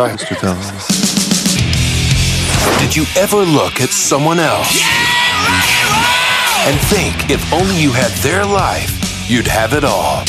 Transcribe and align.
sorry. 0.00 0.16
Mr. 0.16 0.40
Dallas. 0.40 0.86
Did 2.80 2.96
you 2.96 3.04
ever 3.16 3.36
look 3.36 3.80
at 3.80 3.90
someone 3.90 4.38
else 4.38 4.82
and 6.66 6.78
think 6.88 7.30
if 7.30 7.40
only 7.52 7.80
you 7.80 7.92
had 7.92 8.10
their 8.22 8.44
life, 8.44 8.90
you'd 9.28 9.46
have 9.46 9.74
it 9.74 9.84
all? 9.84 10.24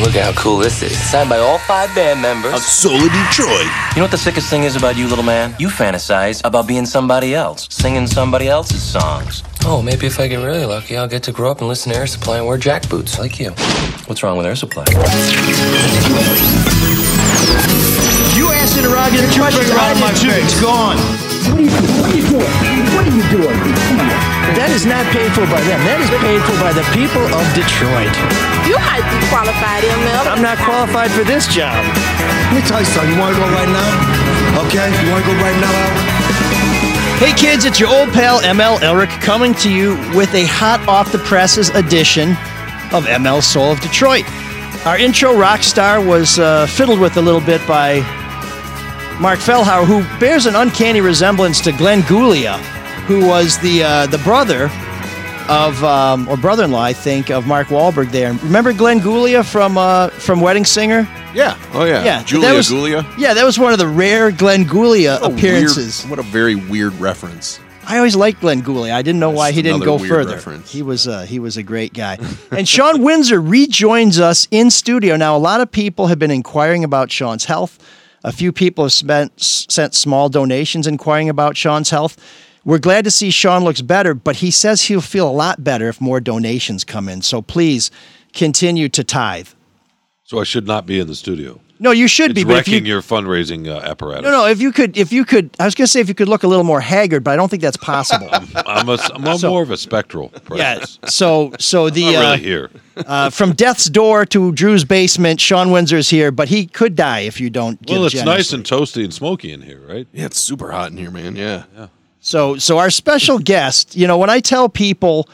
Look 0.00 0.14
at 0.14 0.32
how 0.32 0.40
cool 0.40 0.58
this 0.58 0.82
is. 0.82 0.96
Signed 1.10 1.28
by 1.28 1.38
all 1.38 1.58
five 1.58 1.92
band 1.94 2.22
members. 2.22 2.64
Soul 2.64 2.94
of 2.94 3.12
Detroit. 3.12 3.66
You 3.90 3.96
know 3.96 4.02
what 4.02 4.12
the 4.12 4.18
sickest 4.18 4.48
thing 4.48 4.62
is 4.62 4.76
about 4.76 4.96
you, 4.96 5.08
little 5.08 5.24
man? 5.24 5.56
You 5.58 5.68
fantasize 5.68 6.40
about 6.44 6.68
being 6.68 6.86
somebody 6.86 7.34
else, 7.34 7.66
singing 7.70 8.06
somebody 8.06 8.48
else's 8.48 8.82
songs. 8.82 9.42
Oh, 9.64 9.82
maybe 9.82 10.06
if 10.06 10.20
I 10.20 10.28
get 10.28 10.36
really 10.36 10.66
lucky, 10.66 10.96
I'll 10.96 11.08
get 11.08 11.24
to 11.24 11.32
grow 11.32 11.50
up 11.50 11.58
and 11.58 11.68
listen 11.68 11.92
to 11.92 11.98
Air 11.98 12.06
Supply 12.06 12.38
and 12.38 12.46
wear 12.46 12.58
jack 12.58 12.88
boots 12.88 13.18
like 13.18 13.40
you. 13.40 13.50
What's 14.06 14.22
wrong 14.22 14.36
with 14.36 14.46
Air 14.46 14.54
Supply? 14.54 14.84
You 18.36 18.50
asked 18.54 18.78
interrogator 18.78 19.28
question. 19.34 19.64
right 19.74 19.94
in 19.94 20.00
my 20.00 20.12
face. 20.14 20.44
It's 20.44 20.60
gone. 20.60 20.98
What 21.48 21.58
are 21.58 21.64
you, 21.64 21.72
what 21.98 22.12
are 22.12 22.16
you 22.16 22.24
doing? 22.28 22.52
What 22.94 23.04
are 23.08 23.14
you 23.14 23.24
doing? 23.32 23.58
That 24.56 24.70
is 24.72 24.84
not 24.84 25.04
paid 25.12 25.32
for 25.32 25.44
by 25.48 25.60
them. 25.64 25.80
That 25.84 26.00
is 26.00 26.10
paid 26.20 26.40
for 26.44 26.56
by 26.60 26.72
the 26.76 26.84
people 26.92 27.24
of 27.32 27.44
Detroit. 27.56 28.12
You 28.68 28.76
might 28.84 29.04
be 29.08 29.18
qualified, 29.32 29.84
ML. 29.84 30.24
I'm 30.28 30.44
not 30.44 30.58
qualified 30.60 31.10
for 31.12 31.24
this 31.24 31.48
job. 31.48 31.78
Let 32.52 32.52
me 32.56 32.62
tell 32.64 32.80
you 32.80 32.88
something. 32.88 33.12
You 33.12 33.20
want 33.20 33.36
to 33.36 33.40
go 33.40 33.48
right 33.48 33.70
now? 33.70 33.90
Okay? 34.68 34.88
You 35.04 35.08
want 35.12 35.24
to 35.24 35.28
go 35.30 35.36
right 35.40 35.58
now, 35.60 35.72
Al? 35.72 36.18
Hey 37.18 37.32
kids, 37.34 37.64
it's 37.64 37.80
your 37.80 37.88
old 37.88 38.10
pal 38.10 38.40
ML 38.42 38.78
Elrick 38.78 39.10
coming 39.20 39.52
to 39.54 39.68
you 39.68 39.96
with 40.14 40.32
a 40.34 40.46
hot 40.46 40.86
off 40.86 41.10
the 41.10 41.18
presses 41.18 41.68
edition 41.70 42.30
of 42.94 43.06
ML 43.10 43.42
Soul 43.42 43.72
of 43.72 43.80
Detroit. 43.80 44.22
Our 44.88 44.96
intro 44.96 45.36
rock 45.36 45.62
star 45.62 46.00
was 46.02 46.38
uh, 46.38 46.64
fiddled 46.66 46.98
with 46.98 47.18
a 47.18 47.20
little 47.20 47.42
bit 47.42 47.60
by 47.68 47.96
Mark 49.20 49.38
Fellhauer, 49.38 49.84
who 49.84 50.00
bears 50.18 50.46
an 50.46 50.56
uncanny 50.56 51.02
resemblance 51.02 51.60
to 51.60 51.72
Glenn 51.72 52.00
Gulia, 52.02 52.56
who 53.04 53.26
was 53.26 53.58
the 53.58 53.82
uh, 53.82 54.06
the 54.06 54.16
brother 54.16 54.70
of 55.50 55.84
um, 55.84 56.26
or 56.26 56.38
brother-in-law, 56.38 56.80
I 56.82 56.94
think, 56.94 57.30
of 57.30 57.46
Mark 57.46 57.66
Wahlberg. 57.66 58.10
There, 58.12 58.32
remember 58.32 58.72
Glenn 58.72 59.00
Gulia 59.00 59.44
from 59.44 59.76
uh, 59.76 60.08
from 60.08 60.40
Wedding 60.40 60.64
Singer? 60.64 61.06
Yeah. 61.34 61.58
Oh 61.74 61.84
yeah. 61.84 62.02
Yeah, 62.02 62.22
Julia 62.22 62.48
that 62.48 62.54
was- 62.56 62.70
Gulia. 62.70 63.04
Yeah, 63.18 63.34
that 63.34 63.44
was 63.44 63.58
one 63.58 63.74
of 63.74 63.78
the 63.78 63.86
rare 63.88 64.30
Glenn 64.30 64.64
Gulia 64.64 65.20
What 65.20 65.32
appearances. 65.32 66.00
Weird, 66.04 66.10
what 66.10 66.18
a 66.18 66.22
very 66.30 66.54
weird 66.54 66.94
reference. 66.94 67.60
I 67.88 67.96
always 67.96 68.14
liked 68.14 68.42
Glenn 68.42 68.60
Gooley. 68.60 68.90
I 68.90 69.00
didn't 69.00 69.18
know 69.18 69.30
why 69.30 69.50
he 69.50 69.62
didn't 69.62 69.80
go 69.80 69.98
further. 69.98 70.34
reference. 70.34 70.70
He 70.70 70.82
was 70.82 71.08
uh, 71.08 71.22
he 71.22 71.38
was 71.38 71.56
a 71.56 71.62
great 71.62 71.94
guy. 71.94 72.18
and 72.50 72.68
Sean 72.68 73.02
Windsor 73.02 73.40
rejoins 73.40 74.20
us 74.20 74.46
in 74.50 74.70
studio. 74.70 75.16
Now, 75.16 75.34
a 75.34 75.38
lot 75.38 75.62
of 75.62 75.70
people 75.72 76.08
have 76.08 76.18
been 76.18 76.30
inquiring 76.30 76.84
about 76.84 77.10
Sean's 77.10 77.46
health. 77.46 77.78
A 78.24 78.32
few 78.32 78.52
people 78.52 78.84
have 78.84 78.92
spent, 78.92 79.40
sent 79.40 79.94
small 79.94 80.28
donations 80.28 80.86
inquiring 80.86 81.30
about 81.30 81.56
Sean's 81.56 81.88
health. 81.88 82.16
We're 82.64 82.78
glad 82.78 83.04
to 83.04 83.10
see 83.10 83.30
Sean 83.30 83.64
looks 83.64 83.80
better, 83.80 84.12
but 84.12 84.36
he 84.36 84.50
says 84.50 84.82
he'll 84.82 85.00
feel 85.00 85.28
a 85.28 85.32
lot 85.32 85.64
better 85.64 85.88
if 85.88 86.00
more 86.00 86.20
donations 86.20 86.84
come 86.84 87.08
in. 87.08 87.22
So 87.22 87.40
please 87.40 87.90
continue 88.34 88.90
to 88.90 89.02
tithe. 89.02 89.48
So 90.24 90.38
I 90.38 90.44
should 90.44 90.66
not 90.66 90.84
be 90.84 90.98
in 90.98 91.06
the 91.06 91.14
studio. 91.14 91.60
No, 91.80 91.92
you 91.92 92.08
should 92.08 92.32
It's 92.32 92.40
be. 92.40 92.44
But 92.44 92.58
if 92.58 92.68
you, 92.68 92.74
wrecking 92.74 92.86
your 92.86 93.02
fundraising 93.02 93.68
uh, 93.68 93.78
apparatus. 93.80 94.24
no, 94.24 94.30
no, 94.30 94.46
if 94.46 94.60
you 94.60 94.72
could, 94.72 94.96
if 94.96 95.12
you 95.12 95.24
could, 95.24 95.50
I 95.60 95.64
was 95.64 95.74
going 95.76 95.84
to 95.86 95.90
say 95.90 96.00
if 96.00 96.08
you 96.08 96.14
could 96.14 96.28
look 96.28 96.42
a 96.42 96.48
little 96.48 96.64
more 96.64 96.80
haggard, 96.80 97.22
but 97.22 97.30
I 97.32 97.36
don't 97.36 97.48
think 97.48 97.62
that's 97.62 97.76
possible. 97.76 98.28
I'm, 98.32 98.88
a, 98.88 98.98
I'm 99.14 99.24
a 99.26 99.38
So- 99.38 99.50
more 99.50 99.62
of 99.62 99.70
a 99.70 99.76
spectral 99.76 100.30
yeah. 100.32 100.38
presence. 100.40 100.98
So, 101.06 101.52
so 101.60 101.88
the 101.90 102.12
Not 102.12 102.14
uh, 102.16 102.20
really 102.30 102.38
here. 102.40 102.70
uh, 102.96 103.30
from 103.30 103.52
death's 103.52 103.86
door 103.86 104.26
to 104.26 104.50
Drew's 104.52 104.84
basement, 104.84 105.40
Sean 105.40 105.70
Windsor's 105.70 106.10
here, 106.10 106.32
but 106.32 106.48
he 106.48 106.66
could 106.66 106.96
die 106.96 107.20
if 107.20 107.40
you 107.40 107.48
don't. 107.50 107.80
Give 107.86 107.98
Well, 107.98 108.06
it's 108.06 108.24
nice 108.24 108.52
and 108.52 108.64
toasty 108.64 109.04
and 109.04 109.14
smoky 109.14 109.52
in 109.52 109.62
here, 109.62 109.80
right? 109.86 110.06
Yeah, 110.12 110.26
it's 110.26 110.38
super 110.40 110.72
hot 110.72 110.90
in 110.90 110.96
here, 110.96 111.10
man. 111.12 111.36
Yeah. 111.36 111.64
So, 112.20 112.56
so 112.56 112.78
our 112.78 112.90
special 112.90 113.38
guest, 113.38 113.94
you 113.96 114.06
know, 114.08 114.18
when 114.18 114.30
I 114.30 114.40
tell 114.40 114.68
people 114.68 115.28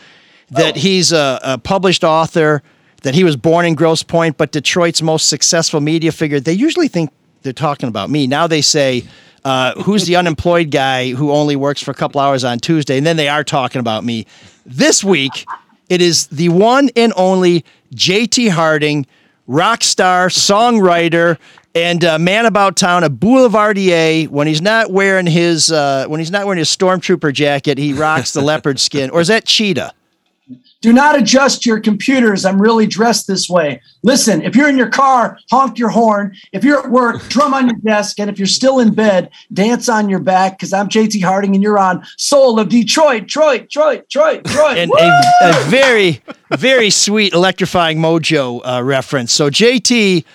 that 0.50 0.76
he's 0.76 1.10
a, 1.12 1.40
a 1.42 1.58
published 1.58 2.04
author, 2.04 2.62
that 3.04 3.14
he 3.14 3.22
was 3.22 3.36
born 3.36 3.66
in 3.66 3.74
Grosse 3.74 4.02
Pointe, 4.02 4.36
but 4.36 4.50
Detroit's 4.50 5.02
most 5.02 5.28
successful 5.28 5.80
media 5.80 6.10
figure, 6.10 6.40
they 6.40 6.54
usually 6.54 6.88
think 6.88 7.10
they're 7.42 7.52
talking 7.52 7.88
about 7.88 8.08
me. 8.08 8.26
Now 8.26 8.46
they 8.46 8.62
say, 8.62 9.04
uh, 9.44 9.74
"Who's 9.82 10.06
the 10.06 10.16
unemployed 10.16 10.70
guy 10.70 11.10
who 11.10 11.30
only 11.30 11.54
works 11.54 11.82
for 11.82 11.90
a 11.90 11.94
couple 11.94 12.20
hours 12.20 12.44
on 12.44 12.58
Tuesday?" 12.58 12.96
And 12.96 13.06
then 13.06 13.16
they 13.16 13.28
are 13.28 13.44
talking 13.44 13.78
about 13.78 14.04
me. 14.04 14.26
This 14.64 15.04
week, 15.04 15.46
it 15.90 16.00
is 16.00 16.28
the 16.28 16.48
one 16.48 16.88
and 16.96 17.12
only 17.14 17.64
J.T. 17.94 18.48
Harding, 18.48 19.06
rock 19.46 19.84
star, 19.84 20.28
songwriter, 20.28 21.36
and 21.74 22.02
uh, 22.02 22.18
man 22.18 22.46
about 22.46 22.76
town, 22.76 23.04
a 23.04 23.10
boulevardier. 23.10 24.28
When 24.30 24.46
he's 24.46 24.62
not 24.62 24.90
wearing 24.90 25.26
his 25.26 25.70
uh, 25.70 26.06
when 26.08 26.20
he's 26.20 26.30
not 26.30 26.46
wearing 26.46 26.58
his 26.58 26.74
stormtrooper 26.74 27.34
jacket, 27.34 27.76
he 27.76 27.92
rocks 27.92 28.32
the 28.32 28.40
leopard 28.40 28.80
skin. 28.80 29.10
Or 29.10 29.20
is 29.20 29.28
that 29.28 29.44
cheetah? 29.44 29.92
Do 30.84 30.92
not 30.92 31.18
adjust 31.18 31.64
your 31.64 31.80
computers. 31.80 32.44
I'm 32.44 32.60
really 32.60 32.86
dressed 32.86 33.26
this 33.26 33.48
way. 33.48 33.80
Listen, 34.02 34.42
if 34.42 34.54
you're 34.54 34.68
in 34.68 34.76
your 34.76 34.90
car, 34.90 35.38
honk 35.50 35.78
your 35.78 35.88
horn. 35.88 36.36
If 36.52 36.62
you're 36.62 36.78
at 36.78 36.90
work, 36.90 37.22
drum 37.30 37.54
on 37.54 37.68
your 37.68 37.78
desk. 37.78 38.20
And 38.20 38.28
if 38.28 38.38
you're 38.38 38.46
still 38.46 38.80
in 38.80 38.92
bed, 38.92 39.30
dance 39.50 39.88
on 39.88 40.10
your 40.10 40.18
back 40.18 40.58
because 40.58 40.74
I'm 40.74 40.90
JT 40.90 41.22
Harding 41.22 41.54
and 41.54 41.62
you're 41.62 41.78
on 41.78 42.04
Soul 42.18 42.60
of 42.60 42.68
Detroit, 42.68 43.22
Detroit, 43.22 43.62
Detroit, 43.62 44.08
Detroit, 44.10 44.44
Detroit. 44.44 44.76
and 44.76 44.92
a, 44.92 45.20
a 45.40 45.64
very, 45.70 46.20
very 46.50 46.90
sweet 46.90 47.32
electrifying 47.32 47.96
mojo 47.96 48.60
uh, 48.62 48.82
reference. 48.82 49.32
So 49.32 49.48
JT 49.48 50.26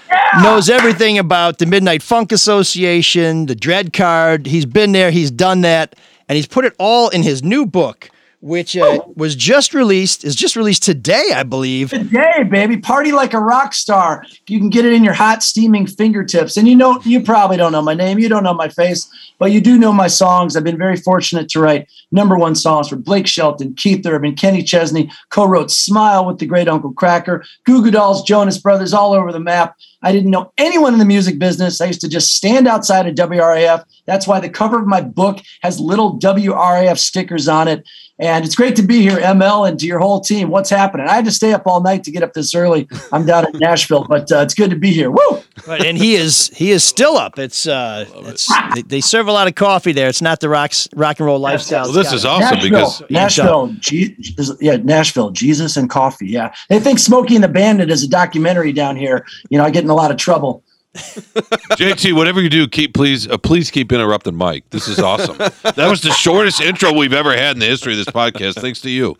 knows 0.41 0.67
everything 0.67 1.19
about 1.19 1.59
the 1.59 1.67
Midnight 1.67 2.01
Funk 2.01 2.31
Association, 2.31 3.45
the 3.45 3.53
Dread 3.53 3.93
Card. 3.93 4.47
He's 4.47 4.65
been 4.65 4.93
there, 4.93 5.11
he's 5.11 5.29
done 5.29 5.61
that, 5.61 5.95
and 6.27 6.37
he's 6.37 6.47
put 6.47 6.65
it 6.65 6.73
all 6.79 7.09
in 7.09 7.21
his 7.21 7.43
new 7.43 7.67
book, 7.67 8.09
which 8.41 8.77
uh, 8.77 8.99
was 9.15 9.35
just 9.35 9.73
released, 9.73 10.23
is 10.23 10.35
just 10.35 10.55
released 10.55 10.83
today, 10.83 11.31
I 11.33 11.43
believe. 11.43 11.89
Today, 11.89 12.43
baby, 12.49 12.77
party 12.77 13.11
like 13.11 13.33
a 13.33 13.39
rock 13.39 13.73
star. 13.73 14.25
You 14.47 14.59
can 14.59 14.69
get 14.69 14.85
it 14.85 14.93
in 14.93 15.03
your 15.03 15.13
hot, 15.13 15.43
steaming 15.43 15.87
fingertips. 15.87 16.55
And 16.55 16.67
you 16.67 16.75
know, 16.75 17.01
you 17.03 17.21
probably 17.21 17.57
don't 17.57 17.73
know 17.73 17.81
my 17.81 17.93
name, 17.93 18.17
you 18.17 18.29
don't 18.29 18.43
know 18.43 18.53
my 18.53 18.69
face, 18.69 19.09
but 19.39 19.51
you 19.51 19.59
do 19.59 19.77
know 19.77 19.91
my 19.91 20.07
songs. 20.07 20.55
I've 20.55 20.63
been 20.63 20.77
very 20.77 20.95
fortunate 20.95 21.49
to 21.49 21.59
write 21.59 21.87
number 22.11 22.37
one 22.37 22.55
songs 22.55 22.87
for 22.87 22.95
Blake 22.95 23.27
Shelton, 23.27 23.73
Keith 23.75 24.05
Urban, 24.05 24.35
Kenny 24.35 24.63
Chesney. 24.63 25.11
Co-wrote 25.29 25.69
"Smile" 25.69 26.25
with 26.25 26.39
the 26.39 26.45
great 26.45 26.69
Uncle 26.69 26.93
Kracker, 26.93 27.43
Goo 27.65 27.83
Goo 27.83 27.91
Dolls, 27.91 28.23
Jonas 28.23 28.57
Brothers, 28.57 28.93
all 28.93 29.13
over 29.13 29.31
the 29.31 29.39
map. 29.39 29.75
I 30.01 30.13
didn't 30.13 30.31
know 30.31 30.53
anyone 30.57 30.93
in 30.93 30.99
the 30.99 31.05
music 31.05 31.39
business. 31.39 31.81
I 31.81 31.87
used 31.87 32.01
to 32.01 32.09
just 32.09 32.33
stand 32.33 32.67
outside 32.67 33.05
of 33.05 33.15
WRIF. 33.15 33.83
That's 34.05 34.27
why 34.27 34.39
the 34.39 34.49
cover 34.49 34.79
of 34.79 34.87
my 34.87 35.01
book 35.01 35.39
has 35.61 35.79
little 35.79 36.17
WRIF 36.19 36.97
stickers 36.97 37.49
on 37.49 37.67
it. 37.67 37.85
And 38.19 38.43
it's 38.43 38.55
great 38.55 38.75
to 38.75 38.81
be 38.83 39.01
here, 39.01 39.17
ML, 39.17 39.67
and 39.69 39.79
to 39.79 39.85
your 39.85 39.99
whole 39.99 40.19
team. 40.19 40.49
What's 40.49 40.69
happening? 40.69 41.07
I 41.07 41.15
had 41.15 41.23
to 41.25 41.31
stay 41.31 41.53
up 41.53 41.63
all 41.65 41.81
night 41.81 42.03
to 42.03 42.11
get 42.11 42.21
up 42.21 42.33
this 42.33 42.53
early. 42.53 42.87
I'm 43.13 43.25
down 43.25 43.45
in 43.53 43.59
Nashville, 43.59 44.05
but 44.09 44.29
uh, 44.29 44.39
it's 44.39 44.53
good 44.53 44.69
to 44.71 44.75
be 44.75 44.91
here. 44.91 45.09
Woo! 45.09 45.41
But, 45.65 45.85
and 45.85 45.97
he 45.97 46.15
is 46.15 46.49
he 46.53 46.71
is 46.71 46.83
still 46.83 47.15
up. 47.17 47.39
It's 47.39 47.65
uh, 47.65 48.05
it's 48.25 48.51
they, 48.75 48.81
they 48.81 49.01
serve 49.01 49.27
a 49.27 49.31
lot 49.31 49.47
of 49.47 49.55
coffee 49.55 49.93
there. 49.93 50.09
It's 50.09 50.21
not 50.21 50.41
the 50.41 50.49
rocks 50.49 50.89
rock 50.95 51.19
and 51.19 51.27
roll 51.27 51.39
lifestyle. 51.39 51.85
Well, 51.85 51.93
this 51.93 52.11
is 52.11 52.25
awesome 52.25 52.59
Nashville, 52.59 52.69
because 52.69 53.03
Nashville, 53.09 53.67
G- 53.79 54.15
is- 54.37 54.57
yeah, 54.59 54.75
Nashville, 54.77 55.29
Jesus 55.31 55.77
and 55.77 55.89
coffee. 55.89 56.27
Yeah, 56.27 56.53
they 56.67 56.79
think 56.79 56.99
Smokey 56.99 57.35
and 57.35 57.43
the 57.43 57.47
Bandit 57.49 57.89
is 57.89 58.03
a 58.03 58.07
documentary 58.09 58.73
down 58.73 58.97
here. 58.97 59.25
You 59.49 59.57
know, 59.57 59.63
I 59.63 59.69
get 59.69 59.83
in 59.85 59.89
a 59.89 59.95
lot 59.95 60.11
of 60.11 60.17
trouble. 60.17 60.63
JT, 60.95 62.13
whatever 62.13 62.41
you 62.41 62.49
do, 62.49 62.67
keep 62.67 62.95
please 62.95 63.27
uh, 63.27 63.37
please 63.37 63.69
keep 63.69 63.91
interrupting 63.91 64.35
Mike. 64.35 64.67
This 64.71 64.87
is 64.87 64.99
awesome. 64.99 65.37
that 65.37 65.87
was 65.87 66.01
the 66.01 66.11
shortest 66.11 66.61
intro 66.61 66.91
we've 66.93 67.13
ever 67.13 67.35
had 67.35 67.55
in 67.55 67.59
the 67.59 67.67
history 67.67 67.93
of 67.93 67.97
this 68.03 68.07
podcast. 68.07 68.59
Thanks 68.59 68.81
to 68.81 68.89
you. 68.89 69.15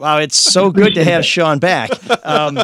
Wow, 0.00 0.18
it's 0.18 0.36
so 0.36 0.72
good 0.72 0.94
to 0.94 1.04
have 1.04 1.24
Sean 1.24 1.60
back. 1.60 1.90
Um, 2.26 2.58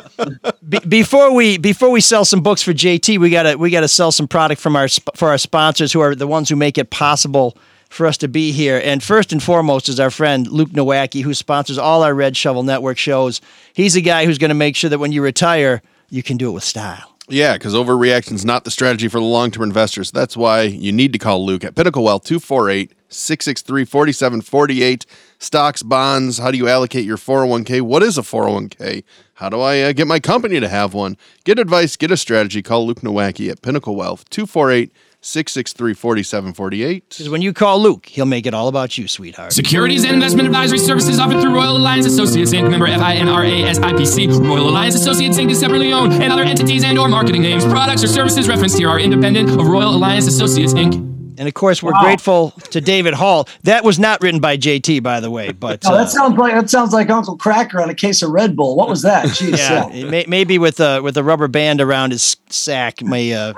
be- 0.69 0.81
before 0.81 1.33
we 1.33 1.56
before 1.56 1.91
we 1.91 2.00
sell 2.00 2.25
some 2.25 2.43
books 2.43 2.62
for 2.62 2.73
JT, 2.73 3.19
we 3.19 3.31
gotta 3.31 3.56
we 3.56 3.71
gotta 3.71 3.87
sell 3.89 4.11
some 4.11 4.27
product 4.27 4.61
from 4.61 4.75
our 4.75 4.89
sp- 4.91 5.15
for 5.15 5.29
our 5.29 5.39
sponsors, 5.39 5.93
who 5.93 6.00
are 6.00 6.17
the 6.17 6.27
ones 6.27 6.49
who 6.49 6.56
make 6.56 6.79
it 6.79 6.91
possible 6.91 7.56
for 7.91 8.06
us 8.06 8.17
to 8.19 8.29
be 8.29 8.50
here. 8.50 8.81
And 8.85 9.03
first 9.03 9.33
and 9.33 9.41
foremost 9.41 9.89
is 9.89 10.00
our 10.00 10.11
friend 10.11 10.49
Luke 10.49 10.71
Nowacki, 10.71 11.23
who 11.23 11.33
sponsors 11.33 11.79
all 11.79 12.03
our 12.03 12.15
Red 12.15 12.37
Shovel 12.37 12.65
Network 12.65 12.99
shows. 12.99 13.41
He's 13.73 13.95
a 13.95 14.00
guy 14.00 14.27
who's 14.27 14.39
going 14.39 14.49
to 14.49 14.55
make 14.55 14.75
sure 14.75 14.91
that 14.91 14.99
when 14.99 15.12
you 15.12 15.23
retire, 15.23 15.81
you 16.11 16.25
can 16.25 16.37
do 16.37 16.49
it 16.49 16.53
with 16.53 16.65
style. 16.65 17.16
Yeah, 17.28 17.55
because 17.55 17.75
overreaction 17.75 18.34
is 18.34 18.44
not 18.44 18.64
the 18.64 18.70
strategy 18.70 19.08
for 19.08 19.19
the 19.19 19.26
long 19.26 19.50
term 19.50 19.64
investors. 19.64 20.12
That's 20.12 20.37
why 20.37 20.62
you 20.62 20.93
need 20.93 21.12
to 21.12 21.19
call 21.19 21.44
Luke 21.44 21.64
at 21.64 21.75
Pinnacle 21.75 22.05
Wealth 22.05 22.25
248 22.25 22.93
663 23.08 23.84
4748. 23.84 25.06
Stocks, 25.38 25.82
bonds, 25.82 26.38
how 26.38 26.50
do 26.52 26.56
you 26.56 26.69
allocate 26.69 27.05
your 27.05 27.17
401k? 27.17 27.82
What 27.82 28.05
is 28.05 28.17
a 28.17 28.23
401k? 28.23 29.02
How 29.34 29.49
do 29.49 29.61
I 29.61 29.81
uh, 29.82 29.93
get 29.93 30.06
my 30.06 30.20
company 30.20 30.61
to 30.61 30.69
have 30.69 30.94
one? 30.94 31.17
Get 31.44 31.58
advice, 31.58 31.96
get 31.96 32.12
a 32.12 32.17
strategy. 32.17 32.62
Call 32.62 32.87
Luke 32.87 33.00
Nowacki 33.00 33.50
at 33.50 33.61
Pinnacle 33.61 33.96
Wealth 33.96 34.28
248 34.31 34.93
663 35.26 35.93
4748. 35.94 37.08
Because 37.08 37.28
when 37.28 37.43
you 37.43 37.52
call 37.52 37.82
Luke, 37.82 38.06
he'll 38.06 38.26
make 38.26 38.46
it 38.46 38.55
all 38.55 38.69
about 38.69 38.96
you, 38.96 39.08
sweetheart. 39.08 39.52
Securities 39.52 40.05
and 40.05 40.14
investment 40.14 40.46
advisory 40.46 40.78
services 40.78 41.19
offered 41.19 41.40
through 41.40 41.52
Royal 41.52 41.76
Alliance 41.76 42.06
Associates 42.06 42.55
Inc. 42.55 42.70
Member 42.70 42.87
FINRA 42.87 43.75
SIPC. 43.75 44.46
Royal 44.49 44.69
Alliance 44.69 44.94
Associates 44.94 45.37
Inc. 45.37 45.50
is 45.50 45.58
separately 45.58 45.93
owned, 45.93 46.12
and 46.12 46.32
other 46.32 46.44
entities 46.44 46.84
and 46.84 46.96
or 46.96 47.08
marketing 47.08 47.43
names, 47.43 47.64
products, 47.64 48.05
or 48.05 48.06
services 48.06 48.49
referenced 48.49 48.78
here 48.78 48.88
are 48.88 49.00
independent 49.00 49.50
of 49.50 49.67
Royal 49.67 49.96
Alliance 49.96 50.28
Associates 50.28 50.75
Inc. 50.75 50.94
And 51.38 51.49
of 51.49 51.55
course, 51.55 51.82
we're 51.82 51.93
grateful 52.00 52.52
to 52.70 52.81
David 52.81 53.12
Hall. 53.12 53.49
That 53.64 53.84
was 53.84 53.99
not 53.99 54.23
written 54.23 54.40
by 54.40 54.56
JT, 54.56 55.02
by 55.02 55.20
the 55.20 55.31
way, 55.31 55.52
but 55.52 55.84
Oh, 55.84 55.93
uh, 55.93 55.99
that 55.99 56.08
sounds 56.11 56.38
like 56.38 56.55
that 56.55 56.70
sounds 56.70 56.93
like 56.93 57.11
Uncle 57.11 57.37
Kracker 57.37 57.82
on 57.82 57.90
a 57.90 57.94
case 57.94 58.23
of 58.23 58.31
Red 58.31 58.56
Bull. 58.56 58.75
What 58.75 58.88
was 58.88 59.02
that? 59.02 59.26
Jeez, 59.26 59.58
yeah, 59.58 59.88
yeah. 59.88 60.05
it 60.06 60.11
may, 60.11 60.25
maybe 60.28 60.56
with 60.58 60.81
a 60.81 61.02
with 61.02 61.17
a 61.17 61.23
rubber 61.25 61.49
band 61.49 61.81
around 61.81 62.12
his 62.12 62.37
sack 62.49 63.02
may 63.02 63.34
uh, 63.34 63.52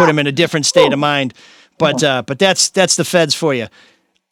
put 0.00 0.08
him 0.08 0.18
in 0.18 0.26
a 0.26 0.32
different 0.32 0.66
state 0.66 0.92
of 0.92 0.98
mind. 0.98 1.34
But 1.78 2.02
uh, 2.02 2.22
but 2.22 2.38
that's 2.38 2.70
that's 2.70 2.96
the 2.96 3.04
feds 3.04 3.34
for 3.34 3.52
you. 3.54 3.66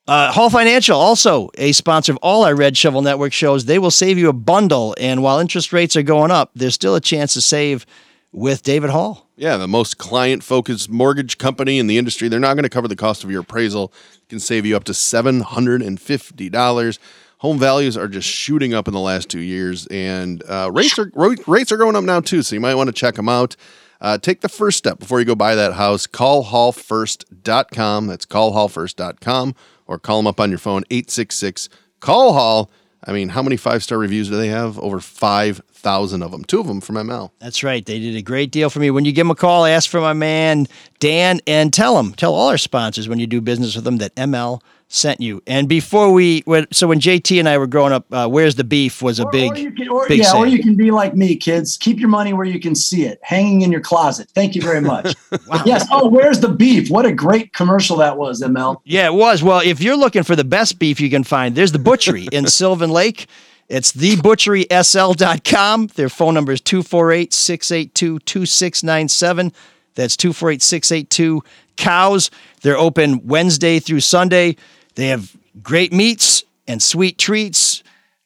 Uh, 0.06 0.32
Hall 0.32 0.48
Financial, 0.48 0.98
also 0.98 1.50
a 1.58 1.72
sponsor 1.72 2.12
of 2.12 2.18
all 2.22 2.44
our 2.44 2.54
Red 2.54 2.78
Shovel 2.78 3.02
Network 3.02 3.34
shows, 3.34 3.66
they 3.66 3.78
will 3.78 3.90
save 3.90 4.16
you 4.16 4.30
a 4.30 4.32
bundle. 4.32 4.94
And 4.98 5.22
while 5.22 5.38
interest 5.38 5.70
rates 5.70 5.96
are 5.96 6.02
going 6.02 6.30
up, 6.30 6.50
there's 6.54 6.74
still 6.74 6.94
a 6.94 7.00
chance 7.00 7.34
to 7.34 7.42
save 7.42 7.84
with 8.32 8.62
David 8.62 8.88
Hall. 8.88 9.28
Yeah, 9.36 9.58
the 9.58 9.68
most 9.68 9.98
client 9.98 10.42
focused 10.42 10.88
mortgage 10.88 11.36
company 11.36 11.78
in 11.78 11.88
the 11.88 11.98
industry. 11.98 12.28
They're 12.28 12.40
not 12.40 12.54
going 12.54 12.62
to 12.62 12.70
cover 12.70 12.88
the 12.88 12.96
cost 12.96 13.22
of 13.22 13.30
your 13.30 13.42
appraisal. 13.42 13.92
It 14.22 14.30
can 14.30 14.40
save 14.40 14.64
you 14.64 14.76
up 14.76 14.84
to 14.84 14.92
$750. 14.92 16.98
Home 17.38 17.58
values 17.58 17.98
are 17.98 18.08
just 18.08 18.28
shooting 18.28 18.72
up 18.72 18.88
in 18.88 18.94
the 18.94 19.00
last 19.00 19.28
two 19.28 19.40
years, 19.40 19.86
and 19.88 20.42
uh, 20.48 20.70
rates 20.72 20.98
are 20.98 21.12
rates 21.46 21.70
are 21.70 21.76
going 21.76 21.94
up 21.94 22.04
now 22.04 22.20
too. 22.20 22.42
So 22.42 22.56
you 22.56 22.60
might 22.60 22.74
want 22.74 22.88
to 22.88 22.92
check 22.92 23.14
them 23.14 23.28
out. 23.28 23.54
Uh, 24.00 24.18
take 24.18 24.40
the 24.40 24.48
first 24.48 24.78
step 24.78 24.98
before 24.98 25.18
you 25.18 25.24
go 25.24 25.34
buy 25.34 25.54
that 25.54 25.74
house. 25.74 26.06
Call 26.06 26.44
hallfirst.com. 26.44 28.06
That's 28.06 28.26
callhallfirst.com 28.26 29.54
or 29.86 29.98
call 29.98 30.18
them 30.18 30.26
up 30.26 30.38
on 30.38 30.50
your 30.50 30.58
phone 30.58 30.84
866 30.90 31.68
call 32.00 32.32
hall. 32.32 32.70
I 33.04 33.12
mean, 33.12 33.30
how 33.30 33.42
many 33.42 33.56
five 33.56 33.82
star 33.82 33.96
reviews 33.96 34.28
do 34.28 34.36
they 34.36 34.48
have? 34.48 34.78
Over 34.78 35.00
5,000 35.00 36.22
of 36.22 36.32
them. 36.32 36.44
Two 36.44 36.60
of 36.60 36.66
them 36.66 36.80
from 36.80 36.96
ML. 36.96 37.30
That's 37.38 37.62
right. 37.62 37.84
They 37.84 38.00
did 38.00 38.16
a 38.16 38.22
great 38.22 38.50
deal 38.50 38.70
for 38.70 38.80
me. 38.80 38.90
When 38.90 39.04
you 39.04 39.12
give 39.12 39.24
them 39.24 39.30
a 39.30 39.36
call, 39.36 39.64
ask 39.64 39.88
for 39.88 40.00
my 40.00 40.12
man 40.12 40.66
Dan 40.98 41.40
and 41.46 41.72
tell 41.72 41.96
them, 41.96 42.12
tell 42.12 42.34
all 42.34 42.48
our 42.48 42.58
sponsors 42.58 43.08
when 43.08 43.18
you 43.18 43.26
do 43.26 43.40
business 43.40 43.76
with 43.76 43.84
them 43.84 43.98
that 43.98 44.14
ML 44.16 44.60
sent 44.88 45.20
you. 45.20 45.42
And 45.46 45.68
before 45.68 46.10
we, 46.12 46.42
so 46.72 46.88
when 46.88 46.98
JT 46.98 47.38
and 47.38 47.46
I 47.48 47.58
were 47.58 47.66
growing 47.66 47.92
up, 47.92 48.06
uh, 48.12 48.26
Where's 48.26 48.54
the 48.54 48.64
Beef 48.64 49.02
was 49.02 49.18
a 49.20 49.26
big, 49.26 49.52
Or 49.52 49.54
can, 49.54 49.88
or, 49.88 50.08
big 50.08 50.20
yeah, 50.20 50.34
or 50.34 50.46
you 50.46 50.62
can 50.62 50.76
be 50.76 50.90
like 50.90 51.14
me, 51.14 51.36
kids. 51.36 51.76
Keep 51.76 52.00
your 52.00 52.08
money 52.08 52.32
where 52.32 52.46
you 52.46 52.58
can 52.58 52.74
see 52.74 53.04
it, 53.04 53.20
hanging 53.22 53.60
in 53.60 53.70
your 53.70 53.82
closet. 53.82 54.30
Thank 54.34 54.54
you 54.54 54.62
very 54.62 54.80
much. 54.80 55.14
Yes. 55.64 55.86
Oh, 55.90 56.08
where's 56.08 56.40
the 56.40 56.48
beef? 56.48 56.88
What 56.90 57.04
a 57.04 57.12
great 57.12 57.52
commercial 57.52 57.96
that 57.98 58.16
was, 58.16 58.40
ML. 58.42 58.80
Yeah, 58.84 59.06
it 59.06 59.14
was. 59.14 59.42
Well, 59.42 59.60
if 59.60 59.80
you're 59.82 59.96
looking 59.96 60.22
for 60.22 60.36
the 60.36 60.44
best 60.44 60.78
beef 60.78 61.00
you 61.00 61.10
can 61.10 61.24
find, 61.24 61.54
there's 61.54 61.72
the 61.72 61.78
butchery 61.78 62.28
in 62.32 62.46
Sylvan 62.50 62.90
Lake. 62.90 63.26
It's 63.68 63.92
thebutcherysl.com. 63.92 65.86
Their 65.88 66.08
phone 66.08 66.34
number 66.34 66.52
is 66.52 66.60
248 66.60 67.32
682 67.34 68.18
2697. 68.20 69.52
That's 69.94 70.16
248 70.16 70.62
682 70.62 71.42
cows. 71.76 72.30
They're 72.62 72.78
open 72.78 73.26
Wednesday 73.26 73.78
through 73.78 74.00
Sunday. 74.00 74.56
They 74.98 75.06
have 75.06 75.36
great 75.62 75.92
meats 75.92 76.42
and 76.66 76.82
sweet 76.82 77.18
treats. 77.18 77.84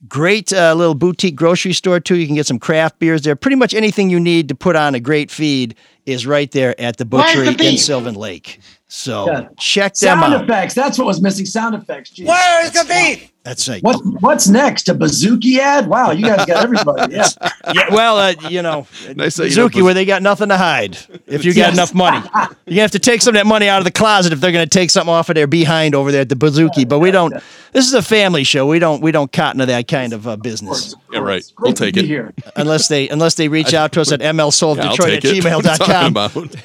Great 0.09 0.55
uh, 0.55 0.73
little 0.73 0.95
boutique 0.95 1.37
grocery 1.37 1.75
store, 1.75 2.01
too. 2.01 2.17
You 2.17 2.25
can 2.27 2.35
get 2.35 2.47
some 2.47 2.59
craft 2.59 2.99
beers 2.99 3.21
there. 3.21 3.37
Pretty 3.37 3.57
much 3.57 3.75
anything 3.75 4.09
you 4.09 4.19
need 4.19 4.49
to 4.49 4.55
put 4.55 4.75
on 4.75 4.95
a 4.95 5.01
great 5.01 5.31
feed 5.31 5.75
is 6.07 6.27
right 6.27 6.51
there 6.51 6.75
at 6.81 6.97
the 6.97 7.05
Where's 7.05 7.35
the 7.35 7.53
butchery 7.53 7.67
in? 7.73 7.77
Sylvan 7.77 8.15
Lake. 8.15 8.59
So 8.89 9.27
Yeah. 9.27 9.49
check 9.61 9.93
them 9.93 10.19
Sound 10.19 10.25
out. 10.25 10.31
Sound 10.39 10.45
effects. 10.51 10.73
That's 10.73 10.97
what 10.97 11.07
was 11.07 11.21
missing. 11.21 11.45
Sound 11.45 11.75
effects. 11.75 12.11
Jeez. 12.13 12.27
Where's 12.27 12.71
the 12.73 12.85
beef? 12.89 13.31
That's 13.44 13.69
right. 13.69 13.83
What, 13.83 13.97
what's 14.21 14.47
next? 14.49 14.89
A 14.89 14.94
bazooki 14.94 15.59
ad? 15.59 15.89
Wow, 15.89 16.12
you 16.12 16.25
guys 16.27 16.47
got 16.47 16.62
everybody. 16.65 17.15
Yeah. 17.15 17.27
Yeah, 17.75 17.94
well, 17.94 18.17
uh, 18.19 18.35
you 18.50 18.61
know, 18.61 18.89
Nice 19.15 19.37
that 19.37 19.49
you 19.50 19.56
know 19.56 19.85
where 19.85 19.94
they 19.94 20.05
got 20.05 20.21
nothing 20.21 20.49
to 20.49 20.56
hide. 20.59 20.99
If 21.29 21.44
you 21.44 21.55
got 21.55 21.69
Yes. 21.69 21.75
enough 21.75 21.94
money, 21.94 22.17
you're 22.35 22.49
gonna 22.67 22.81
have 22.81 22.91
to 22.91 22.99
take 22.99 23.23
some 23.23 23.35
of 23.37 23.39
that 23.39 23.47
money 23.47 23.69
out 23.69 23.79
of 23.79 23.85
the 23.85 23.93
closet 23.93 24.33
if 24.33 24.41
they're 24.41 24.50
gonna 24.50 24.67
take 24.67 24.91
something 24.91 25.15
off 25.15 25.29
of 25.29 25.37
their 25.37 25.47
behind 25.47 25.94
over 25.94 26.11
there 26.11 26.23
at 26.23 26.29
the 26.29 26.35
Bouzouki. 26.35 26.87
But 26.89 26.99
we 26.99 27.12
don't. 27.12 27.33
This 27.73 27.87
is 27.87 27.94
a 27.94 28.03
family 28.03 28.43
show. 28.43 28.67
We 28.67 28.81
don't. 28.81 29.00
We 29.00 29.12
don't 29.12 29.31
cotton 29.33 29.61
to 29.61 29.67
that 29.67 29.87
kind 29.87 30.12
of 30.12 30.27
uh, 30.27 30.37
business 30.37 30.97
Yeah, 31.12 31.21
right. 31.21 31.45
We'll 31.61 31.73
take 31.73 31.97
it. 31.97 32.05
here. 32.05 32.35
unless 32.56 32.88
they 32.88 33.09
unless 33.09 33.37
they 33.37 33.47
reach 33.47 33.75
out 33.75 33.93
to 33.93 34.00
us 34.00 34.11
at 34.11 34.21
Yeah, 34.21 34.31
I'll 34.33 34.49
at 34.49 35.23
take 35.23 35.25
it. 35.25 35.45
What 35.45 35.53
are 35.53 35.56
you 35.56 35.62
talking 35.62 35.87
gmail.com 35.87 36.06
about? 36.11 36.56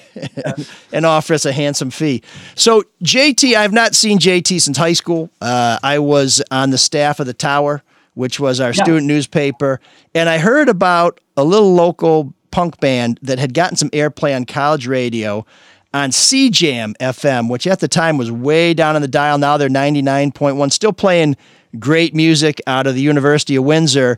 and 0.92 1.06
offer 1.06 1.36
us 1.36 1.46
a 1.46 1.52
handsome 1.52 1.92
fee. 1.92 2.24
So 2.56 2.84
JT, 3.04 3.54
I've 3.56 3.72
not 3.72 3.94
seen 3.94 4.18
JT 4.18 4.60
since 4.62 4.78
high 4.78 4.94
school. 4.94 5.30
Uh, 5.40 5.78
I 5.84 6.00
was 6.00 6.42
on 6.50 6.67
the 6.72 6.78
staff 6.78 7.20
of 7.20 7.26
the 7.26 7.34
Tower, 7.34 7.84
which 8.14 8.40
was 8.40 8.60
our 8.60 8.72
Yeah. 8.74 8.84
student 8.84 9.06
newspaper, 9.08 9.80
and 10.16 10.30
I 10.30 10.38
heard 10.40 10.70
about 10.70 11.20
a 11.36 11.44
little 11.44 11.74
local 11.74 12.34
punk 12.52 12.80
band 12.80 13.20
that 13.22 13.38
had 13.40 13.54
gotten 13.54 13.78
some 13.78 13.90
airplay 13.92 14.36
on 14.36 14.46
college 14.46 14.88
radio 14.88 15.46
on 15.94 16.12
CJAM 16.12 16.96
FM, 17.00 17.50
which 17.50 17.68
at 17.68 17.80
the 17.80 17.88
time 17.88 18.18
was 18.18 18.32
way 18.32 18.74
down 18.74 18.96
on 18.96 19.02
the 19.02 19.08
dial. 19.08 19.38
Now 19.38 19.58
they're 19.58 19.70
99.1, 19.70 20.70
still 20.72 20.94
playing 20.94 21.36
great 21.80 22.16
music 22.16 22.62
out 22.68 22.88
of 22.88 22.96
the 22.96 23.02
University 23.02 23.56
of 23.56 23.64
Windsor. 23.64 24.18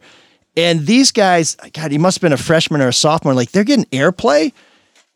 And 0.55 0.85
these 0.87 1.11
guys, 1.11 1.55
God, 1.73 1.91
he 1.91 1.97
must 1.97 2.17
have 2.17 2.21
been 2.21 2.33
a 2.33 2.37
freshman 2.37 2.81
or 2.81 2.87
a 2.89 2.93
sophomore. 2.93 3.33
Like 3.33 3.51
they're 3.51 3.63
getting 3.63 3.85
airplay. 3.85 4.51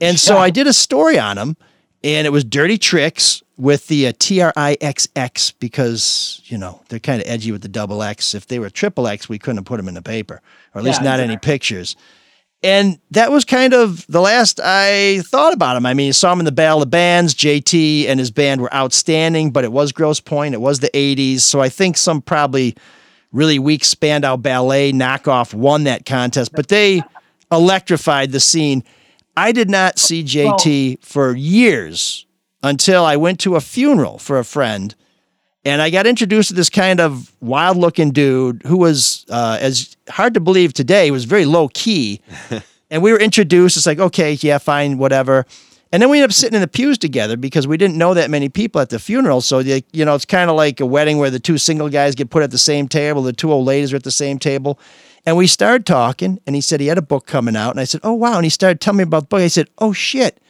And 0.01 0.19
so 0.19 0.37
I 0.37 0.49
did 0.49 0.67
a 0.67 0.73
story 0.73 1.17
on 1.17 1.37
them, 1.37 1.55
and 2.03 2.27
it 2.27 2.31
was 2.31 2.43
Dirty 2.43 2.77
Tricks 2.77 3.41
with 3.57 3.87
the 3.87 4.07
uh, 4.07 4.11
TRIXX 4.13 5.53
because, 5.59 6.41
you 6.45 6.57
know, 6.57 6.81
they're 6.89 6.99
kind 6.99 7.21
of 7.21 7.27
edgy 7.27 7.51
with 7.51 7.61
the 7.61 7.67
double 7.67 8.01
X. 8.01 8.33
If 8.33 8.47
they 8.47 8.59
were 8.59 8.69
triple 8.69 9.07
X, 9.07 9.29
we 9.29 9.37
couldn't 9.37 9.57
have 9.57 9.65
put 9.65 9.77
them 9.77 9.87
in 9.87 9.93
the 9.93 10.01
paper, 10.01 10.41
or 10.73 10.79
at 10.79 10.83
least 10.83 11.01
Yeah, 11.01 11.09
not 11.09 11.19
any 11.19 11.37
pictures. 11.37 11.95
And 12.63 12.99
that 13.11 13.29
was 13.29 13.43
kind 13.43 13.73
of 13.73 14.07
the 14.07 14.21
last 14.21 14.59
I 14.63 15.21
thought 15.25 15.53
about 15.53 15.75
him. 15.75 15.85
I 15.85 15.93
mean, 15.93 16.07
you 16.07 16.13
saw 16.13 16.31
him 16.31 16.39
in 16.39 16.45
the 16.45 16.51
Battle 16.51 16.81
of 16.81 16.89
Bands. 16.89 17.35
JT 17.35 18.07
and 18.07 18.19
his 18.19 18.31
band 18.31 18.61
were 18.61 18.73
outstanding, 18.73 19.51
but 19.51 19.65
it 19.65 19.71
was 19.71 19.91
Grosse 19.91 20.21
Pointe. 20.21 20.55
It 20.55 20.61
was 20.61 20.79
the 20.79 20.89
80s. 20.93 21.41
So 21.41 21.59
I 21.59 21.67
think 21.67 21.97
some 21.97 22.21
probably 22.21 22.75
really 23.33 23.59
weak 23.59 23.83
Spandau 23.83 24.37
Ballet 24.37 24.93
knockoff 24.93 25.53
won 25.53 25.83
that 25.83 26.05
contest, 26.05 26.53
but 26.53 26.69
they 26.69 27.01
electrified 27.51 28.31
the 28.31 28.39
scene. 28.39 28.83
I 29.35 29.51
did 29.51 29.69
not 29.69 29.99
see 29.99 30.23
JT 30.23 31.03
for 31.03 31.35
years 31.35 32.25
until 32.63 33.05
I 33.05 33.17
went 33.17 33.39
to 33.41 33.55
a 33.55 33.61
funeral 33.61 34.17
for 34.17 34.39
a 34.39 34.45
friend 34.45 34.95
and 35.65 35.81
I 35.81 35.89
got 35.89 36.05
introduced 36.05 36.49
to 36.49 36.55
this 36.55 36.69
kind 36.69 36.99
of 36.99 37.31
wild 37.39 37.77
looking 37.77 38.11
dude 38.11 38.63
who 38.65 38.77
was, 38.77 39.25
uh, 39.29 39.57
as 39.61 39.95
hard 40.09 40.33
to 40.33 40.39
believe 40.39 40.73
today, 40.73 41.09
was 41.11 41.23
very 41.25 41.45
low 41.45 41.69
key. 41.69 42.21
and 42.89 43.01
we 43.01 43.13
were 43.13 43.19
introduced. 43.19 43.77
It's 43.77 43.85
like, 43.85 43.99
okay, 43.99 44.33
yeah, 44.41 44.57
fine, 44.57 44.97
whatever. 44.97 45.45
And 45.93 46.01
then 46.01 46.09
we 46.09 46.17
ended 46.17 46.31
up 46.31 46.33
sitting 46.33 46.55
in 46.55 46.61
the 46.61 46.67
pews 46.67 46.97
together 46.97 47.37
because 47.37 47.67
we 47.67 47.77
didn't 47.77 47.97
know 47.97 48.13
that 48.13 48.29
many 48.29 48.49
people 48.49 48.81
at 48.81 48.89
the 48.89 48.99
funeral. 48.99 49.41
So, 49.41 49.59
you 49.59 49.81
you 49.93 50.03
know, 50.03 50.15
it's 50.15 50.25
kind 50.25 50.49
of 50.49 50.55
like 50.55 50.79
a 50.79 50.85
wedding 50.85 51.17
where 51.17 51.29
the 51.29 51.39
two 51.39 51.57
single 51.57 51.87
guys 51.87 52.15
get 52.15 52.29
put 52.29 52.43
at 52.43 52.51
the 52.51 52.57
same 52.57 52.87
table, 52.87 53.21
the 53.21 53.31
two 53.31 53.51
old 53.51 53.65
ladies 53.65 53.93
are 53.93 53.97
at 53.97 54.03
the 54.03 54.11
same 54.11 54.39
table. 54.39 54.79
And 55.25 55.37
we 55.37 55.47
started 55.47 55.85
talking, 55.85 56.39
and 56.45 56.55
he 56.55 56.61
said 56.61 56.81
he 56.81 56.87
had 56.87 56.97
a 56.97 57.03
book 57.03 57.25
coming 57.27 57.55
out. 57.55 57.71
And 57.71 57.79
I 57.79 57.85
said, 57.85 58.01
oh, 58.03 58.13
wow. 58.13 58.35
And 58.35 58.43
he 58.43 58.49
started 58.49 58.81
telling 58.81 58.97
me 58.97 59.03
about 59.03 59.21
the 59.21 59.27
book. 59.27 59.39
I 59.39 59.47
said, 59.47 59.69
oh, 59.77 59.93
shit, 59.93 60.41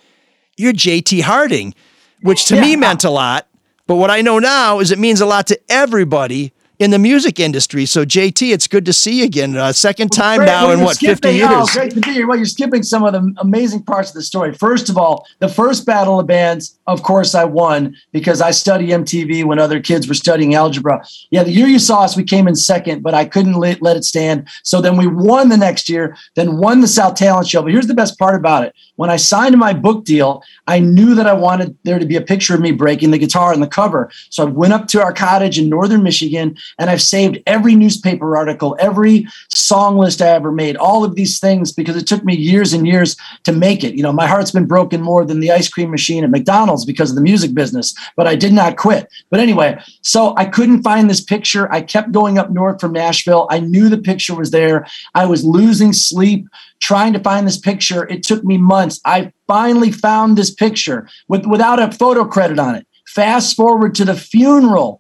you're 0.58 0.74
JT 0.74 1.22
Harding, 1.22 1.76
which 2.24 2.46
to 2.46 2.60
me 2.60 2.76
meant 2.76 3.04
a 3.04 3.10
lot. 3.10 3.48
But 3.86 3.96
what 3.96 4.10
I 4.10 4.22
know 4.22 4.40
now 4.40 4.80
is 4.80 4.92
it 4.92 4.98
means 4.98 5.22
a 5.22 5.26
lot 5.26 5.48
to 5.48 5.60
everybody 5.70 6.54
in 6.84 6.92
the 6.92 7.00
music 7.00 7.40
industry. 7.40 7.86
So, 7.86 8.04
JT, 8.04 8.52
it's 8.52 8.68
good 8.68 8.86
to 8.88 8.92
see 8.92 9.20
you 9.20 9.24
again. 9.24 9.56
Uh, 9.56 9.72
second 9.72 10.12
time 10.12 10.40
Great. 10.40 10.48
now 10.48 10.68
Well, 10.68 10.78
in 10.78 10.84
what, 10.84 10.98
50 10.98 11.30
years? 11.30 11.50
Oh, 11.50 11.66
great 11.72 11.94
to 11.94 12.02
be 12.02 12.12
here. 12.12 12.28
Well, 12.28 12.36
you're 12.36 12.46
skipping 12.46 12.84
some 12.84 13.06
of 13.06 13.14
the 13.14 13.34
amazing 13.38 13.84
parts 13.84 14.10
of 14.10 14.16
the 14.16 14.22
story. 14.22 14.54
First 14.54 14.90
of 14.90 14.98
all, 14.98 15.26
the 15.40 15.48
first 15.48 15.86
battle 15.86 16.20
of 16.20 16.28
bands, 16.28 16.78
of 16.88 17.02
course, 17.02 17.36
I 17.36 17.46
won 17.46 17.96
because 18.12 18.42
I 18.42 18.52
studied 18.52 18.90
MTV 18.90 19.46
when 19.46 19.60
other 19.60 19.80
kids 19.80 20.10
were 20.10 20.14
studying 20.14 20.56
algebra. 20.56 21.06
Yeah, 21.32 21.44
the 21.44 21.52
year 21.52 21.68
you 21.68 21.80
saw 21.80 22.02
us, 22.02 22.18
we 22.18 22.24
came 22.26 22.50
in 22.50 22.56
second, 22.56 23.02
but 23.02 23.14
I 23.14 23.24
couldn't 23.24 23.54
let, 23.54 23.82
let 23.82 23.96
it 23.96 24.04
stand. 24.04 24.50
So 24.64 24.82
then 24.82 24.98
we 24.98 25.08
won 25.08 25.48
the 25.48 25.58
next 25.58 25.88
year, 25.88 26.18
then 26.36 26.58
won 26.58 26.82
the 26.82 26.88
South 26.90 27.16
Talent 27.16 27.48
Show. 27.48 27.62
But 27.62 27.72
here's 27.72 27.88
the 27.88 27.94
best 27.94 28.20
part 28.20 28.36
about 28.36 28.66
it: 28.66 28.76
when 28.98 29.10
I 29.10 29.16
signed 29.16 29.58
my 29.58 29.72
book 29.72 30.04
deal, 30.04 30.44
I 30.68 30.80
knew 30.80 31.16
that 31.16 31.28
I 31.28 31.34
wanted 31.34 31.78
there 31.84 32.00
to 32.00 32.06
be 32.06 32.18
a 32.18 32.22
picture 32.22 32.54
of 32.54 32.60
me 32.60 32.74
breaking 32.74 33.12
the 33.12 33.18
guitar 33.18 33.54
on 33.54 33.62
the 33.62 33.68
cover. 33.68 34.12
So 34.30 34.44
I 34.44 34.50
went 34.50 34.74
up 34.74 34.88
to 34.90 35.02
our 35.02 35.14
cottage 35.14 35.58
in 35.58 35.70
northern 35.70 36.04
Michigan 36.04 36.58
And 36.80 36.90
I've 36.90 37.02
saved 37.02 37.40
every 37.46 37.76
newspaper 37.76 38.36
article, 38.36 38.76
every 38.80 39.28
song 39.50 39.98
list 39.98 40.22
I 40.22 40.30
ever 40.30 40.52
made, 40.52 40.76
all 40.76 41.04
of 41.04 41.16
these 41.16 41.40
things 41.40 41.72
because 41.72 41.96
it 41.96 42.08
took 42.08 42.24
me 42.24 42.36
years 42.36 42.74
and 42.74 42.88
years 42.88 43.16
to 43.44 43.52
make 43.52 43.84
it. 43.84 43.96
You 43.96 44.04
know, 44.04 44.14
my 44.14 44.28
heart's 44.28 44.52
been 44.52 44.66
broken 44.66 45.02
more 45.02 45.26
than 45.26 45.40
the 45.40 45.52
ice 45.52 45.70
cream 45.70 45.92
machine 45.92 46.24
at 46.24 46.30
McDonald's 46.30 46.86
because 46.86 47.10
of 47.10 47.16
the 47.16 47.22
music 47.22 47.54
business, 47.54 47.96
but 48.16 48.28
I 48.28 48.36
did 48.36 48.54
not 48.54 48.78
quit. 48.78 49.08
But 49.30 49.40
anyway, 49.40 49.80
so 50.02 50.34
I 50.38 50.46
couldn't 50.46 50.84
find 50.84 51.10
this 51.10 51.22
picture. 51.22 51.72
I 51.72 51.82
kept 51.82 52.12
going 52.12 52.38
up 52.38 52.52
north 52.52 52.82
from 52.82 52.94
Nashville. 52.94 53.48
I 53.50 53.60
knew 53.60 53.90
the 53.90 53.98
picture 53.98 54.36
was 54.36 54.52
there. 54.52 54.88
I 55.16 55.26
was 55.26 55.44
losing 55.44 55.94
sleep 55.94 56.48
trying 56.80 57.14
to 57.14 57.20
find 57.20 57.48
this 57.48 57.58
picture. 57.58 58.08
It 58.10 58.24
took 58.24 58.44
me 58.44 58.58
months. 58.58 59.00
I 59.06 59.32
finally 59.48 59.92
found 59.92 60.38
this 60.38 60.52
picture 60.52 61.08
with, 61.28 61.46
without 61.46 61.80
a 61.80 61.92
photo 61.92 62.26
credit 62.26 62.60
on 62.60 62.76
it. 62.76 62.86
Fast 63.08 63.56
forward 63.56 63.96
to 63.96 64.06
the 64.06 64.16
funeral 64.16 65.00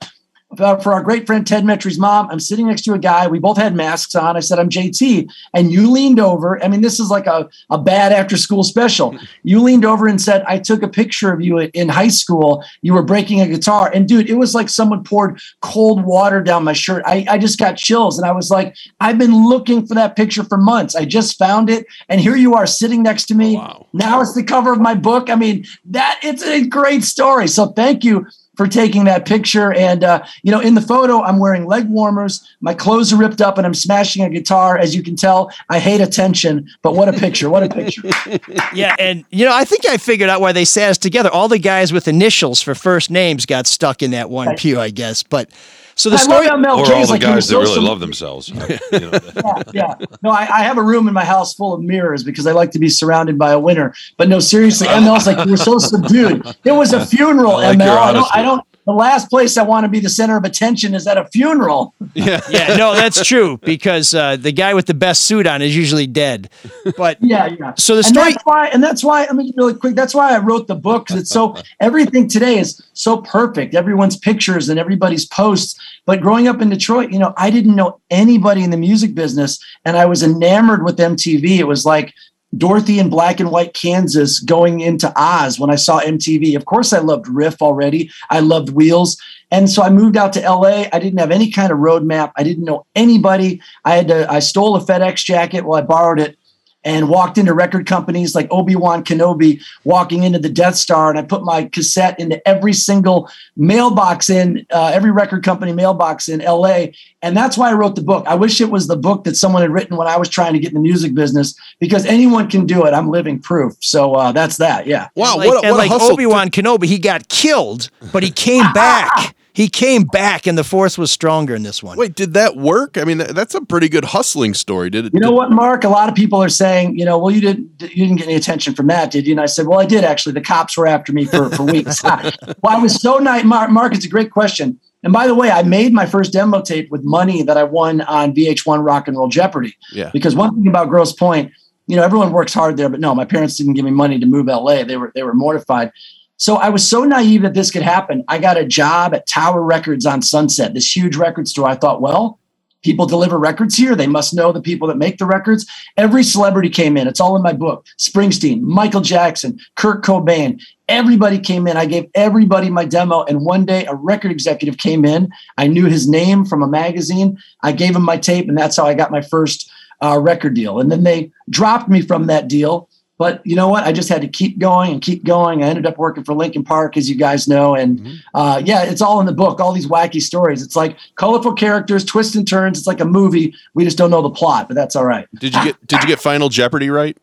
for 0.55 0.93
our 0.93 1.01
great 1.01 1.25
friend 1.25 1.45
Ted 1.45 1.63
Metry's 1.63 1.99
mom. 1.99 2.29
I'm 2.29 2.39
sitting 2.39 2.67
next 2.67 2.83
to 2.83 2.93
a 2.93 2.99
guy. 2.99 3.27
We 3.27 3.39
both 3.39 3.57
had 3.57 3.75
masks 3.75 4.15
on. 4.15 4.35
I 4.37 4.39
said, 4.39 4.59
I'm 4.59 4.69
JT. 4.69 5.31
And 5.53 5.71
you 5.71 5.89
leaned 5.91 6.19
over. 6.19 6.63
I 6.63 6.67
mean, 6.67 6.81
this 6.81 6.99
is 6.99 7.09
like 7.09 7.27
a, 7.27 7.49
a 7.69 7.77
bad 7.77 8.11
after 8.11 8.37
school 8.37 8.63
special. 8.63 9.17
You 9.45 9.61
leaned 9.61 9.83
over 9.83 10.07
and 10.07 10.21
said, 10.21 10.43
I 10.47 10.57
took 10.57 10.83
a 10.83 10.87
picture 10.87 11.33
of 11.33 11.41
you 11.41 11.59
in 11.59 11.89
high 11.89 12.07
school. 12.07 12.63
You 12.81 12.93
were 12.93 13.03
breaking 13.03 13.41
a 13.41 13.47
guitar. 13.47 13.91
And 13.93 14.07
dude, 14.07 14.29
it 14.29 14.35
was 14.35 14.55
like 14.55 14.69
someone 14.69 15.03
poured 15.03 15.39
cold 15.61 16.03
water 16.03 16.41
down 16.41 16.63
my 16.63 16.71
shirt. 16.71 17.03
I, 17.05 17.25
I 17.29 17.37
just 17.37 17.59
got 17.59 17.75
chills. 17.75 18.17
And 18.17 18.25
I 18.25 18.31
was 18.31 18.49
like, 18.49 18.75
I've 19.01 19.17
been 19.17 19.47
looking 19.47 19.85
for 19.85 19.95
that 19.95 20.15
picture 20.15 20.43
for 20.43 20.57
months. 20.57 20.95
I 20.95 21.03
just 21.03 21.37
found 21.37 21.69
it. 21.69 21.85
And 22.07 22.21
here 22.21 22.37
you 22.37 22.53
are 22.53 22.65
sitting 22.65 23.03
next 23.03 23.25
to 23.25 23.35
me. 23.35 23.57
Wow. 23.57 23.87
Now 23.91 24.21
it's 24.21 24.33
the 24.33 24.43
cover 24.43 24.71
of 24.71 24.79
my 24.79 24.95
book. 24.95 25.29
I 25.29 25.35
mean, 25.35 25.65
that 25.85 26.19
it's 26.23 26.43
a 26.43 26.65
great 26.65 27.03
story. 27.03 27.47
So 27.47 27.67
thank 27.67 28.03
you 28.03 28.27
for 28.55 28.67
taking 28.67 29.05
that 29.05 29.25
picture. 29.25 29.73
And, 29.73 30.03
uh, 30.03 30.23
you 30.43 30.51
know, 30.51 30.59
in 30.59 30.75
the 30.75 30.81
photo, 30.81 31.21
I'm 31.23 31.39
wearing 31.39 31.65
leg 31.65 31.89
warmers. 31.89 32.47
My 32.61 32.73
clothes 32.73 33.11
are 33.11 33.17
ripped 33.17 33.41
up 33.41 33.57
and 33.57 33.65
I'm 33.65 33.73
smashing 33.73 34.23
a 34.23 34.29
guitar. 34.29 34.77
As 34.77 34.95
you 34.95 35.01
can 35.01 35.15
tell, 35.15 35.51
I 35.69 35.79
hate 35.79 36.01
attention, 36.01 36.69
but 36.81 36.95
what 36.95 37.09
a 37.09 37.13
picture. 37.13 37.49
What 37.49 37.63
a 37.63 37.69
picture. 37.69 38.09
Yeah, 38.73 38.95
and 38.97 39.23
you 39.29 39.45
know, 39.45 39.53
I 39.53 39.65
think 39.65 39.85
I 39.87 39.97
figured 39.97 40.29
out 40.29 40.41
why 40.41 40.51
they 40.51 40.65
sat 40.65 40.89
us 40.89 40.97
together. 40.97 41.29
All 41.29 41.47
the 41.47 41.59
guys 41.59 41.93
with 41.93 42.07
initials 42.07 42.61
for 42.61 42.73
first 42.73 43.09
names 43.09 43.45
got 43.45 43.67
stuck 43.67 44.01
in 44.01 44.11
that 44.11 44.29
one 44.29 44.55
pew, 44.55 44.79
I 44.79 44.89
guess. 44.89 45.21
But 45.21 45.49
so 45.95 46.09
the 46.09 46.15
I 46.15 46.19
story. 46.19 46.47
love 46.47 46.59
MLK's 46.59 46.89
Or 46.89 46.93
all 46.95 47.05
the 47.05 47.11
like 47.11 47.21
guys 47.21 47.47
that 47.47 47.57
really 47.57 47.81
love 47.81 47.99
themselves. 47.99 48.49
You 48.49 48.55
know, 48.55 48.67
yeah, 48.91 49.63
yeah. 49.73 49.95
No, 50.21 50.29
I, 50.31 50.41
I 50.41 50.63
have 50.63 50.77
a 50.77 50.83
room 50.83 51.07
in 51.07 51.13
my 51.13 51.25
house 51.25 51.53
full 51.53 51.73
of 51.73 51.81
mirrors 51.81 52.23
because 52.23 52.47
I 52.47 52.51
like 52.51 52.71
to 52.71 52.79
be 52.79 52.89
surrounded 52.89 53.37
by 53.37 53.51
a 53.51 53.59
winner. 53.59 53.93
But 54.17 54.29
no, 54.29 54.39
seriously, 54.39 54.87
ML's 54.87 55.27
like, 55.27 55.45
you 55.45 55.51
were 55.51 55.57
so 55.57 55.77
subdued. 55.79 56.45
It 56.63 56.71
was 56.71 56.93
a 56.93 57.05
funeral, 57.05 57.57
I 57.57 57.67
like 57.67 57.79
ML. 57.79 57.85
your 57.85 57.97
I 57.97 58.11
don't. 58.13 58.35
I 58.35 58.41
don't, 58.41 58.67
the 58.85 58.91
last 58.91 59.29
place 59.29 59.57
I 59.57 59.63
want 59.63 59.85
to 59.85 59.87
be 59.87 59.99
the 59.99 60.09
center 60.09 60.35
of 60.37 60.43
attention 60.43 60.93
is 60.93 61.07
at 61.07 61.17
a 61.17 61.25
funeral. 61.29 61.93
yeah, 62.13 62.41
no, 62.77 62.93
that's 62.93 63.25
true 63.25 63.57
because 63.63 64.13
uh, 64.13 64.35
the 64.35 64.51
guy 64.51 64.73
with 64.73 64.85
the 64.85 64.93
best 64.93 65.21
suit 65.21 65.47
on 65.47 65.61
is 65.61 65.75
usually 65.75 66.07
dead. 66.07 66.49
But 66.97 67.17
Yeah, 67.21 67.47
yeah. 67.47 67.73
So 67.77 67.93
the 67.93 67.99
and 67.99 68.05
story- 68.07 68.31
that's 68.33 68.43
why, 68.45 68.67
and 68.67 68.83
that's 68.83 69.03
why. 69.03 69.25
I 69.27 69.33
mean, 69.33 69.53
really 69.55 69.73
quick. 69.73 69.95
That's 69.95 70.13
why 70.13 70.35
I 70.35 70.39
wrote 70.39 70.67
the 70.67 70.75
book 70.75 71.07
because 71.07 71.21
it's 71.21 71.31
so 71.31 71.55
everything 71.79 72.27
today 72.27 72.57
is 72.59 72.81
so 72.93 73.17
perfect. 73.17 73.75
Everyone's 73.75 74.17
pictures 74.17 74.69
and 74.69 74.79
everybody's 74.79 75.25
posts. 75.25 75.79
But 76.05 76.21
growing 76.21 76.47
up 76.47 76.61
in 76.61 76.69
Detroit, 76.69 77.11
you 77.11 77.19
know, 77.19 77.33
I 77.37 77.49
didn't 77.49 77.75
know 77.75 77.99
anybody 78.09 78.63
in 78.63 78.69
the 78.71 78.77
music 78.77 79.15
business, 79.15 79.63
and 79.85 79.97
I 79.97 80.05
was 80.05 80.23
enamored 80.23 80.83
with 80.83 80.97
MTV. 80.97 81.59
It 81.59 81.67
was 81.67 81.85
like 81.85 82.13
Dorothy 82.57 82.99
in 82.99 83.09
black 83.09 83.39
and 83.39 83.51
white 83.51 83.73
Kansas 83.73 84.39
going 84.39 84.81
into 84.81 85.11
Oz 85.15 85.59
when 85.59 85.69
I 85.69 85.75
saw 85.75 85.99
MTV. 86.01 86.55
Of 86.55 86.65
course, 86.65 86.93
I 86.93 86.99
loved 86.99 87.27
Riff 87.27 87.61
already. 87.61 88.11
I 88.29 88.39
loved 88.41 88.69
Wheels. 88.69 89.17
And 89.51 89.69
so 89.69 89.83
I 89.83 89.89
moved 89.89 90.17
out 90.17 90.33
to 90.33 90.41
LA. 90.41 90.85
I 90.91 90.99
didn't 90.99 91.19
have 91.19 91.31
any 91.31 91.51
kind 91.51 91.71
of 91.71 91.79
roadmap. 91.79 92.31
I 92.35 92.43
didn't 92.43 92.65
know 92.65 92.85
anybody. 92.95 93.61
I 93.85 93.95
had 93.95 94.07
to, 94.07 94.31
I 94.31 94.39
stole 94.39 94.75
a 94.75 94.81
FedEx 94.81 95.23
jacket. 95.23 95.65
Well, 95.65 95.79
I 95.79 95.81
borrowed 95.81 96.19
it 96.19 96.37
and 96.83 97.09
walked 97.09 97.37
into 97.37 97.53
record 97.53 97.85
companies 97.85 98.35
like 98.35 98.47
Obi-Wan 98.51 99.03
Kenobi, 99.03 99.61
walking 99.83 100.23
into 100.23 100.39
the 100.39 100.49
Death 100.49 100.75
Star. 100.75 101.09
And 101.09 101.17
I 101.17 101.21
put 101.21 101.43
my 101.43 101.65
cassette 101.65 102.19
into 102.19 102.45
every 102.47 102.73
single 102.73 103.29
mailbox 103.55 104.29
in 104.29 104.65
uh, 104.71 104.91
every 104.93 105.11
record 105.11 105.43
company 105.43 105.71
mailbox 105.71 106.27
in 106.27 106.39
LA. 106.39 106.87
And 107.21 107.37
that's 107.37 107.57
why 107.57 107.69
I 107.69 107.73
wrote 107.73 107.95
the 107.95 108.01
book. 108.01 108.25
I 108.27 108.35
wish 108.35 108.59
it 108.59 108.69
was 108.69 108.87
the 108.87 108.97
book 108.97 109.23
that 109.23 109.35
someone 109.35 109.61
had 109.61 109.71
written 109.71 109.95
when 109.97 110.07
I 110.07 110.17
was 110.17 110.29
trying 110.29 110.53
to 110.53 110.59
get 110.59 110.69
in 110.69 110.75
the 110.75 110.81
music 110.81 111.13
business 111.13 111.55
because 111.79 112.05
anyone 112.05 112.49
can 112.49 112.65
do 112.65 112.85
it. 112.85 112.93
I'm 112.93 113.09
living 113.09 113.39
proof. 113.39 113.75
So 113.79 114.13
uh, 114.13 114.31
that's 114.31 114.57
that. 114.57 114.87
Yeah. 114.87 115.09
Wow, 115.15 115.37
like, 115.37 115.47
what 115.47 115.63
a, 115.63 115.67
and 115.67 115.75
what 115.75 115.79
a 115.79 115.83
like 115.83 115.91
hustle. 115.91 116.13
Obi 116.13 116.25
Wan 116.25 116.49
Kenobi, 116.49 116.85
he 116.85 116.99
got 116.99 117.29
killed, 117.29 117.89
but 118.11 118.23
he 118.23 118.31
came 118.31 118.71
back. 118.73 119.35
He 119.53 119.69
came 119.69 120.03
back, 120.03 120.47
and 120.47 120.57
the 120.57 120.63
Force 120.63 120.97
was 120.97 121.11
stronger 121.11 121.53
in 121.53 121.61
this 121.61 121.83
one. 121.83 121.95
Wait, 121.95 122.15
did 122.15 122.33
that 122.33 122.57
work? 122.57 122.97
I 122.97 123.03
mean, 123.03 123.19
that's 123.19 123.53
a 123.53 123.61
pretty 123.61 123.87
good 123.87 124.05
hustling 124.05 124.55
story. 124.55 124.89
Did 124.89 125.05
it? 125.05 125.13
You 125.13 125.19
know 125.19 125.29
did- 125.29 125.35
what, 125.35 125.51
Mark? 125.51 125.83
A 125.83 125.89
lot 125.89 126.09
of 126.09 126.15
people 126.15 126.41
are 126.41 126.49
saying, 126.49 126.97
you 126.97 127.05
know, 127.05 127.19
well, 127.19 127.29
you 127.29 127.39
didn't 127.41 127.69
you 127.81 128.05
didn't 128.05 128.15
get 128.15 128.27
any 128.27 128.35
attention 128.35 128.73
from 128.73 128.87
that, 128.87 129.11
did 129.11 129.27
you? 129.27 129.33
And 129.33 129.41
I 129.41 129.45
said, 129.45 129.67
well, 129.67 129.79
I 129.79 129.85
did 129.85 130.03
actually. 130.03 130.33
The 130.33 130.41
cops 130.41 130.75
were 130.75 130.87
after 130.87 131.13
me 131.13 131.25
for, 131.25 131.49
for 131.51 131.63
weeks. 131.63 132.03
well, 132.03 132.23
I 132.67 132.79
was 132.79 132.95
so 132.95 133.17
nice. 133.17 133.43
Mark, 133.43 133.69
Mark, 133.69 133.93
it's 133.93 134.05
a 134.05 134.09
great 134.09 134.31
question. 134.31 134.79
And 135.03 135.13
by 135.13 135.27
the 135.27 135.35
way, 135.35 135.51
I 135.51 135.63
made 135.63 135.93
my 135.93 136.05
first 136.05 136.33
demo 136.33 136.61
tape 136.61 136.89
with 136.89 137.03
money 137.03 137.43
that 137.43 137.57
I 137.57 137.63
won 137.63 138.01
on 138.01 138.33
VH1 138.33 138.83
Rock 138.83 139.07
and 139.07 139.17
Roll 139.17 139.27
Jeopardy. 139.27 139.75
Yeah. 139.91 140.09
Because 140.13 140.33
one 140.33 140.55
thing 140.55 140.67
about 140.67 140.89
Grosse 140.89 141.13
Pointe, 141.13 141.51
you 141.87 141.97
know, 141.97 142.03
everyone 142.03 142.31
works 142.31 142.53
hard 142.53 142.77
there, 142.77 142.89
but 142.89 143.01
no, 143.01 143.13
my 143.13 143.25
parents 143.25 143.57
didn't 143.57 143.73
give 143.73 143.83
me 143.85 143.91
money 143.91 144.17
to 144.17 144.25
move 144.25 144.47
LA. 144.47 144.83
They 144.83 144.97
were 144.97 145.11
they 145.13 145.23
were 145.23 145.33
mortified. 145.33 145.91
So 146.37 146.55
I 146.55 146.69
was 146.69 146.87
so 146.87 147.03
naive 147.03 147.43
that 147.43 147.53
this 147.53 147.71
could 147.71 147.83
happen. 147.83 148.23
I 148.27 148.37
got 148.39 148.57
a 148.57 148.65
job 148.65 149.13
at 149.13 149.27
Tower 149.27 149.61
Records 149.61 150.05
on 150.05 150.21
Sunset, 150.21 150.73
this 150.73 150.95
huge 150.95 151.15
record 151.15 151.47
store. 151.47 151.67
I 151.67 151.75
thought, 151.75 152.01
well, 152.01 152.39
people 152.83 153.05
deliver 153.05 153.39
records 153.39 153.75
here. 153.75 153.95
They 153.95 154.07
must 154.07 154.33
know 154.33 154.51
the 154.51 154.61
people 154.61 154.87
that 154.89 154.97
make 154.97 155.17
the 155.17 155.25
records. 155.25 155.65
Every 155.97 156.23
celebrity 156.23 156.69
came 156.69 156.97
in. 156.97 157.07
It's 157.07 157.19
all 157.19 157.35
in 157.35 157.41
my 157.41 157.53
book. 157.53 157.85
Springsteen, 157.97 158.61
Michael 158.61 159.01
Jackson, 159.01 159.57
Kurt 159.75 160.03
Cobain. 160.03 160.61
Everybody 160.89 161.39
came 161.39 161.65
in. 161.65 161.77
I 161.77 161.85
gave 161.85 162.05
everybody 162.13 162.69
my 162.69 162.85
demo. 162.85 163.23
And 163.23 163.45
one 163.45 163.65
day 163.65 163.85
a 163.85 163.95
record 163.95 164.31
executive 164.31 164.77
came 164.77 165.05
in. 165.05 165.29
I 165.57 165.67
knew 165.67 165.85
his 165.85 166.07
name 166.07 166.45
from 166.45 166.61
a 166.61 166.67
magazine. 166.67 167.37
I 167.61 167.71
gave 167.71 167.95
him 167.95 168.03
my 168.03 168.17
tape, 168.17 168.49
and 168.49 168.57
that's 168.57 168.75
how 168.75 168.85
I 168.85 168.93
got 168.93 169.11
my 169.11 169.21
first 169.21 169.71
uh, 170.01 170.19
record 170.19 170.53
deal. 170.53 170.79
And 170.79 170.91
then 170.91 171.03
they 171.03 171.31
dropped 171.49 171.89
me 171.89 172.01
from 172.01 172.27
that 172.27 172.47
deal. 172.49 172.89
But 173.23 173.41
you 173.45 173.55
know 173.55 173.69
what? 173.69 173.85
I 173.85 173.93
just 173.93 174.09
had 174.09 174.19
to 174.19 174.27
keep 174.27 174.59
going 174.59 174.91
and 174.91 175.01
keep 175.01 175.23
going. 175.23 175.63
I 175.63 175.67
ended 175.67 175.85
up 175.85 175.97
working 175.97 176.25
for 176.25 176.33
Linkin 176.33 176.65
Park, 176.65 176.97
as 176.97 177.09
you 177.09 177.15
guys 177.15 177.47
know. 177.47 177.73
And 177.73 178.21
uh, 178.33 178.61
yeah, 178.65 178.83
it's 178.83 179.01
all 179.01 179.21
in 179.21 179.25
the 179.25 179.31
book, 179.31 179.61
all 179.61 179.71
these 179.71 179.87
wacky 179.87 180.21
stories. 180.21 180.61
It's 180.61 180.75
like 180.75 180.97
colorful 181.15 181.53
characters, 181.53 182.03
twists 182.03 182.35
and 182.35 182.45
turns. 182.45 182.79
It's 182.79 182.85
like 182.85 182.99
a 182.99 183.05
movie. 183.05 183.55
We 183.75 183.85
just 183.85 183.97
don't 183.97 184.09
know 184.09 184.21
the 184.21 184.29
plot, 184.29 184.67
but 184.67 184.75
that's 184.75 184.93
all 184.93 185.05
right. 185.05 185.25
Did 185.35 185.55
you 185.55 185.63
get 185.63 185.87
Did 185.87 186.01
you 186.01 186.07
get 186.09 186.19
Final 186.19 186.49
Jeopardy 186.49 186.89
right? 186.89 187.17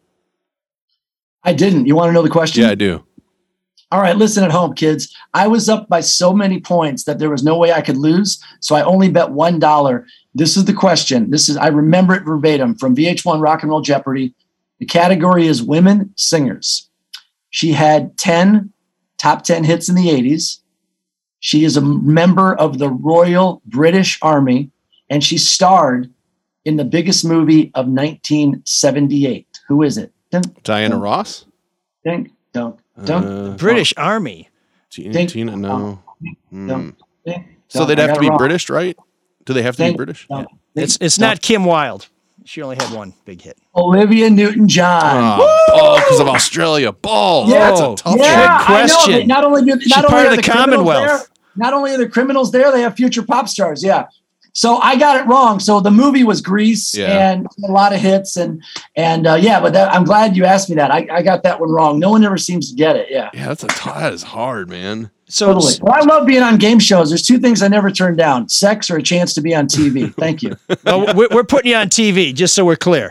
I 1.44 1.52
didn't. 1.52 1.84
You 1.84 1.96
want 1.96 2.08
to 2.08 2.14
know 2.14 2.22
the 2.22 2.30
question? 2.30 2.62
Yeah, 2.62 2.70
I 2.70 2.76
do. 2.76 3.04
All 3.92 4.00
right, 4.00 4.16
listen 4.16 4.42
at 4.42 4.52
home, 4.52 4.72
kids. 4.72 5.14
I 5.34 5.48
was 5.48 5.68
up 5.68 5.86
by 5.90 6.00
so 6.00 6.32
many 6.32 6.60
points 6.60 7.04
that 7.04 7.18
there 7.18 7.28
was 7.28 7.42
no 7.42 7.58
way 7.58 7.72
I 7.72 7.82
could 7.82 7.98
lose. 7.98 8.42
So 8.60 8.74
I 8.74 8.82
only 8.84 9.10
bet 9.10 9.32
one 9.32 9.58
dollar. 9.58 10.06
This 10.34 10.56
is 10.56 10.64
the 10.64 10.72
question. 10.72 11.30
This 11.30 11.50
is 11.50 11.58
I 11.58 11.66
remember 11.66 12.14
it 12.14 12.22
verbatim 12.24 12.74
from 12.76 12.96
VH1 12.96 13.42
Rock 13.42 13.62
and 13.62 13.70
Roll 13.70 13.82
Jeopardy. 13.82 14.32
The 14.80 14.86
category 14.86 15.46
is 15.46 15.62
women 15.62 16.12
singers. 16.16 16.88
She 17.50 17.72
had 17.72 18.16
10 18.18 18.72
top 19.18 19.42
10 19.44 19.64
hits 19.64 19.88
in 19.88 19.94
the 19.94 20.08
80s. 20.08 20.58
She 21.38 21.64
is 21.64 21.76
a 21.76 21.80
member 21.80 22.54
of 22.54 22.78
the 22.78 22.88
Royal 22.90 23.62
British 23.66 24.18
Army, 24.22 24.70
and 25.08 25.22
she 25.22 25.38
starred 25.38 26.10
in 26.64 26.76
the 26.76 26.84
biggest 26.84 27.24
movie 27.24 27.70
of 27.74 27.86
1978. 27.86 29.46
Who 29.68 29.82
is 29.82 29.96
it? 29.98 30.12
Dun, 30.30 30.42
Diana 30.62 30.98
Ross. 30.98 31.44
dun, 32.04 32.30
dun, 32.52 32.74
dun, 33.04 33.24
Uh, 33.24 33.56
British 33.56 33.92
Army. 33.96 34.48
Tina, 34.90 35.12
Think- 35.12 35.30
Tina 35.30 35.56
no. 35.56 36.00
Hmm. 36.50 36.68
dun, 36.68 36.96
dun, 37.26 37.44
So 37.68 37.84
they'd 37.84 37.98
have 37.98 38.14
to 38.14 38.20
be 38.20 38.28
wrong. 38.28 38.38
British, 38.38 38.68
right? 38.68 38.96
Do 39.44 39.52
they 39.54 39.62
have 39.62 39.76
to 39.76 39.90
be 39.90 39.96
British? 39.96 40.26
dun, 40.28 40.46
It's 40.74 40.98
it's 41.00 41.16
dun. 41.16 41.28
not 41.30 41.42
Kim 41.42 41.64
Wilde. 41.64 42.06
She 42.44 42.62
only 42.62 42.76
had 42.76 42.92
one 42.94 43.12
big 43.24 43.42
hit. 43.42 43.58
Olivia 43.76 44.30
Newton-John. 44.30 45.38
Oh, 45.40 45.66
oh, 45.72 45.96
because 46.00 46.20
of 46.20 46.28
Australia. 46.28 46.90
Ball. 46.92 47.48
Yeah. 47.48 47.70
That's 47.70 47.80
a 47.80 47.94
tough 47.96 48.16
yeah, 48.18 48.56
one. 48.56 48.66
Trick 48.66 48.70
I 48.70 48.86
know. 48.86 48.94
question. 48.96 49.28
Not 49.28 49.44
only 49.44 49.60
do 49.62 49.66
not 49.68 49.82
She's 49.82 49.92
only 49.96 50.08
part 50.08 50.26
are 50.26 50.30
of 50.30 50.36
the 50.36 50.42
criminals 50.42 50.66
Commonwealth. 50.76 51.06
there- 51.06 51.26
not 51.56 51.74
only 51.74 51.92
are 51.92 51.98
the 51.98 52.08
criminals 52.08 52.52
there, 52.52 52.70
they 52.72 52.80
have 52.80 52.96
future 52.96 53.22
pop 53.22 53.48
stars. 53.48 53.82
Yeah. 53.84 54.06
So 54.52 54.78
I 54.78 54.96
got 54.96 55.20
it 55.20 55.28
wrong. 55.28 55.60
So 55.60 55.80
the 55.80 55.90
movie 55.90 56.24
was 56.24 56.40
Grease 56.40 56.94
Yeah. 56.94 57.30
and 57.32 57.46
a 57.64 57.70
lot 57.70 57.92
of 57.92 58.00
hits 58.00 58.36
and 58.36 58.62
and 58.96 59.26
uh, 59.26 59.34
yeah, 59.34 59.60
but 59.60 59.72
that, 59.74 59.92
I'm 59.92 60.04
glad 60.04 60.36
you 60.36 60.44
asked 60.44 60.68
me 60.68 60.76
that. 60.76 60.90
I, 60.90 61.06
I 61.10 61.22
got 61.22 61.42
that 61.42 61.60
one 61.60 61.70
wrong. 61.70 61.98
No 61.98 62.10
one 62.10 62.24
ever 62.24 62.38
seems 62.38 62.70
to 62.70 62.76
get 62.76 62.96
it. 62.96 63.08
Yeah. 63.10 63.30
Yeah, 63.34 63.46
that's 63.48 63.62
a 63.64 63.68
t- 63.68 63.90
that 63.90 64.12
is 64.12 64.22
hard, 64.22 64.68
man. 64.68 65.10
So 65.30 65.52
Totally. 65.54 65.74
Well, 65.80 65.94
I 65.94 66.00
love 66.00 66.26
being 66.26 66.42
on 66.42 66.58
game 66.58 66.80
shows. 66.80 67.08
There's 67.08 67.22
two 67.22 67.38
things 67.38 67.62
I 67.62 67.68
never 67.68 67.90
turn 67.90 68.16
down: 68.16 68.48
sex 68.48 68.90
or 68.90 68.96
a 68.96 69.02
chance 69.02 69.32
to 69.34 69.40
be 69.40 69.54
on 69.54 69.66
TV. 69.66 70.12
Thank 70.14 70.42
you. 70.42 70.56
no, 70.84 71.06
we're, 71.14 71.44
putting 71.44 71.70
you 71.70 71.76
on 71.76 71.88
TV, 71.88 72.34
just 72.34 72.54
so 72.54 72.64
we're 72.64 72.76
clear. 72.76 73.10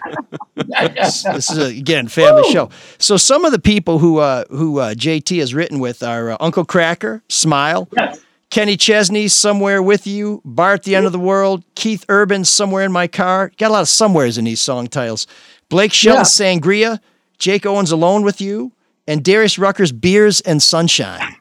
this 0.55 1.25
is 1.25 1.57
a, 1.57 1.67
again 1.67 2.09
family 2.09 2.51
show. 2.51 2.69
So 2.97 3.15
some 3.15 3.45
of 3.45 3.51
the 3.53 3.59
people 3.59 3.99
who 3.99 4.17
uh, 4.17 4.43
who 4.49 4.79
uh, 4.79 4.93
JT 4.95 5.39
has 5.39 5.53
written 5.53 5.79
with 5.79 6.03
are 6.03 6.31
uh, 6.31 6.37
Uncle 6.39 6.65
Kracker, 6.65 7.21
Smile, 7.29 7.87
Yes. 7.95 8.19
Kenny 8.49 8.75
Chesney, 8.75 9.27
Somewhere 9.27 9.81
With 9.81 10.05
You, 10.05 10.41
Bart, 10.43 10.83
The 10.83 10.95
End 10.95 11.05
of 11.05 11.11
the 11.11 11.19
World, 11.19 11.63
Keith 11.75 12.03
Urban, 12.09 12.43
Somewhere 12.43 12.83
in 12.83 12.91
My 12.91 13.07
Car. 13.07 13.51
Got 13.57 13.69
a 13.69 13.73
lot 13.73 13.81
of 13.81 13.89
somewheres 13.89 14.37
in 14.37 14.45
these 14.45 14.59
song 14.59 14.87
titles. 14.87 15.25
Blake 15.69 15.93
Shelton, 15.93 16.25
Sangria, 16.25 16.99
Jake 17.37 17.65
Owens, 17.65 17.91
Alone 17.91 18.23
With 18.23 18.41
You, 18.41 18.73
and 19.07 19.23
Darius 19.23 19.57
Rucker's 19.57 19.91
Beers 19.91 20.41
and 20.41 20.61
Sunshine. 20.61 21.35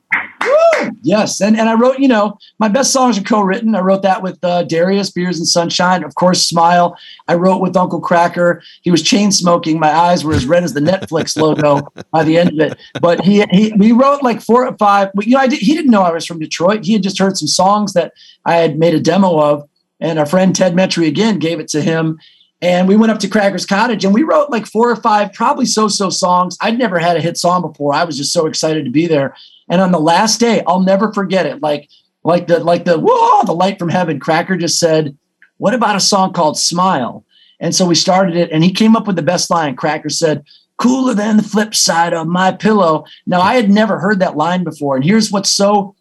Yes, 1.02 1.40
and 1.40 1.58
and 1.58 1.68
I 1.68 1.74
wrote, 1.74 1.98
you 1.98 2.08
know, 2.08 2.38
my 2.58 2.68
best 2.68 2.92
songs 2.92 3.18
are 3.18 3.22
co-written. 3.22 3.74
I 3.74 3.80
wrote 3.80 4.02
that 4.02 4.22
with 4.22 4.42
uh, 4.42 4.64
Darius, 4.64 5.10
Beers 5.10 5.38
and 5.38 5.46
Sunshine, 5.46 6.04
of 6.04 6.14
course, 6.14 6.44
Smile. 6.44 6.96
I 7.28 7.34
wrote 7.34 7.60
with 7.60 7.76
Uncle 7.76 8.00
Kracker. 8.00 8.60
He 8.82 8.90
was 8.90 9.02
chain 9.02 9.32
smoking. 9.32 9.78
My 9.78 9.90
eyes 9.90 10.24
were 10.24 10.34
as 10.34 10.46
red 10.46 10.64
as 10.64 10.74
the 10.74 10.80
Netflix 10.80 11.36
logo 11.36 11.86
by 12.12 12.24
the 12.24 12.38
end 12.38 12.50
of 12.50 12.58
it. 12.58 12.78
But 13.00 13.24
he 13.24 13.44
he 13.50 13.72
we 13.76 13.92
wrote 13.92 14.22
like 14.22 14.40
four 14.40 14.66
or 14.66 14.76
five. 14.76 15.10
You 15.20 15.34
know, 15.34 15.40
I 15.40 15.46
did, 15.46 15.60
he 15.60 15.74
didn't 15.74 15.90
know 15.90 16.02
I 16.02 16.12
was 16.12 16.26
from 16.26 16.38
Detroit. 16.38 16.84
He 16.84 16.92
had 16.92 17.02
just 17.02 17.18
heard 17.18 17.36
some 17.36 17.48
songs 17.48 17.92
that 17.92 18.12
I 18.44 18.56
had 18.56 18.78
made 18.78 18.94
a 18.94 19.00
demo 19.00 19.40
of, 19.40 19.68
and 20.00 20.18
our 20.18 20.26
friend 20.26 20.54
Ted 20.54 20.74
Metry 20.74 21.06
again 21.06 21.38
gave 21.38 21.60
it 21.60 21.68
to 21.68 21.82
him. 21.82 22.18
And 22.60 22.88
we 22.88 22.96
went 22.96 23.12
up 23.12 23.20
to 23.20 23.28
Kracker's 23.28 23.66
Cottage 23.66 24.04
and 24.04 24.12
we 24.12 24.24
wrote 24.24 24.50
like 24.50 24.66
four 24.66 24.90
or 24.90 24.96
five, 24.96 25.32
probably 25.32 25.64
so-so 25.64 26.10
songs. 26.10 26.56
I'd 26.60 26.76
never 26.76 26.98
had 26.98 27.16
a 27.16 27.20
hit 27.20 27.38
song 27.38 27.62
before. 27.62 27.94
I 27.94 28.02
was 28.02 28.16
just 28.16 28.32
so 28.32 28.46
excited 28.46 28.84
to 28.84 28.90
be 28.90 29.06
there. 29.06 29.36
And 29.68 29.80
on 29.80 29.92
the 29.92 30.00
last 30.00 30.40
day, 30.40 30.62
I'll 30.66 30.82
never 30.82 31.12
forget 31.12 31.46
it. 31.46 31.62
Like, 31.62 31.88
like 32.24 32.46
the 32.46 32.60
like 32.60 32.84
the 32.84 32.98
whoa, 32.98 33.44
the 33.44 33.52
light 33.52 33.78
from 33.78 33.88
heaven. 33.88 34.20
Kracker 34.20 34.58
just 34.58 34.78
said, 34.78 35.16
"What 35.58 35.74
about 35.74 35.96
a 35.96 36.00
song 36.00 36.32
called 36.32 36.58
Smile?" 36.58 37.24
And 37.60 37.74
so 37.74 37.86
we 37.86 37.94
started 37.94 38.36
it, 38.36 38.50
and 38.52 38.62
he 38.62 38.72
came 38.72 38.96
up 38.96 39.06
with 39.06 39.16
the 39.16 39.22
best 39.22 39.50
line. 39.50 39.76
Kracker 39.76 40.10
said, 40.10 40.44
"Cooler 40.76 41.14
than 41.14 41.36
the 41.36 41.42
flip 41.42 41.74
side 41.74 42.12
of 42.12 42.26
my 42.26 42.52
pillow." 42.52 43.04
Now 43.26 43.40
I 43.40 43.54
had 43.54 43.70
never 43.70 43.98
heard 43.98 44.20
that 44.20 44.36
line 44.36 44.64
before, 44.64 44.96
and 44.96 45.04
here's 45.04 45.30
what's 45.30 45.50
so 45.50 45.94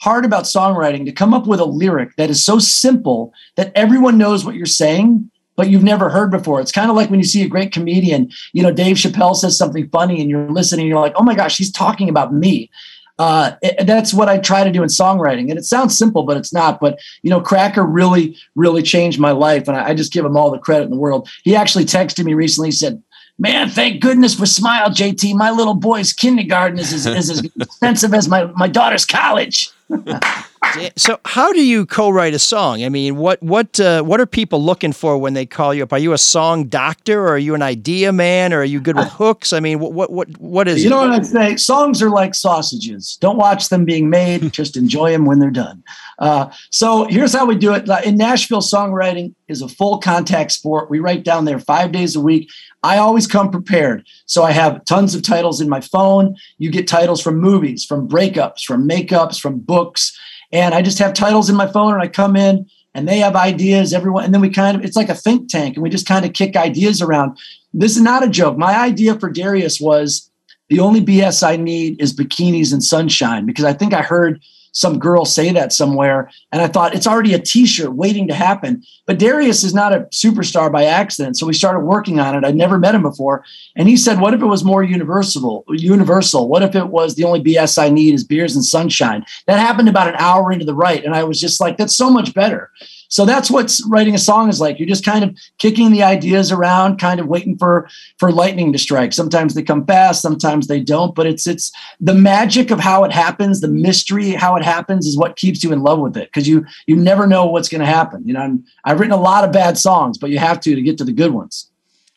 hard 0.00 0.24
about 0.24 0.44
songwriting: 0.44 1.04
to 1.06 1.12
come 1.12 1.34
up 1.34 1.46
with 1.46 1.60
a 1.60 1.64
lyric 1.64 2.16
that 2.16 2.30
is 2.30 2.44
so 2.44 2.58
simple 2.58 3.32
that 3.56 3.72
everyone 3.74 4.18
knows 4.18 4.44
what 4.44 4.54
you're 4.54 4.66
saying, 4.66 5.30
but 5.56 5.70
you've 5.70 5.82
never 5.82 6.10
heard 6.10 6.30
before. 6.30 6.60
It's 6.60 6.72
kind 6.72 6.90
of 6.90 6.96
like 6.96 7.10
when 7.10 7.20
you 7.20 7.26
see 7.26 7.42
a 7.42 7.48
great 7.48 7.72
comedian, 7.72 8.30
you 8.52 8.62
know, 8.62 8.72
Dave 8.72 8.96
Chappelle 8.96 9.36
says 9.36 9.56
something 9.56 9.88
funny 9.88 10.20
and 10.20 10.30
you're 10.30 10.50
listening, 10.50 10.86
you're 10.86 11.00
like, 11.00 11.14
oh 11.16 11.22
my 11.22 11.34
gosh, 11.34 11.56
he's 11.56 11.70
talking 11.72 12.08
about 12.08 12.34
me. 12.34 12.70
Uh, 13.18 13.52
it, 13.62 13.86
that's 13.86 14.12
what 14.12 14.28
I 14.28 14.38
try 14.38 14.64
to 14.64 14.72
do 14.72 14.82
in 14.82 14.88
songwriting. 14.88 15.50
And 15.50 15.58
it 15.58 15.64
sounds 15.64 15.96
simple, 15.96 16.24
but 16.24 16.36
it's 16.36 16.52
not. 16.52 16.80
But, 16.80 16.98
you 17.22 17.30
know, 17.30 17.40
Kracker 17.40 17.86
really, 17.88 18.36
really 18.54 18.82
changed 18.82 19.20
my 19.20 19.30
life. 19.30 19.68
And 19.68 19.76
I, 19.76 19.90
I 19.90 19.94
just 19.94 20.12
give 20.12 20.24
him 20.24 20.36
all 20.36 20.50
the 20.50 20.58
credit 20.58 20.84
in 20.84 20.90
the 20.90 20.96
world. 20.96 21.28
He 21.44 21.54
actually 21.54 21.84
texted 21.84 22.24
me 22.24 22.34
recently. 22.34 22.68
He 22.68 22.72
said, 22.72 23.02
Man, 23.36 23.68
thank 23.68 24.00
goodness 24.00 24.34
for 24.34 24.46
Smile, 24.46 24.90
JT. 24.90 25.34
My 25.34 25.50
little 25.50 25.74
boy's 25.74 26.12
kindergarten 26.12 26.78
is, 26.78 26.92
is, 26.92 27.04
is 27.04 27.30
as 27.30 27.44
expensive 27.60 28.14
as 28.14 28.28
my, 28.28 28.44
my 28.56 28.68
daughter's 28.68 29.04
college. 29.04 29.70
so 30.96 31.18
how 31.24 31.52
do 31.52 31.64
you 31.64 31.86
co-write 31.86 32.34
a 32.34 32.38
song? 32.38 32.84
I 32.84 32.88
mean, 32.88 33.16
what 33.16 33.42
what 33.42 33.78
uh, 33.80 34.02
what 34.02 34.20
are 34.20 34.26
people 34.26 34.62
looking 34.62 34.92
for 34.92 35.18
when 35.18 35.34
they 35.34 35.46
call 35.46 35.74
you 35.74 35.82
up? 35.82 35.92
Are 35.92 35.98
you 35.98 36.12
a 36.12 36.18
song 36.18 36.64
doctor, 36.64 37.20
or 37.20 37.30
are 37.30 37.38
you 37.38 37.54
an 37.54 37.62
idea 37.62 38.12
man, 38.12 38.52
or 38.52 38.58
are 38.58 38.64
you 38.64 38.80
good 38.80 38.96
with 38.96 39.08
hooks? 39.12 39.52
I 39.52 39.60
mean, 39.60 39.78
what 39.80 39.92
what 39.92 40.10
what 40.10 40.28
what 40.38 40.68
is? 40.68 40.82
You 40.82 40.88
it? 40.88 40.90
know 40.90 40.98
what 40.98 41.10
I'd 41.10 41.26
say? 41.26 41.56
Songs 41.56 42.02
are 42.02 42.10
like 42.10 42.34
sausages. 42.34 43.16
Don't 43.20 43.36
watch 43.36 43.68
them 43.68 43.84
being 43.84 44.10
made; 44.10 44.52
just 44.52 44.76
enjoy 44.76 45.10
them 45.10 45.26
when 45.26 45.38
they're 45.38 45.50
done. 45.50 45.82
Uh, 46.18 46.50
so 46.70 47.04
here's 47.04 47.32
how 47.32 47.44
we 47.44 47.56
do 47.56 47.74
it. 47.74 47.88
In 48.04 48.16
Nashville, 48.16 48.60
songwriting 48.60 49.34
is 49.48 49.62
a 49.62 49.68
full 49.68 49.98
contact 49.98 50.52
sport. 50.52 50.90
We 50.90 51.00
write 51.00 51.24
down 51.24 51.44
there 51.44 51.58
five 51.58 51.92
days 51.92 52.16
a 52.16 52.20
week. 52.20 52.50
I 52.82 52.98
always 52.98 53.26
come 53.26 53.50
prepared. 53.50 54.06
So 54.26 54.42
I 54.42 54.52
have 54.52 54.84
tons 54.84 55.14
of 55.14 55.22
titles 55.22 55.60
in 55.60 55.68
my 55.68 55.80
phone. 55.80 56.36
You 56.58 56.70
get 56.70 56.86
titles 56.86 57.22
from 57.22 57.38
movies, 57.38 57.84
from 57.84 58.08
breakups, 58.08 58.62
from 58.62 58.88
makeups, 58.88 59.40
from 59.40 59.58
books. 59.58 60.13
And 60.54 60.72
I 60.72 60.82
just 60.82 61.00
have 61.00 61.12
titles 61.12 61.50
in 61.50 61.56
my 61.56 61.66
phone 61.66 61.92
and 61.92 62.02
I 62.02 62.06
come 62.06 62.36
in 62.36 62.66
and 62.94 63.08
they 63.08 63.18
have 63.18 63.34
ideas, 63.34 63.92
everyone. 63.92 64.24
And 64.24 64.32
then 64.32 64.40
we 64.40 64.48
kind 64.48 64.76
of, 64.76 64.84
it's 64.84 64.96
like 64.96 65.08
a 65.08 65.14
think 65.14 65.50
tank 65.50 65.74
and 65.74 65.82
we 65.82 65.90
just 65.90 66.06
kind 66.06 66.24
of 66.24 66.32
kick 66.32 66.54
ideas 66.56 67.02
around. 67.02 67.36
This 67.74 67.96
is 67.96 68.02
not 68.02 68.22
a 68.22 68.28
joke. 68.28 68.56
My 68.56 68.78
idea 68.78 69.18
for 69.18 69.28
Darius 69.28 69.80
was 69.80 70.30
the 70.68 70.78
only 70.78 71.04
BS 71.04 71.46
I 71.46 71.56
need 71.56 72.00
is 72.00 72.16
bikinis 72.16 72.72
and 72.72 72.84
sunshine 72.84 73.46
because 73.46 73.64
I 73.64 73.72
think 73.72 73.92
I 73.92 74.02
heard 74.02 74.40
some 74.74 74.98
girl 74.98 75.24
say 75.24 75.52
that 75.52 75.72
somewhere. 75.72 76.30
And 76.52 76.60
I 76.60 76.66
thought 76.66 76.94
it's 76.94 77.06
already 77.06 77.32
a 77.32 77.38
t-shirt 77.38 77.92
waiting 77.92 78.28
to 78.28 78.34
happen. 78.34 78.82
But 79.06 79.18
Darius 79.18 79.64
is 79.64 79.72
not 79.72 79.94
a 79.94 80.00
superstar 80.12 80.70
by 80.70 80.84
accident. 80.84 81.36
So 81.36 81.46
we 81.46 81.54
started 81.54 81.80
working 81.80 82.20
on 82.20 82.34
it. 82.34 82.44
I'd 82.44 82.56
never 82.56 82.76
met 82.76 82.94
him 82.94 83.02
before. 83.02 83.44
And 83.76 83.88
he 83.88 83.96
said, 83.96 84.20
what 84.20 84.34
if 84.34 84.42
it 84.42 84.46
was 84.46 84.64
more 84.64 84.82
universal? 84.82 85.64
Universal. 85.68 86.48
What 86.48 86.62
if 86.62 86.74
it 86.74 86.88
was 86.88 87.14
the 87.14 87.24
only 87.24 87.42
BS 87.42 87.78
I 87.78 87.88
need 87.88 88.14
is 88.14 88.24
beers 88.24 88.56
and 88.56 88.64
sunshine? 88.64 89.24
That 89.46 89.60
happened 89.60 89.88
about 89.88 90.08
an 90.08 90.16
hour 90.18 90.52
into 90.52 90.64
the 90.64 90.74
write. 90.74 91.04
And 91.04 91.14
I 91.14 91.24
was 91.24 91.40
just 91.40 91.60
like, 91.60 91.76
that's 91.76 91.96
so 91.96 92.10
much 92.10 92.34
better. 92.34 92.70
So 93.08 93.24
that's 93.24 93.50
what 93.50 93.78
writing 93.88 94.14
a 94.14 94.18
song 94.18 94.48
is 94.48 94.60
like. 94.60 94.78
You're 94.78 94.88
just 94.88 95.04
kind 95.04 95.24
of 95.24 95.36
kicking 95.58 95.90
the 95.90 96.02
ideas 96.02 96.50
around, 96.50 96.98
kind 96.98 97.20
of 97.20 97.26
waiting 97.26 97.56
for 97.56 97.88
for 98.18 98.32
lightning 98.32 98.72
to 98.72 98.78
strike. 98.78 99.12
Sometimes 99.12 99.54
they 99.54 99.62
come 99.62 99.84
fast, 99.86 100.22
sometimes 100.22 100.66
they 100.66 100.80
don't. 100.80 101.14
But 101.14 101.26
it's 101.26 101.46
it's 101.46 101.72
the 102.00 102.14
magic 102.14 102.70
of 102.70 102.80
how 102.80 103.04
it 103.04 103.12
happens, 103.12 103.60
the 103.60 103.68
mystery 103.68 104.30
how 104.30 104.56
it 104.56 104.64
happens 104.64 105.06
is 105.06 105.16
what 105.16 105.36
keeps 105.36 105.62
you 105.62 105.72
in 105.72 105.82
love 105.82 105.98
with 105.98 106.16
it 106.16 106.28
because 106.28 106.48
you 106.48 106.64
you 106.86 106.96
never 106.96 107.26
know 107.26 107.46
what's 107.46 107.68
going 107.68 107.80
to 107.80 107.86
happen. 107.86 108.26
You 108.26 108.34
know, 108.34 108.40
I'm, 108.40 108.64
I've 108.84 109.00
written 109.00 109.12
a 109.12 109.20
lot 109.20 109.44
of 109.44 109.52
bad 109.52 109.78
songs, 109.78 110.18
but 110.18 110.30
you 110.30 110.38
have 110.38 110.60
to 110.60 110.74
to 110.74 110.82
get 110.82 110.98
to 110.98 111.04
the 111.04 111.12
good 111.12 111.32
ones. 111.32 111.70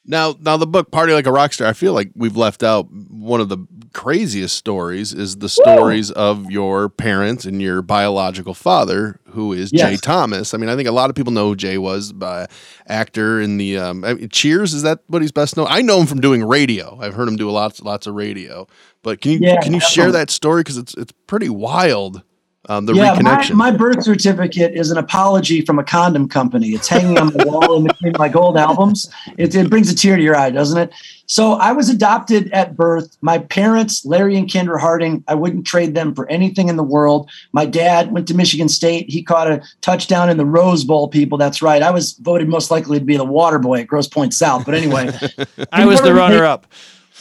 Now, 0.08 0.36
now 0.40 0.58
the 0.58 0.66
book 0.66 0.90
"Party 0.90 1.14
Like 1.14 1.28
a 1.28 1.32
Rockstar." 1.32 1.66
I 1.66 1.74
feel 1.74 1.94
like 1.94 2.10
we've 2.16 2.38
left 2.38 2.64
out 2.64 2.88
one 2.92 3.42
of 3.42 3.50
the 3.50 3.58
craziest 3.94 4.56
stories. 4.56 5.14
Is 5.14 5.38
the 5.38 5.50
stories 5.50 6.10
Woo! 6.10 6.22
of 6.22 6.50
your 6.50 6.88
parents 6.90 7.46
and 7.46 7.62
your 7.62 7.82
biological 7.82 8.54
father, 8.54 9.20
who 9.32 9.52
is 9.54 9.72
yes. 9.74 9.90
Jay 9.90 9.98
Thomas. 9.98 10.54
I 10.54 10.58
mean, 10.58 10.70
I 10.70 10.76
think 10.76 10.88
a 10.88 10.94
lot 10.94 11.10
of 11.10 11.16
people 11.16 11.34
know 11.34 11.50
who 11.50 11.56
Jay 11.56 11.78
was, 11.78 12.14
by 12.14 12.48
actor 12.88 13.42
in 13.42 13.58
the 13.58 13.78
um, 13.78 14.04
I 14.06 14.14
mean, 14.14 14.30
Cheers. 14.30 14.74
Is 14.74 14.84
that 14.84 15.00
what 15.08 15.22
he's 15.22 15.34
best 15.34 15.58
known? 15.58 15.68
I 15.70 15.82
know 15.82 16.00
him 16.00 16.08
from 16.08 16.22
doing 16.22 16.44
radio. 16.44 16.98
I've 17.02 17.14
heard 17.14 17.28
him 17.28 17.36
do 17.36 17.52
lots, 17.52 17.82
lots 17.82 18.08
of 18.08 18.16
radio. 18.16 18.66
But 19.04 19.22
can 19.22 19.32
you 19.34 19.40
yeah, 19.42 19.62
can 19.62 19.74
you 19.74 19.80
share 19.80 20.12
that 20.12 20.30
story 20.30 20.62
because 20.62 20.78
it's 20.78 20.94
it's 20.96 21.14
pretty 21.28 21.50
wild 21.50 22.24
um, 22.70 22.86
the 22.86 22.94
yeah, 22.94 23.16
reconnection. 23.16 23.54
My, 23.54 23.72
my, 23.72 23.78
birth 23.78 24.04
certificate 24.04 24.74
is 24.74 24.92
an 24.92 24.98
apology 24.98 25.62
from 25.62 25.80
a 25.80 25.84
condom 25.84 26.28
company. 26.28 26.70
It's 26.70 26.88
hanging 26.88 27.18
on 27.18 27.30
the 27.30 27.46
wall 27.46 27.78
in 27.78 27.86
between 27.86 28.14
my 28.18 28.28
gold 28.28 28.58
albums. 28.58 29.10
It, 29.38 29.56
it, 29.56 29.70
brings 29.70 29.90
a 29.90 29.96
tear 29.96 30.18
to 30.18 30.22
your 30.22 30.36
eye, 30.36 30.50
doesn't 30.50 30.78
it? 30.78 30.94
So 31.28 31.54
I 31.54 31.72
was 31.72 31.90
adopted 31.90 32.52
at 32.52 32.76
birth. 32.76 33.18
My 33.22 33.38
parents, 33.38 34.06
Larry 34.06 34.36
and 34.38 34.50
Kendra 34.50 34.80
Harding, 34.80 35.24
I 35.28 35.36
wouldn't 35.36 35.66
trade 35.66 35.96
them 35.96 36.14
for 36.14 36.30
anything 36.30 36.68
in 36.68 36.76
the 36.76 36.84
world. 36.84 37.30
My 37.54 37.66
dad 37.66 38.12
went 38.12 38.28
to 38.30 38.34
Michigan 38.34 38.68
State. 38.68 39.10
He 39.10 39.24
caught 39.24 39.50
a 39.50 39.62
touchdown 39.82 40.30
in 40.30 40.38
the 40.38 40.46
Rose 40.46 40.84
Bowl, 40.84 41.08
people. 41.08 41.38
That's 41.38 41.62
right. 41.62 41.82
I 41.82 41.92
was 41.92 42.14
voted 42.14 42.50
most 42.50 42.70
likely 42.70 43.00
to 43.00 43.06
be 43.06 43.16
the 43.16 43.26
water 43.26 43.60
boy 43.60 43.82
at 43.82 43.88
Grosse 43.88 44.08
Pointe 44.08 44.34
South. 44.34 44.66
But 44.66 44.76
anyway, 44.76 45.12
I 45.72 45.86
was 45.86 46.02
the 46.02 46.14
runner 46.14 46.44
up. 46.44 46.68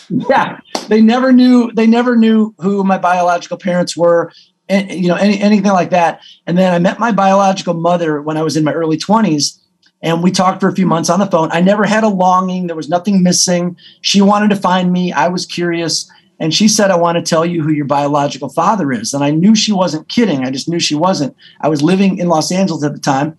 Yeah, 0.09 0.59
they 0.89 1.01
never 1.01 1.33
knew. 1.33 1.71
They 1.73 1.87
never 1.87 2.17
knew 2.17 2.55
who 2.59 2.85
my 2.85 2.99
biological 2.99 3.59
parents 3.59 3.97
were 3.97 4.31
and, 4.31 4.56
you 4.69 5.09
know, 5.09 5.17
any, 5.17 5.41
anything 5.41 5.73
like 5.73 5.91
that. 5.91 6.21
And 6.47 6.59
then 6.59 6.73
I 6.73 6.79
met 6.79 6.99
my 6.99 7.13
biological 7.13 7.75
mother 7.75 8.21
when 8.21 8.37
I 8.37 8.43
was 8.43 8.57
in 8.57 8.65
my 8.65 8.73
early 8.73 8.97
20s. 8.97 9.61
And 10.03 10.23
we 10.23 10.31
talked 10.31 10.61
for 10.61 10.69
a 10.69 10.75
few 10.75 10.87
months 10.87 11.09
on 11.09 11.21
the 11.21 11.27
phone. 11.27 11.49
I 11.53 11.61
never 11.61 11.85
had 11.85 12.05
a 12.05 12.09
longing. 12.09 12.67
There 12.67 12.77
was 12.77 12.89
nothing 12.89 13.23
missing. 13.23 13.77
She 14.03 14.21
wanted 14.21 14.51
to 14.51 14.57
find 14.57 14.93
me. 14.93 15.13
I 15.13 15.29
was 15.29 15.47
curious. 15.47 16.11
And 16.39 16.53
she 16.53 16.69
said, 16.69 16.91
I 16.91 16.97
want 16.97 17.17
to 17.17 17.23
tell 17.23 17.47
you 17.47 17.63
who 17.63 17.73
your 17.73 17.87
biological 17.87 18.51
father 18.51 18.93
is. 18.93 19.15
And 19.15 19.25
I 19.25 19.31
knew 19.31 19.55
she 19.55 19.73
wasn't 19.73 20.09
kidding. 20.09 20.45
I 20.45 20.51
just 20.51 20.69
knew 20.69 20.79
she 20.79 20.95
wasn't. 20.95 21.35
I 21.63 21.69
was 21.69 21.83
living 21.83 22.19
in 22.19 22.29
Los 22.29 22.53
Angeles 22.53 22.85
at 22.85 22.93
the 22.93 23.01
time. 23.01 23.39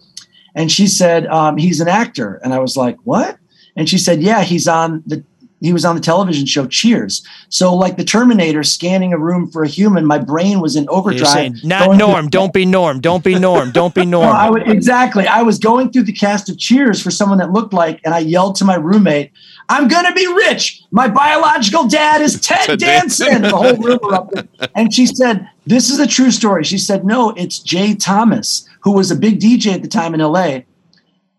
And 0.56 0.72
she 0.72 0.88
said, 0.88 1.28
um, 1.28 1.58
he's 1.58 1.80
an 1.80 1.88
actor. 1.88 2.42
And 2.44 2.54
I 2.54 2.60
was 2.60 2.76
like, 2.76 2.98
what? 3.04 3.38
And 3.76 3.88
she 3.88 4.00
said, 4.00 4.24
yeah, 4.24 4.42
he's 4.42 4.68
on 4.68 5.04
the 5.06 5.24
he 5.60 5.74
was 5.74 5.86
on 5.86 5.96
the 5.96 6.02
television 6.02 6.46
show 6.46 6.68
Cheers. 6.68 7.26
So, 7.50 7.74
like 7.74 7.98
the 7.98 8.04
Terminator 8.04 8.64
scanning 8.64 9.14
a 9.14 9.18
room 9.18 9.50
for 9.50 9.64
a 9.64 9.68
human, 9.68 10.06
my 10.06 10.20
brain 10.20 10.60
was 10.60 10.76
in 10.76 10.88
overdrive. 10.90 11.30
Saying, 11.30 11.56
Not 11.64 11.98
Norm. 11.98 12.30
don't 12.30 12.54
be 12.54 12.66
Norm. 12.66 13.00
Don't 13.00 13.24
be 13.24 13.38
Norm. 13.40 13.72
Don't 13.72 13.94
be 13.96 14.06
Norm. 14.06 14.28
no, 14.28 14.32
I 14.32 14.50
would, 14.50 14.70
exactly. 14.70 15.26
I 15.26 15.42
was 15.42 15.58
going 15.58 15.92
through 15.92 16.04
the 16.04 16.14
cast 16.14 16.50
of 16.50 16.58
Cheers 16.58 17.02
for 17.02 17.10
someone 17.10 17.40
that 17.40 17.52
looked 17.52 17.74
like, 17.74 18.00
and 18.04 18.14
I 18.14 18.20
yelled 18.20 18.56
to 18.58 18.66
my 18.66 18.76
roommate, 18.76 19.32
"I'm 19.70 19.88
gonna 19.88 20.14
be 20.14 20.28
rich. 20.28 20.84
My 20.92 21.08
biological 21.08 21.88
dad 21.88 22.22
is 22.22 22.40
Ted 22.42 22.78
Danson." 22.80 23.42
the 23.42 23.50
whole 23.50 23.76
room 23.78 24.00
erupted, 24.04 24.48
and 24.76 24.94
she 24.94 25.06
said, 25.08 25.50
"This 25.66 25.90
is 25.90 26.00
a 26.00 26.08
true 26.08 26.32
story." 26.32 26.64
She 26.66 26.78
said, 26.78 27.04
"No, 27.04 27.32
it's 27.32 27.60
Jay 27.60 27.96
Thomas, 27.96 28.68
who 28.82 28.92
was 28.92 29.10
a 29.10 29.16
big 29.16 29.40
DJ 29.40 29.74
at 29.74 29.82
the 29.82 29.88
time 29.88 30.14
in 30.14 30.22
L.A." 30.22 30.66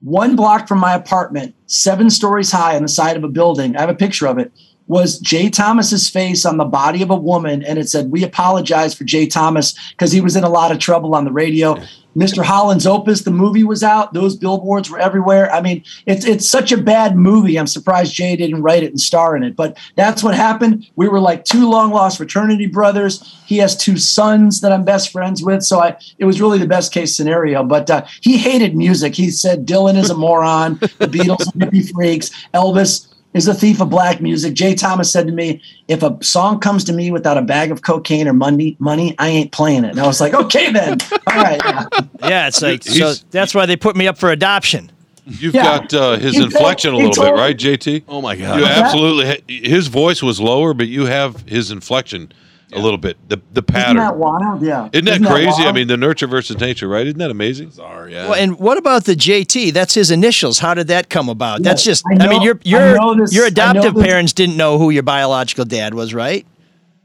one 0.01 0.37
block 0.37 0.69
from 0.69 0.79
my 0.79 0.95
apartment, 0.95 1.55
seven 1.67 2.11
stories 2.11 2.53
high 2.53 2.77
on 2.77 2.83
the 2.83 2.89
side 2.89 3.17
of 3.17 3.25
a 3.25 3.29
building. 3.29 3.77
I 3.77 3.81
have 3.81 3.91
a 3.91 3.95
picture 3.95 4.27
of 4.27 4.39
it. 4.39 4.53
Was 4.87 5.19
Jay 5.19 5.51
Thomas's 5.51 6.09
face 6.09 6.47
on 6.47 6.57
the 6.57 6.65
body 6.65 7.03
of 7.03 7.11
a 7.11 7.17
woman, 7.17 7.63
and 7.63 7.79
it 7.79 7.91
said, 7.91 8.11
"We 8.11 8.25
apologize 8.25 8.95
for 8.95 9.05
Jay 9.05 9.27
Thomas 9.27 9.75
because 9.91 10.13
he 10.13 10.23
was 10.23 10.35
in 10.35 10.45
a 10.45 10.49
lot 10.49 10.73
of 10.73 10.79
trouble 10.79 11.15
on 11.15 11.27
the 11.27 11.33
radio." 11.33 11.77
Mr. 12.19 12.43
Holland's 12.43 12.87
Opus, 12.87 13.23
the 13.23 13.31
movie 13.31 13.63
was 13.63 13.85
out. 13.85 14.13
Those 14.13 14.35
billboards 14.35 14.91
were 14.91 14.99
everywhere. 14.99 15.51
I 15.53 15.61
mean, 15.61 15.85
it's 16.05 16.25
it's 16.25 16.49
such 16.49 16.73
a 16.73 16.77
bad 16.77 17.17
movie. 17.17 17.57
I'm 17.57 17.69
surprised 17.69 18.13
Jay 18.13 18.35
didn't 18.35 18.63
write 18.63 18.83
it 18.83 18.91
and 18.91 19.01
star 19.01 19.37
in 19.37 19.45
it. 19.45 19.55
But 19.55 19.79
that's 19.95 20.23
what 20.23 20.35
happened. 20.35 20.89
We 20.97 21.09
were 21.09 21.21
like 21.21 21.45
two 21.45 21.71
long 21.71 21.93
lost 21.93 22.17
fraternity 22.17 22.67
brothers. 22.67 23.23
He 23.47 23.59
has 23.59 23.77
two 23.77 23.97
sons 23.97 24.61
that 24.63 24.73
I'm 24.73 24.85
best 24.85 25.13
friends 25.13 25.45
with. 25.45 25.63
So 25.63 25.79
I 25.81 25.97
it 26.19 26.25
was 26.25 26.41
really 26.41 26.59
the 26.59 26.67
best 26.67 26.93
case 26.93 27.17
scenario. 27.17 27.63
But 27.63 27.89
uh, 27.89 28.05
he 28.21 28.37
hated 28.37 28.75
music. 28.75 29.15
He 29.15 29.31
said 29.31 29.65
Dylan 29.65 29.97
is 29.97 30.11
a 30.11 30.17
moron. 30.17 30.75
The 30.81 31.07
Beatles 31.07 31.47
are 31.47 31.59
hippie 31.59 31.89
freaks. 31.93 32.31
Elvis 32.53 33.07
is 33.35 33.47
a 33.47 33.55
thief 33.55 33.81
of 33.81 33.91
black 33.91 34.21
music. 34.21 34.55
Jay 34.55 34.75
Thomas 34.75 35.13
said 35.13 35.27
to 35.27 35.33
me, 35.33 35.61
if 35.87 36.03
a 36.03 36.17
song 36.23 36.61
comes 36.61 36.83
to 36.85 36.93
me 36.93 37.11
without 37.11 37.37
a 37.37 37.43
bag 37.43 37.71
of 37.71 37.83
cocaine 37.83 38.27
or 38.27 38.33
money, 38.33 38.77
money, 38.79 39.15
I 39.19 39.29
ain't 39.29 39.53
playing 39.53 39.85
it. 39.85 39.91
And 39.91 40.01
I 40.01 40.07
was 40.07 40.21
like, 40.21 40.35
okay, 40.35 40.73
then. 40.73 40.99
All 41.27 41.35
right. 41.35 41.61
Yeah, 41.65 41.87
Yeah, 42.29 42.49
it's 42.49 42.63
like 42.63 42.83
so. 42.83 43.13
That's 43.31 43.55
why 43.55 43.67
they 43.67 43.77
put 43.77 43.97
me 43.97 44.07
up 44.09 44.17
for 44.19 44.31
adoption. 44.31 44.91
You've 45.27 45.55
Yeah. 45.55 45.63
got 45.81 45.93
uh, 45.95 46.17
his 46.17 46.37
He 46.37 46.43
inflection 46.43 46.95
a 46.95 46.99
told- 46.99 47.03
he 47.03 47.09
little 47.09 47.25
bit, 47.25 47.35
right, 47.39 47.57
JT? 47.57 48.05
Oh 48.09 48.23
my 48.23 48.35
god. 48.35 48.61
You 48.61 48.65
absolutely. 48.67 49.59
His 49.69 49.89
voice 49.89 50.23
was 50.23 50.41
lower, 50.41 50.73
but 50.73 50.89
you 50.89 51.05
have 51.05 51.43
his 51.43 51.71
inflection 51.71 52.33
a 52.73 52.79
little 52.79 52.99
bit. 52.99 53.17
The 53.29 53.41
the 53.53 53.63
pattern. 53.63 53.97
Isn't 53.97 53.97
pattern. 53.97 53.97
that 53.97 54.17
wild? 54.17 54.63
Yeah. 54.63 54.89
Isn't 54.93 55.05
that 55.07 55.23
crazy? 55.31 55.63
I 55.65 55.73
mean, 55.73 55.89
the 55.89 55.97
nurture 55.97 56.27
versus 56.27 56.59
nature, 56.59 56.89
right? 56.89 57.07
Isn't 57.07 57.19
that 57.19 57.31
amazing? 57.31 57.71
Sorry, 57.71 58.13
yeah. 58.13 58.29
Well, 58.29 58.35
and 58.35 58.59
what 58.59 58.79
about 58.79 59.05
the 59.05 59.15
JT? 59.15 59.73
That's 59.73 59.95
his 59.95 60.11
initials. 60.11 60.59
How 60.59 60.75
did 60.75 60.89
that 60.89 61.09
come 61.09 61.29
about? 61.29 61.63
That's 61.63 61.83
just. 61.85 62.05
I 62.11 62.25
I, 62.25 62.29
mean, 62.29 62.43
your 62.43 62.61
your 62.65 63.17
this- 63.17 63.35
your 63.35 63.47
adoptive 63.47 63.95
parents 63.95 64.33
didn't 64.33 64.57
know 64.57 64.79
who 64.79 64.91
your 64.91 65.03
biological 65.03 65.65
dad 65.65 65.95
was, 65.95 66.13
right? 66.15 66.47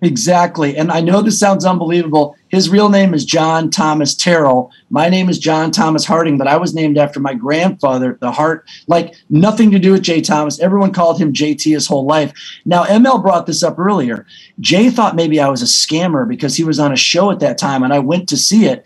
Exactly. 0.03 0.75
And 0.75 0.91
I 0.91 0.99
know 0.99 1.21
this 1.21 1.39
sounds 1.39 1.63
unbelievable. 1.63 2.35
His 2.49 2.69
real 2.69 2.89
name 2.89 3.13
is 3.13 3.23
John 3.23 3.69
Thomas 3.69 4.13
Terrell. 4.13 4.69
My 4.89 5.07
name 5.07 5.29
is 5.29 5.39
John 5.39 5.71
Thomas 5.71 6.03
Harding, 6.03 6.37
but 6.37 6.45
I 6.45 6.57
was 6.57 6.75
named 6.75 6.97
after 6.97 7.21
my 7.21 7.33
grandfather, 7.33 8.17
the 8.19 8.29
Hart, 8.29 8.67
like 8.87 9.15
nothing 9.29 9.71
to 9.71 9.79
do 9.79 9.93
with 9.93 10.03
Jay 10.03 10.19
Thomas. 10.19 10.59
Everyone 10.59 10.91
called 10.91 11.21
him 11.21 11.31
JT 11.31 11.71
his 11.71 11.87
whole 11.87 12.05
life. 12.05 12.33
Now, 12.65 12.83
ML 12.83 13.21
brought 13.21 13.45
this 13.45 13.63
up 13.63 13.79
earlier. 13.79 14.25
Jay 14.59 14.89
thought 14.89 15.15
maybe 15.15 15.39
I 15.39 15.47
was 15.47 15.61
a 15.61 15.65
scammer 15.65 16.27
because 16.27 16.57
he 16.57 16.65
was 16.65 16.79
on 16.79 16.91
a 16.91 16.97
show 16.97 17.31
at 17.31 17.39
that 17.39 17.57
time 17.57 17.81
and 17.81 17.93
I 17.93 17.99
went 17.99 18.27
to 18.27 18.37
see 18.37 18.65
it. 18.65 18.85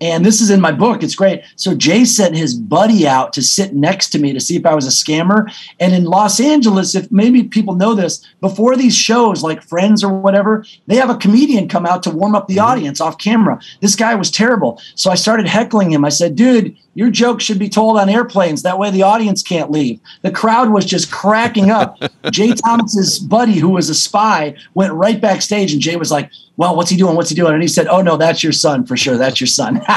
And 0.00 0.26
this 0.26 0.40
is 0.40 0.50
in 0.50 0.60
my 0.60 0.72
book. 0.72 1.02
It's 1.02 1.14
great. 1.14 1.42
So 1.56 1.74
Jay 1.74 2.04
sent 2.04 2.36
his 2.36 2.54
buddy 2.54 3.06
out 3.06 3.32
to 3.32 3.42
sit 3.42 3.74
next 3.74 4.10
to 4.10 4.18
me 4.18 4.32
to 4.32 4.40
see 4.40 4.56
if 4.56 4.66
I 4.66 4.74
was 4.74 4.86
a 4.86 4.90
scammer. 4.90 5.50
And 5.80 5.94
in 5.94 6.04
Los 6.04 6.38
Angeles, 6.38 6.94
if 6.94 7.10
maybe 7.10 7.44
people 7.44 7.74
know 7.74 7.94
this, 7.94 8.26
before 8.40 8.76
these 8.76 8.94
shows 8.94 9.42
like 9.42 9.62
Friends 9.62 10.04
or 10.04 10.12
whatever, 10.12 10.64
they 10.86 10.96
have 10.96 11.10
a 11.10 11.16
comedian 11.16 11.68
come 11.68 11.86
out 11.86 12.02
to 12.02 12.10
warm 12.10 12.34
up 12.34 12.46
the 12.46 12.56
mm-hmm. 12.56 12.66
audience 12.66 13.00
off 13.00 13.18
camera. 13.18 13.58
This 13.80 13.96
guy 13.96 14.14
was 14.14 14.30
terrible. 14.30 14.80
So 14.94 15.10
I 15.10 15.14
started 15.14 15.46
heckling 15.46 15.92
him. 15.92 16.04
I 16.04 16.10
said, 16.10 16.36
dude, 16.36 16.76
your 16.96 17.10
joke 17.10 17.40
should 17.40 17.58
be 17.60 17.68
told 17.68 17.96
on 17.98 18.08
airplanes. 18.08 18.62
That 18.62 18.78
way 18.78 18.90
the 18.90 19.04
audience 19.04 19.42
can't 19.42 19.70
leave. 19.70 20.00
The 20.22 20.32
crowd 20.32 20.70
was 20.70 20.84
just 20.84 21.12
cracking 21.12 21.70
up. 21.70 21.96
Jay 22.32 22.52
Thomas's 22.54 23.20
buddy, 23.20 23.58
who 23.60 23.68
was 23.68 23.88
a 23.88 23.94
spy, 23.94 24.56
went 24.74 24.92
right 24.94 25.20
backstage 25.20 25.72
and 25.72 25.80
Jay 25.80 25.94
was 25.96 26.10
like, 26.10 26.30
well, 26.56 26.74
what's 26.74 26.90
he 26.90 26.96
doing? 26.96 27.14
What's 27.14 27.28
he 27.30 27.36
doing? 27.36 27.52
And 27.52 27.62
he 27.62 27.68
said, 27.68 27.86
oh, 27.86 28.00
no, 28.02 28.16
that's 28.16 28.42
your 28.42 28.52
son 28.52 28.84
for 28.84 28.96
sure. 28.96 29.16
That's 29.16 29.40
your 29.40 29.46
son. 29.48 29.80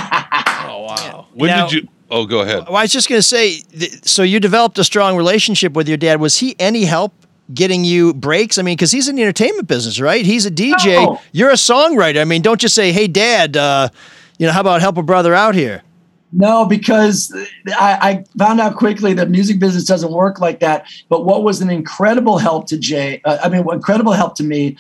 Oh 0.72 0.84
wow. 0.84 1.26
When 1.34 1.48
Now- 1.50 1.68
did 1.68 1.84
you? 1.84 1.90
Oh, 2.12 2.26
go 2.26 2.42
ahead. 2.42 2.66
Well, 2.68 2.76
I 2.76 2.84
was 2.84 2.92
just 2.92 3.08
going 3.10 3.20
to 3.20 3.24
say. 3.24 3.60
th- 3.62 4.04
So 4.06 4.24
you 4.24 4.40
developed 4.40 4.78
a 4.80 4.84
strong 4.84 5.16
relationship 5.16 5.74
with 5.74 5.88
your 5.88 5.98
dad. 5.98 6.20
Was 6.20 6.38
he 6.38 6.56
any 6.60 6.86
help? 6.86 7.14
Getting 7.54 7.84
you 7.84 8.14
breaks? 8.14 8.58
I 8.60 8.62
mean, 8.62 8.76
because 8.76 8.92
he's 8.92 9.08
in 9.08 9.16
the 9.16 9.24
entertainment 9.24 9.68
business, 9.68 10.00
right? 10.00 10.24
He's 10.26 10.46
a 10.46 10.52
DJ. 10.52 10.96
No. 11.06 11.20
You're 11.32 11.50
a 11.50 11.54
songwriter. 11.54 12.22
I 12.22 12.24
mean, 12.26 12.42
don't 12.44 12.62
just 12.62 12.76
say, 12.76 12.92
"Hey, 12.92 13.08
Dad, 13.08 13.58
uh, 13.58 13.90
you 14.38 14.46
know, 14.46 14.54
how 14.54 14.62
about 14.62 14.82
help 14.82 14.98
a 14.98 15.04
brother 15.04 15.34
out 15.34 15.56
here?" 15.56 15.82
No, 16.32 16.66
because 16.66 17.34
I, 17.80 17.98
I 18.02 18.24
found 18.38 18.60
out 18.60 18.76
quickly 18.76 19.14
that 19.14 19.30
music 19.30 19.60
business 19.60 19.86
doesn't 19.86 20.12
work 20.12 20.40
like 20.40 20.60
that. 20.60 20.86
But 21.10 21.26
what 21.26 21.44
was 21.44 21.62
an 21.62 21.70
incredible 21.70 22.38
help 22.38 22.68
to 22.68 22.78
Jay, 22.78 23.22
uh, 23.26 23.40
I 23.44 23.50
mean, 23.50 23.64
what 23.64 23.76
incredible 23.76 24.14
help 24.14 24.36
to 24.36 24.44
me, 24.44 24.78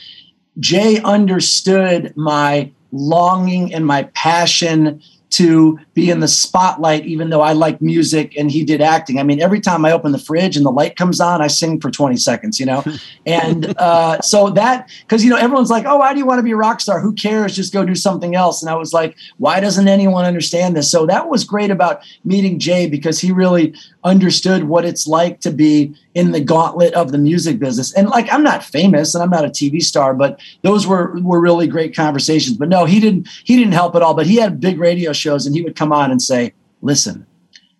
Jay 0.59 1.01
understood 1.01 2.13
my 2.15 2.71
longing 2.91 3.73
and 3.73 3.85
my 3.85 4.03
passion 4.13 5.01
to 5.31 5.79
be 5.99 6.09
in 6.09 6.21
the 6.21 6.27
spotlight, 6.27 7.05
even 7.05 7.29
though 7.29 7.41
I 7.41 7.51
like 7.51 7.81
music 7.81 8.33
and 8.37 8.49
he 8.49 8.63
did 8.63 8.81
acting. 8.81 9.19
I 9.19 9.23
mean, 9.23 9.41
every 9.41 9.59
time 9.59 9.83
I 9.83 9.91
open 9.91 10.13
the 10.13 10.19
fridge 10.19 10.55
and 10.55 10.65
the 10.65 10.71
light 10.71 10.95
comes 10.95 11.19
on, 11.19 11.41
I 11.41 11.47
sing 11.47 11.81
for 11.81 11.91
20 11.91 12.15
seconds, 12.15 12.57
you 12.57 12.65
know? 12.65 12.83
and 13.25 13.77
uh, 13.77 14.21
so 14.21 14.49
that, 14.51 14.89
because, 15.01 15.23
you 15.23 15.29
know, 15.29 15.35
everyone's 15.35 15.69
like, 15.69 15.85
oh, 15.85 15.97
why 15.97 16.13
do 16.13 16.19
you 16.19 16.25
want 16.25 16.39
to 16.39 16.43
be 16.43 16.51
a 16.51 16.55
rock 16.55 16.79
star? 16.79 17.01
Who 17.01 17.13
cares? 17.13 17.53
Just 17.55 17.73
go 17.73 17.85
do 17.85 17.95
something 17.95 18.33
else. 18.33 18.61
And 18.61 18.69
I 18.69 18.75
was 18.75 18.93
like, 18.93 19.17
why 19.37 19.59
doesn't 19.59 19.89
anyone 19.89 20.23
understand 20.23 20.77
this? 20.77 20.89
So 20.89 21.05
that 21.07 21.29
was 21.29 21.43
great 21.43 21.69
about 21.69 22.01
meeting 22.23 22.59
Jay 22.59 22.87
because 22.87 23.19
he 23.19 23.33
really 23.33 23.75
understood 24.05 24.63
what 24.63 24.85
it's 24.85 25.05
like 25.05 25.41
to 25.41 25.51
be 25.51 25.93
in 26.15 26.31
the 26.31 26.39
gauntlet 26.39 26.93
of 26.93 27.11
the 27.11 27.17
music 27.17 27.59
business. 27.59 27.93
And 27.93 28.09
like, 28.09 28.31
I'm 28.31 28.43
not 28.43 28.63
famous 28.63 29.13
and 29.13 29.21
I'm 29.21 29.29
not 29.29 29.45
a 29.45 29.49
TV 29.49 29.81
star, 29.81 30.13
but 30.13 30.39
those 30.63 30.87
were, 30.87 31.19
were 31.19 31.39
really 31.39 31.67
great 31.67 31.95
conversations. 31.95 32.57
But 32.57 32.69
no, 32.69 32.85
he 32.85 32.99
didn't, 32.99 33.27
he 33.43 33.57
didn't 33.57 33.73
help 33.73 33.95
at 33.95 34.01
all, 34.01 34.13
but 34.13 34.25
he 34.25 34.37
had 34.37 34.59
big 34.59 34.79
radio 34.79 35.13
shows 35.13 35.45
and 35.45 35.55
he 35.55 35.61
would 35.61 35.75
come 35.75 35.88
on 35.91 36.11
and 36.11 36.21
say, 36.21 36.53
listen, 36.81 37.25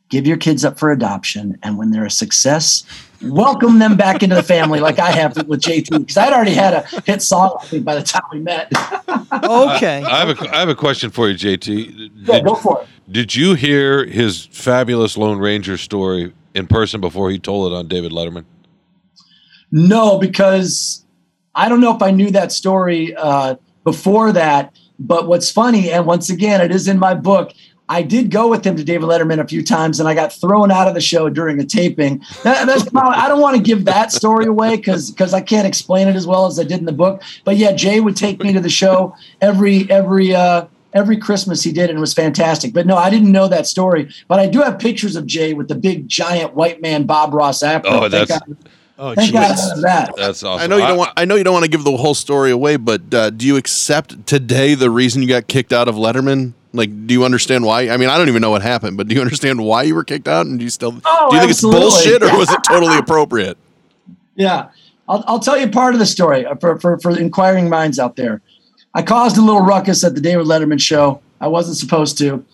give 0.10 0.26
your 0.28 0.38
kids 0.38 0.65
up 0.65 0.80
for 0.80 0.91
adoption. 0.91 1.58
And 1.63 1.78
when 1.78 1.91
they're 1.91 2.06
a 2.06 2.12
success, 2.12 2.84
welcome 3.22 3.80
them 3.80 3.95
back 3.98 4.24
into 4.24 4.36
the 4.36 4.43
family 4.43 4.80
like 4.80 5.00
I 5.00 5.12
have 5.12 5.36
with 5.48 5.62
JT, 5.62 5.89
because 6.00 6.17
I'd 6.17 6.34
already 6.34 6.54
had 6.54 6.74
a 6.74 6.82
hit 7.06 7.22
song 7.22 7.58
I 7.62 7.65
think 7.65 7.86
by 7.86 7.95
the 7.95 8.04
time 8.04 8.24
we 8.32 8.39
met. 8.39 8.72
Okay. 9.32 10.04
I 10.04 10.26
have 10.26 10.30
a 10.41 10.56
I 10.56 10.60
have 10.60 10.69
a 10.69 10.76
question 10.76 11.10
for 11.12 11.30
you, 11.30 11.36
JT. 11.38 12.12
Yeah, 12.15 12.36
Did, 12.36 12.45
go 12.45 12.56
for 12.56 12.82
it. 12.82 12.88
did 13.12 13.36
you 13.36 13.54
hear 13.54 14.06
his 14.06 14.45
fabulous 14.48 15.17
Lone 15.17 15.38
Ranger 15.38 15.78
story 15.78 16.34
in 16.56 16.67
person 16.67 17.00
before 17.00 17.30
he 17.30 17.38
told 17.39 17.72
it 17.72 17.76
on 17.76 17.88
David 17.88 18.12
Letterman? 18.12 18.45
No, 19.72 20.17
because 20.17 21.06
I 21.56 21.69
don't 21.69 21.82
know 21.82 21.95
if 21.95 22.02
I 22.02 22.12
knew 22.12 22.32
that 22.32 22.52
story 22.52 23.15
uh, 23.15 23.56
before 23.84 24.32
that. 24.32 24.76
But 25.02 25.28
what's 25.28 25.50
funny, 25.50 25.91
and 25.91 26.06
once 26.06 26.30
again, 26.30 26.60
it 26.60 26.72
is 26.72 26.88
in 26.88 27.00
my 27.00 27.13
book. 27.13 27.54
I 27.89 28.04
did 28.04 28.30
go 28.30 28.47
with 28.47 28.65
him 28.65 28.75
to 28.78 28.84
David 28.84 29.10
Letterman 29.10 29.39
a 29.39 29.47
few 29.47 29.63
times, 29.63 29.99
and 29.99 30.08
I 30.08 30.13
got 30.13 30.32
thrown 30.32 30.71
out 30.71 30.88
of 30.88 30.93
the 30.93 31.02
show 31.02 31.28
during 31.28 31.60
a 31.60 31.65
taping. 31.65 32.23
That, 32.43 32.67
that's 32.67 32.88
probably, 32.89 33.17
I 33.17 33.28
don't 33.28 33.41
want 33.41 33.58
to 33.58 33.62
give 33.62 33.86
that 33.86 34.12
story 34.12 34.45
away 34.45 34.78
because 34.78 35.10
because 35.10 35.34
I 35.34 35.41
can't 35.41 35.67
explain 35.67 36.08
it 36.08 36.15
as 36.15 36.28
well 36.28 36.45
as 36.45 36.60
I 36.60 36.63
did 36.63 36.80
in 36.80 36.86
the 36.86 36.91
book. 36.91 37.23
But 37.43 37.58
yeah, 37.58 37.71
Jay 37.73 37.99
would 37.99 38.15
take 38.15 38.39
me 38.41 38.54
to 38.54 38.60
the 38.60 38.69
show 38.69 39.15
every 39.41 39.89
every 39.89 40.36
uh, 40.36 40.67
every 40.93 41.17
Christmas 41.17 41.63
he 41.63 41.71
did, 41.71 41.89
and 41.89 41.97
it 41.97 42.02
was 42.02 42.13
fantastic. 42.13 42.73
But 42.73 42.86
no, 42.86 42.95
I 42.95 43.10
didn't 43.10 43.32
know 43.32 43.47
that 43.47 43.65
story. 43.65 44.13
But 44.28 44.39
I 44.39 44.47
do 44.47 44.62
have 44.62 44.78
pictures 44.78 45.15
of 45.15 45.25
Jay 45.25 45.54
with 45.54 45.67
the 45.67 45.75
big 45.75 46.08
giant 46.08 46.54
white 46.54 46.82
man 46.82 47.06
Bob 47.06 47.34
Ross 47.34 47.63
afro. 47.63 47.89
Oh, 47.89 48.08
that's- 48.08 48.39
Oh, 49.01 49.15
thank 49.15 49.31
God 49.31 49.51
I 49.51 49.55
jeez. 49.55 49.81
that. 49.83 50.13
That's 50.17 50.43
awesome. 50.43 50.62
I 50.62 50.67
know 50.67 50.75
you 50.75 50.85
don't 50.85 50.97
want. 50.97 51.13
I 51.15 51.23
know 51.23 51.35
you 51.35 51.43
don't 51.45 51.53
want 51.53 51.63
to 51.63 51.71
give 51.71 51.85
the 51.85 51.95
whole 51.95 52.13
story 52.13 52.51
away, 52.51 52.75
but 52.75 53.13
uh, 53.13 53.29
do 53.29 53.47
you 53.47 53.55
accept 53.55 54.27
today 54.27 54.73
the 54.75 54.89
reason 54.91 55.21
you 55.21 55.27
got 55.29 55.47
kicked 55.47 55.71
out 55.71 55.88
of 55.88 55.95
Letterman? 55.95 56.51
Like, 56.73 57.07
do 57.07 57.13
you 57.13 57.23
understand 57.23 57.63
why? 57.63 57.89
I 57.89 57.95
mean, 57.95 58.09
I 58.09 58.17
don't 58.17 58.27
even 58.27 58.41
know 58.41 58.49
what 58.49 58.62
happened, 58.62 58.97
but 58.97 59.07
do 59.07 59.15
you 59.15 59.21
understand 59.21 59.63
why 59.63 59.83
you 59.83 59.95
were 59.95 60.03
kicked 60.03 60.27
out? 60.27 60.45
And 60.45 60.59
do 60.59 60.65
you 60.65 60.69
still 60.69 60.99
Oh, 61.05 61.29
do 61.29 61.35
you 61.38 61.41
think 61.41 61.51
absolutely. 61.51 61.85
it's 61.88 61.95
bullshit 62.03 62.23
or 62.23 62.38
was 62.38 62.51
it 62.51 62.59
totally 62.67 62.97
appropriate? 62.97 63.57
Yeah, 64.35 64.69
I'll, 65.07 65.23
I'll 65.27 65.39
tell 65.39 65.57
you 65.57 65.69
part 65.69 65.93
of 65.95 65.99
the 65.99 66.05
story 66.05 66.45
uh, 66.45 66.55
for, 66.55 66.77
for, 66.79 66.99
for 66.99 67.17
inquiring 67.17 67.69
minds 67.69 67.99
out 67.99 68.17
there. 68.17 68.41
I 68.93 69.01
caused 69.01 69.38
a 69.38 69.41
little 69.41 69.62
ruckus 69.62 70.03
at 70.03 70.13
the 70.13 70.21
David 70.21 70.45
Letterman 70.45 70.81
show. 70.81 71.21
I 71.39 71.47
wasn't 71.47 71.77
supposed 71.77 72.17
to, 72.19 72.45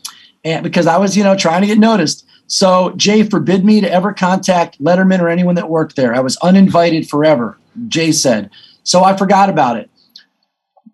and 0.43 0.63
because 0.63 0.85
I 0.85 0.97
was, 0.97 1.17
you 1.17 1.23
know, 1.23 1.35
trying 1.35 1.61
to 1.61 1.67
get 1.67 1.79
noticed. 1.79 2.25
So 2.47 2.91
Jay 2.91 3.23
forbid 3.23 3.65
me 3.65 3.81
to 3.81 3.91
ever 3.91 4.13
contact 4.13 4.81
Letterman 4.81 5.19
or 5.19 5.29
anyone 5.29 5.55
that 5.55 5.69
worked 5.69 5.95
there. 5.95 6.13
I 6.13 6.19
was 6.19 6.37
uninvited 6.37 7.09
forever. 7.09 7.57
Jay 7.87 8.11
said. 8.11 8.49
So 8.83 9.03
I 9.03 9.17
forgot 9.17 9.49
about 9.49 9.77
it. 9.77 9.89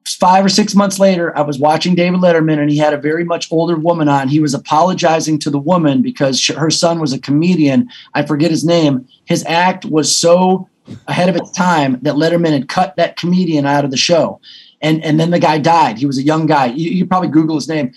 Five 0.07 0.45
or 0.45 0.49
six 0.49 0.73
months 0.75 0.97
later, 0.97 1.37
I 1.37 1.41
was 1.41 1.59
watching 1.59 1.93
David 1.93 2.21
Letterman, 2.21 2.57
and 2.57 2.71
he 2.71 2.77
had 2.77 2.93
a 2.93 2.97
very 2.97 3.23
much 3.23 3.51
older 3.51 3.75
woman 3.75 4.09
on. 4.09 4.29
He 4.29 4.39
was 4.39 4.53
apologizing 4.53 5.39
to 5.39 5.49
the 5.49 5.59
woman 5.59 6.01
because 6.01 6.39
sh- 6.39 6.51
her 6.51 6.71
son 6.71 6.99
was 6.99 7.13
a 7.13 7.19
comedian. 7.19 7.87
I 8.15 8.25
forget 8.25 8.49
his 8.49 8.65
name. 8.65 9.07
His 9.25 9.45
act 9.45 9.85
was 9.85 10.13
so 10.13 10.67
ahead 11.07 11.29
of 11.29 11.35
its 11.35 11.51
time 11.51 11.99
that 12.01 12.15
Letterman 12.15 12.51
had 12.51 12.67
cut 12.67 12.95
that 12.95 13.15
comedian 13.17 13.65
out 13.65 13.85
of 13.85 13.91
the 13.91 13.97
show. 13.97 14.41
And, 14.81 15.03
and 15.03 15.19
then 15.19 15.29
the 15.29 15.39
guy 15.39 15.59
died. 15.59 15.99
He 15.99 16.07
was 16.07 16.17
a 16.17 16.23
young 16.23 16.47
guy. 16.47 16.67
You, 16.67 16.89
you 16.89 17.05
probably 17.05 17.29
Google 17.29 17.55
his 17.55 17.67
name. 17.67 17.93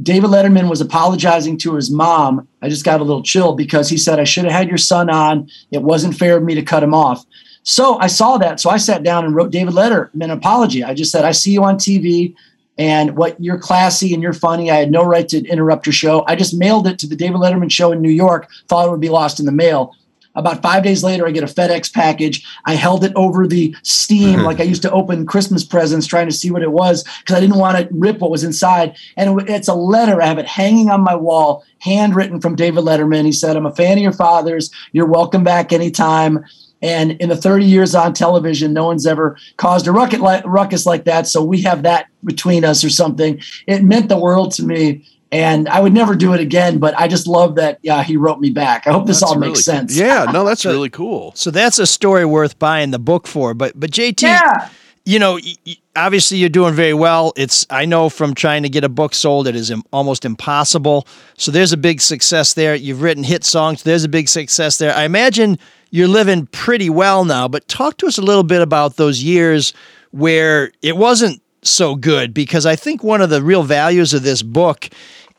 David 0.00 0.30
Letterman 0.30 0.70
was 0.70 0.80
apologizing 0.80 1.58
to 1.58 1.74
his 1.74 1.90
mom. 1.90 2.48
I 2.62 2.68
just 2.68 2.84
got 2.84 3.00
a 3.00 3.04
little 3.04 3.22
chill 3.22 3.54
because 3.54 3.88
he 3.88 3.98
said, 3.98 4.18
I 4.18 4.24
should 4.24 4.44
have 4.44 4.52
had 4.52 4.68
your 4.68 4.78
son 4.78 5.10
on. 5.10 5.50
It 5.70 5.82
wasn't 5.82 6.16
fair 6.16 6.36
of 6.36 6.44
me 6.44 6.54
to 6.54 6.62
cut 6.62 6.82
him 6.82 6.94
off. 6.94 7.24
So 7.62 7.98
I 7.98 8.06
saw 8.06 8.38
that. 8.38 8.58
So 8.58 8.70
I 8.70 8.78
sat 8.78 9.02
down 9.02 9.24
and 9.24 9.34
wrote 9.34 9.52
David 9.52 9.74
Letterman 9.74 10.24
an 10.24 10.30
apology. 10.30 10.82
I 10.82 10.94
just 10.94 11.12
said, 11.12 11.24
I 11.24 11.32
see 11.32 11.52
you 11.52 11.62
on 11.62 11.76
TV 11.76 12.34
and 12.78 13.16
what 13.16 13.40
you're 13.40 13.58
classy 13.58 14.14
and 14.14 14.22
you're 14.22 14.32
funny. 14.32 14.70
I 14.70 14.76
had 14.76 14.90
no 14.90 15.04
right 15.04 15.28
to 15.28 15.46
interrupt 15.46 15.86
your 15.86 15.92
show. 15.92 16.24
I 16.26 16.36
just 16.36 16.56
mailed 16.56 16.86
it 16.86 16.98
to 17.00 17.06
the 17.06 17.16
David 17.16 17.36
Letterman 17.36 17.70
show 17.70 17.92
in 17.92 18.00
New 18.00 18.10
York, 18.10 18.48
thought 18.68 18.88
it 18.88 18.90
would 18.90 19.00
be 19.00 19.10
lost 19.10 19.40
in 19.40 19.46
the 19.46 19.52
mail. 19.52 19.94
About 20.34 20.62
five 20.62 20.82
days 20.82 21.04
later, 21.04 21.26
I 21.26 21.30
get 21.30 21.44
a 21.44 21.46
FedEx 21.46 21.92
package. 21.92 22.46
I 22.64 22.74
held 22.74 23.04
it 23.04 23.12
over 23.16 23.46
the 23.46 23.76
steam 23.82 24.40
hmm. 24.40 24.44
like 24.44 24.60
I 24.60 24.64
used 24.64 24.82
to 24.82 24.90
open 24.90 25.26
Christmas 25.26 25.64
presents, 25.64 26.06
trying 26.06 26.28
to 26.28 26.34
see 26.34 26.50
what 26.50 26.62
it 26.62 26.72
was 26.72 27.04
because 27.04 27.36
I 27.36 27.40
didn't 27.40 27.58
want 27.58 27.76
to 27.76 27.88
rip 27.92 28.18
what 28.20 28.30
was 28.30 28.44
inside. 28.44 28.96
And 29.16 29.40
it, 29.40 29.50
it's 29.50 29.68
a 29.68 29.74
letter. 29.74 30.22
I 30.22 30.26
have 30.26 30.38
it 30.38 30.46
hanging 30.46 30.90
on 30.90 31.02
my 31.02 31.14
wall, 31.14 31.64
handwritten 31.80 32.40
from 32.40 32.56
David 32.56 32.84
Letterman. 32.84 33.24
He 33.24 33.32
said, 33.32 33.56
I'm 33.56 33.66
a 33.66 33.74
fan 33.74 33.98
of 33.98 34.02
your 34.02 34.12
father's. 34.12 34.70
You're 34.92 35.06
welcome 35.06 35.44
back 35.44 35.72
anytime. 35.72 36.44
And 36.82 37.12
in 37.12 37.28
the 37.28 37.36
30 37.36 37.64
years 37.64 37.94
on 37.94 38.12
television, 38.12 38.72
no 38.72 38.86
one's 38.86 39.06
ever 39.06 39.38
caused 39.56 39.86
a 39.86 39.92
ruckus 39.92 40.18
like, 40.18 40.44
ruckus 40.44 40.84
like 40.84 41.04
that. 41.04 41.28
So 41.28 41.42
we 41.42 41.62
have 41.62 41.84
that 41.84 42.06
between 42.24 42.64
us 42.64 42.82
or 42.82 42.90
something. 42.90 43.40
It 43.68 43.84
meant 43.84 44.08
the 44.08 44.18
world 44.18 44.50
to 44.52 44.64
me 44.64 45.06
and 45.32 45.68
I 45.68 45.80
would 45.80 45.92
never 45.94 46.14
do 46.14 46.34
it 46.34 46.40
again. 46.40 46.78
But 46.78 46.96
I 46.96 47.08
just 47.08 47.26
love 47.26 47.56
that. 47.56 47.78
Yeah, 47.82 48.02
he 48.04 48.16
wrote 48.16 48.38
me 48.38 48.50
back. 48.50 48.86
I 48.86 48.92
hope 48.92 49.06
this 49.06 49.20
That's 49.20 49.32
all 49.32 49.38
really 49.38 49.48
makes 49.48 49.64
cool. 49.64 49.74
sense. 49.74 49.96
Yeah, 49.96 50.26
no, 50.32 50.44
that's 50.44 50.64
really 50.74 50.90
cool. 50.90 51.32
So 51.34 51.50
that's 51.50 51.78
a 51.80 51.86
story 51.86 52.24
worth 52.24 52.58
buying 52.58 52.90
the 52.92 52.98
book 53.00 53.26
for. 53.26 53.54
But 53.54 53.72
but 53.80 53.90
JT, 53.90 54.22
Yeah. 54.22 54.68
you 55.04 55.18
know, 55.18 55.34
y- 55.34 55.54
y- 55.66 55.76
obviously 55.96 56.36
you're 56.38 56.48
doing 56.48 56.74
very 56.74 56.94
well. 56.94 57.32
It's 57.36 57.66
I 57.70 57.86
know 57.86 58.08
from 58.10 58.34
trying 58.34 58.62
to 58.62 58.68
get 58.68 58.84
a 58.84 58.88
book 58.88 59.14
sold, 59.14 59.48
it 59.48 59.56
is 59.56 59.70
Im- 59.70 59.82
almost 59.92 60.24
impossible. 60.24 61.06
So 61.38 61.50
there's 61.50 61.72
a 61.72 61.76
big 61.78 62.00
success 62.00 62.52
there. 62.54 62.74
You've 62.74 63.02
written 63.02 63.24
hit 63.24 63.42
songs. 63.42 63.82
There's 63.82 64.04
a 64.04 64.08
big 64.08 64.28
success 64.28 64.76
there. 64.78 64.94
I 64.94 65.04
imagine 65.04 65.58
you're 65.90 66.08
living 66.08 66.46
pretty 66.52 66.88
well 66.90 67.24
now. 67.24 67.48
But 67.48 67.66
talk 67.68 67.96
to 67.98 68.06
us 68.06 68.18
a 68.18 68.22
little 68.22 68.44
bit 68.44 68.60
about 68.62 68.96
those 68.96 69.22
years 69.22 69.72
where 70.10 70.72
it 70.82 70.96
wasn't 70.96 71.40
so 71.64 71.94
good, 71.94 72.34
because 72.34 72.66
I 72.66 72.74
think 72.76 73.04
one 73.04 73.20
of 73.22 73.30
the 73.30 73.40
real 73.42 73.62
values 73.62 74.12
of 74.14 74.22
this 74.24 74.42
book 74.42 74.88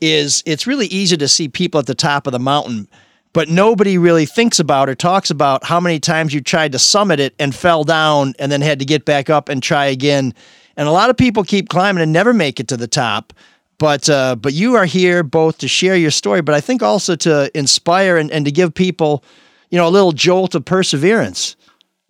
is 0.04 0.44
it's 0.46 0.68
really 0.68 0.88
easy 0.88 1.16
to 1.16 1.28
see 1.28 1.48
people 1.48 1.80
at 1.80 1.86
the 1.86 1.96
top 1.96 2.28
of 2.28 2.34
the 2.34 2.40
mountain 2.40 2.88
but 3.34 3.50
nobody 3.50 3.98
really 3.98 4.28
thinks 4.28 4.60
about 4.60 4.88
or 4.88 4.96
talks 4.96 5.32
about 5.32 5.66
how 5.66 5.80
many 5.80 6.00
times 6.00 6.34
you 6.34 6.42
tried 6.42 6.72
to 6.72 6.80
summit 6.80 7.20
it 7.20 7.34
and 7.40 7.54
fell 7.54 7.84
down 7.84 8.36
and 8.38 8.52
then 8.52 8.62
had 8.62 8.78
to 8.80 8.86
get 8.86 9.06
back 9.06 9.30
up 9.30 9.50
and 9.50 9.62
try 9.62 9.86
again. 9.86 10.36
And 10.78 10.88
a 10.88 10.92
lot 10.92 11.10
of 11.10 11.18
people 11.18 11.44
keep 11.44 11.70
climbing 11.70 12.04
and 12.04 12.14
never 12.14 12.32
make 12.32 12.60
it 12.60 12.68
to 12.68 12.78
the 12.78 12.88
top. 12.88 13.34
But 13.80 14.08
uh, 14.08 14.36
but 14.36 14.54
you 14.54 14.76
are 14.76 14.86
here 14.86 15.24
both 15.24 15.58
to 15.58 15.68
share 15.68 15.96
your 15.96 16.12
story, 16.12 16.42
but 16.42 16.54
I 16.54 16.62
think 16.62 16.84
also 16.84 17.16
to 17.18 17.52
inspire 17.58 18.18
and, 18.18 18.32
and 18.32 18.46
to 18.46 18.52
give 18.52 18.74
people, 18.74 19.24
you 19.72 19.78
know, 19.78 19.88
a 19.88 19.90
little 19.90 20.12
jolt 20.12 20.54
of 20.54 20.64
perseverance. 20.64 21.56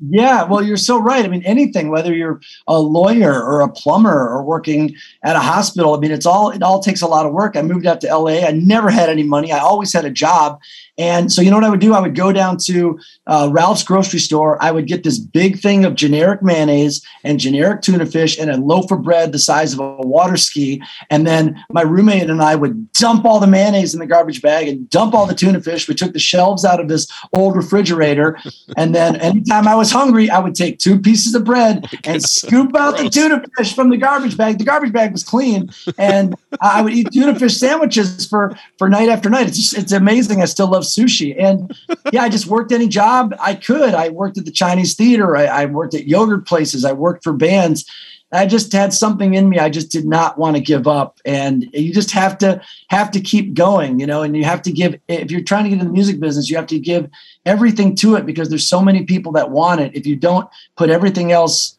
Yeah, 0.10 0.44
well, 0.44 0.62
you're 0.62 0.76
so 0.76 0.98
right. 0.98 1.24
I 1.24 1.30
mean, 1.30 1.44
anything, 1.46 1.90
whether 1.90 2.14
you're 2.14 2.42
a 2.68 2.78
lawyer 2.78 3.42
or 3.42 3.62
a 3.62 3.70
plumber 3.70 4.28
or 4.28 4.44
working 4.44 4.96
at 5.24 5.38
a 5.38 5.40
hospital, 5.40 5.94
I 5.96 6.00
mean, 6.00 6.12
it's 6.12 6.26
all 6.26 6.50
it 6.50 6.62
all 6.62 6.82
takes 6.82 7.02
a 7.02 7.08
lot 7.08 7.26
of 7.26 7.32
work. 7.32 7.56
I 7.56 7.62
moved 7.62 7.86
out 7.86 8.02
to 8.02 8.14
LA. 8.14 8.46
I 8.46 8.52
never 8.52 8.90
had 8.90 9.10
any 9.10 9.24
money. 9.24 9.54
I 9.54 9.60
always 9.60 9.94
had 9.94 10.04
a 10.04 10.10
job, 10.10 10.60
and 10.98 11.32
so 11.32 11.42
you 11.42 11.50
know 11.50 11.58
what 11.58 11.64
I 11.64 11.70
would 11.70 11.80
do? 11.80 11.94
I 11.94 12.00
would 12.00 12.16
go 12.16 12.32
down 12.32 12.58
to 12.66 13.00
uh, 13.26 13.50
Ralph's 13.52 13.84
grocery 13.84 14.20
store. 14.20 14.62
I 14.62 14.72
would 14.72 14.86
get 14.86 15.04
this 15.04 15.18
big 15.18 15.60
thing 15.60 15.86
of 15.86 15.96
generic 15.96 16.44
mayonnaise 16.44 17.04
and 17.24 17.40
generic 17.40 17.82
tuna 17.82 18.06
fish 18.06 18.38
and 18.38 18.52
a 18.52 18.58
loaf 18.58 18.92
of 18.92 19.02
bread 19.02 19.32
the 19.32 19.40
size 19.40 19.74
of 19.74 19.80
a 19.80 19.96
water 20.02 20.38
ski, 20.38 20.82
and 21.10 21.26
then 21.26 21.64
my 21.72 21.82
roommate 21.82 22.30
and 22.30 22.44
I 22.44 22.56
would 22.56 22.92
dump 22.94 23.26
all 23.26 23.40
the 23.40 23.48
mayonnaise 23.48 23.94
in 23.94 24.00
the 24.00 24.06
garbage 24.06 24.42
bag 24.42 24.68
and 24.68 24.88
dump 24.90 25.16
all 25.16 25.26
the 25.26 25.34
tuna 25.34 25.62
fish. 25.62 25.88
We 25.88 25.96
took 25.96 26.14
the 26.14 26.20
shelves 26.20 26.64
out 26.64 26.80
of 26.80 26.88
this 26.88 27.08
old 27.36 27.56
refrigerator, 27.56 28.38
and 28.78 28.94
then 28.94 29.16
anytime 29.16 29.68
I 29.68 29.76
was 29.76 29.92
hungry, 29.92 30.30
I 30.30 30.40
would 30.40 30.56
take 30.56 30.78
two 30.78 31.00
pieces 31.00 31.34
of 31.34 31.44
bread 31.44 31.88
and 32.04 32.22
scoop 32.22 32.76
out 32.76 32.98
the 32.98 33.10
tuna 33.10 33.44
fish 33.58 33.76
from 33.76 33.90
the 33.90 33.98
garbage 33.98 34.38
bag. 34.38 34.60
The 34.60 34.66
garbage 34.66 34.94
bag 34.94 35.12
was 35.12 35.24
clean, 35.24 35.72
and 35.98 36.36
I 36.62 36.84
would 36.84 36.94
eat 36.94 37.12
tuna 37.12 37.38
fish 37.40 37.58
sandwiches 37.58 38.28
for 38.28 38.56
for 38.78 38.90
night 38.90 39.10
after 39.10 39.30
night. 39.30 39.48
It's 39.48 39.58
just, 39.58 39.78
it's 39.78 39.92
amazing. 39.92 40.42
I 40.42 40.46
still 40.46 40.70
love 40.70 40.83
sushi, 40.84 41.36
and 41.38 41.76
yeah, 42.12 42.24
I 42.24 42.30
just 42.30 42.48
worked 42.48 42.72
any 42.72 42.88
job 42.88 43.36
I 43.40 43.56
could. 43.56 43.94
I 43.94 44.10
worked 44.10 44.38
at 44.38 44.46
the 44.46 44.52
Chinese 44.52 44.96
theater. 44.96 45.36
I, 45.36 45.46
I 45.46 45.66
worked 45.66 45.94
at 45.94 46.08
yogurt 46.08 46.46
places. 46.46 46.86
I 46.86 46.94
worked 46.94 47.24
for 47.24 47.34
bands. 47.34 47.90
I 48.34 48.48
just 48.48 48.74
had 48.74 48.94
something 48.94 49.36
in 49.36 49.48
me. 49.48 49.60
I 49.60 49.70
just 49.70 49.92
did 49.92 50.06
not 50.06 50.38
want 50.38 50.56
to 50.56 50.62
give 50.62 50.88
up, 50.88 51.20
and 51.24 51.70
you 51.74 51.94
just 51.94 52.12
have 52.12 52.38
to 52.40 52.62
have 52.90 53.12
to 53.12 53.22
keep 53.22 53.54
going, 53.54 54.00
you 54.00 54.08
know. 54.08 54.24
And 54.24 54.36
you 54.36 54.44
have 54.44 54.62
to 54.64 54.72
give 54.72 55.00
if 55.08 55.30
you're 55.30 55.42
trying 55.42 55.66
to 55.66 55.70
get 55.70 55.80
in 55.80 55.86
the 55.86 55.94
music 55.94 56.20
business, 56.20 56.50
you 56.50 56.56
have 56.58 56.68
to 56.68 56.80
give 56.80 57.10
everything 57.46 57.96
to 57.98 58.16
it 58.16 58.26
because 58.26 58.50
there's 58.50 58.68
so 58.68 58.82
many 58.82 59.04
people 59.04 59.32
that 59.34 59.52
want 59.52 59.82
it. 59.82 59.96
If 59.96 60.08
you 60.08 60.16
don't 60.16 60.50
put 60.76 60.90
everything 60.90 61.32
else, 61.32 61.78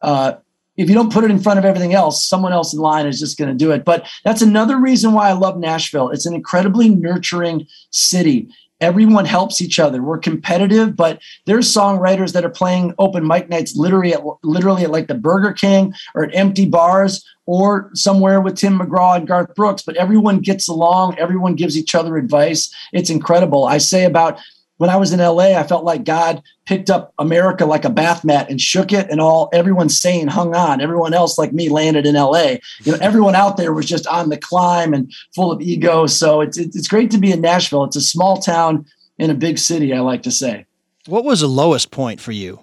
uh, 0.00 0.34
if 0.76 0.88
you 0.88 0.94
don't 0.94 1.12
put 1.12 1.24
it 1.24 1.30
in 1.30 1.38
front 1.38 1.58
of 1.58 1.64
everything 1.64 1.94
else, 1.94 2.26
someone 2.26 2.52
else 2.52 2.72
in 2.72 2.80
line 2.80 3.06
is 3.06 3.20
just 3.20 3.38
going 3.38 3.50
to 3.50 3.56
do 3.56 3.70
it. 3.70 3.84
But 3.84 4.06
that's 4.24 4.42
another 4.42 4.78
reason 4.78 5.12
why 5.12 5.28
I 5.28 5.32
love 5.32 5.58
Nashville. 5.58 6.10
It's 6.10 6.26
an 6.26 6.34
incredibly 6.34 6.88
nurturing 6.88 7.66
city. 7.90 8.48
Everyone 8.80 9.24
helps 9.24 9.60
each 9.60 9.78
other. 9.78 10.02
We're 10.02 10.18
competitive, 10.18 10.96
but 10.96 11.20
there's 11.46 11.72
songwriters 11.72 12.32
that 12.32 12.44
are 12.44 12.50
playing 12.50 12.92
open 12.98 13.26
mic 13.26 13.48
nights 13.48 13.76
literally 13.76 14.12
at 14.12 14.22
literally 14.42 14.82
at 14.82 14.90
like 14.90 15.06
the 15.06 15.14
Burger 15.14 15.52
King 15.52 15.94
or 16.14 16.24
at 16.24 16.34
empty 16.34 16.68
bars 16.68 17.24
or 17.46 17.90
somewhere 17.94 18.40
with 18.40 18.56
Tim 18.56 18.78
McGraw 18.78 19.16
and 19.16 19.28
Garth 19.28 19.54
Brooks. 19.54 19.82
But 19.82 19.96
everyone 19.96 20.40
gets 20.40 20.68
along. 20.68 21.18
Everyone 21.18 21.54
gives 21.54 21.78
each 21.78 21.94
other 21.94 22.16
advice. 22.16 22.74
It's 22.92 23.10
incredible. 23.10 23.64
I 23.64 23.78
say 23.78 24.04
about 24.04 24.40
when 24.78 24.90
I 24.90 24.96
was 24.96 25.12
in 25.12 25.20
LA, 25.20 25.58
I 25.58 25.62
felt 25.62 25.84
like 25.84 26.04
God 26.04 26.42
picked 26.66 26.90
up 26.90 27.12
America 27.18 27.64
like 27.64 27.84
a 27.84 27.90
bath 27.90 28.24
mat 28.24 28.50
and 28.50 28.60
shook 28.60 28.92
it, 28.92 29.08
and 29.10 29.20
all 29.20 29.48
everyone 29.52 29.88
sane 29.88 30.26
hung 30.26 30.54
on. 30.54 30.80
Everyone 30.80 31.14
else, 31.14 31.38
like 31.38 31.52
me, 31.52 31.68
landed 31.68 32.06
in 32.06 32.14
LA. 32.14 32.56
You 32.82 32.92
know, 32.92 32.98
everyone 33.00 33.34
out 33.34 33.56
there 33.56 33.72
was 33.72 33.86
just 33.86 34.06
on 34.06 34.30
the 34.30 34.36
climb 34.36 34.92
and 34.92 35.12
full 35.34 35.52
of 35.52 35.60
ego. 35.60 36.06
So 36.06 36.40
it's 36.40 36.58
it's 36.58 36.88
great 36.88 37.10
to 37.12 37.18
be 37.18 37.32
in 37.32 37.40
Nashville. 37.40 37.84
It's 37.84 37.96
a 37.96 38.00
small 38.00 38.38
town 38.38 38.86
in 39.18 39.30
a 39.30 39.34
big 39.34 39.58
city. 39.58 39.92
I 39.92 40.00
like 40.00 40.22
to 40.24 40.30
say. 40.30 40.66
What 41.06 41.24
was 41.24 41.40
the 41.40 41.48
lowest 41.48 41.90
point 41.90 42.20
for 42.20 42.32
you? 42.32 42.60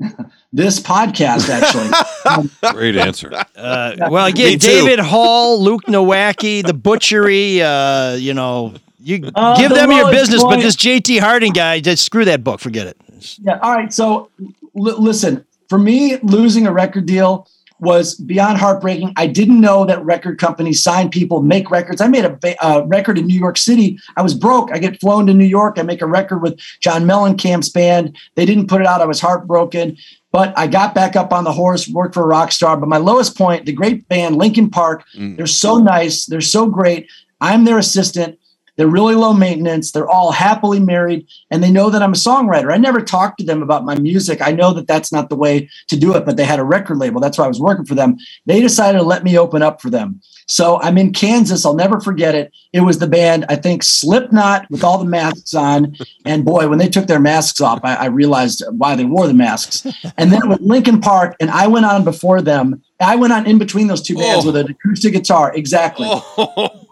This 0.50 0.80
podcast, 0.80 1.50
actually. 1.50 2.48
Great 2.72 2.96
answer. 2.96 3.30
Uh, 3.54 4.08
well, 4.10 4.24
again, 4.24 4.56
David 4.56 4.98
Hall, 4.98 5.62
Luke 5.62 5.84
Nowacki, 5.84 6.66
the 6.66 6.72
butchery. 6.72 7.60
Uh, 7.60 8.14
you 8.14 8.32
know, 8.32 8.72
you 9.08 9.30
Uh, 9.34 9.56
give 9.56 9.70
the 9.70 9.76
them 9.76 9.90
your 9.90 10.02
lowest 10.04 10.18
business, 10.18 10.42
but 10.44 10.60
this 10.60 10.76
JT 10.76 11.18
Harding 11.20 11.52
guy, 11.52 11.80
just 11.80 12.04
screw 12.04 12.24
that 12.26 12.44
book. 12.44 12.60
Forget 12.60 12.86
it. 12.86 12.96
Yeah. 13.42 13.58
All 13.62 13.74
right. 13.74 13.92
So 13.92 14.28
l- 14.38 15.02
listen, 15.02 15.44
for 15.68 15.78
me, 15.78 16.18
losing 16.22 16.66
a 16.66 16.72
record 16.72 17.06
deal 17.06 17.48
was 17.80 18.16
beyond 18.16 18.58
heartbreaking. 18.58 19.12
I 19.16 19.28
didn't 19.28 19.60
know 19.60 19.84
that 19.86 20.04
record 20.04 20.38
companies 20.38 20.82
sign 20.82 21.08
people, 21.10 21.42
make 21.42 21.70
records. 21.70 22.00
I 22.00 22.08
made 22.08 22.24
a 22.24 22.30
ba- 22.30 22.56
uh, 22.64 22.82
record 22.86 23.18
in 23.18 23.26
New 23.26 23.38
York 23.38 23.56
City. 23.56 23.98
I 24.16 24.22
was 24.22 24.34
broke. 24.34 24.70
I 24.72 24.78
get 24.78 25.00
flown 25.00 25.26
to 25.28 25.34
New 25.34 25.44
York. 25.46 25.78
I 25.78 25.82
make 25.82 26.02
a 26.02 26.06
record 26.06 26.42
with 26.42 26.58
John 26.80 27.04
Mellencamp's 27.04 27.68
band. 27.68 28.16
They 28.34 28.44
didn't 28.44 28.66
put 28.66 28.80
it 28.80 28.86
out. 28.86 29.00
I 29.00 29.04
was 29.06 29.20
heartbroken. 29.20 29.96
But 30.32 30.52
I 30.58 30.66
got 30.66 30.94
back 30.94 31.16
up 31.16 31.32
on 31.32 31.44
the 31.44 31.52
horse, 31.52 31.88
worked 31.88 32.14
for 32.14 32.24
a 32.24 32.26
rock 32.26 32.52
star. 32.52 32.76
But 32.76 32.88
my 32.88 32.98
lowest 32.98 33.38
point, 33.38 33.64
the 33.64 33.72
great 33.72 34.06
band 34.08 34.36
Linkin 34.36 34.68
Park, 34.70 35.04
they're 35.14 35.46
so 35.46 35.78
nice. 35.78 36.26
They're 36.26 36.40
so 36.42 36.66
great. 36.66 37.08
I'm 37.40 37.64
their 37.64 37.78
assistant. 37.78 38.38
They're 38.78 38.86
really 38.86 39.16
low 39.16 39.34
maintenance. 39.34 39.90
They're 39.90 40.08
all 40.08 40.30
happily 40.30 40.78
married 40.78 41.26
and 41.50 41.62
they 41.62 41.70
know 41.70 41.90
that 41.90 42.00
I'm 42.00 42.12
a 42.12 42.16
songwriter. 42.16 42.72
I 42.72 42.78
never 42.78 43.00
talked 43.00 43.38
to 43.40 43.44
them 43.44 43.60
about 43.60 43.84
my 43.84 43.96
music. 43.98 44.40
I 44.40 44.52
know 44.52 44.72
that 44.72 44.86
that's 44.86 45.12
not 45.12 45.28
the 45.28 45.36
way 45.36 45.68
to 45.88 45.96
do 45.96 46.14
it, 46.14 46.24
but 46.24 46.36
they 46.36 46.44
had 46.44 46.60
a 46.60 46.64
record 46.64 46.96
label. 46.96 47.20
That's 47.20 47.36
why 47.36 47.44
I 47.44 47.48
was 47.48 47.60
working 47.60 47.84
for 47.84 47.96
them. 47.96 48.16
They 48.46 48.60
decided 48.60 48.98
to 48.98 49.04
let 49.04 49.24
me 49.24 49.36
open 49.36 49.62
up 49.62 49.82
for 49.82 49.90
them. 49.90 50.22
So 50.46 50.80
I'm 50.80 50.96
in 50.96 51.12
Kansas. 51.12 51.66
I'll 51.66 51.74
never 51.74 52.00
forget 52.00 52.36
it. 52.36 52.52
It 52.72 52.80
was 52.80 52.98
the 52.98 53.06
band, 53.08 53.44
I 53.48 53.56
think 53.56 53.82
Slipknot 53.82 54.70
with 54.70 54.84
all 54.84 54.96
the 54.96 55.04
masks 55.04 55.54
on. 55.54 55.96
And 56.24 56.44
boy, 56.44 56.68
when 56.68 56.78
they 56.78 56.88
took 56.88 57.06
their 57.06 57.20
masks 57.20 57.60
off, 57.60 57.80
I, 57.82 57.96
I 57.96 58.06
realized 58.06 58.62
why 58.70 58.94
they 58.94 59.04
wore 59.04 59.26
the 59.26 59.34
masks. 59.34 59.86
And 60.16 60.32
then 60.32 60.48
with 60.48 60.60
Linkin 60.60 61.00
Park, 61.00 61.36
and 61.40 61.50
I 61.50 61.66
went 61.66 61.84
on 61.84 62.04
before 62.04 62.40
them. 62.40 62.82
I 63.00 63.16
went 63.16 63.32
on 63.32 63.46
in 63.46 63.58
between 63.58 63.88
those 63.88 64.02
two 64.02 64.14
bands 64.14 64.44
oh. 64.44 64.48
with 64.48 64.56
an 64.56 64.70
acoustic 64.70 65.12
guitar. 65.12 65.52
Exactly. 65.54 66.06
Oh. 66.08 66.84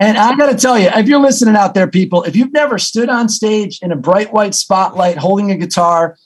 And 0.00 0.16
I 0.18 0.36
got 0.36 0.50
to 0.50 0.56
tell 0.56 0.78
you, 0.78 0.88
if 0.94 1.06
you're 1.06 1.20
listening 1.20 1.56
out 1.56 1.74
there, 1.74 1.88
people, 1.88 2.22
if 2.24 2.34
you've 2.34 2.52
never 2.52 2.78
stood 2.78 3.08
on 3.08 3.28
stage 3.28 3.80
in 3.82 3.92
a 3.92 3.96
bright 3.96 4.32
white 4.32 4.54
spotlight 4.54 5.16
holding 5.16 5.50
a 5.50 5.56
guitar 5.56 6.16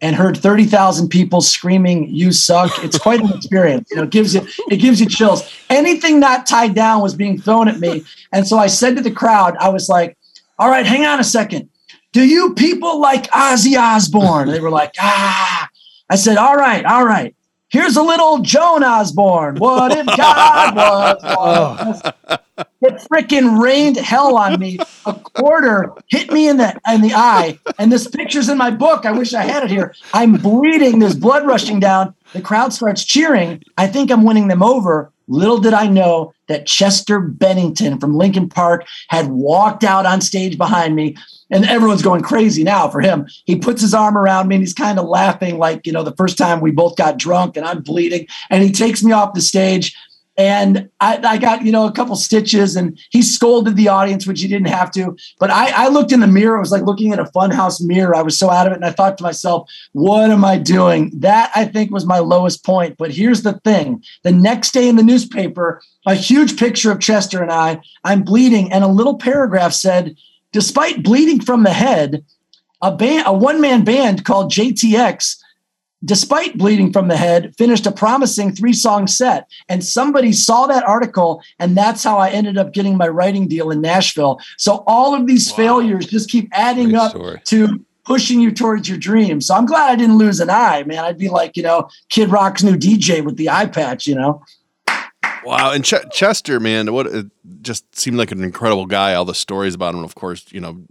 and 0.00 0.16
heard 0.16 0.36
30,000 0.36 1.08
people 1.08 1.40
screaming, 1.40 2.08
you 2.08 2.32
suck, 2.32 2.72
it's 2.82 2.98
quite 2.98 3.20
an 3.20 3.32
experience. 3.32 3.88
You 3.90 3.98
know, 3.98 4.02
it 4.04 4.10
gives 4.10 4.34
you, 4.34 4.46
it 4.70 4.78
gives 4.78 5.00
you 5.00 5.06
chills. 5.06 5.50
Anything 5.70 6.20
not 6.20 6.46
tied 6.46 6.74
down 6.74 7.02
was 7.02 7.14
being 7.14 7.40
thrown 7.40 7.68
at 7.68 7.78
me. 7.78 8.04
And 8.32 8.46
so 8.46 8.58
I 8.58 8.66
said 8.66 8.96
to 8.96 9.02
the 9.02 9.10
crowd, 9.10 9.56
I 9.58 9.68
was 9.68 9.88
like, 9.88 10.16
all 10.58 10.70
right, 10.70 10.86
hang 10.86 11.04
on 11.04 11.20
a 11.20 11.24
second. 11.24 11.68
Do 12.12 12.24
you 12.24 12.54
people 12.54 13.00
like 13.00 13.30
Ozzy 13.30 13.78
Osbourne? 13.78 14.48
They 14.48 14.60
were 14.60 14.70
like, 14.70 14.94
ah. 15.00 15.68
I 16.10 16.16
said, 16.16 16.36
all 16.36 16.56
right, 16.56 16.84
all 16.84 17.06
right. 17.06 17.34
Here's 17.70 17.96
a 17.96 18.02
little 18.02 18.40
Joan 18.40 18.84
Osborne. 18.84 19.56
What 19.56 19.96
if 19.96 20.06
God 20.14 20.76
was? 20.76 22.12
one?" 22.56 22.66
It 22.82 23.06
freaking 23.10 23.60
rained 23.62 23.96
hell 23.96 24.36
on 24.36 24.58
me. 24.58 24.78
A 25.06 25.14
quarter 25.14 25.92
hit 26.08 26.32
me 26.32 26.48
in 26.48 26.56
the 26.56 26.78
in 26.88 27.00
the 27.00 27.14
eye, 27.14 27.58
and 27.78 27.90
this 27.90 28.06
picture's 28.06 28.48
in 28.48 28.58
my 28.58 28.70
book. 28.70 29.06
I 29.06 29.12
wish 29.12 29.34
I 29.34 29.42
had 29.42 29.64
it 29.64 29.70
here. 29.70 29.94
I'm 30.12 30.34
bleeding. 30.34 30.98
There's 30.98 31.16
blood 31.16 31.46
rushing 31.46 31.80
down. 31.80 32.14
The 32.32 32.40
crowd 32.40 32.72
starts 32.72 33.04
cheering. 33.04 33.62
I 33.76 33.86
think 33.86 34.10
I'm 34.10 34.24
winning 34.24 34.48
them 34.48 34.62
over. 34.62 35.12
Little 35.28 35.58
did 35.58 35.72
I 35.72 35.86
know 35.86 36.34
that 36.48 36.66
Chester 36.66 37.20
Bennington 37.20 37.98
from 37.98 38.16
Linkin 38.16 38.48
Park 38.48 38.86
had 39.08 39.28
walked 39.28 39.84
out 39.84 40.04
on 40.04 40.20
stage 40.20 40.58
behind 40.58 40.94
me. 40.96 41.16
And 41.50 41.66
everyone's 41.66 42.02
going 42.02 42.22
crazy 42.22 42.64
now 42.64 42.88
for 42.88 43.02
him. 43.02 43.26
He 43.44 43.56
puts 43.56 43.82
his 43.82 43.92
arm 43.92 44.16
around 44.16 44.48
me 44.48 44.54
and 44.56 44.62
he's 44.62 44.72
kind 44.72 44.98
of 44.98 45.06
laughing 45.06 45.58
like, 45.58 45.86
you 45.86 45.92
know, 45.92 46.02
the 46.02 46.16
first 46.16 46.38
time 46.38 46.60
we 46.60 46.70
both 46.70 46.96
got 46.96 47.18
drunk 47.18 47.58
and 47.58 47.66
I'm 47.66 47.82
bleeding. 47.82 48.26
And 48.48 48.62
he 48.62 48.72
takes 48.72 49.02
me 49.02 49.12
off 49.12 49.34
the 49.34 49.42
stage 49.42 49.94
and 50.36 50.88
I, 51.00 51.18
I, 51.22 51.38
got 51.38 51.64
you 51.64 51.72
know 51.72 51.86
a 51.86 51.92
couple 51.92 52.16
stitches 52.16 52.74
and 52.74 52.98
he 53.10 53.20
scolded 53.20 53.76
the 53.76 53.88
audience 53.88 54.26
which 54.26 54.40
he 54.40 54.48
didn't 54.48 54.68
have 54.68 54.90
to. 54.92 55.16
But 55.38 55.50
I, 55.50 55.84
I, 55.84 55.88
looked 55.88 56.10
in 56.10 56.20
the 56.20 56.26
mirror. 56.26 56.56
It 56.56 56.60
was 56.60 56.72
like 56.72 56.84
looking 56.84 57.12
at 57.12 57.18
a 57.18 57.24
funhouse 57.24 57.82
mirror. 57.82 58.16
I 58.16 58.22
was 58.22 58.38
so 58.38 58.48
out 58.48 58.66
of 58.66 58.72
it. 58.72 58.76
And 58.76 58.84
i 58.84 58.90
thought 58.90 59.18
to 59.18 59.24
myself 59.24 59.70
what 59.92 60.30
am 60.30 60.44
i 60.44 60.56
doing? 60.56 61.10
That 61.14 61.50
i 61.54 61.64
think 61.64 61.90
was 61.90 62.06
my 62.06 62.18
lowest 62.18 62.64
point. 62.64 62.96
But 62.96 63.12
here's 63.12 63.42
the 63.42 63.60
thing. 63.64 64.02
The 64.22 64.32
next 64.32 64.72
day 64.72 64.88
in 64.88 64.96
the 64.96 65.02
newspaper 65.02 65.82
a 66.06 66.14
huge 66.14 66.58
picture 66.58 66.90
of 66.90 67.00
chester 67.00 67.42
and 67.42 67.52
i 67.52 67.80
i'm 68.04 68.22
bleeding. 68.22 68.72
And 68.72 68.84
a 68.84 68.88
little 68.88 69.18
paragraph 69.18 69.74
said 69.74 70.16
despite 70.52 71.02
bleeding 71.02 71.40
from 71.40 71.62
the 71.62 71.72
head 71.72 72.24
a 72.80 72.94
band 72.94 73.24
a 73.26 73.32
one-man 73.32 73.84
band 73.84 74.24
called 74.24 74.50
jtx 74.50 75.36
despite 76.04 76.58
bleeding 76.58 76.92
from 76.92 77.08
the 77.08 77.16
head, 77.16 77.54
finished 77.56 77.86
a 77.86 77.92
promising 77.92 78.52
three 78.52 78.72
song 78.72 79.06
set. 79.06 79.48
And 79.68 79.84
somebody 79.84 80.32
saw 80.32 80.66
that 80.66 80.84
article, 80.84 81.42
and 81.58 81.76
that's 81.76 82.02
how 82.02 82.18
I 82.18 82.30
ended 82.30 82.58
up 82.58 82.72
getting 82.72 82.96
my 82.96 83.08
writing 83.08 83.48
deal 83.48 83.70
in 83.70 83.80
Nashville. 83.80 84.40
So 84.58 84.82
all 84.86 85.14
of 85.14 85.26
these 85.26 85.50
wow. 85.50 85.56
failures 85.56 86.06
just 86.06 86.30
keep 86.30 86.48
adding 86.52 86.90
Great 86.90 86.98
up 86.98 87.10
story. 87.10 87.40
to 87.44 87.84
pushing 88.04 88.40
you 88.40 88.50
towards 88.50 88.88
your 88.88 88.98
dreams. 88.98 89.46
So 89.46 89.54
I'm 89.54 89.66
glad 89.66 89.92
I 89.92 89.96
didn't 89.96 90.18
lose 90.18 90.40
an 90.40 90.50
eye, 90.50 90.82
man. 90.84 91.04
I'd 91.04 91.18
be 91.18 91.28
like, 91.28 91.56
you 91.56 91.62
know, 91.62 91.88
Kid 92.08 92.30
Rock's 92.30 92.62
new 92.62 92.76
DJ 92.76 93.24
with 93.24 93.36
the 93.36 93.48
eye 93.48 93.66
patch, 93.66 94.06
you 94.06 94.14
know. 94.14 94.42
Wow, 95.44 95.72
and 95.72 95.84
Ch- 95.84 95.94
Chester, 96.12 96.60
man, 96.60 96.92
what 96.92 97.06
it 97.06 97.26
just 97.62 97.96
seemed 97.96 98.16
like 98.16 98.30
an 98.30 98.44
incredible 98.44 98.86
guy. 98.86 99.14
All 99.14 99.24
the 99.24 99.34
stories 99.34 99.74
about 99.74 99.94
him, 99.94 100.04
of 100.04 100.14
course, 100.14 100.46
you 100.52 100.60
know, 100.60 100.84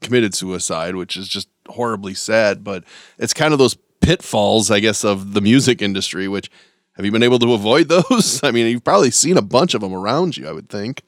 committed 0.00 0.34
suicide, 0.34 0.94
which 0.94 1.16
is 1.16 1.28
just 1.28 1.48
horribly 1.68 2.14
sad. 2.14 2.62
But 2.62 2.84
it's 3.18 3.34
kind 3.34 3.52
of 3.52 3.58
those 3.58 3.76
pitfalls, 4.00 4.70
I 4.70 4.80
guess, 4.80 5.04
of 5.04 5.34
the 5.34 5.40
music 5.40 5.82
industry, 5.82 6.28
which 6.28 6.50
have 6.94 7.04
you 7.04 7.12
been 7.12 7.22
able 7.22 7.38
to 7.38 7.52
avoid 7.52 7.88
those? 7.88 8.40
I 8.44 8.50
mean, 8.50 8.66
you've 8.66 8.84
probably 8.84 9.10
seen 9.10 9.36
a 9.36 9.42
bunch 9.42 9.74
of 9.74 9.80
them 9.80 9.92
around 9.92 10.36
you, 10.36 10.48
I 10.48 10.52
would 10.52 10.68
think. 10.68 11.02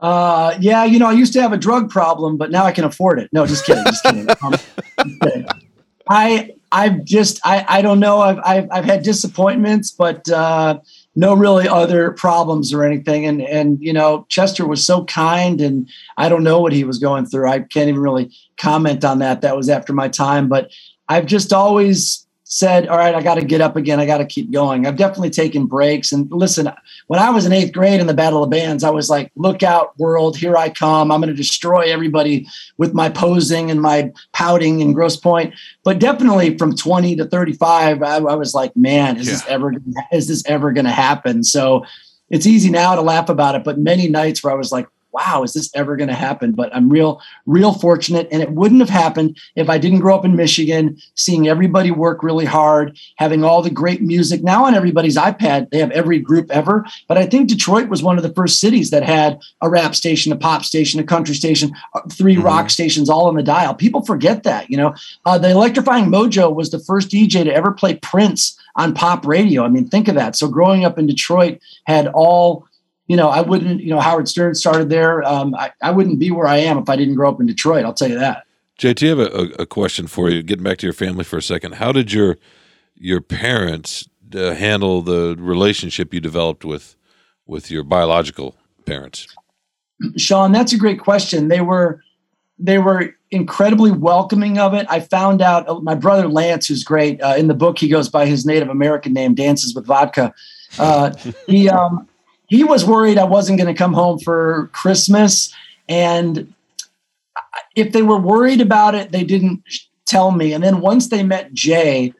Uh, 0.00 0.56
yeah, 0.60 0.84
you 0.84 0.98
know, 0.98 1.06
I 1.06 1.12
used 1.12 1.32
to 1.34 1.42
have 1.42 1.52
a 1.52 1.58
drug 1.58 1.90
problem, 1.90 2.38
but 2.38 2.50
now 2.50 2.64
I 2.64 2.72
can 2.72 2.84
afford 2.84 3.18
it. 3.18 3.28
No, 3.32 3.46
just 3.46 3.66
kidding. 3.66 3.84
Just 3.84 4.02
kidding. 4.02 4.28
Um, 4.42 4.52
just 4.52 5.20
kidding. 5.20 5.46
I, 6.08 6.54
I've 6.72 7.04
just, 7.04 7.38
I, 7.44 7.64
I 7.68 7.82
don't 7.82 8.00
know. 8.00 8.20
I've, 8.20 8.38
I've, 8.44 8.68
I've 8.70 8.84
had 8.84 9.02
disappointments, 9.02 9.90
but, 9.90 10.28
uh, 10.30 10.80
no 11.16 11.34
really 11.34 11.68
other 11.68 12.12
problems 12.12 12.72
or 12.72 12.84
anything. 12.84 13.26
And, 13.26 13.42
and, 13.42 13.78
you 13.80 13.92
know, 13.92 14.26
Chester 14.28 14.66
was 14.66 14.84
so 14.84 15.04
kind 15.04 15.60
and 15.60 15.88
I 16.16 16.28
don't 16.28 16.44
know 16.44 16.60
what 16.60 16.72
he 16.72 16.84
was 16.84 16.98
going 16.98 17.26
through. 17.26 17.48
I 17.48 17.60
can't 17.60 17.88
even 17.88 18.00
really 18.00 18.32
comment 18.56 19.04
on 19.04 19.18
that. 19.18 19.40
That 19.40 19.56
was 19.56 19.68
after 19.68 19.92
my 19.92 20.08
time, 20.08 20.48
but 20.48 20.70
I've 21.10 21.26
just 21.26 21.52
always 21.52 22.24
said, 22.44 22.86
all 22.86 22.96
right, 22.96 23.14
I 23.14 23.22
got 23.22 23.34
to 23.34 23.44
get 23.44 23.60
up 23.60 23.74
again. 23.74 23.98
I 23.98 24.06
got 24.06 24.18
to 24.18 24.24
keep 24.24 24.52
going. 24.52 24.86
I've 24.86 24.96
definitely 24.96 25.30
taken 25.30 25.66
breaks. 25.66 26.12
And 26.12 26.30
listen, 26.30 26.70
when 27.08 27.18
I 27.18 27.30
was 27.30 27.46
in 27.46 27.52
eighth 27.52 27.72
grade 27.72 28.00
in 28.00 28.06
the 28.06 28.14
Battle 28.14 28.44
of 28.44 28.50
Bands, 28.50 28.84
I 28.84 28.90
was 28.90 29.10
like, 29.10 29.32
look 29.34 29.64
out, 29.64 29.98
world, 29.98 30.36
here 30.36 30.56
I 30.56 30.68
come. 30.68 31.10
I'm 31.10 31.20
going 31.20 31.30
to 31.30 31.36
destroy 31.36 31.92
everybody 31.92 32.46
with 32.78 32.94
my 32.94 33.08
posing 33.08 33.72
and 33.72 33.82
my 33.82 34.12
pouting 34.32 34.82
and 34.82 34.94
Grosse 34.94 35.16
Pointe. 35.16 35.52
But 35.82 35.98
definitely 35.98 36.56
from 36.58 36.76
20 36.76 37.16
to 37.16 37.24
35, 37.24 38.02
I, 38.02 38.16
I 38.16 38.34
was 38.34 38.54
like, 38.54 38.76
man, 38.76 39.16
is 39.16 39.26
yeah. 39.26 39.32
this 39.32 39.46
ever, 39.48 39.74
is 40.12 40.28
this 40.28 40.44
ever 40.46 40.72
going 40.72 40.86
to 40.86 40.92
happen? 40.92 41.42
So 41.42 41.84
it's 42.30 42.46
easy 42.46 42.70
now 42.70 42.94
to 42.94 43.02
laugh 43.02 43.28
about 43.28 43.56
it, 43.56 43.64
but 43.64 43.78
many 43.78 44.08
nights 44.08 44.44
where 44.44 44.52
I 44.52 44.56
was 44.56 44.70
like, 44.70 44.86
wow, 45.12 45.42
is 45.42 45.52
this 45.52 45.70
ever 45.74 45.96
going 45.96 46.08
to 46.08 46.14
happen? 46.14 46.52
But 46.52 46.74
I'm 46.74 46.88
real, 46.88 47.20
real 47.46 47.72
fortunate. 47.72 48.28
And 48.30 48.42
it 48.42 48.52
wouldn't 48.52 48.80
have 48.80 48.90
happened 48.90 49.38
if 49.56 49.68
I 49.68 49.78
didn't 49.78 50.00
grow 50.00 50.14
up 50.14 50.24
in 50.24 50.36
Michigan, 50.36 50.98
seeing 51.14 51.48
everybody 51.48 51.90
work 51.90 52.22
really 52.22 52.44
hard, 52.44 52.98
having 53.16 53.44
all 53.44 53.62
the 53.62 53.70
great 53.70 54.02
music. 54.02 54.42
Now 54.42 54.64
on 54.64 54.74
everybody's 54.74 55.16
iPad, 55.16 55.70
they 55.70 55.78
have 55.78 55.90
every 55.90 56.18
group 56.18 56.50
ever. 56.50 56.86
But 57.08 57.18
I 57.18 57.26
think 57.26 57.48
Detroit 57.48 57.88
was 57.88 58.02
one 58.02 58.16
of 58.16 58.22
the 58.22 58.34
first 58.34 58.60
cities 58.60 58.90
that 58.90 59.02
had 59.02 59.40
a 59.60 59.68
rap 59.68 59.94
station, 59.94 60.32
a 60.32 60.36
pop 60.36 60.64
station, 60.64 61.00
a 61.00 61.04
country 61.04 61.34
station, 61.34 61.72
uh, 61.94 62.00
3 62.10 62.34
mm-hmm. 62.34 62.42
rock 62.42 62.70
stations 62.70 63.08
all 63.10 63.26
on 63.26 63.36
the 63.36 63.42
dial. 63.42 63.74
People 63.74 64.04
forget 64.04 64.42
that, 64.44 64.70
you 64.70 64.76
know. 64.76 64.94
Uh, 65.26 65.38
the 65.38 65.50
Electrifying 65.50 66.06
Mojo 66.06 66.54
was 66.54 66.70
the 66.70 66.78
first 66.78 67.10
DJ 67.10 67.44
to 67.44 67.54
ever 67.54 67.72
play 67.72 67.94
Prince 67.94 68.58
on 68.76 68.94
pop 68.94 69.26
radio. 69.26 69.64
I 69.64 69.68
mean, 69.68 69.88
think 69.88 70.08
of 70.08 70.14
that. 70.14 70.36
So 70.36 70.48
growing 70.48 70.84
up 70.84 70.98
in 70.98 71.06
Detroit 71.06 71.60
had 71.86 72.06
all 72.08 72.66
you 73.10 73.16
know, 73.16 73.28
I 73.28 73.40
wouldn't, 73.40 73.82
you 73.82 73.90
know, 73.90 73.98
Howard 73.98 74.28
Stern 74.28 74.54
started 74.54 74.88
there. 74.88 75.24
Um, 75.24 75.52
I, 75.56 75.72
I 75.82 75.90
wouldn't 75.90 76.20
be 76.20 76.30
where 76.30 76.46
I 76.46 76.58
am 76.58 76.78
if 76.78 76.88
I 76.88 76.94
didn't 76.94 77.16
grow 77.16 77.28
up 77.28 77.40
in 77.40 77.46
Detroit. 77.46 77.84
I'll 77.84 77.92
tell 77.92 78.08
you 78.08 78.16
that. 78.20 78.46
JT, 78.78 79.04
I 79.04 79.08
have 79.08 79.18
a, 79.18 79.62
a 79.62 79.66
question 79.66 80.06
for 80.06 80.30
you. 80.30 80.44
Getting 80.44 80.62
back 80.62 80.78
to 80.78 80.86
your 80.86 80.92
family 80.92 81.24
for 81.24 81.36
a 81.36 81.42
second, 81.42 81.74
how 81.74 81.90
did 81.90 82.12
your 82.12 82.38
your 82.94 83.20
parents 83.20 84.08
uh, 84.32 84.54
handle 84.54 85.02
the 85.02 85.34
relationship 85.40 86.14
you 86.14 86.20
developed 86.20 86.64
with 86.64 86.94
with 87.48 87.68
your 87.68 87.82
biological 87.82 88.54
parents? 88.86 89.26
Sean, 90.16 90.52
that's 90.52 90.72
a 90.72 90.78
great 90.78 91.00
question. 91.00 91.48
They 91.48 91.62
were 91.62 92.04
they 92.60 92.78
were 92.78 93.16
incredibly 93.32 93.90
welcoming 93.90 94.56
of 94.56 94.72
it. 94.72 94.86
I 94.88 95.00
found 95.00 95.42
out 95.42 95.68
uh, 95.68 95.80
my 95.80 95.96
brother 95.96 96.28
Lance, 96.28 96.68
who's 96.68 96.84
great 96.84 97.20
uh, 97.22 97.34
in 97.36 97.48
the 97.48 97.54
book, 97.54 97.80
he 97.80 97.88
goes 97.88 98.08
by 98.08 98.26
his 98.26 98.46
Native 98.46 98.68
American 98.68 99.12
name, 99.12 99.34
Dances 99.34 99.74
with 99.74 99.84
Vodka. 99.84 100.32
Uh, 100.78 101.12
he 101.48 101.68
um, 101.68 102.06
he 102.50 102.64
was 102.64 102.84
worried 102.84 103.16
I 103.16 103.24
wasn't 103.24 103.58
going 103.58 103.72
to 103.72 103.78
come 103.78 103.94
home 103.94 104.18
for 104.18 104.68
Christmas. 104.72 105.54
And 105.88 106.52
if 107.76 107.92
they 107.92 108.02
were 108.02 108.18
worried 108.18 108.60
about 108.60 108.94
it, 108.94 109.12
they 109.12 109.24
didn't 109.24 109.62
tell 110.06 110.32
me. 110.32 110.52
And 110.52 110.62
then 110.62 110.80
once 110.80 111.08
they 111.08 111.22
met 111.22 111.52
Jay 111.52 112.12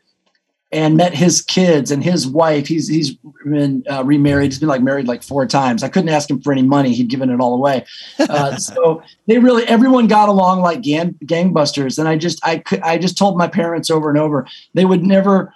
and 0.72 0.96
met 0.96 1.14
his 1.14 1.42
kids 1.42 1.90
and 1.90 2.04
his 2.04 2.28
wife, 2.28 2.68
he's 2.68 2.86
he's 2.86 3.16
been 3.44 3.82
uh, 3.90 4.04
remarried. 4.04 4.52
He's 4.52 4.60
been 4.60 4.68
like 4.68 4.82
married 4.82 5.08
like 5.08 5.24
four 5.24 5.46
times. 5.46 5.82
I 5.82 5.88
couldn't 5.88 6.10
ask 6.10 6.30
him 6.30 6.40
for 6.40 6.52
any 6.52 6.62
money; 6.62 6.94
he'd 6.94 7.08
given 7.08 7.28
it 7.28 7.40
all 7.40 7.54
away. 7.54 7.84
Uh, 8.20 8.56
so 8.56 9.02
they 9.26 9.38
really 9.38 9.64
everyone 9.64 10.06
got 10.06 10.28
along 10.28 10.60
like 10.60 10.82
gang, 10.82 11.14
gangbusters. 11.24 11.98
And 11.98 12.06
I 12.06 12.16
just 12.16 12.38
I 12.46 12.58
could 12.58 12.80
I 12.82 12.98
just 12.98 13.18
told 13.18 13.36
my 13.36 13.48
parents 13.48 13.90
over 13.90 14.08
and 14.08 14.18
over 14.18 14.46
they 14.74 14.84
would 14.84 15.02
never 15.02 15.52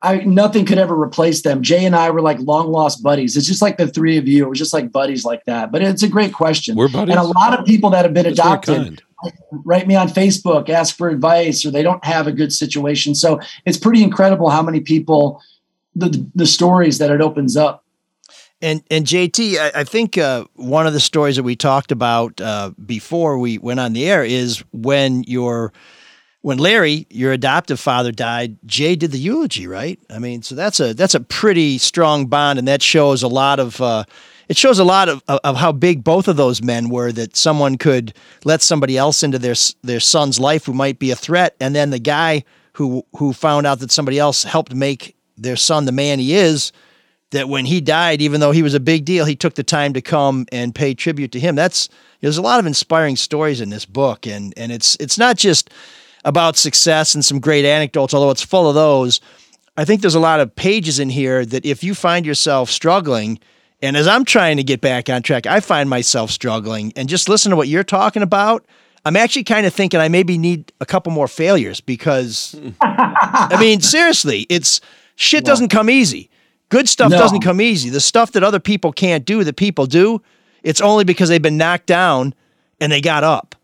I 0.00 0.18
nothing 0.18 0.64
could 0.64 0.78
ever 0.78 1.00
replace 1.00 1.42
them. 1.42 1.62
Jay 1.62 1.84
and 1.84 1.96
I 1.96 2.10
were 2.10 2.20
like 2.20 2.38
long 2.38 2.70
lost 2.70 3.02
buddies. 3.02 3.36
It's 3.36 3.46
just 3.46 3.60
like 3.60 3.78
the 3.78 3.88
three 3.88 4.16
of 4.16 4.28
you. 4.28 4.46
It 4.46 4.48
was 4.48 4.58
just 4.58 4.72
like 4.72 4.92
buddies 4.92 5.24
like 5.24 5.44
that. 5.46 5.72
But 5.72 5.82
it's 5.82 6.04
a 6.04 6.08
great 6.08 6.32
question. 6.32 6.76
We're 6.76 6.88
buddies. 6.88 7.16
And 7.16 7.24
a 7.24 7.28
lot 7.28 7.58
of 7.58 7.66
people 7.66 7.90
that 7.90 8.04
have 8.04 8.14
been 8.14 8.24
That's 8.24 8.38
adopted 8.38 9.02
write 9.64 9.86
me 9.86 9.96
on 9.96 10.08
Facebook, 10.08 10.68
ask 10.68 10.96
for 10.96 11.08
advice, 11.08 11.64
or 11.64 11.70
they 11.70 11.82
don't 11.82 12.04
have 12.04 12.26
a 12.26 12.32
good 12.32 12.52
situation. 12.52 13.14
So 13.14 13.40
it's 13.64 13.78
pretty 13.78 14.02
incredible 14.02 14.50
how 14.50 14.62
many 14.62 14.80
people 14.80 15.42
the 15.94 16.30
the 16.34 16.46
stories 16.46 16.98
that 16.98 17.10
it 17.10 17.20
opens 17.20 17.56
up. 17.56 17.84
And 18.60 18.82
and 18.90 19.04
JT, 19.04 19.58
I, 19.58 19.80
I 19.80 19.84
think 19.84 20.18
uh, 20.18 20.44
one 20.54 20.86
of 20.86 20.92
the 20.92 21.00
stories 21.00 21.36
that 21.36 21.42
we 21.42 21.56
talked 21.56 21.92
about 21.92 22.40
uh, 22.40 22.70
before 22.84 23.38
we 23.38 23.58
went 23.58 23.80
on 23.80 23.92
the 23.92 24.08
air 24.08 24.24
is 24.24 24.62
when 24.72 25.24
you're 25.24 25.72
when 26.48 26.56
Larry, 26.56 27.06
your 27.10 27.32
adoptive 27.32 27.78
father, 27.78 28.10
died, 28.10 28.56
Jay 28.64 28.96
did 28.96 29.12
the 29.12 29.18
eulogy, 29.18 29.66
right? 29.66 30.00
I 30.08 30.18
mean, 30.18 30.40
so 30.40 30.54
that's 30.54 30.80
a 30.80 30.94
that's 30.94 31.14
a 31.14 31.20
pretty 31.20 31.76
strong 31.76 32.24
bond, 32.24 32.58
and 32.58 32.66
that 32.66 32.80
shows 32.80 33.22
a 33.22 33.28
lot 33.28 33.60
of 33.60 33.78
uh, 33.82 34.04
it 34.48 34.56
shows 34.56 34.78
a 34.78 34.84
lot 34.84 35.10
of, 35.10 35.22
of 35.28 35.56
how 35.56 35.72
big 35.72 36.02
both 36.02 36.26
of 36.26 36.38
those 36.38 36.62
men 36.62 36.88
were. 36.88 37.12
That 37.12 37.36
someone 37.36 37.76
could 37.76 38.14
let 38.46 38.62
somebody 38.62 38.96
else 38.96 39.22
into 39.22 39.38
their 39.38 39.56
their 39.82 40.00
son's 40.00 40.40
life 40.40 40.64
who 40.64 40.72
might 40.72 40.98
be 40.98 41.10
a 41.10 41.16
threat, 41.16 41.54
and 41.60 41.76
then 41.76 41.90
the 41.90 41.98
guy 41.98 42.44
who 42.72 43.04
who 43.16 43.34
found 43.34 43.66
out 43.66 43.80
that 43.80 43.90
somebody 43.90 44.18
else 44.18 44.42
helped 44.44 44.74
make 44.74 45.14
their 45.36 45.56
son 45.56 45.84
the 45.84 45.92
man 45.92 46.18
he 46.18 46.34
is. 46.34 46.72
That 47.32 47.50
when 47.50 47.66
he 47.66 47.82
died, 47.82 48.22
even 48.22 48.40
though 48.40 48.52
he 48.52 48.62
was 48.62 48.72
a 48.72 48.80
big 48.80 49.04
deal, 49.04 49.26
he 49.26 49.36
took 49.36 49.54
the 49.54 49.62
time 49.62 49.92
to 49.92 50.00
come 50.00 50.46
and 50.50 50.74
pay 50.74 50.94
tribute 50.94 51.32
to 51.32 51.40
him. 51.40 51.56
That's 51.56 51.90
there's 52.22 52.38
a 52.38 52.42
lot 52.42 52.58
of 52.58 52.64
inspiring 52.64 53.16
stories 53.16 53.60
in 53.60 53.68
this 53.68 53.84
book, 53.84 54.26
and 54.26 54.54
and 54.56 54.72
it's 54.72 54.96
it's 54.98 55.18
not 55.18 55.36
just 55.36 55.68
about 56.24 56.56
success 56.56 57.14
and 57.14 57.24
some 57.24 57.40
great 57.40 57.64
anecdotes, 57.64 58.14
although 58.14 58.30
it's 58.30 58.42
full 58.42 58.68
of 58.68 58.74
those. 58.74 59.20
I 59.76 59.84
think 59.84 60.00
there's 60.00 60.14
a 60.14 60.20
lot 60.20 60.40
of 60.40 60.54
pages 60.56 60.98
in 60.98 61.10
here 61.10 61.44
that 61.46 61.64
if 61.64 61.84
you 61.84 61.94
find 61.94 62.26
yourself 62.26 62.70
struggling, 62.70 63.38
and 63.80 63.96
as 63.96 64.08
I'm 64.08 64.24
trying 64.24 64.56
to 64.56 64.64
get 64.64 64.80
back 64.80 65.08
on 65.08 65.22
track, 65.22 65.46
I 65.46 65.60
find 65.60 65.88
myself 65.88 66.30
struggling, 66.30 66.92
and 66.96 67.08
just 67.08 67.28
listen 67.28 67.50
to 67.50 67.56
what 67.56 67.68
you're 67.68 67.84
talking 67.84 68.22
about. 68.22 68.66
I'm 69.04 69.16
actually 69.16 69.44
kind 69.44 69.64
of 69.64 69.72
thinking 69.72 70.00
I 70.00 70.08
maybe 70.08 70.36
need 70.36 70.72
a 70.80 70.86
couple 70.86 71.12
more 71.12 71.28
failures 71.28 71.80
because, 71.80 72.56
I 72.80 73.56
mean, 73.60 73.80
seriously, 73.80 74.46
it's 74.50 74.80
shit 75.14 75.44
doesn't 75.44 75.68
come 75.68 75.88
easy. 75.88 76.28
Good 76.68 76.88
stuff 76.88 77.10
no. 77.10 77.18
doesn't 77.18 77.40
come 77.40 77.60
easy. 77.60 77.88
The 77.88 78.00
stuff 78.00 78.32
that 78.32 78.42
other 78.42 78.60
people 78.60 78.92
can't 78.92 79.24
do, 79.24 79.44
that 79.44 79.56
people 79.56 79.86
do, 79.86 80.20
it's 80.62 80.80
only 80.80 81.04
because 81.04 81.28
they've 81.28 81.40
been 81.40 81.56
knocked 81.56 81.86
down 81.86 82.34
and 82.80 82.92
they 82.92 83.00
got 83.00 83.24
up. 83.24 83.54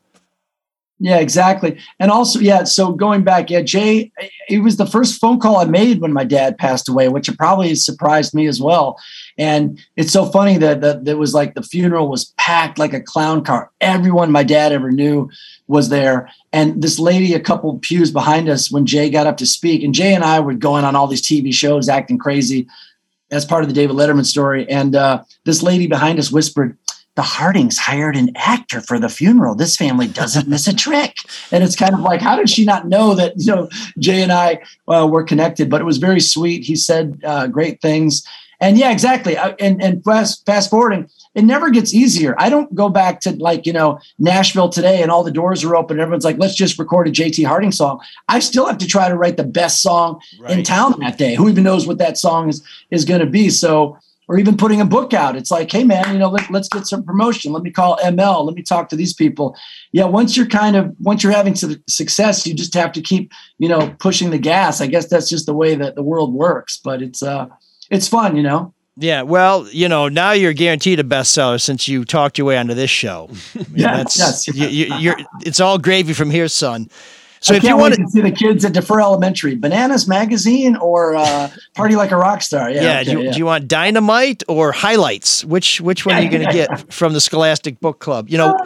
Yeah, 1.05 1.19
exactly. 1.19 1.79
And 2.01 2.11
also, 2.11 2.39
yeah, 2.39 2.65
so 2.65 2.93
going 2.93 3.25
back, 3.25 3.51
yeah, 3.51 3.61
Jay, 3.61 4.11
it 4.49 4.61
was 4.61 4.79
the 4.79 4.87
first 4.87 5.21
phone 5.21 5.39
call 5.39 5.59
I 5.59 5.67
made 5.67 6.01
when 6.01 6.15
my 6.15 6.25
dad 6.25 6.57
passed 6.57 6.89
away, 6.89 7.11
which 7.11 7.29
probably 7.37 7.75
surprised 7.75 8.33
me 8.33 8.47
as 8.47 8.59
well. 8.59 8.99
And 9.37 9.79
it's 9.97 10.15
so 10.15 10.25
funny 10.25 10.57
that 10.57 10.81
that 10.81 11.07
it 11.07 11.19
was 11.19 11.35
like 11.35 11.53
the 11.53 11.63
funeral 11.63 12.09
was 12.09 12.33
packed 12.39 12.79
like 12.79 12.95
a 12.95 13.03
clown 13.03 13.45
car. 13.45 13.71
Everyone 13.83 14.33
my 14.33 14.45
dad 14.45 14.73
ever 14.73 14.91
knew 14.91 15.29
was 15.67 15.91
there. 15.91 16.31
And 16.55 16.83
this 16.83 16.99
lady, 16.99 17.35
a 17.35 17.41
couple 17.41 17.79
pews 17.81 18.11
behind 18.11 18.49
us, 18.49 18.71
when 18.71 18.87
Jay 18.87 19.11
got 19.11 19.27
up 19.27 19.37
to 19.37 19.47
speak, 19.47 19.83
and 19.83 19.95
Jay 19.95 20.15
and 20.15 20.25
I 20.25 20.41
were 20.41 20.55
going 20.55 20.87
on 20.87 20.97
all 20.97 21.07
these 21.07 21.21
TV 21.21 21.53
shows, 21.53 21.87
acting 21.87 22.17
crazy 22.17 22.67
as 23.31 23.45
part 23.45 23.63
of 23.63 23.69
the 23.69 23.75
David 23.75 23.97
Letterman 23.97 24.25
story. 24.25 24.67
And 24.71 24.97
uh, 24.97 25.23
this 25.45 25.63
lady 25.63 25.87
behind 25.87 26.19
us 26.19 26.33
whispered, 26.33 26.79
the 27.17 27.23
Hardings 27.23 27.79
hired 27.79 28.17
an 28.17 28.31
actor 28.35 28.81
for 28.81 28.99
the 28.99 29.09
funeral. 29.09 29.55
This 29.55 29.77
family 29.77 30.09
doesn't 30.09 30.49
miss 30.49 30.67
a 30.67 30.75
trick. 30.75 31.17
And 31.53 31.63
it's 31.63 31.77
kind 31.77 31.95
of 31.95 32.01
like, 32.01 32.21
how 32.21 32.37
did 32.37 32.51
she 32.51 32.65
not 32.65 32.89
know 32.89 33.15
that, 33.15 33.35
you 33.37 33.55
know, 33.55 33.69
Jay 33.99 34.23
and 34.23 34.33
I 34.33 34.61
uh, 34.89 35.07
were 35.11 35.23
connected? 35.23 35.71
But 35.71 35.81
it 35.81 35.85
was 35.85 35.99
very 35.99 36.21
sweet. 36.21 36.65
He 36.65 36.75
said 36.75 37.21
uh, 37.25 37.47
great 37.47 37.81
things. 37.81 38.27
And 38.61 38.79
yeah, 38.79 38.91
exactly. 38.91 39.37
And, 39.37 39.83
and 39.83 40.03
fast, 40.05 40.45
fast 40.47 40.71
forwarding, 40.71 41.09
it 41.35 41.43
never 41.43 41.71
gets 41.71 41.93
easier. 41.93 42.35
I 42.39 42.49
don't 42.49 42.73
go 42.75 42.89
back 42.89 43.21
to 43.21 43.37
like, 43.37 43.67
you 43.67 43.73
know, 43.73 43.99
Nashville 44.19 44.69
today 44.69 45.03
and 45.03 45.11
all 45.11 45.23
the 45.25 45.31
doors 45.31 45.65
are 45.65 45.77
open. 45.77 46.01
everyone's 46.01 46.25
like, 46.25 46.39
let's 46.39 46.55
just 46.55 46.79
record 46.79 47.09
a 47.09 47.11
JT 47.11 47.45
Harding 47.47 47.73
song. 47.73 48.01
I 48.29 48.39
still 48.39 48.67
have 48.67 48.79
to 48.79 48.87
try 48.87 49.09
to 49.09 49.17
write 49.17 49.37
the 49.37 49.45
best 49.45 49.83
song 49.83 50.21
right. 50.41 50.59
in 50.59 50.65
town 50.65 50.95
that 51.01 51.19
day. 51.19 51.35
Who 51.35 51.49
even 51.49 51.65
knows 51.65 51.87
what 51.87 51.99
that 51.99 52.17
song 52.17 52.49
is, 52.49 52.63
is 52.91 53.05
going 53.05 53.21
to 53.21 53.27
be? 53.27 53.51
So, 53.51 53.99
or 54.29 54.39
even 54.39 54.57
putting 54.57 54.81
a 54.81 54.85
book 54.85 55.13
out. 55.13 55.37
It's 55.37 55.51
like, 55.51 55.71
hey 55.71 55.85
man, 55.85 56.13
you 56.13 56.19
know, 56.19 56.31
let, 56.31 56.51
us 56.55 56.69
get 56.69 56.87
some 56.87 57.05
promotion. 57.05 57.53
Let 57.53 57.63
me 57.63 57.71
call 57.71 57.99
ML. 57.99 58.45
Let 58.45 58.55
me 58.55 58.63
talk 58.63 58.89
to 58.89 58.97
these 58.97 59.13
people. 59.13 59.57
Yeah, 59.93 60.05
once 60.05 60.37
you're 60.37 60.47
kind 60.47 60.77
of 60.77 60.95
once 61.01 61.23
you're 61.23 61.33
having 61.33 61.55
some 61.55 61.83
success, 61.89 62.47
you 62.47 62.55
just 62.55 62.75
have 62.75 62.93
to 62.93 63.01
keep, 63.01 63.33
you 63.59 63.69
know, 63.69 63.95
pushing 63.99 64.31
the 64.31 64.39
gas. 64.39 64.81
I 64.81 64.87
guess 64.87 65.09
that's 65.09 65.29
just 65.29 65.47
the 65.47 65.55
way 65.55 65.75
that 65.75 65.95
the 65.95 66.03
world 66.03 66.33
works. 66.33 66.81
But 66.83 67.03
it's 67.03 67.23
uh 67.23 67.47
it's 67.91 68.09
fun, 68.09 68.37
you 68.37 68.43
know. 68.43 68.75
Yeah, 68.97 69.23
well, 69.23 69.67
you 69.71 69.89
know, 69.89 70.09
now 70.09 70.33
you're 70.33 70.53
guaranteed 70.53 71.01
a 71.01 71.05
bestseller 71.05 71.61
since 71.61 71.89
you 71.89 72.05
talked 72.05 72.39
your 72.39 72.47
way 72.47 72.57
onto 72.57 72.75
this 72.75 72.91
show. 72.91 73.29
yeah, 73.75 73.99
yes, 73.99 74.47
you, 74.47 74.69
you, 74.69 74.95
you're, 74.99 75.17
it's 75.41 75.59
all 75.59 75.79
gravy 75.79 76.13
from 76.13 76.31
here, 76.31 76.47
son. 76.47 76.89
So 77.45 77.53
I 77.53 77.59
if 77.59 77.63
you 77.63 77.77
want 77.77 77.95
to 77.95 78.09
see 78.09 78.23
the 78.23 78.31
kids 78.31 78.65
at 78.65 78.73
Defer 78.73 79.03
Elementary, 79.03 79.55
Bananas 79.55 80.09
Magazine 80.09 80.77
or 80.77 81.15
uh, 81.15 81.51
Party 81.75 81.95
Like 81.95 82.11
a 82.11 82.17
Rock 82.17 82.41
Star, 82.41 82.71
yeah. 82.71 82.83
Yeah, 82.83 83.01
okay, 83.01 83.05
do, 83.05 83.11
you, 83.11 83.21
yeah. 83.21 83.33
do, 83.33 83.39
you, 83.39 83.45
want 83.45 83.69
Dynamite 83.69 84.43
or 84.49 84.73
Highlights? 84.73 85.45
Which 85.45 85.79
which 85.83 86.07
one 86.07 86.17
are 86.17 86.23
you 86.23 86.31
going 86.31 86.47
to 86.47 86.53
get 86.53 86.91
from 86.91 87.13
the 87.13 87.21
Scholastic 87.21 87.81
Book 87.81 87.99
Club? 87.99 88.31
You 88.31 88.39
know, 88.39 88.57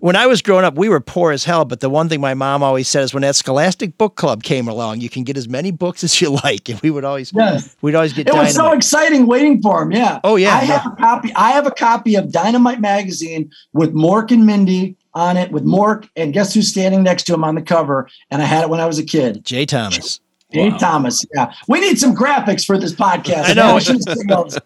when 0.00 0.16
I 0.16 0.26
was 0.26 0.42
growing 0.42 0.64
up, 0.64 0.74
we 0.74 0.88
were 0.88 0.98
poor 0.98 1.30
as 1.30 1.44
hell. 1.44 1.64
But 1.64 1.78
the 1.78 1.88
one 1.88 2.08
thing 2.08 2.20
my 2.20 2.34
mom 2.34 2.64
always 2.64 2.88
said 2.88 3.04
is 3.04 3.14
when 3.14 3.20
that 3.20 3.36
Scholastic 3.36 3.96
Book 3.98 4.16
Club 4.16 4.42
came 4.42 4.66
along, 4.66 5.00
you 5.00 5.08
can 5.08 5.22
get 5.22 5.36
as 5.36 5.48
many 5.48 5.70
books 5.70 6.02
as 6.02 6.20
you 6.20 6.30
like, 6.44 6.68
and 6.68 6.80
we 6.80 6.90
would 6.90 7.04
always 7.04 7.32
yes. 7.32 7.76
we'd 7.82 7.94
always 7.94 8.12
get. 8.12 8.22
It 8.22 8.32
Dynamite. 8.32 8.46
was 8.46 8.56
so 8.56 8.72
exciting 8.72 9.28
waiting 9.28 9.62
for 9.62 9.78
them. 9.78 9.92
Yeah. 9.92 10.18
Oh 10.24 10.34
yeah. 10.34 10.58
I 10.58 10.62
yeah. 10.62 10.78
have 10.78 10.92
a 10.92 10.96
copy. 10.96 11.32
I 11.36 11.50
have 11.52 11.68
a 11.68 11.70
copy 11.70 12.16
of 12.16 12.32
Dynamite 12.32 12.80
Magazine 12.80 13.52
with 13.72 13.94
Mork 13.94 14.32
and 14.32 14.44
Mindy 14.44 14.96
on 15.14 15.36
it 15.36 15.50
with 15.52 15.64
Mork, 15.64 16.08
and 16.16 16.32
guess 16.32 16.54
who's 16.54 16.68
standing 16.68 17.02
next 17.02 17.24
to 17.24 17.34
him 17.34 17.44
on 17.44 17.54
the 17.54 17.62
cover? 17.62 18.08
And 18.30 18.42
I 18.42 18.44
had 18.44 18.62
it 18.64 18.70
when 18.70 18.80
I 18.80 18.86
was 18.86 18.98
a 18.98 19.04
kid. 19.04 19.44
Jay 19.44 19.66
Thomas. 19.66 20.20
Jay 20.52 20.70
wow. 20.70 20.78
Thomas. 20.78 21.24
Yeah. 21.34 21.52
We 21.68 21.80
need 21.80 21.98
some 21.98 22.14
graphics 22.14 22.64
for 22.64 22.78
this 22.78 22.92
podcast. 22.92 23.44
I 23.46 23.52
know. 23.54 23.78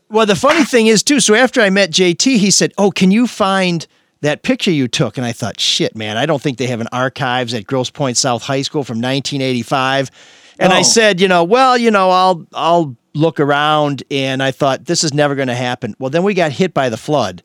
well, 0.10 0.26
the 0.26 0.36
funny 0.36 0.64
thing 0.64 0.86
is, 0.86 1.02
too, 1.02 1.20
so 1.20 1.34
after 1.34 1.60
I 1.60 1.70
met 1.70 1.90
JT, 1.90 2.36
he 2.36 2.50
said, 2.50 2.72
Oh, 2.78 2.90
can 2.90 3.10
you 3.10 3.26
find 3.26 3.86
that 4.20 4.42
picture 4.42 4.70
you 4.70 4.88
took? 4.88 5.16
And 5.16 5.26
I 5.26 5.32
thought, 5.32 5.60
shit, 5.60 5.96
man, 5.96 6.16
I 6.16 6.26
don't 6.26 6.42
think 6.42 6.58
they 6.58 6.66
have 6.66 6.80
an 6.80 6.88
archives 6.92 7.54
at 7.54 7.66
Grosse 7.66 7.90
Pointe 7.90 8.16
South 8.16 8.42
High 8.42 8.62
School 8.62 8.84
from 8.84 8.98
1985. 8.98 10.10
And 10.58 10.72
oh. 10.72 10.76
I 10.76 10.82
said, 10.82 11.20
you 11.20 11.28
know, 11.28 11.44
well, 11.44 11.78
you 11.78 11.90
know, 11.90 12.10
I'll 12.10 12.46
I'll 12.52 12.96
look 13.14 13.40
around 13.40 14.02
and 14.10 14.42
I 14.42 14.50
thought 14.50 14.84
this 14.84 15.04
is 15.04 15.14
never 15.14 15.34
going 15.34 15.48
to 15.48 15.54
happen. 15.54 15.94
Well, 15.98 16.10
then 16.10 16.22
we 16.22 16.34
got 16.34 16.52
hit 16.52 16.74
by 16.74 16.88
the 16.88 16.96
flood. 16.96 17.42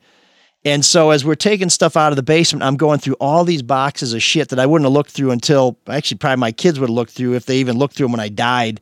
And 0.64 0.82
so 0.84 1.10
as 1.10 1.24
we're 1.24 1.34
taking 1.34 1.68
stuff 1.68 1.96
out 1.96 2.10
of 2.10 2.16
the 2.16 2.22
basement, 2.22 2.62
I'm 2.62 2.76
going 2.76 2.98
through 2.98 3.16
all 3.20 3.44
these 3.44 3.62
boxes 3.62 4.14
of 4.14 4.22
shit 4.22 4.48
that 4.48 4.58
I 4.58 4.64
wouldn't 4.64 4.86
have 4.86 4.94
looked 4.94 5.10
through 5.10 5.30
until 5.30 5.76
actually 5.88 6.18
probably 6.18 6.40
my 6.40 6.52
kids 6.52 6.80
would 6.80 6.88
have 6.88 6.94
looked 6.94 7.12
through 7.12 7.34
if 7.34 7.44
they 7.44 7.58
even 7.58 7.76
looked 7.76 7.96
through 7.96 8.06
them 8.06 8.12
when 8.12 8.20
I 8.20 8.30
died. 8.30 8.80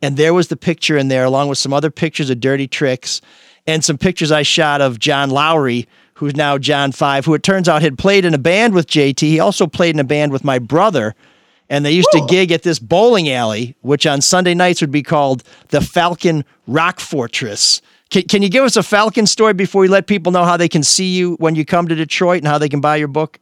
And 0.00 0.16
there 0.16 0.34
was 0.34 0.48
the 0.48 0.56
picture 0.56 0.96
in 0.96 1.08
there, 1.08 1.24
along 1.24 1.48
with 1.48 1.58
some 1.58 1.72
other 1.72 1.90
pictures 1.90 2.30
of 2.30 2.38
dirty 2.38 2.68
tricks 2.68 3.20
and 3.66 3.84
some 3.84 3.98
pictures 3.98 4.30
I 4.30 4.42
shot 4.42 4.80
of 4.80 4.98
John 4.98 5.30
Lowery, 5.30 5.88
who's 6.14 6.36
now 6.36 6.58
John 6.58 6.92
Five, 6.92 7.24
who 7.24 7.34
it 7.34 7.42
turns 7.42 7.68
out 7.68 7.82
had 7.82 7.98
played 7.98 8.24
in 8.24 8.34
a 8.34 8.38
band 8.38 8.74
with 8.74 8.86
JT. 8.86 9.20
He 9.20 9.40
also 9.40 9.66
played 9.66 9.94
in 9.94 10.00
a 10.00 10.04
band 10.04 10.30
with 10.30 10.44
my 10.44 10.58
brother. 10.58 11.14
And 11.70 11.84
they 11.84 11.92
used 11.92 12.10
Woo! 12.12 12.20
to 12.20 12.26
gig 12.26 12.52
at 12.52 12.62
this 12.62 12.78
bowling 12.78 13.30
alley, 13.30 13.74
which 13.80 14.06
on 14.06 14.20
Sunday 14.20 14.54
nights 14.54 14.80
would 14.82 14.92
be 14.92 15.02
called 15.02 15.42
the 15.70 15.80
Falcon 15.80 16.44
Rock 16.66 17.00
Fortress. 17.00 17.80
Can, 18.14 18.22
can 18.28 18.42
you 18.42 18.48
give 18.48 18.62
us 18.62 18.76
a 18.76 18.82
Falcon 18.84 19.26
story 19.26 19.54
before 19.54 19.80
we 19.80 19.88
let 19.88 20.06
people 20.06 20.30
know 20.30 20.44
how 20.44 20.56
they 20.56 20.68
can 20.68 20.84
see 20.84 21.16
you 21.16 21.34
when 21.40 21.56
you 21.56 21.64
come 21.64 21.88
to 21.88 21.96
Detroit 21.96 22.38
and 22.38 22.46
how 22.46 22.58
they 22.58 22.68
can 22.68 22.80
buy 22.80 22.94
your 22.94 23.08
book? 23.08 23.40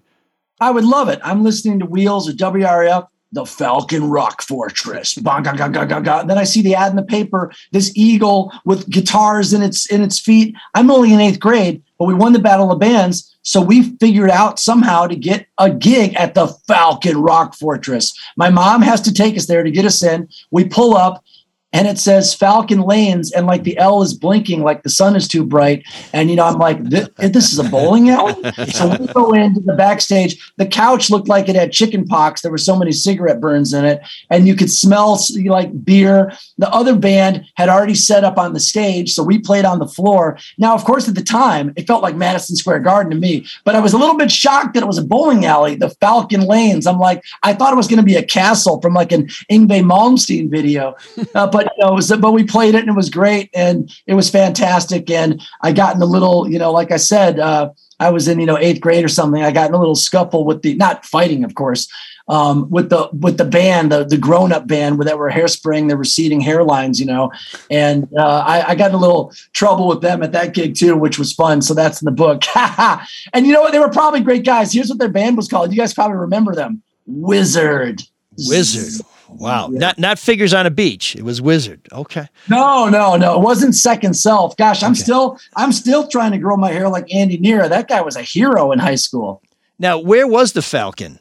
I 0.63 0.71
would 0.71 0.85
love 0.85 1.11
it. 1.11 1.21
I'm 1.23 1.45
listening 1.45 1.79
to 1.81 1.85
Wheels 1.85 2.27
or 2.27 2.33
WRIF, 2.33 3.07
the 3.33 3.45
Falcon 3.45 4.09
Rock 4.09 4.41
Fortress. 4.41 5.15
then 5.17 5.27
I 5.27 6.45
see 6.45 6.63
the 6.63 6.75
ad 6.75 6.89
in 6.89 6.97
the 6.97 7.03
paper, 7.03 7.53
this 7.73 7.95
eagle 7.95 8.51
with 8.65 8.89
guitars 8.89 9.53
in 9.53 9.61
its 9.61 9.85
in 9.93 10.01
its 10.01 10.19
feet. 10.19 10.55
I'm 10.75 10.91
only 10.91 11.13
in 11.13 11.21
eighth 11.21 11.39
grade, 11.39 11.83
but 11.99 12.07
we 12.07 12.15
won 12.15 12.33
the 12.33 12.39
Battle 12.39 12.73
of 12.73 12.79
Bands. 12.79 13.37
So 13.43 13.61
we 13.61 13.95
figured 13.99 14.31
out 14.31 14.59
somehow 14.59 15.07
to 15.07 15.17
get 15.17 15.49
a 15.59 15.69
gig 15.69 16.15
at 16.15 16.33
the 16.33 16.47
Falcon 16.67 17.19
Rock 17.19 17.55
Fortress. 17.57 18.19
My 18.39 18.49
mom 18.49 18.81
has 18.81 19.03
to 19.03 19.13
take 19.13 19.37
us 19.37 19.45
there 19.45 19.65
to 19.65 19.71
get 19.71 19.85
us 19.85 20.03
in. 20.03 20.31
We 20.51 20.65
pull 20.65 20.97
up 20.97 21.23
and 21.73 21.89
it 21.89 21.99
says 21.99 22.35
Falcon 22.35 22.83
Lanes, 22.83 23.33
and 23.33 23.47
like 23.47 23.65
the 23.65 23.79
L 23.79 24.03
is 24.03 24.15
blinking, 24.15 24.63
like 24.63 24.83
the 24.83 24.91
sun 24.91 25.17
is 25.17 25.27
too 25.27 25.45
bright. 25.45 25.85
And 26.13 26.29
you 26.29 26.37
know, 26.37 26.45
I'm 26.45 26.59
like, 26.59 26.83
this, 26.85 27.09
this 27.19 27.53
is 27.53 27.59
a 27.59 27.65
bowling 27.65 28.11
alley. 28.11 28.53
so 28.69 28.97
we 28.97 29.07
go 29.07 29.33
into 29.33 29.61
the 29.61 29.75
backstage. 29.75 30.53
The 30.59 30.67
couch 30.67 31.11
looked 31.11 31.29
like 31.29 31.49
it 31.49 31.57
had 31.57 31.73
chicken 31.73 32.07
pox. 32.07 32.43
There 32.43 32.51
were 32.51 32.59
so 32.59 32.77
many 32.77 32.93
cigarette 32.93 33.41
burns 33.41 33.73
in 33.73 33.85
it, 33.85 34.03
and 34.31 34.47
you 34.47 34.55
could 34.55 34.71
smell 34.71 35.19
like 35.47 35.85
beer. 35.85 36.33
The 36.59 36.71
other 36.71 36.95
band 36.95 37.47
had 37.57 37.69
already 37.69 37.95
set 37.95 38.25
up 38.25 38.39
on 38.39 38.53
the 38.53 38.61
stage, 38.61 39.13
so 39.13 39.23
we 39.23 39.39
played 39.39 39.65
on 39.65 39.79
the 39.79 39.89
floor. 39.89 40.39
Now, 40.59 40.75
of 40.75 40.85
course, 40.85 41.09
at 41.09 41.15
the 41.15 41.23
time, 41.23 41.73
it 41.77 41.87
felt 41.87 42.03
like 42.03 42.17
Madison 42.17 42.57
Square 42.57 42.81
Garden 42.81 43.13
to 43.13 43.19
me, 43.19 43.47
but 43.65 43.75
I 43.75 43.81
was 43.81 43.93
a 43.93 43.99
little 43.99 44.17
bit 44.17 44.31
shocked 44.31 44.75
that 44.75 44.83
it 44.83 44.87
was 44.87 44.99
a 44.99 45.05
bowling 45.05 45.47
alley, 45.47 45.75
the 45.75 45.91
Falcon 45.91 46.43
Lanes. 46.43 46.87
I'm 46.87 46.99
like, 46.99 47.23
I 47.43 47.55
thought 47.55 47.73
it 47.73 47.77
was 47.77 47.89
going 47.89 47.99
to 47.99 48.05
be 48.05 48.17
a 48.17 48.23
castle 48.23 48.81
from 48.81 48.95
like 48.95 49.13
an 49.13 49.27
Yngwie 49.51 49.83
Malmsteen 49.83 50.51
video, 50.51 50.95
uh, 51.35 51.47
but 51.47 51.62
but 51.65 51.73
you 51.77 51.85
know, 51.85 51.93
was, 51.95 52.13
but 52.21 52.33
we 52.33 52.45
played 52.45 52.75
it 52.75 52.81
and 52.81 52.89
it 52.89 52.97
was 52.97 53.11
great 53.11 53.51
and 53.55 53.93
it 54.07 54.15
was 54.15 54.31
fantastic. 54.31 55.11
And 55.11 55.43
I 55.63 55.73
got 55.73 55.97
in 55.97 56.03
a 56.03 56.07
little, 56.07 56.51
you 56.51 56.59
know, 56.59 56.73
like 56.73 56.91
I 56.91 56.97
said, 56.97 57.39
uh, 57.39 57.71
I 58.01 58.11
was 58.11 58.29
in, 58.29 58.41
you 58.41 58.47
know, 58.47 58.59
eighth 58.59 58.81
grade 58.81 59.05
or 59.05 59.09
something. 59.09 59.43
I 59.43 59.53
got 59.53 59.69
in 59.69 59.75
a 59.75 59.79
little 59.79 59.95
scuffle 59.95 60.45
with 60.45 60.63
the, 60.63 60.75
not 60.75 61.05
fighting, 61.05 61.45
of 61.45 61.55
course, 61.55 61.89
um, 62.29 62.69
with 62.71 62.91
the 62.91 63.09
with 63.13 63.39
the 63.39 63.45
band, 63.45 63.93
the, 63.93 64.05
the 64.05 64.17
grown 64.17 64.53
up 64.53 64.67
band 64.67 64.99
where 64.99 65.05
that 65.05 65.19
were 65.19 65.31
hairspraying 65.31 65.89
the 65.89 65.97
receding 65.97 66.41
hairlines, 66.41 66.99
you 66.99 67.07
know, 67.07 67.31
and 67.71 68.09
uh, 68.17 68.45
I, 68.47 68.71
I, 68.71 68.75
got 68.75 68.91
in 68.91 68.95
a 68.95 68.99
little 68.99 69.33
trouble 69.53 69.89
with 69.89 70.03
them 70.03 70.23
at 70.23 70.33
that 70.33 70.55
gig 70.55 70.77
too, 70.77 70.97
which 70.97 71.19
was 71.19 71.33
fun. 71.33 71.63
So 71.63 71.75
that's 71.75 72.01
in 72.01 72.07
the 72.07 72.13
book. 72.13 72.43
and 73.33 73.47
you 73.47 73.53
know 73.53 73.61
what? 73.61 73.73
They 73.73 73.81
were 73.81 73.91
probably 73.91 74.21
great 74.21 74.45
guys. 74.45 74.73
Here's 74.73 74.89
what 74.89 74.99
their 74.99 75.09
band 75.09 75.37
was 75.37 75.49
called. 75.49 75.73
You 75.73 75.79
guys 75.79 75.95
probably 75.95 76.17
remember 76.17 76.55
them. 76.55 76.83
Wizard. 77.07 78.03
Wizard. 78.49 79.05
Wow. 79.39 79.69
Yeah. 79.71 79.79
Not 79.79 79.99
not 79.99 80.19
figures 80.19 80.55
on 80.55 80.67
a 80.67 80.71
beach. 80.71 81.17
It 81.17 81.23
was 81.23 81.41
Wizard. 81.41 81.81
Okay. 81.93 82.29
No, 82.49 82.89
no, 82.89 83.17
no. 83.17 83.37
It 83.37 83.43
wasn't 83.43 83.75
second 83.75 84.15
self. 84.15 84.57
Gosh, 84.57 84.83
I'm 84.83 84.93
okay. 84.93 85.01
still 85.01 85.39
I'm 85.57 85.73
still 85.73 86.07
trying 86.09 86.33
to 86.33 86.39
grow 86.39 86.57
my 86.57 86.71
hair 86.71 86.89
like 86.89 87.13
Andy 87.13 87.39
Nera. 87.39 87.69
That 87.69 87.89
guy 87.89 88.01
was 88.01 88.17
a 88.17 88.23
hero 88.23 88.73
in 88.73 88.79
high 88.79 88.97
school. 88.97 89.43
Now, 89.79 89.99
where 89.99 90.27
was 90.27 90.53
the 90.53 90.63
Falcon? 90.63 91.19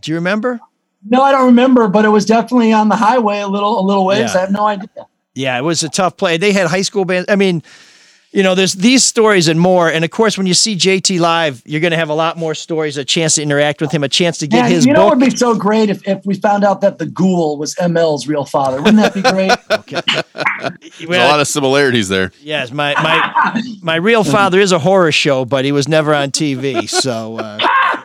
Do 0.00 0.10
you 0.10 0.16
remember? 0.16 0.60
No, 1.08 1.22
I 1.22 1.32
don't 1.32 1.46
remember, 1.46 1.88
but 1.88 2.04
it 2.04 2.10
was 2.10 2.24
definitely 2.24 2.72
on 2.72 2.88
the 2.88 2.96
highway 2.96 3.40
a 3.40 3.48
little 3.48 3.80
a 3.80 3.84
little 3.84 4.04
ways. 4.06 4.32
Yeah. 4.32 4.38
I 4.38 4.40
have 4.40 4.52
no 4.52 4.66
idea. 4.66 4.88
Yeah, 5.34 5.58
it 5.58 5.62
was 5.62 5.82
a 5.82 5.88
tough 5.88 6.16
play. 6.16 6.36
They 6.36 6.52
had 6.52 6.66
high 6.66 6.82
school 6.82 7.04
bands. 7.04 7.26
I 7.30 7.36
mean, 7.36 7.62
you 8.32 8.42
know, 8.42 8.54
there's 8.54 8.72
these 8.72 9.04
stories 9.04 9.48
and 9.48 9.60
more. 9.60 9.90
And 9.90 10.04
of 10.04 10.10
course, 10.10 10.38
when 10.38 10.46
you 10.46 10.54
see 10.54 10.74
JT 10.74 11.20
live, 11.20 11.62
you're 11.66 11.82
going 11.82 11.90
to 11.90 11.98
have 11.98 12.08
a 12.08 12.14
lot 12.14 12.38
more 12.38 12.54
stories, 12.54 12.96
a 12.96 13.04
chance 13.04 13.34
to 13.34 13.42
interact 13.42 13.82
with 13.82 13.92
him, 13.92 14.02
a 14.02 14.08
chance 14.08 14.38
to 14.38 14.46
get 14.46 14.70
his. 14.70 14.86
You 14.86 14.94
know, 14.94 15.04
book. 15.04 15.12
it 15.12 15.18
would 15.18 15.30
be 15.30 15.36
so 15.36 15.54
great 15.54 15.90
if, 15.90 16.06
if 16.08 16.24
we 16.24 16.34
found 16.34 16.64
out 16.64 16.80
that 16.80 16.96
the 16.96 17.04
ghoul 17.04 17.58
was 17.58 17.74
ML's 17.74 18.26
real 18.26 18.46
father. 18.46 18.80
Wouldn't 18.80 18.96
that 18.96 19.12
be 19.12 19.20
great? 19.20 19.52
okay. 19.70 20.00
There's 20.98 21.08
well, 21.08 21.28
a 21.28 21.30
lot 21.30 21.40
of 21.40 21.46
similarities 21.46 22.08
there. 22.08 22.32
Yes, 22.40 22.72
my 22.72 22.94
my 22.94 23.62
my 23.82 23.96
real 23.96 24.24
father 24.24 24.60
is 24.60 24.72
a 24.72 24.78
horror 24.78 25.12
show, 25.12 25.44
but 25.44 25.64
he 25.66 25.72
was 25.72 25.86
never 25.86 26.14
on 26.14 26.30
TV. 26.30 26.88
So 26.88 27.36
uh, 27.36 27.58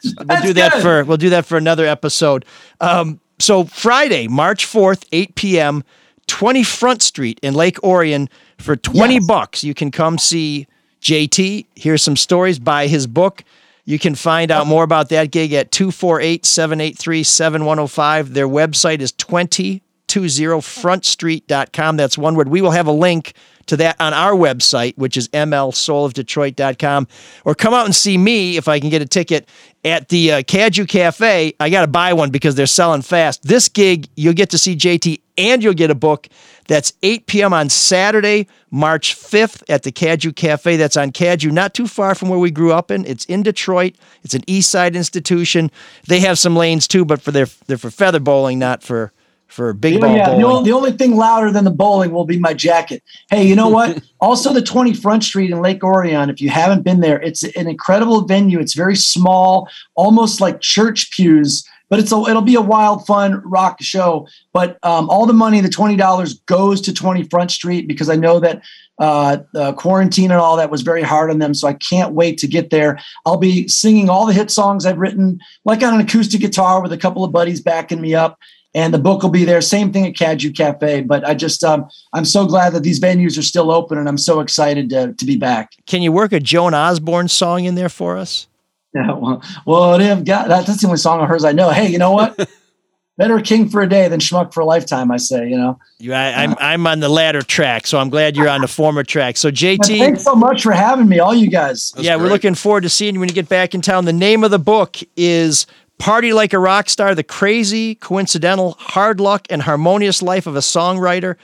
we'll 0.04 0.42
do 0.42 0.54
that 0.54 0.74
good. 0.74 0.82
for 0.82 1.04
we'll 1.06 1.18
do 1.18 1.30
that 1.30 1.46
for 1.46 1.58
another 1.58 1.86
episode. 1.86 2.46
Um, 2.82 3.22
so 3.40 3.64
Friday, 3.64 4.28
March 4.28 4.66
fourth, 4.66 5.06
eight 5.14 5.36
p.m., 5.36 5.84
twenty 6.26 6.64
Front 6.64 7.02
Street 7.02 7.40
in 7.42 7.54
Lake 7.54 7.82
Orion 7.82 8.30
for 8.58 8.76
20 8.76 9.14
yes. 9.16 9.26
bucks, 9.26 9.64
you 9.64 9.74
can 9.74 9.89
come 9.91 10.18
see 10.18 10.68
JT, 11.01 11.66
hear 11.76 11.97
some 11.97 12.16
stories, 12.16 12.60
buy 12.60 12.88
his 12.88 13.08
book. 13.08 13.43
You 13.86 13.99
can 13.99 14.16
find 14.16 14.51
out 14.51 14.64
oh. 14.64 14.66
more 14.66 14.84
about 14.84 15.08
that 15.10 15.32
gig 15.32 15.53
at 15.53 15.72
248 15.72 16.45
783 16.45 17.24
7105. 17.24 18.34
Their 18.34 18.47
website 18.47 18.99
is 18.99 19.12
2020frontstreet.com. 19.14 21.97
That's 21.97 22.18
one 22.18 22.36
word. 22.36 22.49
We 22.49 22.62
will 22.62 22.72
have 22.72 22.88
a 22.88 22.91
link 22.91 23.34
to 23.68 23.78
that 23.78 23.95
on 23.99 24.13
our 24.13 24.34
website, 24.34 24.97
which 24.97 25.18
is 25.18 25.28
mlsoulofdetroit.com. 25.30 27.07
Or 27.45 27.55
come 27.55 27.74
out 27.74 27.86
and 27.86 27.95
see 27.95 28.18
me 28.18 28.57
if 28.57 28.68
I 28.68 28.80
can 28.80 28.89
get 28.89 29.01
a 29.01 29.05
ticket 29.05 29.47
at 29.86 30.09
the 30.09 30.32
uh, 30.34 30.43
Cadieux 30.43 30.86
Cafe. 30.86 31.53
I 31.59 31.70
got 31.70 31.82
to 31.82 31.88
buy 31.88 32.13
one 32.13 32.30
because 32.30 32.55
they're 32.55 32.65
selling 32.65 33.01
fast. 33.01 33.43
This 33.43 33.70
gig, 33.70 34.09
you'll 34.15 34.34
get 34.34 34.49
to 34.51 34.57
see 34.57 34.76
JT 34.76 35.22
and 35.38 35.63
you'll 35.63 35.74
get 35.74 35.91
a 35.91 35.95
book. 35.95 36.28
That's 36.68 36.93
8 37.01 37.28
p.m. 37.28 37.53
on 37.53 37.70
Saturday, 37.70 38.47
March 38.72 39.15
5th 39.15 39.63
at 39.70 39.84
the 39.84 39.91
Cadieux 39.91 40.34
Cafe. 40.34 40.76
That's 40.76 40.97
on 40.97 41.11
Cadieux, 41.11 41.51
not 41.51 41.74
too 41.74 41.88
far 41.88 42.15
from 42.15 42.30
where 42.30 42.39
we 42.39 42.51
grew 42.51 42.74
up 42.74 42.91
in. 42.91 43.05
It's 43.05 43.24
in 43.26 43.43
Detroit. 43.43 43.95
It's 44.24 44.34
an 44.34 44.43
East 44.47 44.70
Side 44.70 44.95
institution. 44.95 45.72
They 46.07 46.20
have 46.22 46.38
some 46.38 46.55
lanes 46.55 46.88
too, 46.88 47.05
but 47.05 47.22
for 47.22 47.32
their 47.32 47.47
they're 47.68 47.78
for 47.78 47.89
feather 47.91 48.20
bowling, 48.20 48.59
not 48.59 48.84
for 48.84 49.13
for 49.58 49.74
big 49.74 49.95
Yeah, 49.95 49.99
ball 49.99 50.16
yeah. 50.16 50.30
The, 50.36 50.43
only, 50.43 50.70
the 50.70 50.76
only 50.76 50.91
thing 50.91 51.16
louder 51.16 51.51
than 51.51 51.64
the 51.64 51.72
bowling 51.72 52.12
will 52.12 52.26
be 52.26 52.38
my 52.38 52.53
jacket. 52.53 53.01
Hey, 53.32 53.43
you 53.43 53.55
know 53.55 53.70
what? 53.70 54.03
also, 54.22 54.53
the 54.53 54.62
20 54.62 54.93
Front 54.93 55.24
Street 55.24 55.49
in 55.49 55.60
Lake 55.64 55.84
Orion, 55.84 56.30
if 56.30 56.39
you 56.39 56.51
haven't 56.51 56.84
been 56.84 56.99
there, 56.99 57.20
it's 57.20 57.41
an 57.41 57.68
incredible 57.68 58.22
venue. 58.22 58.60
It's 58.60 58.76
very 58.76 58.95
small, 58.95 59.68
almost 59.95 60.39
like 60.39 60.62
church 60.62 61.10
pews, 61.10 61.68
but 61.89 61.97
it's 61.97 62.12
a, 62.12 62.18
it'll 62.30 62.43
be 62.43 62.53
a 62.53 62.62
wild, 62.62 63.08
fun 63.08 63.41
rock 63.43 63.82
show. 63.82 64.28
But 64.53 64.78
um, 64.84 65.10
all 65.10 65.26
the 65.26 65.34
money, 65.34 65.60
the 65.60 65.70
$20 65.70 66.45
goes 66.45 66.80
to 66.82 66.93
20 66.93 67.24
Front 67.24 67.49
Street 67.49 67.88
because 67.88 68.12
I 68.12 68.16
know 68.16 68.39
that 68.39 68.62
uh, 68.99 69.38
uh, 69.55 69.74
quarantine 69.74 70.30
and 70.30 70.39
all 70.39 70.55
that 70.58 70.70
was 70.70 70.84
very 70.84 71.01
hard 71.01 71.32
on 71.32 71.39
them. 71.39 71.55
So 71.55 71.68
I 71.68 71.74
can't 71.74 72.14
wait 72.14 72.38
to 72.39 72.47
get 72.47 72.70
there. 72.70 72.99
I'll 73.26 73.38
be 73.38 73.68
singing 73.68 74.08
all 74.08 74.28
the 74.28 74.34
hit 74.34 74.51
songs 74.51 74.86
I've 74.86 74.99
written, 74.99 75.39
like 75.66 75.82
on 75.82 75.95
an 75.95 76.01
acoustic 76.01 76.41
guitar 76.41 76.80
with 76.80 76.93
a 76.93 76.97
couple 76.97 77.24
of 77.24 77.32
buddies 77.32 77.60
backing 77.60 78.01
me 78.01 78.14
up 78.14 78.38
and 78.78 78.94
the 78.94 79.00
book 79.00 79.24
will 79.24 79.32
be 79.32 79.44
there. 79.44 79.60
Same 79.60 79.92
thing 79.92 80.06
at 80.06 80.16
Cadieux 80.16 80.52
Cafe. 80.54 81.02
But 81.02 81.28
I 81.28 81.34
just, 81.34 81.64
um, 81.64 81.90
I'm 82.14 82.26
so 82.26 82.46
glad 82.46 82.74
that 82.74 82.84
these 82.84 83.00
venues 83.00 83.36
are 83.36 83.42
still 83.42 83.72
open, 83.72 83.98
and 83.98 84.08
I'm 84.08 84.20
so 84.20 84.40
excited 84.40 84.92
to, 84.92 85.14
to 85.14 85.26
be 85.26 85.36
back. 85.36 85.72
Can 85.88 86.04
you 86.04 86.12
work 86.12 86.32
a 86.32 86.40
Joan 86.40 86.76
Osborne 86.76 87.28
song 87.28 87.66
in 87.66 87.74
there 87.74 87.90
for 87.90 88.18
us? 88.18 88.48
Yeah, 88.94 89.14
well, 89.18 89.42
what 89.66 90.00
if 90.02 90.24
God? 90.24 90.50
That, 90.50 90.68
that's 90.68 90.82
the 90.82 90.88
only 90.88 91.00
song 91.00 91.22
of 91.22 91.28
hers 91.28 91.44
I 91.44 91.54
know. 91.54 91.72
Hey, 91.72 91.88
you 91.88 91.98
know 91.98 92.12
what? 92.12 92.48
Better 93.18 93.42
king 93.42 93.68
for 93.68 93.82
a 93.82 93.90
day 93.90 94.08
than 94.10 94.20
schmuck 94.20 94.54
for 94.54 94.62
a 94.62 94.66
lifetime. 94.66 95.12
I 95.12 95.18
say, 95.18 95.50
you 95.50 95.58
know. 95.58 95.80
You, 95.98 96.14
I, 96.14 96.44
I'm 96.44 96.56
I'm 96.60 96.86
on 96.86 97.00
the 97.00 97.10
latter 97.10 97.42
track, 97.42 97.88
so 97.88 97.98
I'm 97.98 98.12
glad 98.12 98.38
you're 98.38 98.48
on 98.48 98.62
the 98.62 98.68
former 98.68 99.04
track. 99.04 99.38
So 99.38 99.50
But 99.50 99.56
JT, 99.56 99.98
thanks 99.98 100.24
so 100.24 100.36
much 100.36 100.62
for 100.62 100.72
having 100.72 101.10
me, 101.10 101.18
all 101.18 101.34
you 101.34 101.50
guys. 101.50 101.94
yeah, 101.98 102.16
we're 102.16 102.30
looking 102.30 102.54
forward 102.54 102.82
to 102.82 102.90
seeing 102.90 103.16
you 103.16 103.20
when 103.20 103.28
you 103.28 103.34
get 103.34 103.50
back 103.50 103.74
in 103.74 103.82
town. 103.82 104.06
The 104.06 104.14
name 104.14 104.44
of 104.44 104.52
the 104.52 104.60
book 104.60 104.98
is 105.16 105.66
Party 105.98 106.32
Like 106.34 106.54
a 106.54 106.60
Rock 106.60 106.89
Star 106.89 107.16
The 107.16 107.24
Crazy, 107.24 107.95
Coincidental, 107.95 108.76
Hard 108.80 109.20
Luck, 109.20 109.48
and 109.50 109.62
Harmonious 109.62 110.22
Life 110.22 110.48
of 110.48 110.56
a 110.56 110.60
Songwriter 110.60 111.36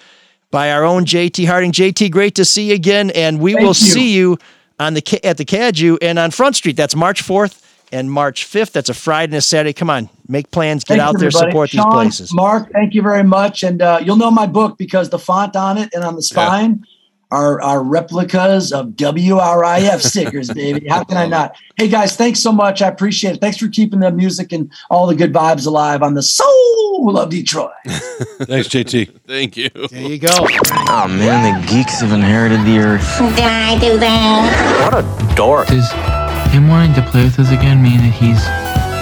by 0.52 0.72
our 0.72 0.84
own 0.84 1.06
JT 1.06 1.48
Harding. 1.48 1.72
JT, 1.72 2.12
great 2.12 2.36
to 2.36 2.46
see 2.46 2.70
you 2.70 2.76
again, 2.76 3.10
and 3.12 3.40
we 3.40 3.54
Thank 3.54 3.62
will 3.62 3.70
you. 3.70 3.74
see 3.74 4.14
you 4.14 4.38
on 4.80 4.94
the 4.94 5.20
at 5.26 5.38
the 5.38 5.46
Cadieux 5.46 5.98
and 6.02 6.20
on 6.20 6.32
Front 6.32 6.56
Street. 6.56 6.76
That's 6.78 6.96
March 6.96 7.24
4th 7.24 7.62
and 7.92 8.12
March 8.12 8.46
5th. 8.46 8.72
That's 8.72 8.90
a 8.90 8.94
Friday 8.94 9.32
and 9.32 9.38
a 9.38 9.42
Saturday. 9.42 9.74
Come 9.74 9.90
on, 9.90 10.10
make 10.28 10.52
plans, 10.52 10.84
get 10.84 10.98
Thanks, 10.98 11.04
out 11.04 11.20
there, 11.20 11.28
everybody. 11.28 11.52
support 11.52 11.72
these 11.72 11.86
places. 11.86 12.34
Mark, 12.34 12.72
thank 12.72 12.94
you 12.94 13.02
very 13.02 13.24
much. 13.24 13.64
And 13.64 13.82
uh, 13.82 14.00
you'll 14.04 14.16
know 14.18 14.32
my 14.32 14.46
book 14.46 14.78
because 14.78 15.10
the 15.10 15.20
font 15.20 15.56
on 15.56 15.78
it 15.78 15.90
and 15.94 16.04
on 16.04 16.16
the 16.16 16.22
spine 16.22 16.86
are, 17.34 17.60
are 17.62 17.84
replicas 17.84 18.72
of 18.72 18.90
WRIF 18.90 20.02
stickers, 20.02 20.54
baby. 20.54 20.88
How 20.88 21.04
can 21.04 21.18
I 21.18 21.26
not? 21.26 21.56
Hey, 21.78 21.88
guys, 21.88 22.16
thanks 22.16 22.40
so 22.40 22.52
much. 22.52 22.84
I 22.84 22.88
appreciate 22.88 23.36
it. 23.36 23.42
Thanks 23.42 23.58
for 23.58 23.68
keeping 23.68 24.02
the 24.02 24.12
music 24.12 24.52
and 24.52 24.72
all 24.92 25.08
the 25.08 25.16
good 25.16 25.34
vibes 25.34 25.66
alive 25.66 26.04
on 26.04 26.14
the 26.14 26.22
soul 26.22 27.18
of 27.18 27.32
Detroit. 27.32 27.72
Thanks, 27.86 28.70
JT. 28.70 29.22
Thank 29.26 29.58
you. 29.58 29.70
There 29.70 30.02
you 30.02 30.20
go. 30.20 30.30
Oh 30.32 31.08
man, 31.10 31.62
the 31.62 31.68
geeks 31.68 32.02
have 32.02 32.12
inherited 32.12 32.60
the 32.66 32.78
earth. 32.78 33.18
Did 33.18 33.46
I 33.46 33.80
do 33.80 33.98
that? 33.98 34.92
What 34.92 35.04
a 35.04 35.36
dork. 35.36 35.68
Does 35.68 35.92
him 36.54 36.68
wanting 36.68 36.94
to 36.94 37.02
play 37.10 37.24
with 37.24 37.40
us 37.40 37.50
again 37.50 37.82
mean 37.82 37.98
that 37.98 38.14
he's 38.14 38.44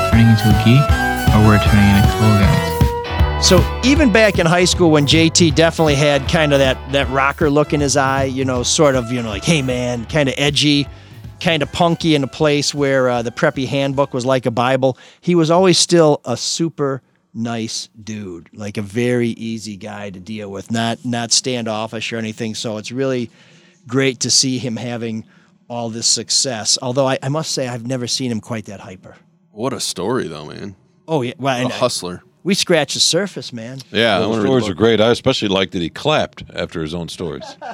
turning 0.10 0.30
into 0.32 0.48
a 0.48 0.56
geek, 0.64 0.88
or 1.36 1.46
we're 1.46 1.60
turning 1.60 1.96
into 1.96 2.10
cool 2.18 2.40
guys? 2.40 2.71
So 3.42 3.82
even 3.84 4.14
back 4.14 4.38
in 4.38 4.46
high 4.46 4.66
school, 4.66 4.92
when 4.92 5.08
JT 5.08 5.56
definitely 5.56 5.96
had 5.96 6.30
kind 6.30 6.54
of 6.54 6.60
that 6.60 6.78
that 6.92 7.10
rocker 7.10 7.50
look 7.50 7.74
in 7.74 7.82
his 7.82 7.98
eye, 7.98 8.26
you 8.26 8.46
know, 8.46 8.62
sort 8.62 8.96
of, 8.96 9.12
you 9.12 9.22
know, 9.22 9.30
like, 9.30 9.44
hey 9.44 9.64
man, 9.64 10.06
kind 10.06 10.30
of 10.30 10.36
edgy, 10.38 10.88
kind 11.42 11.64
of 11.64 11.72
punky 11.72 12.14
in 12.14 12.24
a 12.24 12.28
place 12.28 12.74
where 12.74 13.10
uh, 13.10 13.24
the 13.24 13.32
preppy 13.32 13.68
handbook 13.68 14.14
was 14.14 14.26
like 14.26 14.46
a 14.46 14.52
Bible. 14.52 14.98
He 15.20 15.34
was 15.34 15.50
always 15.50 15.80
still 15.80 16.22
a 16.24 16.38
super 16.38 17.02
nice 17.34 17.90
dude, 18.02 18.48
like 18.54 18.78
a 18.78 18.82
very 18.82 19.30
easy 19.30 19.76
guy 19.76 20.12
to 20.12 20.20
deal 20.20 20.50
with, 20.50 20.72
not 20.72 21.04
not 21.04 21.32
standoffish 21.32 22.14
or 22.14 22.18
anything. 22.18 22.54
So 22.54 22.78
it's 22.78 22.92
really 22.92 23.32
great 23.88 24.20
to 24.22 24.30
see 24.30 24.60
him 24.60 24.78
having 24.78 25.26
all 25.68 25.90
this 25.90 26.08
success. 26.08 26.78
Although 26.82 27.08
I, 27.08 27.18
I 27.24 27.30
must 27.30 27.52
say, 27.52 27.68
I've 27.68 27.88
never 27.88 28.06
seen 28.06 28.32
him 28.32 28.40
quite 28.40 28.66
that 28.66 28.80
hyper. 28.80 29.16
What 29.50 29.74
a 29.74 29.80
story, 29.80 30.28
though, 30.28 30.46
man. 30.46 30.76
Oh 31.08 31.24
yeah, 31.24 31.34
well, 31.38 31.58
a 31.58 31.64
and, 31.64 31.72
hustler. 31.72 32.24
We 32.44 32.54
scratched 32.54 32.96
the 32.96 33.00
surface, 33.00 33.54
man. 33.54 33.80
Yeah, 33.92 34.18
I 34.18 34.20
Those 34.20 34.36
the 34.38 34.42
stories 34.44 34.64
book. 34.64 34.72
are 34.72 34.76
great. 34.76 35.02
I 35.02 35.12
especially 35.12 35.48
like 35.50 35.72
that 35.72 35.82
he 35.82 35.90
clapped 35.90 36.44
after 36.54 36.82
his 36.82 36.94
own 36.94 37.10
stories. 37.10 37.46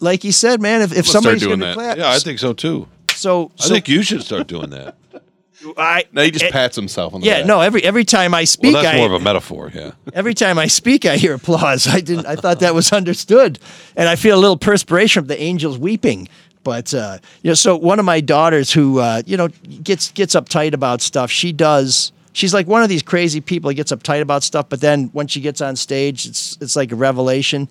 Like 0.00 0.22
you 0.22 0.32
said, 0.32 0.60
man, 0.60 0.82
if, 0.82 0.90
if 0.90 0.96
Let's 0.98 1.12
somebody's 1.12 1.44
going 1.44 1.60
to 1.60 1.72
clap, 1.72 1.96
Yeah, 1.96 2.10
I 2.10 2.18
think 2.18 2.38
so 2.38 2.52
too. 2.52 2.88
So, 3.14 3.50
I 3.58 3.68
think 3.68 3.88
you 3.88 4.02
should 4.02 4.22
start 4.22 4.46
doing 4.46 4.70
that. 4.70 4.96
I 5.76 6.04
Now 6.12 6.22
he 6.22 6.30
just 6.30 6.44
eh, 6.44 6.50
pats 6.50 6.76
himself 6.76 7.14
on 7.14 7.20
the 7.20 7.26
Yeah, 7.26 7.38
back. 7.38 7.46
no. 7.46 7.60
Every 7.60 7.82
every 7.82 8.04
time 8.04 8.32
I 8.34 8.44
speak, 8.44 8.74
Well, 8.74 8.82
that's 8.82 8.94
I, 8.94 8.98
more 8.98 9.06
of 9.06 9.12
a 9.12 9.18
metaphor. 9.20 9.72
Yeah. 9.74 9.92
every 10.12 10.34
time 10.34 10.58
I 10.58 10.66
speak, 10.68 11.04
I 11.04 11.16
hear 11.16 11.34
applause. 11.34 11.88
I 11.88 12.00
didn't. 12.00 12.26
I 12.26 12.36
thought 12.36 12.60
that 12.60 12.74
was 12.74 12.92
understood, 12.92 13.58
and 13.96 14.08
I 14.08 14.14
feel 14.14 14.38
a 14.38 14.40
little 14.40 14.56
perspiration 14.58 15.22
from 15.22 15.28
the 15.28 15.40
angels 15.40 15.78
weeping. 15.78 16.28
But 16.62 16.92
uh, 16.94 17.18
you 17.42 17.50
know, 17.50 17.54
so 17.54 17.76
one 17.76 17.98
of 17.98 18.04
my 18.04 18.20
daughters 18.20 18.70
who 18.72 19.00
uh, 19.00 19.22
you 19.26 19.36
know 19.36 19.48
gets 19.82 20.12
gets 20.12 20.34
uptight 20.36 20.74
about 20.74 21.00
stuff, 21.00 21.30
she 21.30 21.52
does. 21.52 22.12
She's 22.38 22.54
like 22.54 22.68
one 22.68 22.84
of 22.84 22.88
these 22.88 23.02
crazy 23.02 23.40
people. 23.40 23.68
who 23.68 23.74
gets 23.74 23.90
uptight 23.90 24.20
about 24.20 24.44
stuff, 24.44 24.68
but 24.68 24.80
then 24.80 25.08
when 25.08 25.26
she 25.26 25.40
gets 25.40 25.60
on 25.60 25.74
stage, 25.74 26.24
it's 26.24 26.56
it's 26.60 26.76
like 26.76 26.92
a 26.92 26.94
revelation. 26.94 27.68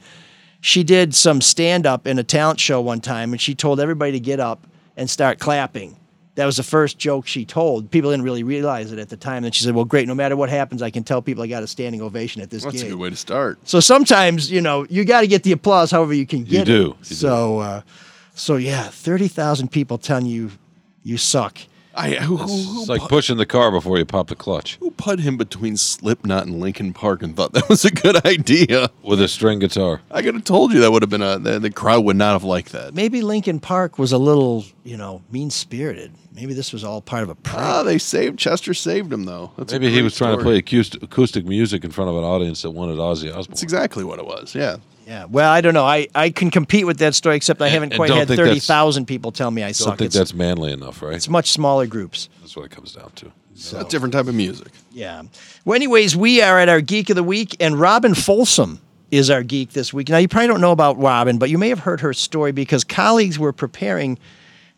She 0.59 0.83
did 0.83 1.15
some 1.15 1.39
stand 1.39 1.85
up 1.85 2.05
in 2.05 2.19
a 2.19 2.23
talent 2.23 2.59
show 2.59 2.81
one 2.81 2.99
time, 2.99 3.31
and 3.31 3.39
she 3.39 3.55
told 3.55 3.79
everybody 3.79 4.11
to 4.11 4.19
get 4.19 4.41
up 4.41 4.67
and 4.97 5.09
start 5.09 5.39
clapping. 5.39 5.95
That 6.35 6.45
was 6.45 6.57
the 6.57 6.63
first 6.63 6.99
joke 6.99 7.27
she 7.27 7.45
told. 7.45 7.89
People 7.91 8.11
didn't 8.11 8.25
really 8.25 8.43
realize 8.43 8.91
it 8.91 8.99
at 8.99 9.07
the 9.07 9.15
time. 9.15 9.45
And 9.45 9.55
she 9.55 9.63
said, 9.63 9.73
"Well, 9.73 9.85
great. 9.85 10.05
No 10.05 10.13
matter 10.13 10.35
what 10.35 10.49
happens, 10.49 10.81
I 10.81 10.89
can 10.89 11.05
tell 11.05 11.21
people 11.21 11.45
I 11.45 11.47
got 11.47 11.63
a 11.63 11.67
standing 11.67 12.01
ovation 12.01 12.41
at 12.41 12.49
this 12.49 12.63
game. 12.63 12.73
That's 12.73 12.83
a 12.83 12.89
good 12.89 12.99
way 12.99 13.09
to 13.09 13.15
start. 13.15 13.59
So 13.63 13.79
sometimes, 13.79 14.51
you 14.51 14.59
know, 14.59 14.85
you 14.89 15.05
got 15.05 15.21
to 15.21 15.27
get 15.27 15.43
the 15.43 15.53
applause 15.53 15.91
however 15.91 16.13
you 16.13 16.25
can 16.25 16.43
get 16.43 16.63
it. 16.63 16.65
do. 16.65 16.97
it. 16.99 17.05
So, 17.05 17.59
uh, 17.59 17.81
so 18.35 18.57
yeah, 18.57 18.89
thirty 18.89 19.29
thousand 19.29 19.71
people 19.71 19.97
telling 19.97 20.25
you 20.25 20.51
you 21.03 21.17
suck. 21.17 21.57
I 21.97 22.15
who, 22.15 22.37
who, 22.37 22.45
who, 22.45 22.79
It's 22.81 22.89
like 22.89 23.01
put, 23.01 23.09
pushing 23.09 23.37
the 23.37 23.45
car 23.45 23.71
before 23.71 23.97
you 23.97 24.05
pop 24.05 24.27
the 24.27 24.35
clutch 24.35 24.77
who 24.79 24.91
put 24.91 25.19
him 25.19 25.35
between 25.35 25.75
Slipknot 25.77 26.45
and 26.45 26.59
Linkin 26.59 26.93
Park 26.93 27.23
and 27.23 27.35
thought 27.35 27.53
that 27.53 27.67
was 27.67 27.83
a 27.85 27.91
good 27.91 28.23
idea? 28.25 28.89
with 29.03 29.21
a 29.21 29.27
string 29.27 29.59
guitar. 29.59 30.01
I 30.11 30.21
could 30.21 30.35
have 30.35 30.43
told 30.43 30.73
you 30.73 30.81
that 30.81 30.91
would 30.91 31.01
have 31.01 31.09
been 31.09 31.21
a 31.21 31.39
the, 31.39 31.59
the 31.59 31.71
crowd 31.71 32.05
would 32.05 32.15
not 32.15 32.33
have 32.33 32.43
liked 32.43 32.71
that. 32.73 32.93
Maybe 32.93 33.21
Linkin 33.21 33.59
Park 33.59 33.97
was 33.97 34.11
a 34.11 34.17
little, 34.17 34.65
you 34.83 34.97
know, 34.97 35.21
mean 35.31 35.49
spirited. 35.49 36.13
Maybe 36.33 36.53
this 36.53 36.71
was 36.71 36.83
all 36.83 37.01
part 37.01 37.23
of 37.23 37.29
a 37.29 37.35
prank. 37.35 37.65
Ah, 37.65 37.83
they 37.83 37.97
saved 37.97 38.37
Chester 38.37 38.75
saved 38.75 39.11
him 39.11 39.25
though. 39.25 39.51
That's 39.57 39.73
Maybe 39.73 39.87
he 39.87 39.93
great 39.93 40.03
was 40.03 40.15
trying 40.15 40.37
to 40.37 40.43
play 40.43 40.57
acoustic, 40.57 41.01
acoustic 41.01 41.45
music 41.45 41.83
in 41.83 41.91
front 41.91 42.11
of 42.11 42.17
an 42.17 42.23
audience 42.23 42.61
that 42.61 42.71
wanted 42.71 42.97
Ozzy 42.97 43.29
Osbourne. 43.29 43.45
That's 43.49 43.63
exactly 43.63 44.03
what 44.03 44.19
it 44.19 44.25
was. 44.25 44.53
Yeah. 44.53 44.77
Yeah. 45.07 45.25
Well, 45.25 45.49
I 45.49 45.61
don't 45.61 45.73
know. 45.73 45.85
I, 45.85 46.07
I 46.13 46.29
can 46.29 46.51
compete 46.51 46.85
with 46.85 46.97
that 46.99 47.15
story, 47.15 47.35
except 47.37 47.61
I 47.61 47.69
haven't 47.69 47.93
and 47.93 47.97
quite 47.97 48.07
don't 48.09 48.17
had 48.19 48.27
think 48.27 48.37
that's- 48.37 48.49
thirty 48.55 48.59
thousand 48.59 49.05
people 49.05 49.31
tell 49.31 49.49
me 49.49 49.63
I 49.63 49.67
I 49.67 49.69
don't 49.69 49.73
suck. 49.75 49.97
think 49.97 50.07
It's, 50.07 50.15
that's 50.15 50.33
manly 50.33 50.71
enough, 50.71 51.01
right? 51.01 51.15
it's 51.15 51.29
much 51.29 51.49
smaller 51.51 51.87
groups. 51.87 52.29
That's 52.41 52.55
what 52.55 52.65
it 52.65 52.71
comes 52.71 52.91
down 52.93 53.11
to. 53.15 53.31
It's 53.53 53.73
a 53.73 53.83
different 53.85 54.13
type 54.13 54.27
of 54.27 54.35
music. 54.35 54.67
Yeah. 54.91 55.23
Well, 55.65 55.75
anyways, 55.75 56.15
we 56.15 56.43
are 56.43 56.59
at 56.59 56.69
our 56.69 56.79
Geek 56.81 57.09
of 57.09 57.15
the 57.15 57.23
Week, 57.23 57.55
and 57.59 57.79
Robin 57.79 58.13
Folsom 58.13 58.79
is 59.09 59.29
our 59.31 59.41
geek 59.41 59.71
this 59.71 59.91
week. 59.93 60.09
Now, 60.09 60.17
you 60.17 60.27
probably 60.27 60.47
don't 60.47 60.61
know 60.61 60.71
about 60.73 60.99
Robin, 60.99 61.37
but 61.39 61.49
you 61.49 61.57
may 61.57 61.69
have 61.69 61.79
heard 61.79 62.01
her 62.01 62.13
story 62.13 62.51
because 62.51 62.83
colleagues 62.83 63.39
were 63.39 63.53
preparing 63.53 64.19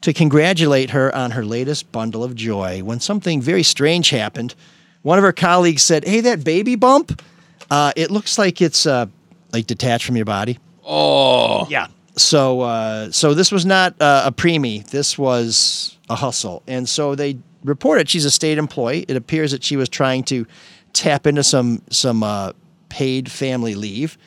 to 0.01 0.13
congratulate 0.13 0.91
her 0.91 1.13
on 1.13 1.31
her 1.31 1.43
latest 1.43 1.91
bundle 1.91 2.23
of 2.23 2.35
joy 2.35 2.81
when 2.83 2.99
something 3.01 3.41
very 3.41 3.63
strange 3.63 4.11
happened. 4.11 4.55
One 5.01 5.17
of 5.17 5.23
her 5.25 5.33
colleagues 5.33 5.81
said, 5.81 6.05
Hey, 6.05 6.21
that 6.21 6.43
baby 6.45 6.75
bump, 6.75 7.21
uh, 7.69 7.91
it 7.97 8.11
looks 8.11 8.37
like 8.37 8.61
it's 8.61 8.85
uh, 8.85 9.07
like 9.51 9.67
detached 9.67 10.05
from 10.05 10.15
your 10.15 10.25
body. 10.25 10.59
Oh. 10.85 11.67
Yeah. 11.69 11.87
So 12.15 12.61
uh, 12.61 13.11
so 13.11 13.33
this 13.33 13.51
was 13.51 13.65
not 13.65 13.99
uh, 14.01 14.23
a 14.25 14.31
preemie. 14.31 14.87
This 14.89 15.17
was 15.17 15.97
a 16.09 16.15
hustle, 16.15 16.63
and 16.67 16.87
so 16.87 17.15
they 17.15 17.37
reported 17.63 18.09
she's 18.09 18.25
a 18.25 18.31
state 18.31 18.57
employee. 18.57 19.05
It 19.07 19.15
appears 19.15 19.51
that 19.51 19.63
she 19.63 19.77
was 19.77 19.87
trying 19.87 20.23
to 20.25 20.45
tap 20.91 21.25
into 21.25 21.43
some 21.43 21.81
some 21.89 22.23
uh, 22.23 22.51
paid 22.89 23.31
family 23.31 23.75
leave, 23.75 24.17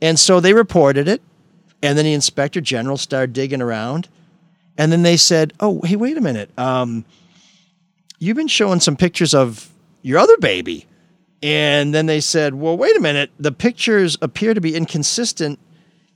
and 0.00 0.18
so 0.18 0.38
they 0.40 0.54
reported 0.54 1.08
it. 1.08 1.22
And 1.82 1.98
then 1.98 2.04
the 2.04 2.12
inspector 2.12 2.60
general 2.60 2.96
started 2.96 3.32
digging 3.32 3.60
around, 3.60 4.08
and 4.78 4.92
then 4.92 5.02
they 5.02 5.16
said, 5.16 5.52
"Oh, 5.58 5.80
hey, 5.82 5.96
wait 5.96 6.16
a 6.16 6.20
minute. 6.20 6.56
Um, 6.56 7.04
you've 8.20 8.36
been 8.36 8.46
showing 8.46 8.78
some 8.78 8.96
pictures 8.96 9.34
of 9.34 9.68
your 10.02 10.20
other 10.20 10.36
baby. 10.38 10.86
And 11.42 11.92
then 11.92 12.06
they 12.06 12.20
said, 12.20 12.54
well, 12.54 12.76
wait 12.76 12.96
a 12.96 13.00
minute. 13.00 13.30
The 13.38 13.52
pictures 13.52 14.16
appear 14.22 14.54
to 14.54 14.60
be 14.60 14.76
inconsistent 14.76 15.58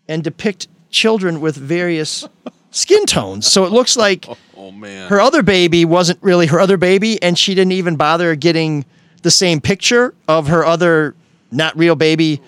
and 0.08 0.22
depict 0.22 0.68
children 0.90 1.40
with 1.40 1.56
various 1.56 2.28
skin 2.70 3.06
tones. 3.06 3.46
So 3.46 3.64
it 3.64 3.72
looks 3.72 3.96
like 3.96 4.26
Oh 4.56 4.70
man. 4.70 5.08
her 5.08 5.20
other 5.20 5.42
baby 5.42 5.84
wasn't 5.84 6.22
really 6.22 6.46
her 6.46 6.60
other 6.60 6.76
baby, 6.76 7.20
and 7.22 7.38
she 7.38 7.54
didn't 7.54 7.72
even 7.72 7.96
bother 7.96 8.34
getting 8.36 8.84
the 9.22 9.30
same 9.30 9.60
picture 9.60 10.14
of 10.28 10.46
her 10.48 10.64
other 10.64 11.14
not 11.50 11.76
real 11.76 11.96
baby 11.96 12.40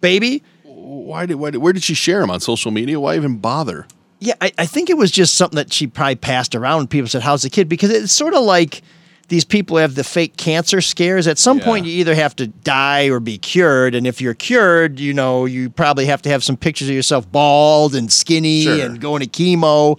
baby. 0.00 0.42
Why 0.64 1.26
did, 1.26 1.36
why 1.36 1.50
did 1.50 1.58
where 1.58 1.72
did 1.72 1.82
she 1.82 1.94
share 1.94 2.20
them 2.20 2.30
on 2.30 2.40
social 2.40 2.70
media? 2.70 2.98
Why 2.98 3.16
even 3.16 3.38
bother? 3.38 3.86
Yeah, 4.20 4.34
I, 4.40 4.52
I 4.58 4.66
think 4.66 4.90
it 4.90 4.96
was 4.96 5.10
just 5.10 5.34
something 5.34 5.56
that 5.56 5.72
she 5.72 5.86
probably 5.86 6.16
passed 6.16 6.54
around. 6.54 6.90
People 6.90 7.08
said, 7.08 7.22
"How's 7.22 7.42
the 7.42 7.50
kid?" 7.50 7.68
Because 7.68 7.90
it's 7.90 8.12
sort 8.12 8.34
of 8.34 8.42
like 8.42 8.82
these 9.28 9.44
people 9.44 9.76
have 9.78 9.94
the 9.94 10.04
fake 10.04 10.36
cancer 10.36 10.80
scares. 10.80 11.26
At 11.26 11.38
some 11.38 11.60
point, 11.60 11.86
you 11.86 11.92
either 11.92 12.14
have 12.14 12.36
to 12.36 12.46
die 12.46 13.08
or 13.08 13.20
be 13.20 13.38
cured, 13.38 13.94
and 13.94 14.06
if 14.06 14.20
you're 14.20 14.34
cured, 14.34 15.00
you 15.00 15.14
know 15.14 15.44
you 15.46 15.70
probably 15.70 16.06
have 16.06 16.22
to 16.22 16.28
have 16.28 16.44
some 16.44 16.56
pictures 16.56 16.88
of 16.88 16.94
yourself 16.94 17.30
bald 17.30 17.94
and 17.94 18.12
skinny 18.12 18.64
Sure. 18.64 18.84
and 18.84 19.00
going 19.00 19.20
to 19.22 19.26
chemo. 19.28 19.98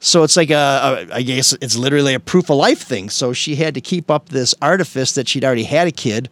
So 0.00 0.24
it's 0.24 0.36
like 0.36 0.50
a, 0.50 1.06
a, 1.10 1.14
I 1.16 1.22
guess 1.22 1.52
it's 1.60 1.76
literally 1.76 2.14
a 2.14 2.18
proof 2.20 2.50
of 2.50 2.56
life 2.56 2.82
thing. 2.82 3.08
So 3.08 3.32
she 3.32 3.54
had 3.54 3.74
to 3.74 3.80
keep 3.80 4.10
up 4.10 4.30
this 4.30 4.52
artifice 4.60 5.12
that 5.14 5.28
she'd 5.28 5.44
already 5.44 5.64
had 5.64 5.86
a 5.86 5.92
kid, 5.92 6.28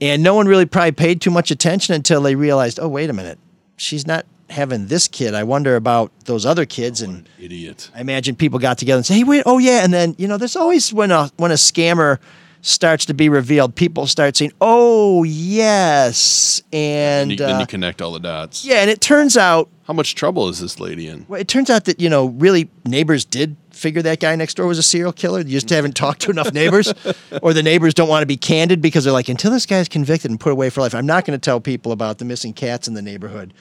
and 0.00 0.22
no 0.22 0.34
one 0.34 0.46
really 0.46 0.66
probably 0.66 0.92
paid 0.92 1.20
too 1.20 1.30
much 1.30 1.50
attention 1.50 1.94
until 1.94 2.22
they 2.22 2.34
realized, 2.34 2.78
oh 2.80 2.88
wait 2.88 3.10
a 3.10 3.12
minute, 3.12 3.38
she's 3.76 4.06
not 4.06 4.24
having 4.52 4.86
this 4.86 5.08
kid. 5.08 5.34
I 5.34 5.42
wonder 5.42 5.74
about 5.76 6.12
those 6.26 6.46
other 6.46 6.64
kids 6.64 7.02
and 7.02 7.28
Idiot. 7.40 7.90
I 7.94 8.00
imagine 8.00 8.36
people 8.36 8.58
got 8.58 8.78
together 8.78 8.98
and 8.98 9.06
say, 9.06 9.14
"Hey, 9.16 9.24
wait, 9.24 9.42
oh 9.46 9.58
yeah," 9.58 9.82
and 9.84 9.92
then 9.92 10.14
you 10.18 10.28
know, 10.28 10.36
there's 10.38 10.56
always 10.56 10.92
when 10.92 11.10
a 11.10 11.30
when 11.38 11.50
a 11.50 11.54
scammer 11.54 12.18
starts 12.64 13.04
to 13.06 13.14
be 13.14 13.28
revealed, 13.28 13.74
people 13.74 14.06
start 14.06 14.36
saying, 14.36 14.52
"Oh 14.60 15.24
yes," 15.24 16.62
and 16.72 17.22
And 17.22 17.30
you, 17.32 17.36
then 17.38 17.56
uh, 17.56 17.60
you 17.60 17.66
connect 17.66 18.00
all 18.02 18.12
the 18.12 18.20
dots. 18.20 18.64
yeah, 18.64 18.76
and 18.76 18.90
it 18.90 19.00
turns 19.00 19.36
out 19.36 19.68
How 19.84 19.92
much 19.94 20.14
trouble 20.14 20.48
is 20.48 20.60
this 20.60 20.78
lady 20.78 21.08
in? 21.08 21.24
well, 21.28 21.40
it 21.40 21.48
turns 21.48 21.70
out 21.70 21.84
that 21.86 22.00
you 22.00 22.08
know, 22.08 22.26
really, 22.26 22.70
neighbors 22.84 23.24
did 23.24 23.56
figure 23.70 24.02
that 24.02 24.20
guy 24.20 24.36
next 24.36 24.54
door 24.58 24.66
was 24.66 24.78
a 24.78 24.82
serial 24.82 25.12
killer. 25.12 25.40
You 25.40 25.46
just 25.46 25.70
haven't 25.70 25.96
talked 25.96 26.20
to 26.22 26.30
enough 26.30 26.52
neighbors, 26.52 26.92
or 27.42 27.52
the 27.52 27.62
neighbors 27.62 27.94
don't 27.94 28.08
want 28.08 28.22
to 28.22 28.26
be 28.26 28.36
candid 28.36 28.80
because 28.80 29.02
they're 29.04 29.12
like, 29.12 29.28
until 29.28 29.50
this 29.50 29.66
guy's 29.66 29.88
convicted 29.88 30.30
and 30.30 30.38
put 30.38 30.52
away 30.52 30.70
for 30.70 30.82
life, 30.82 30.94
I'm 30.94 31.06
not 31.06 31.24
going 31.24 31.38
to 31.38 31.44
tell 31.44 31.58
people 31.60 31.90
about 31.90 32.18
the 32.18 32.24
missing 32.24 32.52
cats 32.52 32.86
in 32.86 32.94
the 32.94 33.02
neighborhood. 33.02 33.54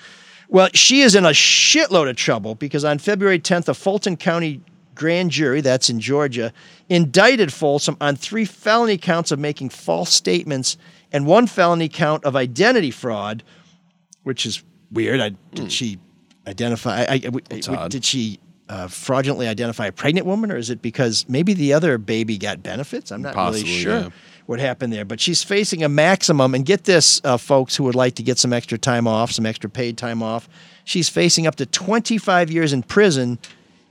Well, 0.51 0.67
she 0.73 0.99
is 1.01 1.15
in 1.15 1.23
a 1.25 1.29
shitload 1.29 2.09
of 2.09 2.17
trouble 2.17 2.55
because 2.55 2.83
on 2.83 2.99
February 2.99 3.39
10th, 3.39 3.69
a 3.69 3.73
Fulton 3.73 4.17
County 4.17 4.59
grand 4.95 5.31
jury, 5.31 5.61
that's 5.61 5.89
in 5.89 6.01
Georgia, 6.01 6.51
indicted 6.89 7.53
Folsom 7.53 7.95
on 8.01 8.17
three 8.17 8.43
felony 8.43 8.97
counts 8.97 9.31
of 9.31 9.39
making 9.39 9.69
false 9.69 10.11
statements 10.13 10.77
and 11.13 11.25
one 11.25 11.47
felony 11.47 11.87
count 11.87 12.25
of 12.25 12.35
identity 12.35 12.91
fraud, 12.91 13.43
which 14.23 14.45
is 14.45 14.61
weird. 14.91 15.21
I, 15.21 15.29
did 15.55 15.71
she 15.71 15.99
identify? 16.45 17.03
I, 17.03 17.13
I- 17.13 17.31
I- 17.69 17.87
did 17.87 18.03
she 18.03 18.37
uh, 18.67 18.87
fraudulently 18.89 19.47
identify 19.47 19.87
a 19.87 19.91
pregnant 19.93 20.27
woman, 20.27 20.51
or 20.51 20.57
is 20.57 20.69
it 20.69 20.81
because 20.81 21.25
maybe 21.29 21.53
the 21.53 21.71
other 21.71 21.97
baby 21.97 22.37
got 22.37 22.61
benefits? 22.61 23.09
I'm 23.11 23.21
not 23.21 23.35
Possibly, 23.35 23.69
really 23.69 23.81
sure 23.83 23.99
yeah. 24.01 24.09
What 24.51 24.59
happened 24.59 24.93
there. 24.93 25.05
But 25.05 25.19
she's 25.19 25.43
facing 25.43 25.81
a 25.81 25.89
maximum, 25.89 26.53
and 26.53 26.65
get 26.65 26.83
this, 26.83 27.21
uh, 27.23 27.37
folks 27.37 27.75
who 27.75 27.85
would 27.85 27.95
like 27.95 28.15
to 28.15 28.23
get 28.23 28.37
some 28.37 28.53
extra 28.53 28.77
time 28.77 29.07
off, 29.07 29.31
some 29.31 29.45
extra 29.45 29.69
paid 29.69 29.97
time 29.97 30.21
off. 30.21 30.47
She's 30.83 31.09
facing 31.09 31.47
up 31.47 31.55
to 31.55 31.65
25 31.65 32.51
years 32.51 32.73
in 32.73 32.83
prison 32.83 33.39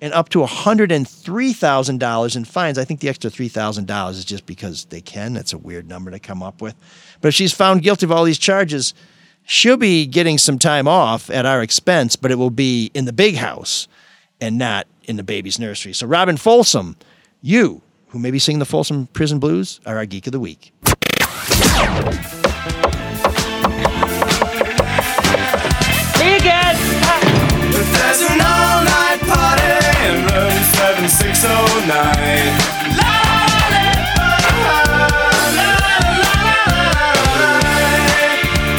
and 0.02 0.12
up 0.12 0.28
to 0.30 0.40
$103,000 0.40 2.36
in 2.36 2.44
fines. 2.44 2.78
I 2.78 2.84
think 2.84 3.00
the 3.00 3.08
extra 3.08 3.30
$3,000 3.30 4.10
is 4.10 4.24
just 4.24 4.46
because 4.46 4.84
they 4.86 5.00
can. 5.00 5.32
That's 5.32 5.52
a 5.52 5.58
weird 5.58 5.88
number 5.88 6.10
to 6.10 6.18
come 6.18 6.42
up 6.42 6.60
with. 6.60 6.74
But 7.20 7.28
if 7.28 7.34
she's 7.34 7.52
found 7.52 7.82
guilty 7.82 8.06
of 8.06 8.12
all 8.12 8.24
these 8.24 8.38
charges, 8.38 8.92
she'll 9.44 9.78
be 9.78 10.06
getting 10.06 10.38
some 10.38 10.58
time 10.58 10.86
off 10.86 11.30
at 11.30 11.46
our 11.46 11.62
expense, 11.62 12.16
but 12.16 12.30
it 12.30 12.36
will 12.36 12.50
be 12.50 12.90
in 12.92 13.06
the 13.06 13.12
big 13.12 13.36
house 13.36 13.88
and 14.40 14.58
not 14.58 14.86
in 15.04 15.16
the 15.16 15.22
baby's 15.22 15.58
nursery. 15.58 15.94
So, 15.94 16.06
Robin 16.06 16.36
Folsom, 16.36 16.96
you 17.40 17.82
who 18.10 18.18
may 18.18 18.30
be 18.30 18.38
singing 18.38 18.58
the 18.58 18.66
Folsom 18.66 19.06
Prison 19.08 19.38
Blues 19.38 19.80
are 19.86 19.96
our 19.96 20.06
Geek 20.06 20.26
of 20.26 20.32
the 20.32 20.40
Week. 20.40 20.72
There's 27.92 28.22
an 28.22 28.40
all-night 28.40 29.20
party 29.20 29.76
in 30.06 30.14
room 30.26 30.56
7609. 30.74 33.50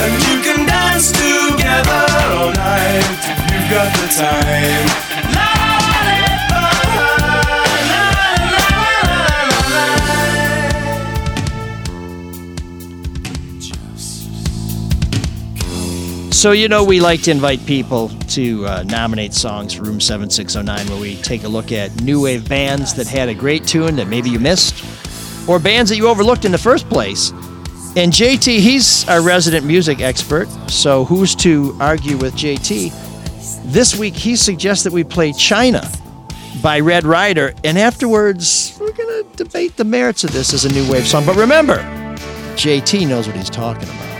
And 0.03 0.13
you 0.27 0.35
can 0.43 0.65
dance 0.65 1.11
together 1.11 2.05
all 2.35 2.51
night 2.51 3.19
you've 3.51 3.69
got 3.71 3.89
the 3.95 4.07
time. 4.17 4.87
So, 16.41 16.53
you 16.53 16.69
know, 16.69 16.83
we 16.83 16.99
like 16.99 17.21
to 17.21 17.29
invite 17.29 17.63
people 17.67 18.09
to 18.29 18.65
uh, 18.65 18.83
nominate 18.87 19.31
songs 19.31 19.75
for 19.75 19.83
Room 19.83 20.01
7609, 20.01 20.87
where 20.87 20.99
we 20.99 21.21
take 21.21 21.43
a 21.43 21.47
look 21.47 21.71
at 21.71 22.01
new 22.01 22.19
wave 22.23 22.49
bands 22.49 22.95
that 22.95 23.05
had 23.05 23.29
a 23.29 23.35
great 23.35 23.67
tune 23.67 23.95
that 23.97 24.07
maybe 24.07 24.31
you 24.31 24.39
missed, 24.39 24.83
or 25.47 25.59
bands 25.59 25.91
that 25.91 25.97
you 25.97 26.07
overlooked 26.07 26.43
in 26.43 26.51
the 26.51 26.57
first 26.57 26.89
place. 26.89 27.29
And 27.95 28.11
JT, 28.11 28.57
he's 28.57 29.07
our 29.07 29.21
resident 29.21 29.67
music 29.67 30.01
expert, 30.01 30.47
so 30.67 31.05
who's 31.05 31.35
to 31.35 31.77
argue 31.79 32.17
with 32.17 32.33
JT? 32.33 32.91
This 33.71 33.95
week, 33.95 34.15
he 34.15 34.35
suggests 34.35 34.83
that 34.85 34.93
we 34.93 35.03
play 35.03 35.33
China 35.33 35.87
by 36.63 36.79
Red 36.79 37.03
Rider, 37.03 37.53
and 37.63 37.77
afterwards, 37.77 38.75
we're 38.81 38.93
going 38.93 39.25
to 39.25 39.43
debate 39.43 39.77
the 39.77 39.85
merits 39.85 40.23
of 40.23 40.31
this 40.31 40.55
as 40.55 40.65
a 40.65 40.73
new 40.73 40.91
wave 40.91 41.07
song. 41.07 41.23
But 41.23 41.35
remember, 41.35 41.77
JT 42.55 43.07
knows 43.07 43.27
what 43.27 43.35
he's 43.35 43.47
talking 43.47 43.83
about. 43.83 44.10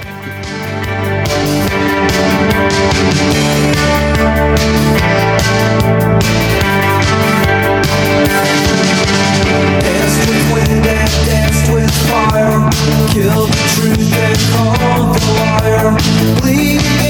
Killed 13.12 13.50
the 13.50 13.64
truth 13.76 14.14
and 14.14 14.38
called 14.54 15.16
the 15.16 15.32
liar. 15.38 15.98
Its 16.44 17.01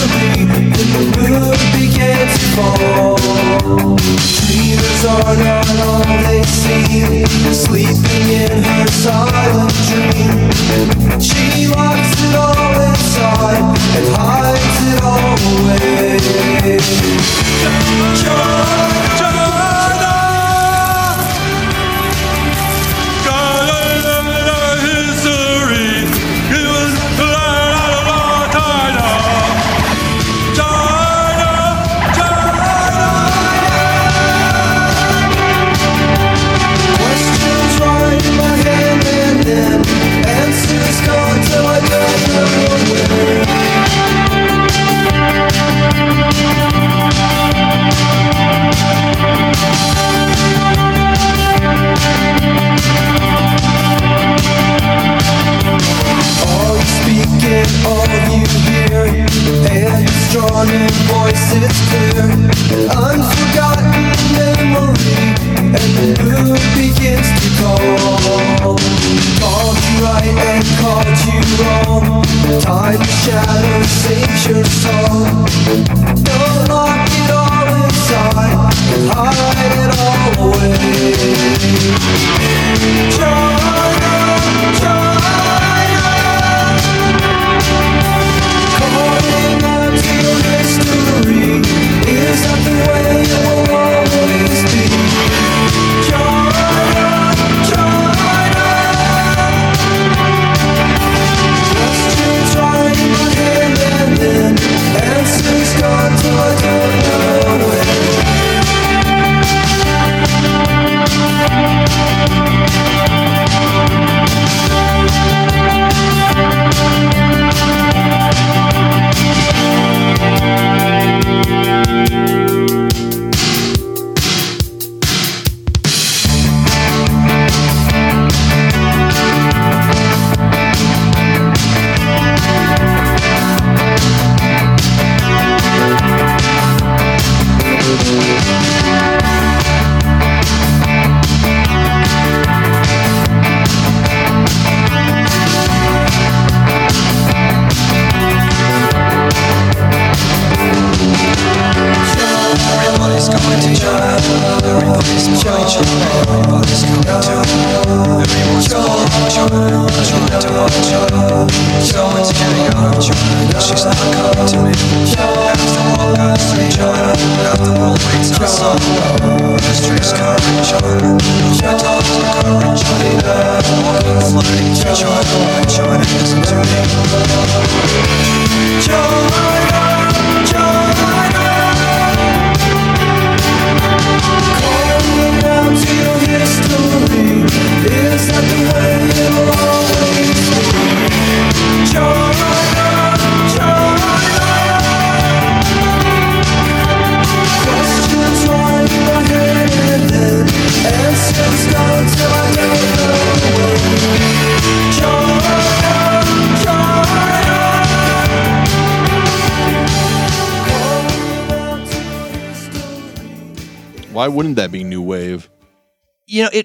mystery, 0.00 0.44
then 0.44 0.70
the 0.70 1.04
moon 1.18 1.58
began 1.76 2.26
to 2.26 2.40
fall. 2.56 3.16
Dreamers 4.46 5.04
are 5.04 5.36
not 5.36 5.68
all 5.80 6.04
they 6.24 6.42
seem. 6.44 7.26
Sleeping 7.52 8.28
in 8.28 8.62
her 8.62 8.86
silent 8.88 9.72
dream. 9.88 10.50
She 11.20 11.66
locks 11.68 12.14
it 12.22 12.34
all 12.34 12.80
inside 12.80 13.64
and 13.96 14.08
hides 14.16 14.80
it 14.90 15.02
all 15.02 15.36
away. 15.56 16.18
Questions 17.60 18.24
run 18.26 19.29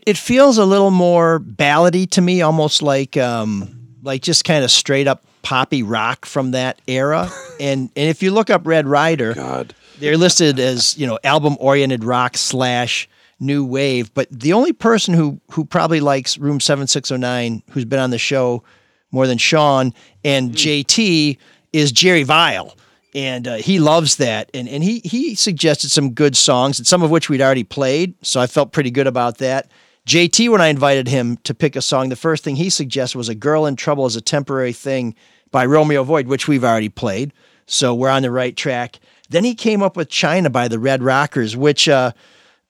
it, 0.05 0.17
feels 0.17 0.57
a 0.57 0.65
little 0.65 0.91
more 0.91 1.39
ballady 1.39 2.09
to 2.11 2.21
me, 2.21 2.41
almost 2.41 2.81
like 2.81 3.17
um, 3.17 3.87
like 4.03 4.21
just 4.21 4.45
kind 4.45 4.63
of 4.63 4.71
straight 4.71 5.07
up 5.07 5.25
poppy 5.41 5.83
rock 5.83 6.25
from 6.25 6.51
that 6.51 6.81
era. 6.87 7.29
and 7.59 7.89
and 7.95 8.09
if 8.09 8.23
you 8.23 8.31
look 8.31 8.49
up 8.49 8.65
Red 8.65 8.87
Rider, 8.87 9.33
God. 9.33 9.73
they're 9.99 10.17
listed 10.17 10.59
as 10.59 10.97
you 10.97 11.07
know 11.07 11.19
album 11.23 11.57
oriented 11.59 12.03
rock 12.03 12.37
slash 12.37 13.07
new 13.39 13.65
wave. 13.65 14.13
But 14.13 14.27
the 14.31 14.53
only 14.53 14.73
person 14.73 15.13
who 15.13 15.39
who 15.51 15.65
probably 15.65 15.99
likes 15.99 16.37
Room 16.37 16.59
Seven 16.59 16.87
Six 16.87 17.09
Zero 17.09 17.19
Nine, 17.19 17.63
who's 17.71 17.85
been 17.85 17.99
on 17.99 18.09
the 18.11 18.17
show 18.17 18.63
more 19.11 19.27
than 19.27 19.37
Sean 19.37 19.93
and 20.23 20.51
JT, 20.51 21.37
is 21.73 21.91
Jerry 21.91 22.23
Vile. 22.23 22.75
And 23.13 23.47
uh, 23.47 23.55
he 23.55 23.79
loves 23.79 24.17
that, 24.17 24.51
and 24.53 24.67
and 24.67 24.83
he 24.83 24.99
he 25.05 25.35
suggested 25.35 25.89
some 25.89 26.11
good 26.11 26.35
songs, 26.35 26.79
and 26.79 26.85
some 26.85 27.01
of 27.01 27.09
which 27.09 27.29
we'd 27.29 27.39
already 27.39 27.63
played, 27.63 28.13
so 28.21 28.41
I 28.41 28.47
felt 28.47 28.73
pretty 28.73 28.91
good 28.91 29.07
about 29.07 29.37
that. 29.37 29.71
JT, 30.07 30.49
when 30.49 30.61
I 30.61 30.67
invited 30.67 31.07
him 31.07 31.37
to 31.37 31.53
pick 31.55 31.75
a 31.75 31.81
song, 31.81 32.09
the 32.09 32.15
first 32.15 32.43
thing 32.43 32.57
he 32.57 32.69
suggested 32.69 33.17
was 33.17 33.29
"A 33.29 33.35
Girl 33.35 33.65
in 33.65 33.75
Trouble" 33.75 34.05
as 34.05 34.15
a 34.15 34.21
temporary 34.21 34.73
thing 34.73 35.15
by 35.51 35.65
Romeo 35.65 36.03
Void, 36.03 36.27
which 36.27 36.47
we've 36.47 36.63
already 36.63 36.89
played, 36.89 37.33
so 37.65 37.93
we're 37.95 38.09
on 38.09 38.21
the 38.21 38.29
right 38.29 38.55
track. 38.55 38.99
Then 39.29 39.43
he 39.43 39.55
came 39.55 39.81
up 39.81 39.97
with 39.97 40.09
"China" 40.09 40.49
by 40.51 40.67
the 40.67 40.77
Red 40.77 41.01
Rockers, 41.01 41.57
which 41.57 41.89
uh, 41.89 42.11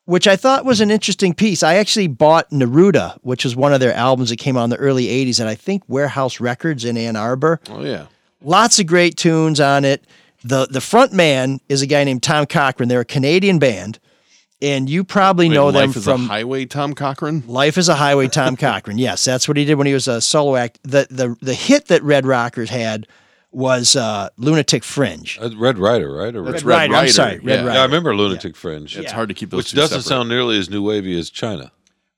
which 0.05 0.27
I 0.27 0.37
thought 0.37 0.63
was 0.63 0.79
an 0.79 0.91
interesting 0.91 1.33
piece. 1.33 1.61
I 1.61 1.75
actually 1.75 2.07
bought 2.07 2.51
Neruda, 2.51 3.17
which 3.21 3.43
was 3.43 3.55
one 3.55 3.73
of 3.73 3.81
their 3.81 3.93
albums 3.93 4.29
that 4.29 4.37
came 4.37 4.55
out 4.55 4.65
in 4.65 4.69
the 4.69 4.77
early 4.77 5.07
'80s, 5.07 5.41
and 5.41 5.49
I 5.49 5.55
think 5.55 5.83
Warehouse 5.89 6.39
Records 6.39 6.85
in 6.85 6.95
Ann 6.95 7.17
Arbor. 7.17 7.59
Oh 7.69 7.83
yeah. 7.83 8.05
Lots 8.41 8.79
of 8.79 8.85
great 8.85 9.17
tunes 9.17 9.59
on 9.59 9.83
it. 9.83 10.05
The 10.41 10.67
the 10.67 10.81
front 10.81 11.11
man 11.11 11.59
is 11.67 11.81
a 11.81 11.87
guy 11.87 12.05
named 12.05 12.23
Tom 12.23 12.45
Cochrane. 12.45 12.87
They're 12.87 13.01
a 13.01 13.05
Canadian 13.05 13.59
band, 13.59 13.99
and 14.65 14.89
you 14.89 15.03
probably 15.03 15.47
Wait, 15.49 15.55
know 15.55 15.71
them 15.71 15.87
Life 15.89 15.97
is 15.97 16.03
from 16.03 16.25
a 16.25 16.27
Highway 16.27 16.65
Tom 16.65 16.93
Cochrane. 16.93 17.43
Life 17.45 17.77
is 17.77 17.87
a 17.87 17.95
Highway 17.95 18.27
Tom 18.27 18.55
Cochrane. 18.57 18.97
Yes, 18.97 19.23
that's 19.23 19.47
what 19.47 19.57
he 19.57 19.65
did 19.65 19.75
when 19.75 19.87
he 19.87 19.93
was 19.93 20.07
a 20.07 20.19
solo 20.21 20.55
act. 20.55 20.79
The 20.83 21.07
the 21.09 21.37
the 21.41 21.53
hit 21.53 21.87
that 21.87 22.01
Red 22.03 22.25
Rockers 22.25 22.69
had 22.69 23.07
was 23.51 23.95
uh, 23.95 24.29
Lunatic 24.37 24.83
Fringe. 24.83 25.39
Uh, 25.41 25.49
Red 25.57 25.77
Rider, 25.77 26.11
right? 26.11 26.35
Or 26.35 26.43
That's 26.43 26.63
Red 26.63 26.91
Rider, 26.91 26.95
I'm 26.95 27.07
sorry, 27.09 27.39
Red 27.39 27.43
yeah. 27.45 27.55
Rider. 27.65 27.73
Yeah, 27.73 27.81
I 27.81 27.85
remember 27.85 28.13
Lunatic 28.15 28.55
Fringe. 28.55 28.97
It's 28.97 29.11
hard 29.13 29.29
to 29.29 29.35
keep 29.35 29.51
those 29.51 29.59
Which 29.59 29.71
two 29.71 29.77
doesn't 29.77 30.01
separate. 30.01 30.09
sound 30.17 30.29
nearly 30.29 30.59
as 30.59 30.69
new 30.69 30.83
wavy 30.83 31.17
as 31.17 31.29
China. 31.29 31.71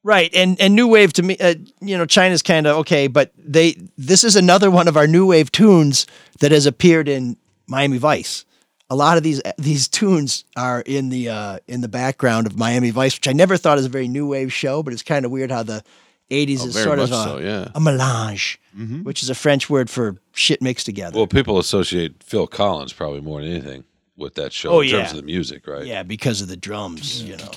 Right, 0.03 0.33
and 0.33 0.59
and 0.61 0.73
new 0.73 0.87
wave 0.87 1.11
to 1.13 1.23
me, 1.23 1.37
uh, 1.37 1.55
you 1.81 1.97
know, 1.97 2.05
China's 2.05 2.41
kind 2.41 2.65
of 2.65 2.77
okay, 2.77 3.07
but 3.07 3.33
they 3.37 3.75
this 3.97 4.23
is 4.23 4.35
another 4.37 4.71
one 4.71 4.87
of 4.87 4.95
our 4.95 5.05
new 5.05 5.25
wave 5.27 5.51
tunes 5.51 6.07
that 6.39 6.51
has 6.51 6.65
appeared 6.65 7.09
in 7.09 7.35
Miami 7.67 7.97
Vice. 7.97 8.45
A 8.89 8.95
lot 8.95 9.17
of 9.17 9.23
these 9.23 9.41
these 9.57 9.87
tunes 9.87 10.45
are 10.55 10.81
in 10.81 11.09
the 11.09 11.29
uh, 11.29 11.59
in 11.67 11.81
the 11.81 11.87
background 11.87 12.47
of 12.47 12.57
Miami 12.57 12.89
Vice, 12.91 13.15
which 13.17 13.27
I 13.27 13.33
never 13.33 13.57
thought 13.57 13.77
was 13.77 13.85
a 13.85 13.89
very 13.89 14.07
new 14.07 14.27
wave 14.27 14.51
show, 14.53 14.83
but 14.83 14.93
it's 14.93 15.03
kind 15.03 15.25
of 15.25 15.31
weird 15.31 15.51
how 15.51 15.63
the 15.63 15.83
'80s 16.31 16.59
Oh, 16.61 16.67
is 16.67 16.83
sort 16.83 16.99
of 16.99 17.11
a, 17.11 17.23
so, 17.23 17.37
yeah. 17.39 17.69
a 17.75 17.79
melange, 17.79 18.59
Mhm. 18.77 19.03
which 19.03 19.23
is 19.23 19.29
a 19.29 19.35
French 19.35 19.69
word 19.69 19.89
for 19.89 20.17
shit 20.33 20.61
mixed 20.61 20.85
together. 20.85 21.15
Well, 21.17 21.27
people 21.27 21.57
associate 21.57 22.21
Phil 22.23 22.47
Collins 22.47 22.91
probably 22.93 23.21
more 23.21 23.41
than 23.41 23.51
anything 23.51 23.83
with 24.17 24.35
that 24.35 24.51
show 24.51 24.71
Oh, 24.71 24.79
in 24.81 24.89
terms 24.89 25.11
of 25.11 25.17
the 25.17 25.23
music, 25.23 25.67
right? 25.67 25.85
Yeah, 25.85 26.03
because 26.03 26.41
of 26.41 26.47
the 26.49 26.57
drums, 26.57 27.23
you 27.23 27.37
know. 27.37 27.51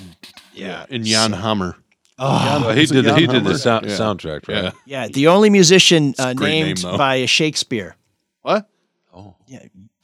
Yeah, 0.54 0.86
and 0.90 1.04
Jan 1.04 1.32
Hammer. 1.32 1.76
Oh, 2.22 2.62
Well, 2.66 2.76
he 2.76 2.86
did 2.86 3.04
the, 3.06 3.14
he 3.14 3.26
did 3.26 3.42
the 3.44 3.48
Hammer? 3.50 3.58
sound, 3.58 3.86
Yeah. 3.86 3.96
soundtrack, 3.96 4.46
right? 4.46 4.64
Yeah. 4.64 4.70
Yeah, 4.84 5.08
the 5.08 5.26
only 5.28 5.50
musician 5.50 6.14
uh, 6.18 6.34
great 6.34 6.50
name, 6.50 6.66
named 6.66 6.78
though. 6.78 6.96
by 6.98 7.24
Shakespeare. 7.26 7.96
What? 8.42 8.68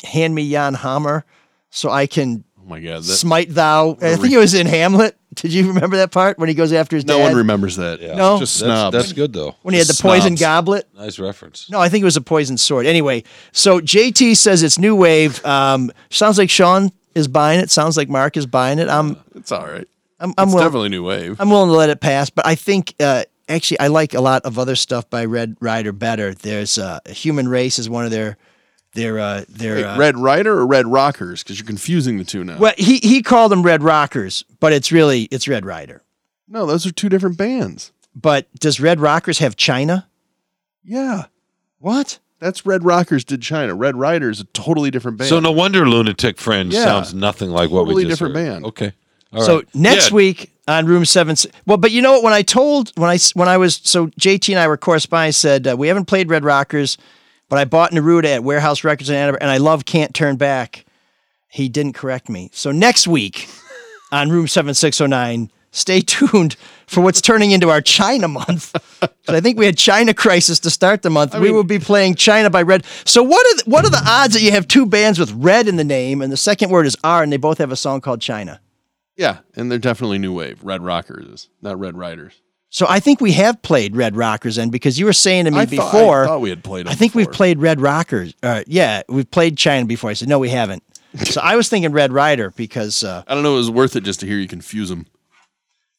Yeah, 0.06 0.12
hand 0.20 0.34
me 0.34 0.50
Jan 0.50 0.74
Hammer 0.74 1.24
so 1.70 1.90
I 1.90 2.06
can 2.06 2.44
Oh 2.58 2.68
my 2.68 2.80
God. 2.80 3.02
That, 3.02 3.02
smite 3.04 3.50
thou. 3.50 3.92
I 4.02 4.16
think 4.16 4.32
it 4.32 4.38
was 4.38 4.54
in 4.54 4.66
Hamlet. 4.66 5.16
Did 5.36 5.52
you 5.52 5.68
remember 5.68 5.98
that 5.98 6.10
part 6.10 6.36
when 6.38 6.48
he 6.48 6.54
goes 6.54 6.72
after 6.72 6.96
his 6.96 7.04
no 7.04 7.18
dad? 7.18 7.24
one 7.24 7.36
remembers 7.36 7.76
that. 7.76 8.00
Yeah. 8.00 8.14
No. 8.16 8.38
Just 8.40 8.58
That's, 8.58 8.66
snobs. 8.80 8.96
that's 8.96 9.12
good 9.12 9.32
though. 9.32 9.54
when 9.62 9.72
he 9.74 9.78
had 9.78 9.86
the 9.86 9.92
Just 9.92 10.02
poison 10.02 10.34
goblet. 10.34 10.88
Nice 10.96 11.18
reference. 11.20 11.70
No, 11.70 11.78
I 11.78 11.88
think 11.88 12.02
it 12.02 12.06
was 12.06 12.16
a 12.16 12.20
poison 12.22 12.56
sword. 12.58 12.86
Anyway, 12.86 13.22
so 13.52 13.78
JT 13.80 14.36
says 14.36 14.62
it's 14.64 14.78
new 14.78 14.96
wave. 14.96 15.44
Um, 15.46 15.92
sounds 16.10 16.38
like 16.38 16.50
Sean 16.50 16.90
is 17.14 17.28
buying 17.28 17.60
it. 17.60 17.70
Sounds 17.70 17.96
like 17.96 18.08
Mark 18.08 18.36
is 18.36 18.46
buying 18.46 18.78
it. 18.80 18.88
I'm 18.88 19.16
It's 19.36 19.52
all 19.52 19.64
right. 19.66 19.86
I'm 20.18 20.34
I'm 20.38 20.48
it's 20.48 20.54
willing, 20.54 20.66
definitely 20.66 20.88
new 20.88 21.04
wave. 21.04 21.40
I'm 21.40 21.50
willing 21.50 21.68
to 21.70 21.76
let 21.76 21.90
it 21.90 22.00
pass. 22.00 22.30
But 22.30 22.46
I 22.46 22.54
think 22.56 22.94
uh, 22.98 23.24
actually 23.48 23.78
I 23.78 23.88
like 23.88 24.14
a 24.14 24.20
lot 24.20 24.42
of 24.42 24.58
other 24.58 24.74
stuff 24.74 25.08
by 25.08 25.26
Red 25.26 25.56
Rider 25.60 25.92
better. 25.92 26.34
There's 26.34 26.78
uh, 26.78 26.98
Human 27.08 27.46
Race 27.46 27.78
is 27.78 27.88
one 27.88 28.04
of 28.06 28.10
their 28.10 28.38
their 28.96 29.18
uh, 29.20 29.44
their 29.48 29.76
Wait, 29.76 29.84
uh, 29.84 29.96
Red 29.98 30.16
Rider 30.18 30.58
or 30.58 30.66
Red 30.66 30.86
Rockers? 30.88 31.42
Because 31.44 31.58
you're 31.60 31.66
confusing 31.66 32.18
the 32.18 32.24
two 32.24 32.42
now. 32.42 32.58
Well, 32.58 32.74
he 32.76 32.98
he 32.98 33.22
called 33.22 33.52
them 33.52 33.62
Red 33.62 33.82
Rockers, 33.84 34.44
but 34.58 34.72
it's 34.72 34.90
really 34.90 35.22
it's 35.30 35.46
Red 35.46 35.64
Rider. 35.64 36.02
No, 36.48 36.66
those 36.66 36.84
are 36.86 36.90
two 36.92 37.08
different 37.08 37.36
bands. 37.36 37.92
But 38.14 38.46
does 38.58 38.80
Red 38.80 38.98
Rockers 38.98 39.38
have 39.38 39.54
China? 39.56 40.08
Yeah, 40.84 41.24
What? 41.78 42.18
that's 42.38 42.64
Red 42.66 42.84
Rockers 42.84 43.24
did 43.24 43.42
China. 43.42 43.74
Red 43.74 43.96
Rider 43.96 44.30
is 44.30 44.40
a 44.40 44.44
totally 44.44 44.90
different 44.90 45.18
band. 45.18 45.28
So 45.28 45.40
no 45.40 45.50
wonder 45.52 45.88
Lunatic 45.88 46.38
Fringe 46.38 46.72
Yeah. 46.72 46.84
sounds 46.84 47.12
nothing 47.14 47.50
like 47.50 47.70
what 47.70 47.80
Totally 47.80 48.04
we 48.04 48.08
just 48.08 48.20
different 48.20 48.36
heard. 48.36 48.44
band. 48.46 48.64
Okay. 48.66 48.92
All 49.32 49.42
so 49.42 49.56
right. 49.56 49.74
next 49.74 50.10
Yeah. 50.10 50.14
week 50.16 50.52
on 50.68 50.86
Room 50.86 51.04
Seven. 51.04 51.34
Well, 51.66 51.76
but 51.78 51.90
you 51.90 52.00
know 52.02 52.12
what? 52.12 52.22
When 52.22 52.32
I 52.32 52.42
told 52.42 52.92
when 52.96 53.10
I 53.10 53.18
when 53.34 53.48
I 53.48 53.56
was 53.56 53.80
so 53.82 54.06
JT 54.18 54.52
and 54.52 54.60
I 54.60 54.68
were 54.68 54.76
corresponding, 54.76 55.28
I 55.28 55.30
said 55.30 55.66
uh, 55.66 55.76
we 55.76 55.88
haven't 55.88 56.04
played 56.06 56.28
Red 56.30 56.44
Rockers, 56.44 56.96
but 57.48 57.58
I 57.58 57.64
bought 57.64 57.92
Neruda 57.92 58.36
at 58.36 58.44
Warehouse 58.44 58.84
Records 58.84 59.08
in 59.10 59.16
Ann 59.16 59.26
Arbor, 59.26 59.38
and 59.40 59.50
I 59.50 59.58
love 59.58 59.84
Can't 59.84 60.14
Turn 60.14 60.36
Back. 60.36 60.84
He 61.48 61.68
didn't 61.68 61.94
correct 61.94 62.28
me. 62.28 62.50
So 62.52 62.72
next 62.72 63.06
week 63.06 63.48
on 64.12 64.30
Room 64.30 64.48
Seven 64.48 64.74
Six 64.74 64.98
Zero 64.98 65.08
Nine, 65.08 65.50
stay 65.70 66.00
tuned 66.00 66.56
for 66.86 67.00
what's 67.02 67.20
turning 67.20 67.50
into 67.52 67.70
our 67.70 67.80
China 67.80 68.28
month. 68.28 68.74
I 69.28 69.40
think 69.40 69.58
we 69.58 69.66
had 69.66 69.76
China 69.78 70.14
Crisis 70.14 70.60
to 70.60 70.70
start 70.70 71.02
the 71.02 71.10
month. 71.10 71.34
we 71.34 71.50
will 71.50 71.64
be 71.64 71.78
playing 71.78 72.14
China 72.14 72.50
by 72.50 72.62
Red. 72.62 72.84
So 73.04 73.22
what 73.22 73.46
are 73.46 73.56
the, 73.64 73.70
what 73.70 73.84
are 73.84 73.90
the 73.90 74.02
odds 74.06 74.34
that 74.34 74.42
you 74.42 74.52
have 74.52 74.68
two 74.68 74.86
bands 74.86 75.18
with 75.18 75.32
Red 75.32 75.68
in 75.68 75.76
the 75.76 75.84
name, 75.84 76.22
and 76.22 76.32
the 76.32 76.36
second 76.36 76.70
word 76.70 76.86
is 76.86 76.96
R, 77.04 77.22
and 77.22 77.32
they 77.32 77.36
both 77.36 77.58
have 77.58 77.72
a 77.72 77.76
song 77.76 78.00
called 78.00 78.20
China? 78.20 78.60
yeah, 79.16 79.38
and 79.54 79.70
they're 79.72 79.78
definitely 79.78 80.18
new 80.18 80.32
wave. 80.34 80.62
Red 80.62 80.82
Rockers 80.82 81.48
not 81.62 81.78
Red 81.78 81.96
Riders. 81.96 82.42
So 82.68 82.86
I 82.88 83.00
think 83.00 83.20
we 83.20 83.32
have 83.32 83.62
played 83.62 83.96
Red 83.96 84.16
Rockers, 84.16 84.58
and 84.58 84.70
because 84.72 84.98
you 84.98 85.06
were 85.06 85.12
saying 85.12 85.44
to 85.46 85.50
me 85.50 85.58
I 85.60 85.66
thought- 85.66 85.92
before, 85.92 86.24
I 86.24 86.26
thought 86.26 86.40
we 86.40 86.50
had 86.50 86.64
played 86.64 86.88
I 86.88 86.94
think 86.94 87.14
we've 87.14 87.30
played 87.30 87.58
Red 87.60 87.80
Rockers. 87.80 88.34
Uh, 88.42 88.62
yeah, 88.66 89.02
we've 89.08 89.30
played 89.30 89.56
China 89.56 89.86
before. 89.86 90.10
I 90.10 90.14
said 90.14 90.28
no, 90.28 90.38
we 90.38 90.48
haven't. 90.50 90.82
so 91.24 91.40
I 91.40 91.56
was 91.56 91.68
thinking 91.68 91.92
Red 91.92 92.12
Rider 92.12 92.50
because 92.56 93.02
uh, 93.04 93.22
I 93.26 93.34
don't 93.34 93.42
know. 93.42 93.54
It 93.54 93.58
was 93.58 93.70
worth 93.70 93.96
it 93.96 94.02
just 94.04 94.20
to 94.20 94.26
hear 94.26 94.38
you 94.38 94.48
confuse 94.48 94.88
them. 94.88 95.06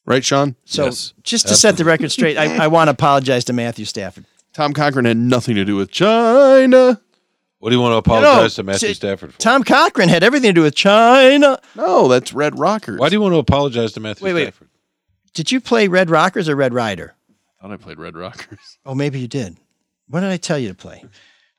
Right, 0.05 0.23
Sean? 0.23 0.55
so 0.63 0.85
Yes, 0.85 1.13
just 1.23 1.47
to 1.49 1.55
set 1.55 1.75
the 1.75 1.83
record 1.83 2.11
straight, 2.13 2.37
I, 2.37 2.63
I 2.63 2.67
want 2.67 2.87
to 2.87 2.91
apologize 2.91 3.43
to 3.45 3.53
Matthew 3.53 3.83
Stafford. 3.83 4.23
Tom 4.53 4.73
Cochrane 4.73 5.03
had 5.05 5.17
nothing 5.17 5.55
to 5.55 5.65
do 5.65 5.75
with 5.75 5.91
China. 5.91 7.01
What 7.59 7.69
do 7.71 7.75
you 7.75 7.81
want 7.81 7.91
to 7.91 7.95
You 7.95 8.15
apologize 8.15 8.57
know, 8.57 8.61
to 8.61 8.63
Matthew 8.63 8.89
see, 8.89 8.93
Stafford 8.93 9.33
for? 9.33 9.39
Tom 9.39 9.63
Cochrane 9.63 10.07
had 10.09 10.23
everything 10.23 10.49
to 10.49 10.53
do 10.53 10.61
with 10.61 10.75
China. 10.75 11.59
No, 11.75 12.07
that's 12.07 12.31
Red 12.31 12.57
Rockers. 12.57 12.99
Why 12.99 13.09
do 13.09 13.15
you 13.15 13.21
want 13.21 13.33
to 13.33 13.39
apologize 13.39 13.91
to 13.93 13.99
Matthew 13.99 14.25
Wait, 14.25 14.33
wait. 14.33 14.53
Stafford? 15.37 15.45
Did 15.45 15.51
you 15.51 15.61
play 15.61 15.87
Red 15.87 16.09
Rockers 16.09 16.49
or 16.49 16.55
Red 16.55 16.73
Rider? 16.73 17.15
I 17.59 17.61
thought 17.63 17.71
I 17.73 17.77
played 17.77 17.99
Red 17.99 18.15
Rockers. 18.15 18.77
Oh, 18.85 18.95
maybe 18.95 19.19
you 19.19 19.27
did. 19.27 19.57
What 20.09 20.21
did 20.21 20.29
I 20.29 20.37
tell 20.37 20.57
you 20.59 20.69
to 20.69 20.75
play? 20.75 21.03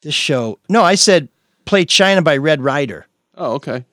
This 0.02 0.14
show. 0.14 0.58
No, 0.68 0.82
I 0.82 0.94
said 0.94 1.28
play 1.64 1.84
China 1.84 2.22
by 2.22 2.36
Red 2.36 2.60
Rider. 2.62 3.06
Oh, 3.36 3.54
okay. 3.54 3.84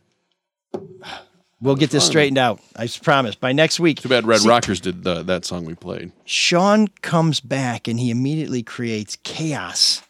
We'll 1.61 1.75
get 1.75 1.89
this 1.89 2.03
wrong? 2.03 2.09
straightened 2.11 2.38
out. 2.38 2.59
I 2.75 2.88
promise. 3.01 3.36
By 3.36 3.51
next 3.53 3.79
week. 3.79 4.01
Too 4.01 4.09
bad 4.09 4.25
Red 4.27 4.41
See, 4.41 4.47
Rockers 4.49 4.79
did 4.79 5.03
the, 5.03 5.23
that 5.23 5.45
song 5.45 5.65
we 5.65 5.73
played. 5.73 6.11
Sean 6.25 6.88
comes 7.01 7.39
back 7.39 7.88
and 7.88 7.99
he 7.99 8.11
immediately 8.11 8.61
creates 8.61 9.17
chaos. 9.23 10.01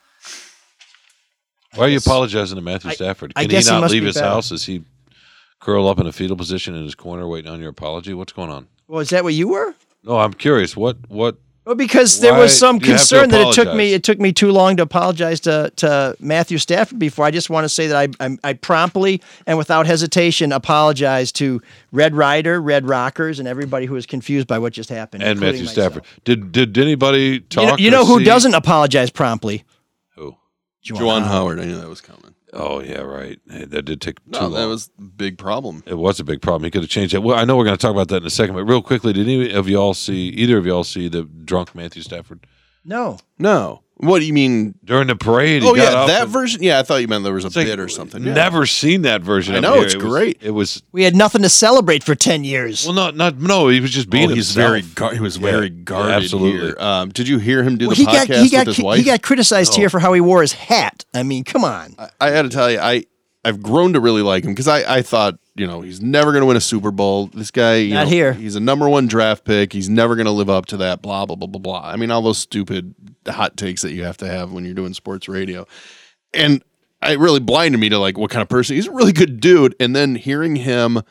Why 1.75 1.85
are 1.85 1.89
you 1.89 1.97
apologizing 1.97 2.55
to 2.55 2.61
Matthew 2.61 2.91
I- 2.91 2.93
Stafford? 2.95 3.33
I 3.35 3.41
Can 3.43 3.51
guess 3.51 3.65
he 3.65 3.71
he 3.71 3.75
not 3.75 3.81
must 3.81 3.93
leave 3.93 4.03
his 4.03 4.15
better. 4.15 4.27
house? 4.27 4.51
Is 4.51 4.65
he 4.65 4.83
curl 5.59 5.87
up 5.87 5.99
in 5.99 6.07
a 6.07 6.11
fetal 6.11 6.35
position 6.37 6.75
in 6.75 6.83
his 6.83 6.95
corner 6.95 7.27
waiting 7.27 7.51
on 7.51 7.59
your 7.59 7.69
apology? 7.69 8.13
What's 8.13 8.33
going 8.33 8.49
on? 8.49 8.67
Well, 8.87 8.99
is 8.99 9.09
that 9.09 9.23
what 9.23 9.33
you 9.33 9.49
were? 9.49 9.75
No, 10.03 10.17
I'm 10.19 10.33
curious. 10.33 10.77
What 10.77 10.97
what 11.09 11.37
Well, 11.65 11.75
because 11.75 12.19
there 12.19 12.33
was 12.35 12.57
some 12.57 12.77
do 12.77 12.87
you 12.87 12.91
have 12.93 13.01
to 13.01 13.15
concern 13.15 13.29
that 13.31 13.47
it 13.47 13.53
took 13.53 13.73
me 13.73 13.93
it 13.93 14.03
took 14.03 14.19
me 14.19 14.31
too 14.31 14.51
long 14.51 14.77
to 14.77 14.83
apologize 14.83 15.39
to 15.41 15.71
to 15.77 16.15
Matthew 16.19 16.59
Stafford 16.59 16.99
before. 16.99 17.25
I 17.25 17.31
just 17.31 17.49
want 17.49 17.65
to 17.65 17.69
say 17.69 17.87
that 17.87 18.15
I 18.19 18.25
I, 18.25 18.37
I 18.43 18.53
promptly 18.53 19.21
and 19.47 19.57
without 19.57 19.87
hesitation 19.87 20.51
apologize 20.51 21.31
to 21.33 21.61
Red 21.91 22.13
Rider, 22.13 22.61
Red 22.61 22.87
Rockers, 22.87 23.39
and 23.39 23.47
everybody 23.47 23.87
who 23.87 23.95
was 23.95 24.05
confused 24.05 24.47
by 24.47 24.59
what 24.59 24.73
just 24.73 24.89
happened. 24.89 25.23
and 25.23 25.39
Matthew 25.39 25.65
myself. 25.65 25.93
Stafford? 25.93 26.03
Did 26.23 26.51
did 26.51 26.77
anybody 26.77 27.39
talk? 27.39 27.63
You 27.63 27.67
know, 27.69 27.75
you 27.77 27.91
know 27.91 28.05
who 28.05 28.19
see- 28.19 28.25
doesn't 28.25 28.53
apologize 28.53 29.09
promptly? 29.09 29.63
Who? 30.15 30.35
Juwan 30.85 31.23
Howard. 31.23 31.59
I 31.59 31.65
knew 31.65 31.81
that 31.81 31.89
was 31.89 32.01
coming. 32.01 32.34
Oh 32.57 32.79
yeah, 32.79 33.01
right. 33.01 33.37
Hey, 33.49 33.65
that 33.65 33.81
did 33.83 33.99
take 34.01 34.17
too 34.23 34.31
No, 34.31 34.39
long. 34.43 34.53
that 34.53 34.65
was 34.67 34.89
a 34.97 35.01
big 35.01 35.37
problem. 35.37 35.83
It 35.85 35.97
was 35.97 36.19
a 36.19 36.23
big 36.23 36.41
problem. 36.41 36.63
He 36.63 36.71
could 36.71 36.81
have 36.81 36.89
changed 36.89 37.13
that. 37.13 37.21
Well, 37.21 37.37
I 37.37 37.43
know 37.43 37.57
we're 37.57 37.65
going 37.65 37.77
to 37.77 37.81
talk 37.81 37.91
about 37.91 38.07
that 38.09 38.17
in 38.17 38.25
a 38.25 38.29
second, 38.29 38.55
but 38.55 38.63
real 38.63 38.81
quickly, 38.81 39.11
did 39.13 39.27
any 39.27 39.51
of 39.51 39.67
y'all 39.67 39.93
see 39.93 40.29
either 40.29 40.57
of 40.57 40.65
y'all 40.65 40.83
see 40.85 41.09
the 41.09 41.23
drunk 41.23 41.75
Matthew 41.75 42.01
Stafford 42.01 42.47
No. 42.85 43.17
No. 43.37 43.81
What 43.97 44.19
do 44.19 44.25
you 44.25 44.33
mean? 44.33 44.75
during 44.83 45.07
the 45.07 45.15
parade? 45.15 45.63
Oh 45.63 45.73
got 45.73 45.93
yeah, 45.93 45.99
up 46.01 46.07
that 46.07 46.23
and- 46.23 46.31
version. 46.31 46.61
Yeah, 46.61 46.79
I 46.79 46.83
thought 46.83 46.97
you 46.97 47.07
meant 47.07 47.23
there 47.23 47.31
was 47.33 47.45
a 47.45 47.47
like, 47.47 47.65
bit 47.67 47.79
or 47.79 47.87
something. 47.87 48.23
Yeah. 48.23 48.33
Never 48.33 48.65
seen 48.65 49.03
that 49.03 49.21
version. 49.21 49.55
I 49.55 49.59
know, 49.61 49.75
it's 49.81 49.93
It 49.93 50.03
was- 50.03 50.05
great. 50.11 50.37
it 50.41 50.51
was 50.51 50.83
We 50.91 51.03
had 51.03 51.15
nothing 51.15 51.41
to 51.43 51.49
celebrate 51.49 52.03
for 52.03 52.13
ten 52.13 52.43
years. 52.43 52.83
well, 52.85 52.93
not 52.93 53.15
not 53.15 53.39
no. 53.39 53.69
He 53.69 53.79
was 53.79 53.91
just 53.91 54.09
being 54.09 54.25
Oh, 54.31 54.35
he's 54.35 54.53
himself. 54.53 54.69
very 54.69 54.81
gar- 54.81 55.13
he 55.13 55.21
was 55.21 55.37
Yeah, 55.37 55.49
very 55.51 55.67
yeah, 55.69 55.83
guarded. 55.85 56.11
absolutely. 56.13 56.59
Here. 56.67 56.75
Um, 56.77 57.09
did 57.09 57.27
you 57.29 57.37
hear 57.39 57.63
him 57.63 57.77
do 57.77 57.87
Well, 57.87 57.95
the 57.95 58.01
he 58.01 58.05
got 58.05 58.27
podcast 58.27 58.43
he 58.43 58.49
got 58.49 58.67
with 58.67 58.75
his 58.75 58.83
wife? 58.83 58.97
he 58.97 59.03
got 59.05 59.21
criticized 59.21 59.73
Oh. 59.73 59.77
here 59.77 59.89
for 59.89 59.99
how 59.99 60.11
he 60.11 60.19
wore 60.21 60.41
his 60.41 60.51
hat. 60.51 61.05
I 61.13 61.23
mean, 61.23 61.45
come 61.45 61.63
on. 61.63 61.95
I 62.19 62.31
had 62.31 62.41
to 62.43 62.49
tell 62.49 62.69
you, 62.69 62.79
I 62.79 63.05
I've 63.45 63.61
grown 63.61 63.93
to 63.93 64.01
really 64.01 64.23
like 64.23 64.43
him 64.43 64.51
because 64.51 64.67
I 64.67 64.97
I 64.97 65.01
thought 65.03 65.35
you 65.55 65.65
know 65.65 65.81
he's 65.81 66.01
never 66.01 66.31
going 66.31 66.41
to 66.41 66.45
win 66.45 66.57
a 66.57 66.61
Super 66.61 66.91
Bowl. 66.91 67.27
This 67.27 67.49
guy, 67.49 67.77
you 67.77 67.93
Not 67.93 68.05
know, 68.05 68.09
here. 68.09 68.33
He's 68.33 68.55
a 68.55 68.59
number 68.59 68.87
one 68.89 69.07
draft 69.07 69.45
pick. 69.45 69.73
He's 69.73 69.89
never 69.89 70.15
going 70.15 70.25
to 70.25 70.31
live 70.31 70.49
up 70.49 70.65
to 70.67 70.77
that. 70.77 71.01
Blah 71.01 71.25
blah 71.25 71.35
blah 71.35 71.47
blah 71.47 71.59
blah. 71.59 71.81
I 71.89 71.95
mean, 71.95 72.11
all 72.11 72.21
those 72.21 72.37
stupid 72.37 72.93
hot 73.27 73.57
takes 73.57 73.81
that 73.81 73.93
you 73.93 74.03
have 74.03 74.17
to 74.17 74.27
have 74.27 74.51
when 74.51 74.65
you're 74.65 74.73
doing 74.73 74.93
sports 74.93 75.27
radio, 75.29 75.65
and 76.33 76.63
it 77.01 77.19
really 77.19 77.39
blinded 77.39 77.79
me 77.79 77.89
to 77.89 77.97
like 77.97 78.17
what 78.17 78.31
kind 78.31 78.41
of 78.41 78.49
person 78.49 78.75
he's 78.75 78.87
a 78.87 78.91
really 78.91 79.13
good 79.13 79.39
dude. 79.39 79.75
And 79.79 79.95
then 79.95 80.15
hearing 80.15 80.57
him 80.57 81.01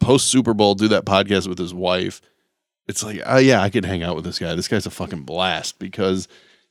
post 0.00 0.28
Super 0.28 0.54
Bowl 0.54 0.74
do 0.74 0.88
that 0.88 1.04
podcast 1.04 1.48
with 1.48 1.58
his 1.58 1.74
wife, 1.74 2.20
it's 2.86 3.02
like, 3.02 3.20
oh 3.26 3.38
yeah, 3.38 3.60
I 3.60 3.70
could 3.70 3.84
hang 3.84 4.02
out 4.02 4.14
with 4.14 4.24
this 4.24 4.38
guy. 4.38 4.54
This 4.54 4.68
guy's 4.68 4.86
a 4.86 4.90
fucking 4.90 5.22
blast 5.22 5.78
because. 5.78 6.28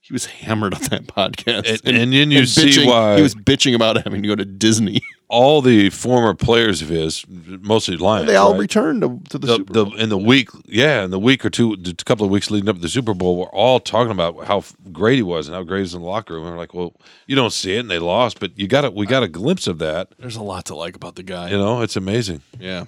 He 0.08 0.14
was 0.14 0.26
hammered 0.26 0.74
on 0.74 0.82
that 0.84 1.08
podcast, 1.08 1.82
And- 1.84 1.98
and 1.98 2.14
then 2.14 2.32
you 2.32 2.46
see 2.46 2.68
bitching- 2.70 2.88
why- 2.88 3.18
he 3.18 3.22
was 3.22 3.36
bitching 3.36 3.76
about 3.76 4.02
having 4.04 4.22
to 4.22 4.28
go 4.28 4.36
to 4.36 4.46
Disney. 4.46 5.02
all 5.30 5.62
the 5.62 5.90
former 5.90 6.34
players 6.34 6.82
of 6.82 6.88
his, 6.88 7.26
mostly 7.28 7.98
Lions, 7.98 8.28
they 8.28 8.38
all 8.38 8.52
right? 8.54 8.60
returned 8.62 9.02
to, 9.02 9.20
to 9.30 9.38
the, 9.38 9.48
the, 9.48 9.56
Super 9.58 9.74
the 9.74 9.84
Bowl. 9.86 9.96
in 9.98 10.08
the 10.08 10.18
week, 10.18 10.48
yeah, 10.66 11.04
in 11.04 11.12
the 11.12 11.20
week 11.20 11.44
or 11.46 11.50
two, 11.50 11.76
the 11.76 11.94
couple 12.06 12.24
of 12.26 12.32
weeks 12.32 12.50
leading 12.50 12.70
up 12.70 12.78
to 12.78 12.82
the 12.82 12.88
Super 12.88 13.14
Bowl, 13.14 13.36
we're 13.36 13.48
all 13.48 13.82
talking 13.82 14.12
about 14.12 14.46
how 14.46 14.64
great 14.94 15.18
he 15.18 15.24
was 15.24 15.50
and 15.50 15.56
how 15.56 15.64
great 15.64 15.80
he 15.80 15.82
was 15.82 15.94
in 15.96 16.00
the 16.02 16.08
locker 16.08 16.34
room. 16.36 16.46
And 16.46 16.54
we're 16.54 16.58
like, 16.58 16.74
well, 16.74 16.94
you 17.26 17.36
don't 17.36 17.52
see 17.52 17.76
it, 17.76 17.80
and 17.80 17.92
they 17.92 18.00
lost, 18.00 18.40
but 18.40 18.58
you 18.58 18.70
got 18.70 18.86
it. 18.86 18.94
We 18.94 19.06
got 19.06 19.22
a 19.22 19.28
glimpse 19.28 19.68
of 19.68 19.80
that. 19.80 20.14
There's 20.18 20.38
a 20.38 20.42
lot 20.44 20.64
to 20.68 20.76
like 20.76 20.96
about 20.96 21.16
the 21.16 21.24
guy. 21.24 21.50
You 21.50 21.58
know, 21.58 21.82
it's 21.82 21.98
amazing. 21.98 22.42
Yeah. 22.58 22.86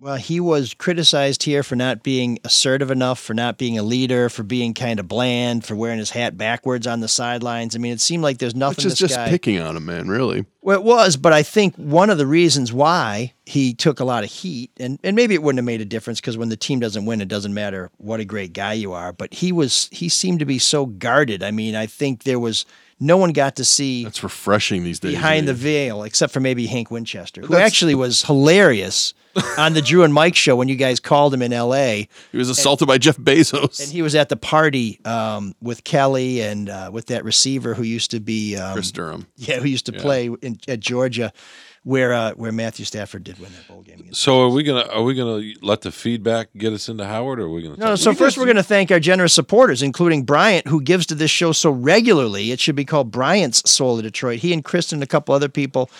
Well, 0.00 0.16
he 0.16 0.40
was 0.40 0.74
criticized 0.74 1.44
here 1.44 1.62
for 1.62 1.76
not 1.76 2.02
being 2.02 2.38
assertive 2.44 2.90
enough, 2.90 3.20
for 3.20 3.32
not 3.32 3.58
being 3.58 3.78
a 3.78 3.82
leader, 3.82 4.28
for 4.28 4.42
being 4.42 4.74
kind 4.74 4.98
of 4.98 5.06
bland, 5.06 5.64
for 5.64 5.76
wearing 5.76 5.98
his 5.98 6.10
hat 6.10 6.36
backwards 6.36 6.86
on 6.86 7.00
the 7.00 7.08
sidelines. 7.08 7.76
I 7.76 7.78
mean, 7.78 7.92
it 7.92 8.00
seemed 8.00 8.22
like 8.22 8.38
there's 8.38 8.56
nothing. 8.56 8.84
Which 8.84 8.86
is 8.86 8.98
just 8.98 9.14
guy, 9.14 9.28
picking 9.28 9.60
on 9.60 9.76
him, 9.76 9.86
man, 9.86 10.08
really. 10.08 10.46
Well, 10.62 10.78
it 10.78 10.84
was, 10.84 11.16
but 11.16 11.32
I 11.32 11.44
think 11.44 11.76
one 11.76 12.10
of 12.10 12.18
the 12.18 12.26
reasons 12.26 12.72
why 12.72 13.34
he 13.46 13.72
took 13.72 14.00
a 14.00 14.04
lot 14.04 14.24
of 14.24 14.30
heat, 14.30 14.72
and, 14.78 14.98
and 15.04 15.14
maybe 15.14 15.34
it 15.34 15.42
wouldn't 15.42 15.58
have 15.58 15.64
made 15.64 15.80
a 15.80 15.86
difference 15.86 16.20
because 16.20 16.36
when 16.36 16.48
the 16.48 16.56
team 16.56 16.80
doesn't 16.80 17.06
win, 17.06 17.20
it 17.20 17.28
doesn't 17.28 17.54
matter 17.54 17.90
what 17.98 18.20
a 18.20 18.24
great 18.24 18.52
guy 18.52 18.72
you 18.72 18.92
are. 18.92 19.12
But 19.12 19.32
he 19.32 19.52
was, 19.52 19.88
he 19.92 20.08
seemed 20.08 20.40
to 20.40 20.44
be 20.44 20.58
so 20.58 20.86
guarded. 20.86 21.42
I 21.42 21.52
mean, 21.52 21.76
I 21.76 21.86
think 21.86 22.24
there 22.24 22.40
was 22.40 22.66
no 23.04 23.16
one 23.16 23.32
got 23.32 23.56
to 23.56 23.64
see 23.64 24.04
That's 24.04 24.22
refreshing 24.22 24.82
these 24.84 24.98
days. 25.00 25.12
behind 25.12 25.46
the 25.46 25.54
veil, 25.54 26.02
except 26.04 26.32
for 26.32 26.40
maybe 26.40 26.66
Hank 26.66 26.90
Winchester, 26.90 27.42
who 27.42 27.48
That's- 27.48 27.66
actually 27.66 27.94
was 27.94 28.22
hilarious 28.22 29.14
on 29.58 29.72
the 29.74 29.82
Drew 29.82 30.04
and 30.04 30.14
Mike 30.14 30.36
show 30.36 30.54
when 30.56 30.68
you 30.68 30.76
guys 30.76 31.00
called 31.00 31.34
him 31.34 31.42
in 31.42 31.52
L.A. 31.52 32.08
He 32.30 32.38
was 32.38 32.48
assaulted 32.48 32.86
by 32.86 32.98
Jeff 32.98 33.16
Bezos. 33.16 33.82
And 33.82 33.90
he 33.92 34.00
was 34.00 34.14
at 34.14 34.28
the 34.28 34.36
party 34.36 35.00
um, 35.04 35.54
with 35.60 35.82
Kelly 35.82 36.40
and 36.40 36.68
uh, 36.68 36.90
with 36.92 37.06
that 37.06 37.24
receiver 37.24 37.74
who 37.74 37.82
used 37.82 38.12
to 38.12 38.20
be 38.20 38.56
um, 38.56 38.74
Kris 38.74 38.92
Durham. 38.92 39.26
Yeah, 39.36 39.58
who 39.58 39.66
used 39.68 39.86
to 39.86 39.92
Yeah. 39.92 40.00
play 40.00 40.30
in, 40.40 40.58
at 40.68 40.78
Georgia, 40.78 41.32
where 41.84 42.12
uh, 42.12 42.32
where 42.32 42.50
Matthew 42.50 42.84
Stafford 42.84 43.24
did 43.24 43.38
win 43.38 43.52
that 43.52 43.68
bowl 43.68 43.82
game. 43.82 44.12
So 44.12 44.42
are 44.42 44.48
we 44.48 44.62
gonna 44.62 44.88
are 44.88 45.02
we 45.02 45.14
gonna 45.14 45.52
let 45.62 45.82
the 45.82 45.92
feedback 45.92 46.48
get 46.56 46.72
us 46.72 46.88
into 46.88 47.06
Howard, 47.06 47.38
or 47.38 47.44
are 47.44 47.50
we 47.50 47.62
gonna? 47.62 47.76
no, 47.76 47.94
so 47.94 48.12
first 48.12 48.36
we're 48.36 48.46
going 48.46 48.56
to 48.56 48.62
thank 48.62 48.90
our 48.90 49.00
generous 49.00 49.34
supporters, 49.34 49.82
including 49.82 50.24
Bryant, 50.24 50.66
who 50.66 50.80
gives 50.80 51.06
to 51.06 51.14
this 51.14 51.30
show 51.30 51.52
so 51.52 51.70
regularly. 51.70 52.50
It 52.50 52.60
should 52.60 52.76
be 52.76 52.84
called 52.84 53.10
Bryant's 53.10 53.68
Soul 53.70 53.98
of 53.98 54.02
Detroit. 54.02 54.40
He 54.40 54.52
and 54.52 54.64
Kristen 54.64 54.96
and 54.96 55.02
a 55.02 55.06
couple 55.06 55.34
other 55.34 55.48
people 55.48 55.90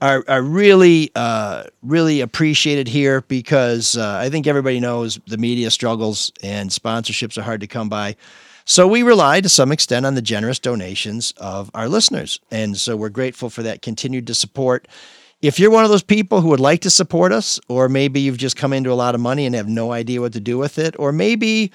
are, 0.00 0.24
are 0.28 0.42
really, 0.42 1.10
uh, 1.14 1.64
really 1.82 2.20
appreciated 2.20 2.88
here 2.88 3.22
because 3.22 3.96
uh, 3.96 4.18
I 4.20 4.30
think 4.30 4.46
everybody 4.46 4.80
knows 4.80 5.18
the 5.26 5.38
media 5.38 5.70
struggles 5.70 6.32
and 6.42 6.70
sponsorships 6.70 7.36
are 7.36 7.42
hard 7.42 7.60
to 7.60 7.66
come 7.66 7.88
by. 7.88 8.16
So 8.64 8.86
we 8.86 9.02
rely 9.02 9.40
to 9.40 9.48
some 9.48 9.72
extent 9.72 10.04
on 10.04 10.14
the 10.14 10.22
generous 10.22 10.58
donations 10.58 11.32
of 11.38 11.70
our 11.74 11.88
listeners. 11.88 12.38
And 12.50 12.76
so 12.76 12.96
we're 12.96 13.08
grateful 13.08 13.50
for 13.50 13.62
that 13.62 13.82
continued 13.82 14.26
to 14.26 14.34
support. 14.34 14.86
If 15.40 15.60
you're 15.60 15.70
one 15.70 15.84
of 15.84 15.90
those 15.90 16.02
people 16.02 16.40
who 16.40 16.48
would 16.48 16.60
like 16.60 16.80
to 16.80 16.90
support 16.90 17.30
us, 17.30 17.60
or 17.68 17.88
maybe 17.88 18.20
you've 18.20 18.38
just 18.38 18.56
come 18.56 18.72
into 18.72 18.92
a 18.92 18.94
lot 18.94 19.14
of 19.14 19.20
money 19.20 19.46
and 19.46 19.54
have 19.54 19.68
no 19.68 19.92
idea 19.92 20.20
what 20.20 20.32
to 20.32 20.40
do 20.40 20.58
with 20.58 20.78
it, 20.78 20.96
or 20.98 21.12
maybe 21.12 21.70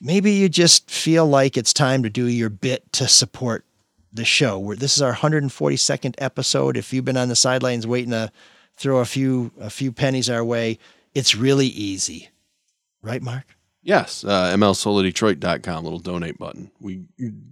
maybe 0.00 0.32
you 0.32 0.48
just 0.48 0.90
feel 0.90 1.26
like 1.26 1.56
it's 1.56 1.72
time 1.72 2.02
to 2.02 2.10
do 2.10 2.26
your 2.26 2.50
bit 2.50 2.92
to 2.94 3.06
support 3.06 3.64
the 4.12 4.24
show. 4.24 4.58
Where 4.58 4.76
this 4.76 4.96
is 4.96 5.02
our 5.02 5.14
142nd 5.14 6.14
episode. 6.18 6.76
If 6.76 6.92
you've 6.92 7.04
been 7.04 7.16
on 7.16 7.28
the 7.28 7.36
sidelines 7.36 7.86
waiting 7.86 8.10
to 8.10 8.32
throw 8.76 8.98
a 8.98 9.04
few 9.04 9.52
a 9.60 9.70
few 9.70 9.92
pennies 9.92 10.28
our 10.28 10.44
way, 10.44 10.78
it's 11.14 11.36
really 11.36 11.66
easy. 11.66 12.28
Right, 13.02 13.22
Mark? 13.22 13.57
Yes, 13.82 14.24
uh, 14.24 14.54
mlsoulofdetroit.com, 14.56 15.84
little 15.84 16.00
donate 16.00 16.36
button. 16.36 16.72
We 16.80 17.04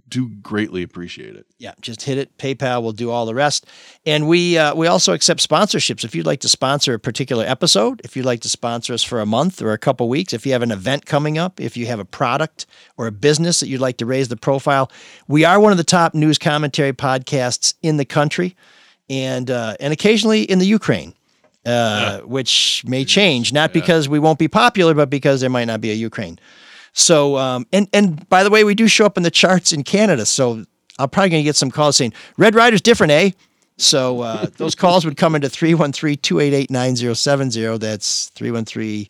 do 0.09 0.29
greatly 0.41 0.83
appreciate 0.83 1.37
it. 1.37 1.47
Yeah, 1.57 1.71
just 1.79 2.01
hit 2.03 2.17
it. 2.17 2.37
PayPal 2.37 2.83
will 2.83 2.91
do 2.91 3.09
all 3.09 3.25
the 3.25 3.33
rest, 3.33 3.65
and 4.05 4.27
we 4.27 4.57
uh, 4.57 4.75
we 4.75 4.87
also 4.87 5.13
accept 5.13 5.47
sponsorships. 5.47 6.03
If 6.03 6.13
you'd 6.13 6.25
like 6.25 6.41
to 6.41 6.49
sponsor 6.49 6.93
a 6.93 6.99
particular 6.99 7.45
episode, 7.45 8.01
if 8.03 8.17
you'd 8.17 8.25
like 8.25 8.41
to 8.41 8.49
sponsor 8.49 8.93
us 8.93 9.03
for 9.03 9.21
a 9.21 9.25
month 9.25 9.61
or 9.61 9.71
a 9.71 9.77
couple 9.77 10.09
weeks, 10.09 10.33
if 10.33 10.45
you 10.45 10.51
have 10.51 10.61
an 10.61 10.71
event 10.71 11.05
coming 11.05 11.37
up, 11.37 11.61
if 11.61 11.77
you 11.77 11.85
have 11.85 11.99
a 11.99 12.05
product 12.05 12.65
or 12.97 13.07
a 13.07 13.11
business 13.11 13.61
that 13.61 13.69
you'd 13.69 13.81
like 13.81 13.97
to 13.97 14.05
raise 14.05 14.27
the 14.27 14.37
profile, 14.37 14.91
we 15.29 15.45
are 15.45 15.59
one 15.61 15.71
of 15.71 15.77
the 15.77 15.83
top 15.83 16.13
news 16.13 16.37
commentary 16.37 16.93
podcasts 16.93 17.73
in 17.81 17.95
the 17.95 18.05
country, 18.05 18.55
and 19.09 19.49
uh, 19.49 19.75
and 19.79 19.93
occasionally 19.93 20.43
in 20.43 20.59
the 20.59 20.67
Ukraine. 20.67 21.13
Uh, 21.67 22.21
which 22.21 22.81
may 22.87 23.03
change, 23.03 23.51
not 23.51 23.73
because 23.73 24.07
we 24.07 24.19
won't 24.19 24.39
be 24.39 24.47
popular, 24.47 24.93
but 24.93 25.09
because 25.09 25.41
there 25.41 25.49
might 25.49 25.65
not 25.65 25.81
be 25.81 25.91
a 25.91 25.93
Ukraine. 25.93 26.39
So, 26.93 27.35
um, 27.35 27.67
and 27.73 27.89
and 27.91 28.29
by 28.29 28.45
the 28.45 28.49
way, 28.49 28.63
we 28.63 28.73
do 28.73 28.87
show 28.87 29.05
up 29.05 29.17
in 29.17 29.23
the 29.23 29.29
charts 29.29 29.73
in 29.73 29.83
Canada. 29.83 30.25
So 30.25 30.63
I'm 30.97 31.09
probably 31.09 31.29
going 31.29 31.41
to 31.41 31.45
get 31.45 31.57
some 31.57 31.69
calls 31.69 31.97
saying 31.97 32.13
Red 32.37 32.55
Rider's 32.55 32.81
different, 32.81 33.11
eh? 33.11 33.31
So 33.75 34.21
uh, 34.21 34.45
those 34.55 34.75
calls 34.75 35.03
would 35.03 35.17
come 35.17 35.35
into 35.35 35.49
313-288-9070. 35.49 37.81
That's 37.81 38.29
313 38.29 39.09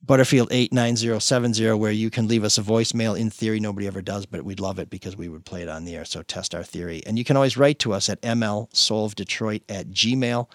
Butterfield 0.00 0.52
89070, 0.52 1.72
where 1.72 1.90
you 1.90 2.08
can 2.08 2.28
leave 2.28 2.44
us 2.44 2.56
a 2.56 2.62
voicemail. 2.62 3.18
In 3.18 3.30
theory, 3.30 3.58
nobody 3.58 3.88
ever 3.88 4.00
does, 4.00 4.26
but 4.26 4.44
we'd 4.44 4.60
love 4.60 4.78
it 4.78 4.90
because 4.90 5.16
we 5.16 5.28
would 5.28 5.44
play 5.44 5.62
it 5.62 5.68
on 5.68 5.84
the 5.84 5.96
air. 5.96 6.04
So 6.04 6.22
test 6.22 6.54
our 6.54 6.62
theory. 6.62 7.02
And 7.04 7.18
you 7.18 7.24
can 7.24 7.36
always 7.36 7.56
write 7.56 7.80
to 7.80 7.92
us 7.92 8.08
at 8.08 8.22
mlsoulofdetroit 8.22 9.62
at 9.68 9.88
gmail.com. 9.88 10.46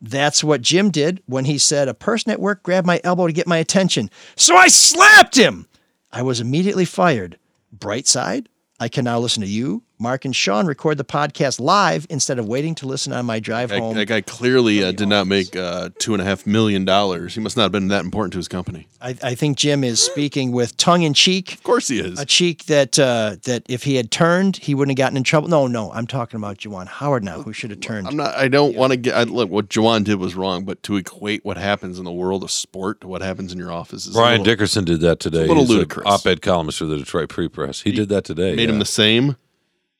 That's 0.00 0.44
what 0.44 0.60
Jim 0.60 0.90
did 0.90 1.22
when 1.26 1.46
he 1.46 1.58
said, 1.58 1.88
A 1.88 1.94
person 1.94 2.30
at 2.30 2.40
work 2.40 2.62
grabbed 2.62 2.86
my 2.86 3.00
elbow 3.02 3.26
to 3.26 3.32
get 3.32 3.46
my 3.46 3.56
attention. 3.56 4.10
So 4.36 4.56
I 4.56 4.68
slapped 4.68 5.36
him. 5.36 5.66
I 6.12 6.22
was 6.22 6.40
immediately 6.40 6.84
fired. 6.84 7.38
Bright 7.72 8.06
side, 8.06 8.48
I 8.78 8.88
can 8.88 9.04
now 9.04 9.18
listen 9.18 9.42
to 9.42 9.48
you, 9.48 9.82
Mark 9.98 10.24
and 10.26 10.36
Sean 10.36 10.66
record 10.66 10.98
the 10.98 11.04
podcast 11.04 11.58
live 11.58 12.06
instead 12.10 12.38
of 12.38 12.46
waiting 12.46 12.74
to 12.76 12.86
listen 12.86 13.12
on 13.12 13.24
my 13.24 13.40
drive 13.40 13.70
That, 13.70 13.78
home. 13.80 13.94
that 13.96 14.06
guy 14.06 14.20
clearly 14.20 14.84
uh, 14.84 14.92
did 14.92 15.08
not 15.08 15.26
make 15.26 15.56
uh, 15.56 15.88
two 15.98 16.12
and 16.12 16.20
a 16.20 16.24
half 16.24 16.46
million 16.46 16.84
dollars. 16.84 17.34
He 17.34 17.40
must 17.40 17.56
not 17.56 17.64
have 17.64 17.72
been 17.72 17.88
that 17.88 18.04
important 18.04 18.32
to 18.32 18.38
his 18.38 18.48
company. 18.48 18.88
I, 19.00 19.16
I 19.22 19.34
think 19.34 19.56
Jim 19.56 19.82
is 19.84 20.00
speaking 20.00 20.52
with 20.52 20.76
tongue 20.76 21.02
in 21.02 21.14
cheek. 21.14 21.54
Of 21.54 21.62
course 21.62 21.88
he 21.88 21.98
is. 22.00 22.18
A 22.20 22.26
cheek 22.26 22.66
that 22.66 22.98
uh, 22.98 23.36
that 23.44 23.62
if 23.68 23.84
he 23.84 23.94
had 23.96 24.10
turned, 24.10 24.56
he 24.58 24.74
wouldn't 24.74 24.98
have 24.98 25.02
gotten 25.04 25.16
in 25.16 25.22
trouble. 25.22 25.48
No, 25.48 25.66
no, 25.66 25.90
I'm 25.92 26.06
talking 26.06 26.36
about 26.38 26.58
Juwan 26.58 26.86
Howard 26.88 27.24
now, 27.24 27.40
who 27.42 27.52
should 27.52 27.70
have 27.70 27.80
turned. 27.80 28.06
I'm 28.06 28.16
not. 28.16 28.34
I 28.34 28.48
don't 28.48 28.76
want 28.76 28.92
to 28.92 28.96
get. 28.96 29.14
I, 29.14 29.22
look, 29.24 29.50
what 29.50 29.68
Juwan 29.68 30.04
did 30.04 30.16
was 30.16 30.34
wrong, 30.34 30.64
but 30.64 30.82
to 30.84 30.96
equate 30.96 31.44
what 31.44 31.56
happens 31.56 31.98
in 31.98 32.04
the 32.04 32.12
world 32.12 32.42
of 32.42 32.50
sport 32.50 33.00
to 33.00 33.08
what 33.08 33.22
happens 33.22 33.52
in 33.52 33.58
your 33.58 33.72
office 33.72 34.06
is 34.06 34.14
a 34.14 34.18
Brian 34.18 34.40
little- 34.40 34.44
Dickerson 34.44 34.84
did 34.84 35.00
that 35.00 35.20
today. 35.20 35.44
a 35.44 35.46
little 35.46 35.62
He's 35.64 35.70
ludicrous. 35.70 36.06
op-ed 36.06 36.42
columnist 36.42 36.78
for 36.78 36.84
the 36.86 36.96
Detroit 36.98 37.32
Free 37.32 37.48
Press. 37.48 37.80
He, 37.82 37.92
did 37.92 38.08
that 38.10 38.24
today. 38.24 38.54
Made 38.56 38.68
him 38.68 38.78
the 38.78 38.84
same. 38.84 39.36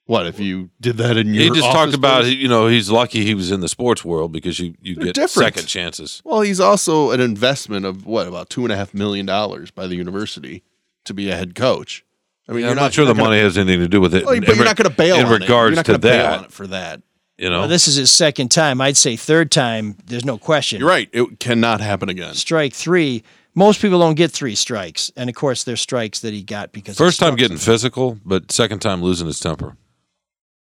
What 0.07 0.26
if 0.26 0.38
you 0.38 0.70
did 0.80 0.98
that 0.98 1.16
in 1.16 1.34
your? 1.34 1.42
He 1.44 1.50
just 1.50 1.70
talked 1.72 1.92
about 1.94 2.24
space? 2.24 2.36
you 2.36 2.46
know 2.48 2.68
he's 2.68 2.90
lucky 2.90 3.24
he 3.24 3.34
was 3.34 3.50
in 3.50 3.61
the 3.61 3.68
sports 3.68 4.04
world 4.04 4.30
because 4.32 4.59
you 4.61 4.74
you 4.80 4.94
get 4.94 5.14
different. 5.14 5.54
second 5.54 5.66
chances. 5.66 6.22
Well, 6.24 6.42
he's 6.42 6.61
also 6.61 7.11
an 7.11 7.20
investment 7.20 7.84
of 7.84 8.07
what 8.07 8.28
about 8.28 8.48
two 8.48 8.64
and 8.64 8.72
a 8.72 8.76
half 8.76 8.94
million 8.94 9.26
dollars 9.26 9.70
by 9.72 9.86
the 9.88 9.96
university 9.96 10.62
to 11.04 11.12
be 11.14 11.28
a 11.30 11.36
head 11.36 11.54
coach. 11.57 12.04
I 12.48 12.52
mean, 12.52 12.61
Yeah, 12.61 12.66
you're 12.66 12.70
I'm 12.70 12.76
not, 12.76 12.92
sure 12.94 13.04
the 13.04 13.09
you're 13.09 13.16
not 13.16 13.22
money 13.24 13.36
gonna- 13.38 13.42
has 13.48 13.59
anything 13.59 13.80
to 13.80 13.88
do 13.88 14.00
with 14.00 14.14
it. 14.14 14.24
Well, 14.24 14.38
but 14.38 14.48
in 14.48 14.54
you're 14.57 14.64
not 14.64 14.76
going 14.76 14.88
to 14.88 14.96
bail 14.96 15.16
in 15.16 15.26
on 15.26 15.32
it. 15.32 15.40
regards 15.40 15.70
You're 15.70 15.76
not 15.76 15.86
to 15.86 15.92
gonna 15.92 15.98
bail 15.98 16.22
that. 16.22 16.38
on 16.38 16.44
it 16.44 16.52
for 16.52 16.66
that. 16.68 17.02
You 17.38 17.50
know, 17.50 17.61
Well, 17.61 17.68
this 17.68 17.88
is 17.88 17.96
his 17.96 18.12
second 18.12 18.50
time. 18.52 18.80
I'd 18.80 18.96
say 18.96 19.16
third 19.16 19.50
time. 19.50 19.96
There's 20.07 20.24
no 20.24 20.38
question. 20.38 20.78
You're 20.78 20.88
right. 20.88 21.09
It 21.12 21.40
cannot 21.40 21.80
happen 21.80 22.09
again. 22.09 22.34
Strike 22.34 22.72
three. 22.72 23.24
Most 23.57 23.82
people 23.82 23.98
don't 23.98 24.14
get 24.14 24.30
three 24.30 24.54
strikes, 24.54 25.11
and 25.16 25.28
of 25.28 25.34
course, 25.34 25.64
there's 25.64 25.80
strikes 25.80 26.20
that 26.20 26.32
he 26.32 26.42
got 26.44 26.70
because 26.72 26.96
First 26.96 27.18
he 27.18 27.26
time 27.26 27.34
getting 27.34 27.57
physical, 27.57 28.18
but 28.24 28.52
second 28.52 28.78
time 28.80 29.02
losing 29.02 29.26
his 29.26 29.40
temper. 29.40 29.76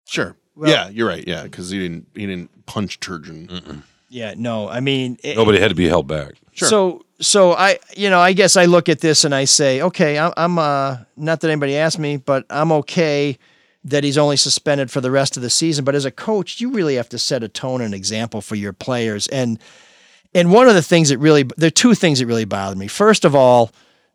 Sure. 0.06 0.34
Well- 0.54 0.70
yeah, 0.70 0.88
you're 0.88 1.06
right. 1.08 1.26
Yeah, 1.26 1.42
because 1.42 1.68
he 1.70 1.78
didn't. 1.78 2.06
He 2.14 2.26
didn't 2.26 2.64
punch 2.66 3.00
Turgeon. 3.00 3.82
Yeah, 4.08 4.34
no, 4.36 4.68
I 4.68 4.80
mean, 4.80 5.18
it- 5.22 5.36
Nobody 5.36 5.60
had 5.60 5.68
to 5.68 5.74
be 5.74 5.88
held 5.88 6.06
back. 6.06 6.34
Sure. 6.52 6.68
So, 6.68 7.04
so 7.20 7.52
I, 7.52 7.78
you 7.96 8.08
know, 8.08 8.20
I 8.20 8.32
guess 8.32 8.56
I 8.56 8.64
look 8.64 8.88
at 8.88 9.00
this 9.00 9.24
and 9.24 9.34
I 9.34 9.44
say, 9.44 9.82
okay, 9.82 10.18
I'm, 10.18 10.32
I'm 10.36 10.58
uh, 10.58 10.98
not 11.16 11.40
that 11.40 11.50
anybody 11.50 11.76
asked 11.76 11.98
me, 11.98 12.16
but 12.16 12.46
I'm 12.48 12.72
okay 12.72 13.36
that 13.84 14.04
he's 14.04 14.16
only 14.16 14.36
suspended 14.36 14.90
for 14.90 15.00
the 15.00 15.10
rest 15.10 15.36
of 15.36 15.42
the 15.42 15.50
season. 15.50 15.84
But 15.84 15.94
as 15.94 16.04
a 16.04 16.10
coach, 16.10 16.60
you 16.60 16.70
really 16.70 16.94
have 16.94 17.08
to 17.10 17.18
set 17.18 17.42
a 17.42 17.48
tone 17.48 17.80
and 17.80 17.92
example 17.94 18.40
for 18.40 18.54
your 18.54 18.72
players. 18.72 19.26
And 19.28 19.58
and 20.34 20.52
one 20.52 20.68
of 20.68 20.74
the 20.74 20.82
things 20.82 21.08
that 21.10 21.18
really, 21.18 21.44
there 21.56 21.68
are 21.68 21.70
two 21.70 21.94
things 21.94 22.18
that 22.18 22.26
really 22.26 22.44
bothered 22.44 22.78
me. 22.78 22.88
First 22.88 23.24
of 23.24 23.34
all, 23.34 23.70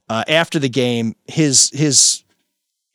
uh, 0.10 0.24
after 0.28 0.58
the 0.60 0.70
game, 0.70 1.16
his 1.28 1.70
his 1.74 2.24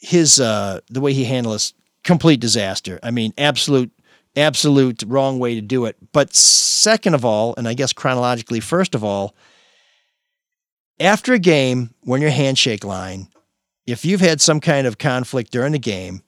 his 0.01 0.39
uh, 0.41 0.81
the 0.91 1.01
way 1.01 1.13
he 1.13 1.25
handled 1.25 1.55
us, 1.57 1.73
complete 2.07 2.41
disaster. 2.41 2.99
I 3.03 3.11
mean, 3.11 3.35
absolute 3.37 3.91
absolute 4.37 5.03
wrong 5.07 5.39
way 5.39 5.55
to 5.55 5.61
do 5.61 5.87
it. 5.87 5.97
But 6.13 6.35
second 6.35 7.15
of 7.15 7.25
all, 7.25 7.55
and 7.57 7.67
I 7.67 7.75
guess 7.75 7.93
chronologically, 7.93 8.61
first 8.61 8.95
of 8.95 9.03
all, 9.03 9.35
after 11.01 11.33
a 11.33 11.39
game, 11.39 11.91
when 12.03 12.21
your 12.21 12.31
handshake 12.31 12.85
line, 12.85 13.29
if 13.87 14.05
you've 14.05 14.21
had 14.21 14.41
some 14.41 14.61
kind 14.61 14.87
of 14.87 14.99
conflict 14.99 15.53
during 15.53 15.73
the 15.73 15.79
game 15.79 16.23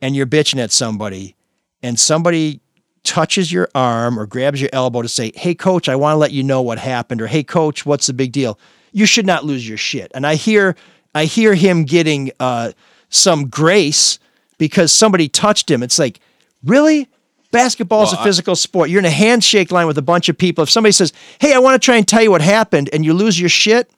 and 0.00 0.16
you're 0.16 0.26
bitching 0.26 0.58
at 0.58 0.72
somebody 0.72 1.36
and 1.82 1.98
somebody 1.98 2.60
touches 3.04 3.52
your 3.52 3.68
arm 3.74 4.18
or 4.18 4.26
grabs 4.26 4.60
your 4.60 4.70
elbow 4.72 5.02
to 5.02 5.08
say, 5.08 5.32
Hey, 5.34 5.54
coach, 5.54 5.88
I 5.88 5.96
want 5.96 6.14
to 6.14 6.18
let 6.18 6.32
you 6.32 6.42
know 6.42 6.62
what 6.62 6.78
happened, 6.78 7.20
or 7.20 7.26
Hey, 7.26 7.42
coach, 7.42 7.84
what's 7.84 8.06
the 8.06 8.12
big 8.12 8.32
deal? 8.32 8.58
You 8.92 9.06
should 9.06 9.26
not 9.26 9.44
lose 9.44 9.68
your 9.68 9.78
shit. 9.78 10.10
And 10.14 10.26
I 10.26 10.34
hear, 10.34 10.76
I 11.14 11.24
hear 11.24 11.54
him 11.54 11.84
getting 11.84 12.30
uh, 12.40 12.72
some 13.08 13.48
grace 13.48 14.18
because 14.60 14.92
somebody 14.92 15.28
touched 15.28 15.68
him. 15.68 15.82
It's 15.82 15.98
like, 15.98 16.20
really? 16.64 17.08
Basketball 17.50 18.04
is 18.04 18.12
Well, 18.12 18.18
a 18.20 18.22
I- 18.22 18.24
physical 18.26 18.54
sport. 18.54 18.90
You're 18.90 19.00
in 19.00 19.04
a 19.06 19.10
handshake 19.10 19.72
line 19.72 19.88
with 19.88 19.98
a 19.98 20.02
bunch 20.02 20.28
of 20.28 20.38
people. 20.38 20.62
If 20.62 20.70
somebody 20.70 20.92
says, 20.92 21.12
Hey, 21.40 21.52
I 21.52 21.58
want 21.58 21.80
to 21.80 21.84
try 21.84 21.96
and 21.96 22.06
tell 22.06 22.22
you 22.22 22.30
what 22.30 22.42
happened, 22.42 22.88
and 22.92 23.04
you 23.04 23.12
lose 23.12 23.40
your 23.40 23.48
shit, 23.48 23.90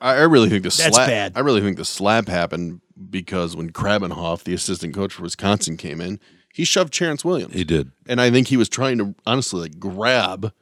I, 0.00 0.14
I 0.16 0.22
really 0.22 0.48
think 0.48 0.62
the 0.62 0.70
That's 0.70 0.96
slap. 0.96 1.08
bad. 1.08 1.32
I 1.36 1.40
really 1.40 1.60
think 1.60 1.76
the 1.76 1.84
slap 1.84 2.28
happened 2.28 2.80
because 3.10 3.54
when 3.54 3.70
Krabbenhoft, 3.70 4.44
the 4.44 4.54
assistant 4.54 4.94
coach 4.94 5.12
for 5.12 5.22
Wisconsin, 5.22 5.76
came 5.76 6.00
in, 6.00 6.18
he 6.54 6.64
shoved 6.64 6.92
Terrence 6.92 7.24
Williams. 7.24 7.54
He 7.54 7.64
did. 7.64 7.90
and 8.08 8.20
I 8.20 8.30
think 8.30 8.48
he 8.48 8.56
was 8.56 8.68
trying 8.68 8.98
to 8.98 9.14
honestly 9.26 9.60
like 9.62 9.78
grab, 9.78 10.52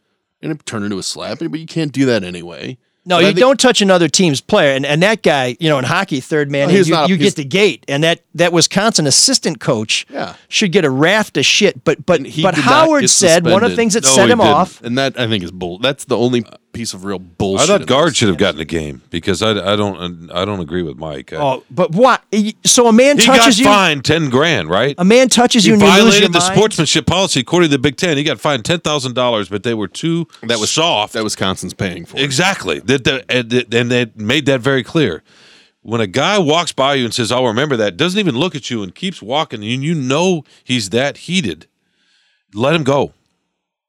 and 0.42 0.50
it 0.52 0.66
turned 0.66 0.84
into 0.84 0.98
a 0.98 1.02
slap. 1.02 1.38
But 1.38 1.58
you 1.58 1.66
can't 1.66 1.92
do 1.92 2.04
that 2.06 2.24
anyway. 2.24 2.78
No, 3.10 3.16
But 3.16 3.20
you 3.20 3.26
think- 3.26 3.38
don't 3.40 3.60
touch 3.60 3.82
another 3.82 4.08
team's 4.08 4.40
player. 4.40 4.72
And 4.74 4.86
and 4.86 5.02
that 5.02 5.22
guy, 5.22 5.56
you 5.60 5.68
know, 5.68 5.78
in 5.78 5.84
hockey, 5.84 6.20
third 6.20 6.50
man, 6.50 6.68
Well, 6.68 6.76
he's 6.76 6.88
you, 6.88 6.94
not 6.94 7.06
a- 7.06 7.08
you 7.10 7.16
he's- 7.16 7.30
get 7.34 7.36
the 7.36 7.44
gate. 7.44 7.84
And 7.88 8.02
that 8.04 8.20
that 8.36 8.52
Wisconsin 8.52 9.06
assistant 9.06 9.60
coach 9.60 10.06
Yeah. 10.12 10.34
should 10.48 10.72
get 10.72 10.84
a 10.84 10.90
raft 10.90 11.36
of 11.36 11.44
shit. 11.44 11.84
But 11.84 12.06
but 12.06 12.24
He 12.24 12.42
but 12.42 12.54
Howard 12.54 13.02
get 13.02 13.10
said 13.10 13.44
one 13.44 13.62
of 13.64 13.70
the 13.70 13.76
things 13.76 13.94
that 13.94 14.04
No, 14.04 14.10
set 14.10 14.30
him 14.30 14.38
didn't. 14.38 14.52
off. 14.52 14.80
and 14.82 14.96
that 14.96 15.18
I 15.18 15.26
think 15.26 15.42
is 15.44 15.50
bull. 15.50 15.78
That's 15.78 16.04
the 16.04 16.16
only 16.16 16.44
piece 16.80 16.94
of 16.94 17.04
real 17.04 17.18
bullshit. 17.18 17.68
I 17.68 17.78
thought 17.78 17.86
Gard 17.86 18.16
should 18.16 18.28
have 18.28 18.38
gotten 18.38 18.58
a 18.58 18.64
game 18.64 19.02
because 19.10 19.42
I, 19.42 19.50
I 19.50 19.76
don't 19.76 20.30
I 20.30 20.46
don't 20.46 20.60
agree 20.60 20.82
with 20.82 20.96
Mike. 20.96 21.30
Oh, 21.34 21.62
but 21.70 21.92
what? 21.92 22.22
So 22.64 22.86
a 22.86 22.92
man 22.92 23.18
he 23.18 23.26
touches 23.26 23.44
got 23.44 23.58
you. 23.58 23.64
fined 23.66 24.04
ten 24.04 24.30
grand, 24.30 24.70
right? 24.70 24.94
A 24.96 25.04
man 25.04 25.28
touches 25.28 25.66
you 25.66 25.74
he 25.74 25.80
and 25.80 25.82
you 25.82 25.88
lose 25.88 25.96
your 25.96 26.04
violated 26.04 26.32
the 26.32 26.38
mind? 26.38 26.54
sportsmanship 26.54 27.04
policy 27.06 27.40
according 27.40 27.68
to 27.68 27.76
the 27.76 27.78
Big 27.78 27.96
Ten. 27.98 28.16
He 28.16 28.22
got 28.22 28.40
fined 28.40 28.64
ten 28.64 28.80
thousand 28.80 29.14
dollars, 29.14 29.50
but 29.50 29.62
they 29.62 29.74
were 29.74 29.88
too 29.88 30.26
That 30.42 30.58
was 30.58 30.70
soft. 30.70 31.12
That 31.12 31.22
Wisconsin's 31.22 31.74
paying 31.74 32.06
for. 32.06 32.18
Exactly. 32.18 32.78
That 32.80 33.04
the, 33.04 33.24
and 33.28 33.52
and 33.52 33.90
they 33.90 34.06
made 34.16 34.46
that 34.46 34.60
very 34.60 34.82
clear. 34.82 35.22
When 35.82 36.00
a 36.00 36.06
guy 36.06 36.38
walks 36.38 36.72
by 36.72 36.94
you 36.94 37.04
and 37.04 37.12
says, 37.12 37.30
"I'll 37.30 37.46
remember 37.46 37.76
that," 37.76 37.98
doesn't 37.98 38.18
even 38.18 38.36
look 38.36 38.54
at 38.54 38.70
you 38.70 38.82
and 38.82 38.94
keeps 38.94 39.20
walking, 39.20 39.62
and 39.62 39.84
you 39.84 39.94
know 39.94 40.44
he's 40.64 40.90
that 40.90 41.18
heated, 41.18 41.66
let 42.54 42.74
him 42.74 42.84
go. 42.84 43.12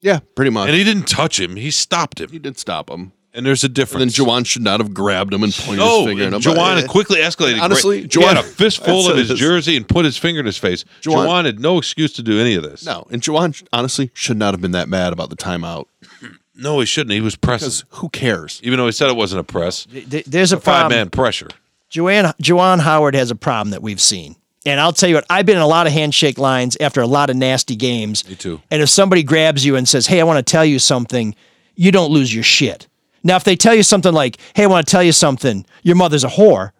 Yeah, 0.01 0.19
pretty 0.35 0.51
much. 0.51 0.67
And 0.69 0.77
he 0.77 0.83
didn't 0.83 1.07
touch 1.07 1.39
him; 1.39 1.55
he 1.55 1.71
stopped 1.71 2.19
him. 2.19 2.29
He 2.29 2.39
did 2.39 2.57
stop 2.57 2.89
him. 2.89 3.13
And 3.33 3.45
there's 3.45 3.63
a 3.63 3.69
difference. 3.69 3.93
And 3.93 4.01
then 4.01 4.07
difference. 4.25 4.45
Juwan 4.45 4.45
should 4.45 4.61
not 4.61 4.81
have 4.81 4.93
grabbed 4.93 5.33
him 5.33 5.41
and 5.43 5.53
pointed 5.53 5.77
no, 5.79 5.85
his 5.85 5.93
oh, 5.93 6.05
finger. 6.05 6.23
at 6.25 6.33
him. 6.33 6.41
Juwan 6.41 6.81
But- 6.81 6.89
quickly 6.89 7.19
escalated. 7.19 7.61
Honestly, 7.61 8.05
he 8.11 8.21
had 8.23 8.35
a 8.35 8.43
fistful 8.43 9.09
of 9.09 9.15
his 9.17 9.29
this. 9.29 9.39
jersey 9.39 9.77
and 9.77 9.87
put 9.87 10.03
his 10.03 10.17
finger 10.17 10.41
in 10.41 10.45
his 10.45 10.57
face. 10.57 10.83
Juwan- 11.01 11.27
Juwan 11.27 11.45
had 11.45 11.59
no 11.61 11.77
excuse 11.77 12.11
to 12.13 12.23
do 12.23 12.41
any 12.41 12.55
of 12.55 12.63
this. 12.63 12.85
No, 12.85 13.07
and 13.09 13.21
Juwan 13.21 13.65
honestly 13.71 14.11
should 14.13 14.35
not 14.35 14.53
have 14.53 14.59
been 14.59 14.71
that 14.71 14.89
mad 14.89 15.13
about 15.13 15.29
the 15.29 15.37
timeout. 15.37 15.85
No, 16.53 16.79
he 16.81 16.85
shouldn't. 16.85 17.13
He 17.13 17.21
was 17.21 17.35
pressing. 17.35 17.67
Because 17.69 17.85
who 18.01 18.09
cares? 18.09 18.59
Even 18.61 18.77
though 18.77 18.85
he 18.85 18.91
said 18.91 19.09
it 19.09 19.15
wasn't 19.15 19.39
a 19.39 19.43
press, 19.43 19.87
There's 19.89 20.51
a 20.51 20.57
five 20.57 20.63
problem. 20.81 20.97
man 20.99 21.09
pressure. 21.09 21.47
Juwan 21.89 22.35
Juwan 22.37 22.81
Howard 22.81 23.15
has 23.15 23.31
a 23.31 23.35
problem 23.35 23.71
that 23.71 23.81
we've 23.81 24.01
seen. 24.01 24.35
And 24.65 24.79
I'll 24.79 24.93
tell 24.93 25.09
you 25.09 25.15
what, 25.15 25.25
I've 25.29 25.45
been 25.45 25.55
in 25.57 25.61
a 25.63 25.67
lot 25.67 25.87
of 25.87 25.93
handshake 25.93 26.37
lines 26.37 26.77
after 26.79 27.01
a 27.01 27.07
lot 27.07 27.29
of 27.31 27.35
nasty 27.35 27.75
games. 27.75 28.27
Me 28.29 28.35
too. 28.35 28.61
And 28.69 28.81
if 28.81 28.89
somebody 28.89 29.23
grabs 29.23 29.65
you 29.65 29.75
and 29.75 29.89
says, 29.89 30.05
Hey, 30.07 30.21
I 30.21 30.23
want 30.23 30.37
to 30.45 30.49
tell 30.51 30.65
you 30.65 30.77
something, 30.77 31.33
you 31.75 31.91
don't 31.91 32.11
lose 32.11 32.33
your 32.33 32.43
shit. 32.43 32.87
Now, 33.23 33.35
if 33.37 33.43
they 33.43 33.55
tell 33.55 33.73
you 33.73 33.81
something 33.83 34.13
like, 34.13 34.37
Hey, 34.55 34.63
I 34.63 34.67
want 34.67 34.85
to 34.85 34.91
tell 34.91 35.01
you 35.03 35.13
something, 35.13 35.65
your 35.81 35.95
mother's 35.95 36.23
a 36.23 36.27
whore, 36.29 36.71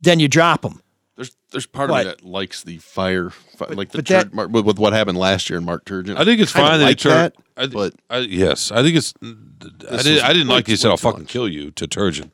then 0.00 0.18
you 0.18 0.28
drop 0.28 0.62
them. 0.62 0.80
There's 1.16 1.36
there's 1.50 1.66
part 1.66 1.90
What? 1.90 2.00
of 2.00 2.06
me 2.06 2.10
that 2.12 2.24
likes 2.24 2.62
the 2.64 2.78
fire, 2.78 3.28
fi- 3.28 3.66
like 3.66 3.90
the 3.90 3.98
but 3.98 4.06
Tur- 4.06 4.14
that- 4.24 4.32
Mark- 4.32 4.50
with, 4.50 4.64
with 4.64 4.78
what 4.78 4.94
happened 4.94 5.18
last 5.18 5.50
year 5.50 5.58
in 5.58 5.64
Mark 5.66 5.84
Turgeon. 5.84 6.16
I 6.16 6.24
think 6.24 6.40
it's 6.40 6.52
fine 6.52 6.78
that 6.78 6.78
he 6.78 6.84
like 6.86 6.98
turned. 6.98 7.14
that, 7.14 7.34
I, 7.58 7.66
but 7.66 7.94
I, 8.08 8.18
yes, 8.20 8.70
I 8.72 8.82
think 8.82 8.96
it's. 8.96 9.12
I 9.22 10.02
didn't. 10.02 10.24
I 10.24 10.32
didn't 10.32 10.48
like 10.48 10.66
he 10.66 10.76
said, 10.76 10.90
"I'll 10.90 10.96
fucking 10.96 11.24
much. 11.24 11.28
kill 11.28 11.46
you" 11.46 11.70
to 11.72 11.86
Turgeon. 11.86 12.32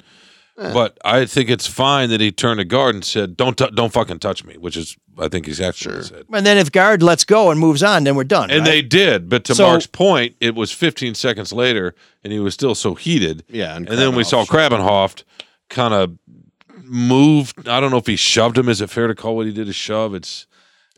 But 0.57 0.96
I 1.04 1.26
think 1.26 1.50
it's 1.50 1.66
fine 1.66 2.09
that 2.11 2.20
he 2.20 2.32
turned 2.32 2.59
to 2.59 2.64
Gard 2.64 2.94
and 2.94 3.04
said, 3.04 3.36
"Don't 3.36 3.59
t- 3.59 3.68
don't 3.74 3.92
fucking 3.92 4.20
touch 4.20 4.42
me," 4.44 4.54
which 4.54 4.76
is 4.76 4.96
I 5.18 5.28
think 5.28 5.46
exactly 5.48 5.90
what 5.92 6.02
he 6.02 6.09
said. 6.09 6.24
And 6.32 6.46
then 6.46 6.57
if 6.57 6.72
Gard 6.72 7.02
lets 7.02 7.24
go 7.24 7.50
and 7.50 7.61
moves 7.61 7.82
on, 7.82 8.04
then 8.04 8.16
we're 8.16 8.24
done. 8.24 8.50
And 8.50 8.61
right? 8.61 8.66
they 8.66 8.82
did, 8.82 9.28
but 9.28 9.44
to 9.44 9.54
So- 9.54 9.66
Mark's 9.66 9.86
point, 9.86 10.34
it 10.40 10.54
was 10.54 10.72
15 10.72 11.14
seconds 11.14 11.52
later, 11.52 11.94
and 12.24 12.32
he 12.32 12.38
was 12.38 12.54
still 12.54 12.74
so 12.74 12.94
heated. 12.94 13.44
Yeah, 13.48 13.76
and 13.76 13.88
and, 13.88 13.98
then 13.98 14.14
we 14.14 14.24
saw 14.24 14.44
Krabbenhoft 14.44 15.24
kind 15.68 15.92
of 15.92 16.12
moved. 16.82 17.68
I 17.68 17.80
don't 17.80 17.90
know 17.90 17.98
if 17.98 18.07
he 18.07 18.16
shoved 18.16 18.57
him. 18.57 18.68
Is 18.68 18.80
it 18.80 18.90
fair 18.90 19.07
to 19.09 19.14
call 19.14 19.36
what 19.36 19.46
he 19.46 19.52
did 19.52 19.68
a 19.68 19.72
shove? 19.72 20.14
It's 20.14 20.46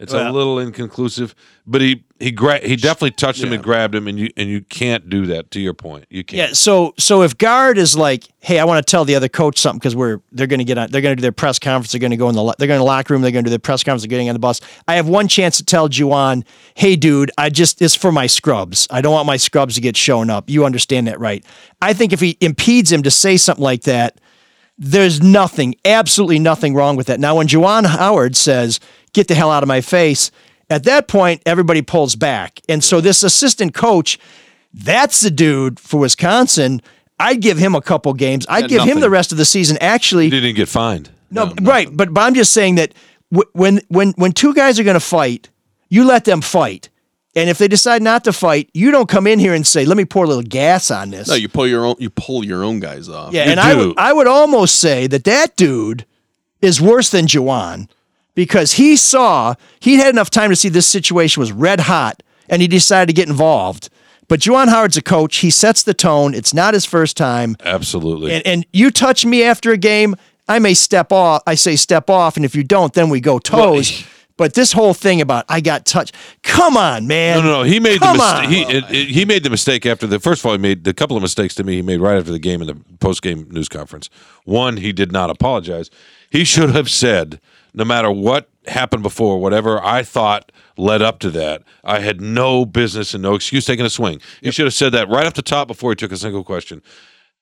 it's 0.01 0.13
a 0.13 0.31
little 0.31 0.59
inconclusive, 0.59 1.35
but 1.67 1.81
he 1.81 2.05
he 2.21 2.31
gra- 2.31 2.61
he 2.67 2.77
definitely 2.77 3.11
touched 3.13 3.43
him 3.43 3.49
Yeah. 3.49 3.57
and 3.57 3.65
grabbed 3.65 3.95
him, 3.95 4.07
and 4.09 4.19
you 4.19 4.31
and 4.37 4.49
you 4.49 4.61
can't 4.61 5.09
do 5.09 5.27
that. 5.27 5.51
To 5.53 5.61
your 5.61 5.75
point, 5.75 6.07
you 6.11 6.23
can't. 6.25 6.39
Yeah, 6.51 6.55
so 6.55 6.95
so 6.99 7.23
if 7.23 7.37
Gard 7.37 7.79
is 7.79 7.97
like, 7.97 8.25
hey, 8.41 8.59
I 8.59 8.65
want 8.65 8.85
to 8.85 8.89
tell 8.91 9.05
the 9.05 9.15
other 9.15 9.29
coach 9.29 9.59
something 9.59 9.79
because 9.79 9.97
we're 9.97 10.21
they're 10.33 10.47
going 10.47 10.59
to 10.59 10.65
get 10.65 10.79
on, 10.79 10.91
they're 10.91 11.01
going 11.01 11.13
to 11.13 11.17
do 11.17 11.23
their 11.23 11.33
press 11.33 11.59
conference, 11.59 11.93
they're 11.93 12.01
going 12.01 12.11
to 12.13 12.17
go 12.17 12.29
in 12.29 12.35
the 12.35 12.55
they're 12.59 12.69
going 12.69 12.81
to 12.81 12.85
locker 12.85 13.13
room, 13.13 13.23
they're 13.23 13.31
going 13.33 13.45
to 13.45 13.49
do 13.49 13.51
their 13.51 13.59
press 13.59 13.83
conference, 13.83 14.03
they're 14.03 14.09
getting 14.09 14.29
on 14.29 14.35
the 14.35 14.39
bus. 14.41 14.61
I 14.87 14.95
have 14.95 15.09
one 15.09 15.27
chance 15.29 15.57
to 15.59 15.65
tell 15.65 15.89
Juwan, 15.89 16.45
hey, 16.75 16.97
dude, 16.97 17.31
I 17.37 17.51
just 17.51 17.83
it's 17.83 17.95
for 17.95 18.13
my 18.13 18.27
scrubs. 18.29 18.87
I 18.91 19.01
don't 19.01 19.13
want 19.13 19.27
my 19.27 19.37
scrubs 19.37 19.75
to 19.75 19.81
get 19.81 19.97
shown 19.97 20.31
up. 20.31 20.49
You 20.49 20.65
understand 20.65 21.07
that, 21.09 21.19
right? 21.21 21.45
I 21.83 21.93
think 21.93 22.13
if 22.13 22.21
he 22.21 22.37
impedes 22.41 22.93
him 22.93 23.03
to 23.03 23.11
say 23.11 23.37
something 23.37 23.65
like 23.65 23.83
that, 23.83 24.21
there's 24.81 25.21
nothing, 25.21 25.75
absolutely 25.85 26.39
nothing 26.39 26.73
wrong 26.75 26.95
with 26.95 27.09
that. 27.09 27.19
Now, 27.19 27.37
when 27.37 27.49
Juwan 27.49 27.85
Howard 27.85 28.37
says, 28.37 28.79
get 29.13 29.29
the 29.29 29.35
hell 29.35 29.51
out 29.51 29.63
of 29.63 29.69
my 29.69 29.81
face, 29.81 30.31
at 30.71 30.85
that 30.85 31.09
point, 31.09 31.43
everybody 31.47 31.83
pulls 31.83 32.15
back. 32.17 32.61
And 32.69 32.85
so 32.85 33.01
this 33.01 33.23
assistant 33.23 33.75
coach, 33.75 34.19
that's 34.73 35.21
the 35.21 35.31
dude 35.31 35.81
for 35.81 36.01
Wisconsin. 36.01 36.83
I'd 37.19 37.41
give 37.41 37.59
him 37.59 37.75
a 37.75 37.81
couple 37.81 38.13
games. 38.15 38.47
I'd 38.49 38.63
Had 38.63 38.71
give 38.71 38.83
him 38.85 39.01
the 39.01 39.11
rest 39.11 39.33
of 39.33 39.39
the 39.39 39.45
season. 39.45 39.79
Actually, 39.81 40.25
he 40.25 40.31
didn't 40.31 40.57
get 40.57 40.69
fined. 40.69 41.11
no, 41.31 41.53
right. 41.63 41.89
But, 41.91 42.13
but 42.13 42.21
I'm 42.21 42.35
just 42.35 42.53
saying 42.53 42.77
that 42.77 42.95
wh- 43.35 43.55
when 43.55 43.81
when 43.89 44.13
when 44.13 44.33
two 44.33 44.55
guys 44.55 44.79
are 44.79 44.85
going 44.85 44.95
to 44.95 45.01
fight, 45.01 45.49
you 45.89 46.05
let 46.05 46.25
them 46.25 46.41
fight. 46.41 46.91
And 47.35 47.49
if 47.49 47.59
they 47.59 47.69
decide 47.69 48.03
not 48.03 48.25
to 48.25 48.33
fight, 48.33 48.69
you 48.75 48.91
don't 48.91 49.09
come 49.09 49.27
in 49.27 49.39
here 49.39 49.55
and 49.55 49.67
say, 49.67 49.85
"Let 49.85 49.97
me 49.97 50.05
pour 50.05 50.25
a 50.25 50.27
little 50.29 50.43
gas 50.43 50.91
on 50.91 51.11
this." 51.11 51.29
No, 51.29 51.35
you 51.35 51.49
pull 51.49 51.67
your 51.67 51.85
own. 51.85 51.97
You 51.99 52.11
pull 52.11 52.45
your 52.45 52.65
own 52.65 52.81
guys 52.81 53.09
off. 53.09 53.33
Yeah, 53.33 53.45
and 53.45 53.59
I 53.61 53.75
would 53.75 53.99
I 53.99 54.13
would 54.13 54.27
almost 54.27 54.77
say 54.77 55.07
that 55.09 55.25
that 55.25 55.57
dude 55.57 56.05
is 56.63 56.81
worse 56.81 57.11
than 57.11 57.27
Juwan 57.27 57.89
because 58.39 58.75
he 58.75 58.95
saw 58.95 59.53
he 59.81 59.97
had 59.97 60.11
enough 60.15 60.31
time 60.31 60.49
to 60.49 60.55
see 60.55 60.69
this 60.69 60.87
situation 60.87 61.41
was 61.41 61.51
red 61.51 61.81
hot 61.81 62.23
and 62.49 62.63
he 62.63 62.69
decided 62.69 63.09
to 63.09 63.13
get 63.13 63.29
involved. 63.29 63.89
But 64.29 64.39
Juwan 64.39 64.69
Howard's 64.69 64.97
a 64.97 65.03
coach. 65.03 65.39
He 65.39 65.51
sets 65.51 65.83
the 65.83 65.93
tone. 65.93 66.35
It's 66.35 66.55
not 66.55 66.73
his 66.73 66.85
first 66.85 67.17
time. 67.17 67.57
Absolutely. 67.65 68.33
And, 68.35 68.47
and 68.47 68.67
you 68.73 68.93
touch 68.93 69.27
me 69.27 69.43
after 69.43 69.73
a 69.73 69.77
game, 69.77 70.15
I 70.47 70.61
may 70.61 70.75
step 70.75 71.11
off. 71.11 71.43
I 71.49 71.57
say 71.57 71.75
step 71.75 72.09
off, 72.09 72.37
and 72.37 72.45
if 72.45 72.55
you 72.55 72.63
don't, 72.63 72.93
then 72.95 73.09
we 73.09 73.21
go 73.21 73.41
toes. 73.41 74.05
but 74.37 74.55
this 74.55 74.71
whole 74.71 74.95
thing 74.95 75.21
about 75.21 75.45
I 75.49 75.61
got 75.61 75.85
touched. 75.85 76.15
Come 76.45 76.77
on, 76.77 77.09
man. 77.09 77.39
No, 77.39 77.43
no, 77.43 77.53
no. 77.59 77.63
He 77.65 77.81
made 77.81 77.99
Come 77.99 78.19
the 78.19 78.23
mistake. 78.23 78.49
He, 78.51 78.77
it, 78.77 78.85
it- 78.93 79.09
he 79.09 79.25
made 79.25 79.43
the 79.43 79.51
mistake 79.51 79.85
after 79.85 80.07
the 80.07 80.21
first 80.21 80.43
of 80.43 80.47
all. 80.47 80.53
He 80.53 80.59
made 80.59 80.85
the 80.85 80.95
couple 80.95 81.17
of 81.17 81.23
mistakes 81.23 81.57
to 81.57 81.65
me. 81.65 81.75
He 81.75 81.83
made 81.83 82.01
right 82.01 82.17
after 82.17 82.31
the 82.31 82.39
game 82.39 82.61
in 82.61 82.69
the 82.69 82.77
post 83.01 83.21
game 83.21 83.49
news 83.51 83.69
conference. 83.69 84.09
One, 84.45 84.77
he 84.77 84.93
did 84.93 85.11
not 85.11 85.29
apologize. 85.29 85.91
He 86.31 86.45
should 86.45 86.71
have 86.71 86.89
said, 86.89 87.41
no 87.79 87.85
matter 87.85 88.11
what 88.11 88.51
happened 88.67 89.05
before, 89.05 89.41
whatever 89.41 89.83
I 89.83 90.03
thought 90.03 90.51
led 90.77 91.01
up 91.01 91.21
to 91.21 91.31
that, 91.31 91.63
I 91.85 92.01
had 92.01 92.21
no 92.21 92.67
business 92.67 93.15
and 93.15 93.23
no 93.23 93.35
excuse 93.35 93.65
taking 93.65 93.87
a 93.87 93.91
swing. 93.91 94.21
He 94.43 94.51
should 94.51 94.67
have 94.67 94.75
said 94.75 94.93
that 94.93 95.09
right 95.09 95.25
off 95.25 95.35
the 95.35 95.43
top 95.43 95.69
before 95.69 95.93
he 95.93 95.97
took 95.97 96.11
a 96.11 96.17
single 96.17 96.43
question. 96.43 96.83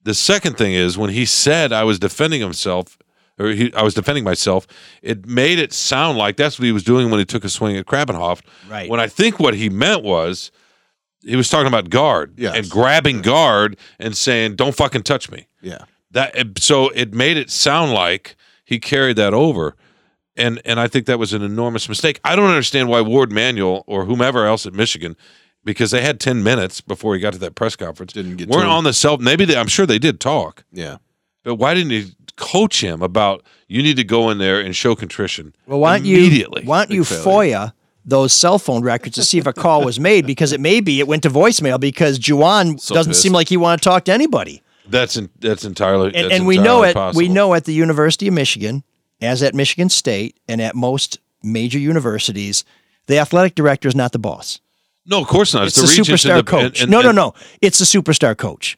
The 0.03 0.13
second 0.13 0.59
thing 0.59 0.75
is 0.75 0.99
when 0.99 1.11
he 1.11 1.25
said 1.25 1.73
I 1.73 1.85
was 1.85 1.99
defending 1.99 2.43
himself, 2.43 2.99
or 3.39 3.49
he, 3.49 3.73
I 3.73 3.83
was 3.83 3.95
defending 3.95 4.25
myself, 4.25 4.67
it 5.03 5.27
made 5.27 5.59
it 5.59 5.73
sound 5.73 6.19
like 6.19 6.37
that's 6.37 6.59
what 6.59 6.67
he 6.67 6.73
was 6.73 6.85
doing 6.85 7.11
when 7.11 7.19
he 7.19 7.25
took 7.25 7.43
a 7.43 7.49
swing 7.49 7.79
at 7.79 7.87
Krabbenhoft. 7.87 8.43
Right. 8.69 8.91
When 8.91 9.01
I 9.01 9.09
think 9.09 9.41
what 9.41 9.55
he 9.55 9.71
meant 9.71 10.03
was 10.03 10.51
he 11.23 11.35
was 11.35 11.49
talking 11.49 11.67
about 11.67 11.89
Gard 11.89 12.39
and 12.55 12.69
grabbing 12.69 13.23
Gard 13.23 13.79
and 13.99 14.15
saying, 14.15 14.57
"Don't 14.57 14.77
fucking 14.77 15.03
touch 15.03 15.31
me." 15.31 15.49
Yeah. 15.63 15.87
That 16.11 16.59
so 16.59 16.91
it 16.91 17.15
made 17.15 17.39
it 17.39 17.51
sound 17.51 17.93
like 17.93 18.37
he 18.65 18.79
carried 18.79 19.17
that 19.17 19.33
over. 19.33 19.77
And 20.37 20.61
and 20.65 20.79
I 20.79 20.87
think 20.89 21.07
that 21.07 21.19
was 21.19 21.33
an 21.33 21.43
enormous 21.43 21.89
mistake. 21.89 22.21
I 22.25 22.37
don't 22.37 22.51
understand 22.51 22.89
why 22.89 23.01
Warde 23.01 23.33
Manuel 23.33 23.85
or 23.87 24.05
whomever 24.05 24.47
else 24.47 24.67
at 24.67 24.75
Michigan 24.75 25.17
because 25.65 25.91
they 25.91 26.01
had 26.03 26.21
10 26.21 26.43
minutes 26.43 26.81
before 26.81 27.15
he 27.15 27.21
got 27.21 27.33
to 27.33 27.39
that 27.41 27.55
press 27.55 27.75
conference. 27.75 28.13
Didn't 28.13 28.37
get 28.37 28.49
weren't 28.49 28.65
to 28.65 28.69
on 28.71 28.85
the 28.85 28.93
self 28.93 29.21
maybe 29.21 29.45
they, 29.45 29.57
I'm 29.57 29.67
sure 29.69 29.87
they 29.87 29.99
did 29.99 30.21
talk. 30.21 30.65
Yeah. 30.71 30.99
But 31.43 31.57
why 31.57 31.75
didn't 31.75 31.91
he 31.91 32.13
coach 32.37 32.83
him 32.83 33.01
about 33.03 33.43
you 33.67 33.83
need 33.83 33.97
to 33.97 34.05
go 34.05 34.31
in 34.31 34.39
there 34.39 34.61
and 34.61 34.77
show 34.77 34.95
contrition 34.95 35.55
Well, 35.67 35.81
why 35.81 35.97
don't 35.97 36.07
you 36.07 36.19
immediately? 36.19 36.65
why 36.65 36.85
don't 36.85 36.95
you 36.95 37.03
FOIA 37.03 37.73
those 38.05 38.33
cell 38.33 38.59
phone 38.59 38.83
records 38.85 39.15
to 39.17 39.25
see 39.25 39.39
if 39.39 39.47
a 39.47 39.53
call 39.53 39.85
was 39.85 39.99
made? 39.99 40.27
Because 40.27 40.53
it 40.53 40.61
may 40.61 40.81
be 40.81 41.01
it 41.01 41.09
went 41.09 41.23
to 41.23 41.31
voicemail 41.31 41.81
because 41.81 42.19
Juwan 42.19 42.79
So 42.79 42.95
doesn't 42.95 43.13
pissed. 43.13 43.23
seem 43.23 43.33
like 43.33 43.49
he 43.49 43.57
want 43.57 43.81
to 43.83 43.89
talk 43.89 44.05
to 44.05 44.13
anybody. 44.13 44.63
That's 44.89 45.17
in, 45.17 45.31
that's 45.41 45.65
entirely 45.65 46.15
And, 46.15 46.27
that's 46.31 46.35
and 46.35 46.47
we 46.47 46.59
know 46.59 46.85
it. 46.85 46.95
possible. 46.95 47.19
We 47.19 47.29
know 47.29 47.55
at 47.55 47.65
the 47.65 47.73
University 47.73 48.29
of 48.29 48.35
Michigan, 48.35 48.85
as 49.21 49.43
at 49.43 49.55
Michigan 49.55 49.89
State, 49.89 50.39
and 50.49 50.61
at 50.61 50.75
most 50.75 51.19
major 51.43 51.79
universities, 51.79 52.65
the 53.07 53.19
athletic 53.19 53.55
director 53.55 53.89
is 53.89 53.95
not 53.97 54.13
the 54.13 54.19
boss. 54.19 54.61
No, 55.07 55.21
of 55.21 55.29
course 55.29 55.55
not. 55.55 55.67
It's, 55.69 55.79
It's, 55.79 55.97
the 55.97 56.03
the 56.03 56.13
superstar 56.13 56.37
the- 56.39 56.43
coach. 56.45 56.81
and- 56.81 56.83
and- 56.83 56.91
no, 56.91 57.01
no, 57.01 57.13
no. 57.13 57.35
It's 57.63 57.79
the 57.79 57.85
superstar 57.85 58.37
coach. 58.37 58.77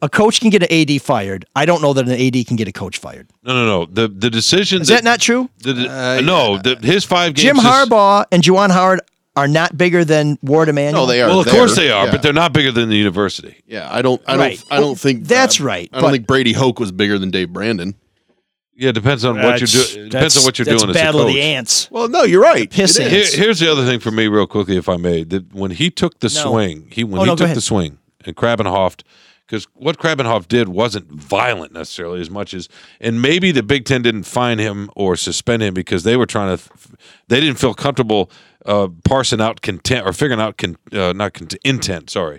A 0.00 0.08
coach 0.08 0.40
can 0.40 0.50
get 0.50 0.62
an 0.62 0.68
AD 0.70 1.02
fired. 1.02 1.44
I 1.56 1.66
don't 1.66 1.82
know 1.82 1.92
that 1.92 2.06
an 2.08 2.12
AD 2.12 2.46
can 2.46 2.56
get 2.56 2.68
a 2.68 2.72
coach 2.72 2.98
fired. 2.98 3.28
No, 3.42 3.52
no, 3.52 3.66
no. 3.66 3.84
The 3.86 4.06
the 4.06 4.30
decision 4.30 4.80
Is 4.80 4.88
that 4.88 5.02
not 5.02 5.20
true? 5.20 5.50
The, 5.58 5.72
the- 5.72 6.22
no, 6.22 6.56
the, 6.58 6.76
his 6.80 7.04
five 7.04 7.34
games. 7.34 7.42
Jim 7.42 7.56
is- 7.56 7.64
Harbaugh 7.64 8.24
and 8.30 8.42
Juwan 8.42 8.70
Howard 8.70 9.00
are 9.34 9.48
not 9.48 9.76
bigger 9.76 10.04
than 10.04 10.38
Warde 10.42 10.72
Manuel. 10.72 10.92
No, 11.02 11.06
they 11.06 11.20
are. 11.20 11.28
Well, 11.28 11.40
of 11.40 11.48
course 11.48 11.74
they 11.76 11.90
are, 11.90 12.10
but 12.10 12.22
they're 12.22 12.32
not 12.32 12.52
bigger 12.52 12.70
than 12.72 12.88
the 12.88 12.96
university. 12.96 13.56
Yeah, 13.66 13.88
I 13.92 14.00
don't. 14.02 14.22
I 14.26 14.36
Right. 14.36 14.58
don't. 14.58 14.72
I 14.72 14.80
don't 14.80 14.98
think 14.98 15.24
That's 15.24 15.60
uh, 15.60 15.64
right, 15.64 15.90
I 15.92 15.96
don't 15.96 16.02
but- 16.08 16.12
think 16.12 16.26
Brady 16.28 16.52
Hoke 16.52 16.78
was 16.80 16.92
bigger 16.92 17.18
than 17.18 17.30
Dave 17.32 17.52
Brandon. 17.52 17.94
Yeah, 18.78 18.90
it 18.90 18.92
depends 18.92 19.24
on 19.24 19.34
what 19.34 19.42
you're 19.42 19.50
That's- 19.66 19.92
doing. 19.94 20.06
It 20.06 20.10
depends 20.10 20.36
on 20.36 20.44
what 20.44 20.58
you're 20.58 20.64
that's 20.66 20.82
doing 20.84 20.94
Battle 20.94 21.20
as 21.22 21.26
a 21.26 21.26
of 21.26 21.26
coach. 21.26 21.34
the 21.34 21.42
Ants. 21.42 21.88
Well, 21.90 22.08
no, 22.08 22.22
you're 22.22 22.40
right. 22.42 22.70
Piss 22.70 22.96
It 22.98 23.12
ants. 23.12 23.34
Here- 23.34 23.44
here's 23.44 23.58
the 23.58 23.70
other 23.70 23.84
thing 23.84 23.98
for 23.98 24.12
me, 24.12 24.28
real 24.28 24.46
quickly, 24.46 24.76
if 24.76 24.88
I 24.88 24.96
may. 24.96 25.24
That 25.24 25.52
when 25.52 25.72
he 25.72 25.90
took 25.90 26.20
the 26.20 26.32
No. 26.32 26.50
swing, 26.52 26.86
he 26.90 27.02
when 27.02 27.18
Oh, 27.20 27.24
he 27.24 27.26
no, 27.26 27.32
go 27.32 27.36
took 27.38 27.44
ahead. 27.46 27.56
the 27.56 27.60
swing 27.60 27.98
and 28.24 28.36
Krabbenhoft, 28.36 29.00
because 29.46 29.66
what 29.74 29.98
Krabbenhoft 29.98 30.46
did 30.46 30.68
wasn't 30.68 31.10
violent 31.10 31.72
necessarily 31.72 32.20
as 32.20 32.30
much 32.30 32.54
as, 32.54 32.68
and 33.00 33.20
maybe 33.20 33.50
the 33.50 33.64
Big 33.64 33.84
Ten 33.84 34.00
didn't 34.02 34.24
fine 34.24 34.58
him 34.60 34.90
or 34.94 35.16
suspend 35.16 35.60
him 35.62 35.74
because 35.74 36.04
they 36.04 36.16
were 36.16 36.26
trying 36.26 36.56
to, 36.56 36.62
they 37.26 37.40
didn't 37.40 37.58
feel 37.58 37.74
comfortable 37.74 38.30
uh, 38.64 38.86
parsing 39.04 39.40
out 39.40 39.60
content 39.60 40.06
or 40.06 40.12
figuring 40.12 40.40
out 40.40 40.56
con, 40.56 40.76
uh, 40.92 41.12
not 41.14 41.32
cont- 41.34 41.56
intent. 41.64 42.10
Sorry. 42.10 42.38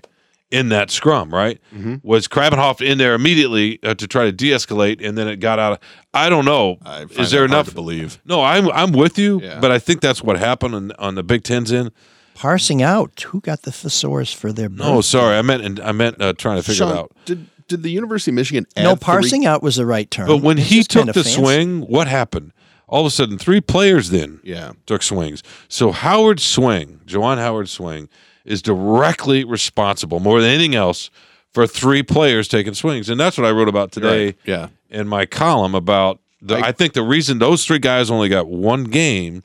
In 0.52 0.70
that 0.70 0.90
scrum, 0.90 1.32
right? 1.32 1.60
Mm-hmm. 1.76 1.96
Was 2.02 2.28
Krabbenhoft 2.28 2.84
in 2.84 2.98
there 2.98 3.14
immediately 3.14 3.78
uh, 3.84 3.94
to 3.94 4.08
try 4.08 4.26
to 4.26 4.32
de-escalate, 4.32 5.06
and 5.08 5.16
then 5.16 5.28
it 5.28 5.36
got 5.36 5.60
out 5.60 5.74
of? 5.74 5.80
I 6.12 6.28
don't 6.28 6.44
know. 6.46 6.78
find 6.84 7.12
Is 7.12 7.30
there 7.30 7.42
that 7.42 7.50
hard 7.50 7.52
enough 7.52 7.70
to 7.70 7.76
believe? 7.76 8.20
No, 8.26 8.42
I'm 8.42 8.68
I'm 8.72 8.92
with 8.92 9.20
you, 9.20 9.42
Yeah. 9.42 9.60
but 9.60 9.72
I 9.72 9.78
think 9.78 10.02
that's 10.02 10.24
what 10.24 10.40
happened 10.40 10.74
on, 10.74 10.92
on 10.98 11.14
the 11.14 11.22
Big 11.22 11.44
Ten's 11.44 11.72
end. 11.72 11.92
Parsing 12.34 12.82
out 12.82 13.20
who 13.28 13.42
got 13.42 13.62
the 13.62 13.72
thesaurus 13.72 14.34
for 14.34 14.52
their 14.52 14.70
birth. 14.70 14.80
No, 14.80 15.02
sorry, 15.02 15.38
I 15.38 15.44
meant 15.44 15.80
I 15.82 15.92
meant 15.92 16.20
uh, 16.20 16.34
trying 16.34 16.58
to 16.58 16.64
figure 16.64 16.86
Sean, 16.86 16.92
it 16.96 16.98
out. 16.98 17.12
Did 17.26 17.46
did 17.68 17.84
the 17.84 17.92
University 17.92 18.32
of 18.32 18.36
Michigan? 18.36 18.66
Add 18.76 18.84
No, 18.86 18.96
three- 18.96 19.06
parsing 19.06 19.46
out 19.46 19.62
was 19.62 19.76
the 19.76 19.86
right 19.86 20.10
term. 20.10 20.26
But 20.26 20.38
when 20.38 20.58
It's 20.58 20.70
he 20.70 20.82
took 20.82 21.02
kinda 21.02 21.14
the 21.14 21.24
fancy. 21.24 21.40
swing, 21.42 21.82
what 21.82 22.08
happened? 22.08 22.54
All 22.88 23.02
of 23.02 23.06
a 23.06 23.12
sudden, 23.12 23.38
three 23.38 23.62
players 23.62 24.10
then 24.10 24.40
Yeah. 24.44 24.72
took 24.88 25.04
swings. 25.04 25.44
So 25.68 25.92
Howard's 25.92 26.42
swing, 26.44 27.02
Juwan 27.06 27.38
Howard's 27.38 27.70
swing, 27.70 28.10
is 28.50 28.62
directly 28.62 29.46
responsible 29.46 30.20
more 30.20 30.42
than 30.42 30.50
anything 30.50 30.76
else 30.76 31.10
for 31.54 31.66
three 31.66 32.04
players 32.04 32.48
taking 32.48 32.74
swings, 32.74 33.08
and 33.08 33.20
that's 33.20 33.38
what 33.38 33.48
I 33.48 33.52
wrote 33.52 33.70
about 33.70 33.92
today. 33.92 34.26
Right. 34.26 34.38
Yeah. 34.44 34.68
in 34.90 35.08
my 35.08 35.26
column 35.26 35.76
about 35.76 36.20
the. 36.42 36.58
I, 36.58 36.72
think 36.72 36.94
the 36.94 37.04
reason 37.04 37.40
those 37.40 37.66
three 37.66 37.80
guys 37.80 38.12
only 38.12 38.28
got 38.28 38.48
one 38.48 38.86
game. 38.86 39.44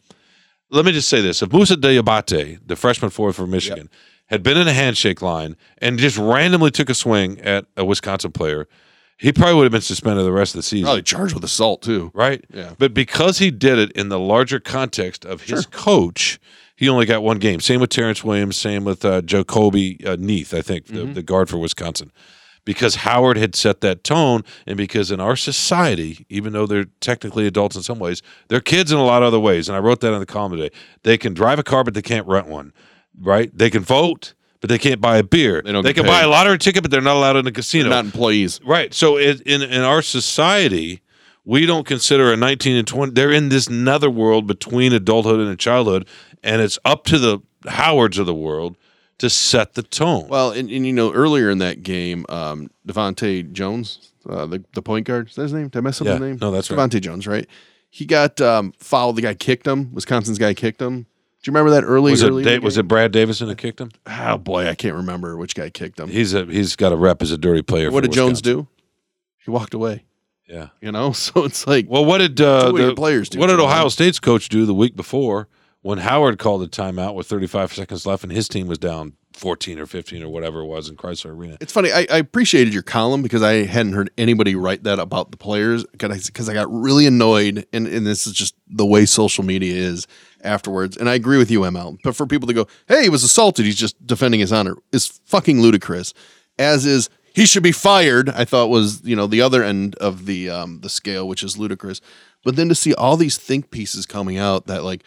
Let 0.71 0.85
me 0.85 0.93
just 0.93 1.09
say 1.09 1.21
this: 1.21 1.43
if 1.43 1.53
Moussa 1.53 1.77
Diabate, 1.77 2.59
the 2.67 2.77
freshman 2.77 3.11
forward 3.11 3.35
for 3.35 3.47
Michigan, 3.47 3.89
had 4.27 4.43
been 4.43 4.57
in 4.57 4.67
a 4.67 4.73
handshake 4.73 5.23
line 5.23 5.57
and 5.79 5.99
just 5.99 6.17
randomly 6.17 6.71
took 6.71 6.89
a 6.89 6.95
swing 6.95 7.41
at 7.43 7.67
a 7.77 7.85
Wisconsin 7.85 8.33
player, 8.33 8.67
he 9.19 9.33
probably 9.33 9.55
would 9.57 9.65
have 9.65 9.73
been 9.73 9.81
suspended 9.83 10.25
the 10.25 10.33
rest 10.33 10.55
of 10.55 10.59
the 10.59 10.63
season. 10.63 10.87
Probably 10.87 11.03
charged 11.03 11.35
with 11.35 11.45
assault 11.45 11.83
too. 11.83 12.11
Right? 12.15 12.45
Yeah. 12.53 12.73
But 12.79 12.95
because 12.95 13.39
he 13.39 13.51
did 13.51 13.79
it 13.79 13.93
in 13.93 14.09
the 14.09 14.19
larger 14.19 14.61
context 14.61 15.25
of 15.25 15.43
his 15.43 15.67
coach, 15.67 16.41
he 16.77 16.89
only 16.89 17.07
got 17.07 17.23
one 17.23 17.39
game. 17.39 17.61
Same 17.61 17.81
with 17.81 17.91
Terrence 17.91 18.25
Williams. 18.25 18.57
Same 18.57 18.85
with 18.85 19.05
uh, 19.05 19.21
Jahcobi 19.23 20.05
uh, 20.05 20.17
Neath, 20.19 20.53
I 20.53 20.63
think, 20.63 20.87
the, 20.87 21.05
the 21.05 21.23
guard 21.23 21.49
for 21.49 21.59
Wisconsin. 21.59 22.11
Because 22.65 22.97
Howard 22.97 23.37
had 23.37 23.55
set 23.55 23.83
that 23.83 24.05
tone, 24.05 24.43
and 24.67 24.77
because 24.77 25.11
in 25.11 25.21
our 25.21 25.37
society, 25.37 26.25
even 26.31 26.55
though 26.55 26.67
they're 26.67 26.87
technically 27.01 27.47
adults 27.47 27.77
in 27.77 27.83
some 27.83 27.99
ways, 27.99 28.23
they're 28.49 28.61
kids 28.61 28.91
in 28.91 28.99
a 28.99 29.05
lot 29.05 29.23
of 29.23 29.29
other 29.29 29.39
ways. 29.39 29.69
And 29.69 29.77
I 29.77 29.81
wrote 29.81 30.01
that 30.01 30.15
in 30.15 30.19
the 30.19 30.27
column 30.27 30.53
today. 30.53 30.75
They 31.03 31.19
can 31.19 31.35
drive 31.35 31.59
a 31.59 31.63
car, 31.63 31.85
but 31.85 31.93
they 31.93 32.03
can't 32.03 32.27
rent 32.27 32.47
one. 32.47 32.73
Right? 33.21 33.57
They 33.57 33.69
can 33.69 33.83
vote, 33.83 34.33
but 34.61 34.71
they 34.71 34.79
can't 34.79 35.01
buy 35.01 35.19
a 35.19 35.23
beer. 35.23 35.61
They, 35.63 35.73
don't 35.73 35.85
get 35.85 35.95
can 35.95 36.07
buy 36.07 36.23
a 36.23 36.29
lottery 36.29 36.59
ticket, 36.59 36.83
but 36.83 36.91
they're 36.91 37.03
not 37.03 37.17
allowed 37.17 37.37
in 37.37 37.47
a 37.47 37.53
casino. 37.53 37.91
They're 37.91 38.03
not 38.03 38.07
employees. 38.07 38.61
Right. 38.65 38.95
So 38.95 39.19
it, 39.19 39.43
in 39.43 39.61
in 39.61 39.83
our 39.83 40.01
society, 40.01 41.03
we 41.45 41.67
don't 41.67 41.87
consider 41.87 42.33
a 42.33 42.37
19 42.37 42.77
and 42.77 42.87
20. 42.87 43.13
They're 43.13 43.31
in 43.31 43.51
this 43.51 43.69
nether 43.69 44.11
world 44.11 44.47
between 44.47 44.93
adulthood 44.93 45.41
and 45.41 45.59
childhood, 45.59 46.09
and 46.45 46.61
it's 46.63 46.79
up 46.85 47.05
to 47.07 47.19
the 47.19 47.41
Howards 47.67 48.19
of 48.19 48.27
the 48.27 48.35
world 48.35 48.77
to 49.19 49.31
set 49.31 49.75
the 49.75 49.83
tone. 49.83 50.29
Well, 50.29 50.51
and, 50.51 50.71
and 50.71 50.87
you 50.87 50.93
know, 50.93 51.13
earlier 51.13 51.51
in 51.51 51.59
that 51.59 51.83
game, 51.83 52.27
um, 52.29 52.71
DeVante' 52.87 53.53
Jones, 53.53 54.13
uh, 54.29 54.47
the 54.47 54.63
the 54.75 54.83
point 54.83 55.07
guard, 55.07 55.29
is 55.31 55.35
that 55.37 55.43
his 55.43 55.53
name? 55.53 55.69
Did 55.69 55.79
I 55.79 55.81
mess 55.81 56.01
up 56.01 56.07
Yeah. 56.07 56.13
his 56.15 56.21
name? 56.21 56.39
No, 56.41 56.51
that's 56.51 56.71
right. 56.71 56.79
DeVante' 56.79 57.01
Jones, 57.01 57.27
right? 57.27 57.47
He 57.91 58.05
got 58.07 58.41
um, 58.41 58.73
fouled. 58.79 59.17
The 59.17 59.23
guy 59.23 59.35
kicked 59.35 59.67
him. 59.67 59.93
Wisconsin's 59.95 60.39
guy 60.39 60.53
kicked 60.55 60.81
him. 60.83 61.03
Do 61.43 61.51
you 61.51 61.53
remember 61.53 61.71
that 61.73 61.85
early? 61.85 62.11
was 62.13 62.23
it 62.23 62.29
early 62.29 62.43
Da- 62.43 62.59
was 62.59 62.77
it 62.79 62.89
Brad 62.89 63.13
Davison 63.13 63.49
that 63.49 63.59
kicked 63.59 63.81
him? 63.81 63.91
Oh 64.07 64.37
boy, 64.39 64.67
I 64.69 64.75
can't 64.75 64.97
remember 64.97 65.37
which 65.37 65.55
guy 65.55 65.71
kicked 65.71 66.01
him. 66.01 66.09
He's 66.09 66.35
a 66.35 66.45
he's 66.47 66.75
got 66.75 66.93
a 66.93 66.97
rep 66.97 67.23
as 67.23 67.31
a 67.31 67.39
dirty 67.39 67.63
player. 67.63 67.91
what 67.91 68.03
did 68.03 68.13
Jones 68.13 68.41
do? 68.43 68.67
He 69.45 69.51
walked 69.51 69.75
away. 69.75 70.05
Yeah. 70.49 70.69
You 70.81 70.91
know, 70.93 71.13
so 71.27 71.45
it's 71.45 71.67
like, 71.67 71.87
Well, 71.89 72.05
what 72.05 72.19
did 72.19 72.41
uh, 72.41 72.63
Two 72.65 72.69
of 72.71 72.79
your 72.79 72.87
the 72.89 72.95
players 72.95 73.29
do, 73.29 73.39
What 73.39 73.47
did 73.49 73.61
Ohio 73.61 73.89
State's 73.89 74.19
coach 74.21 74.49
do 74.49 74.67
the 74.67 74.75
week 74.75 74.97
before 74.97 75.49
when 75.85 75.99
Howard 75.99 76.39
called 76.39 76.63
a 76.63 76.67
timeout 76.67 77.15
with 77.15 77.27
35 77.27 77.75
seconds 77.75 78.07
left 78.07 78.23
and 78.23 78.33
his 78.33 78.49
team 78.49 78.69
was 78.69 78.79
down 78.79 79.13
14 79.35 79.79
or 79.79 79.85
15 79.85 80.23
or 80.23 80.31
whatever 80.31 80.61
it 80.61 80.65
was 80.65 80.89
in 80.89 80.97
Crisler 80.97 81.37
Arena? 81.37 81.59
It's 81.61 81.75
funny. 81.75 81.93
I, 81.93 82.07
I 82.11 82.17
appreciated 82.17 82.73
your 82.73 82.83
column 82.83 83.21
because 83.21 83.43
I 83.43 83.67
hadn't 83.67 83.93
heard 83.93 84.11
anybody 84.17 84.55
write 84.55 84.85
that 84.85 84.99
about 84.99 85.31
the 85.31 85.37
players 85.37 85.85
because 85.93 86.49
I 86.49 86.55
got 86.55 86.73
really 86.73 87.07
annoyed, 87.07 87.67
and, 87.75 87.87
and 87.87 88.07
this 88.07 88.27
is 88.27 88.33
just 88.33 88.55
the 88.67 88.87
way 88.87 89.05
social 89.05 89.45
media 89.45 89.75
is 89.75 90.07
afterwards. 90.43 90.97
And 90.97 91.07
I 91.07 91.15
agree 91.17 91.37
with 91.37 91.51
you, 91.51 91.61
ML. 91.61 91.99
But 92.03 92.17
for 92.17 92.27
people 92.27 92.49
to 92.49 92.55
go, 92.55 92.67
hey, 92.89 93.03
he 93.03 93.09
was 93.11 93.23
assaulted, 93.23 93.67
he's 93.67 93.77
just 93.77 94.07
defending 94.07 94.41
his 94.41 94.55
honor, 94.55 94.77
is 94.91 95.21
fucking 95.27 95.61
ludicrous. 95.61 96.15
As 96.59 96.87
is, 96.87 97.11
he 97.35 97.45
should 97.45 97.63
be 97.63 97.73
fired. 97.73 98.31
I 98.31 98.47
thought 98.47 98.71
was 98.71 99.05
you 99.05 99.17
know 99.17 99.27
the 99.27 99.43
other 99.43 99.63
end 99.63 99.97
of 99.97 100.25
the 100.25 100.49
um, 100.49 100.81
the 100.81 100.89
scale, 100.89 101.29
which 101.29 101.43
is 101.43 101.59
ludicrous. 101.59 102.01
But 102.43 102.57
then 102.57 102.71
to 102.71 102.75
see 102.75 102.95
all 102.95 103.19
these 103.19 103.37
think 103.37 103.71
pieces 103.71 104.07
coming 104.07 104.39
out 104.39 104.67
that 104.67 104.83
like, 104.83 105.05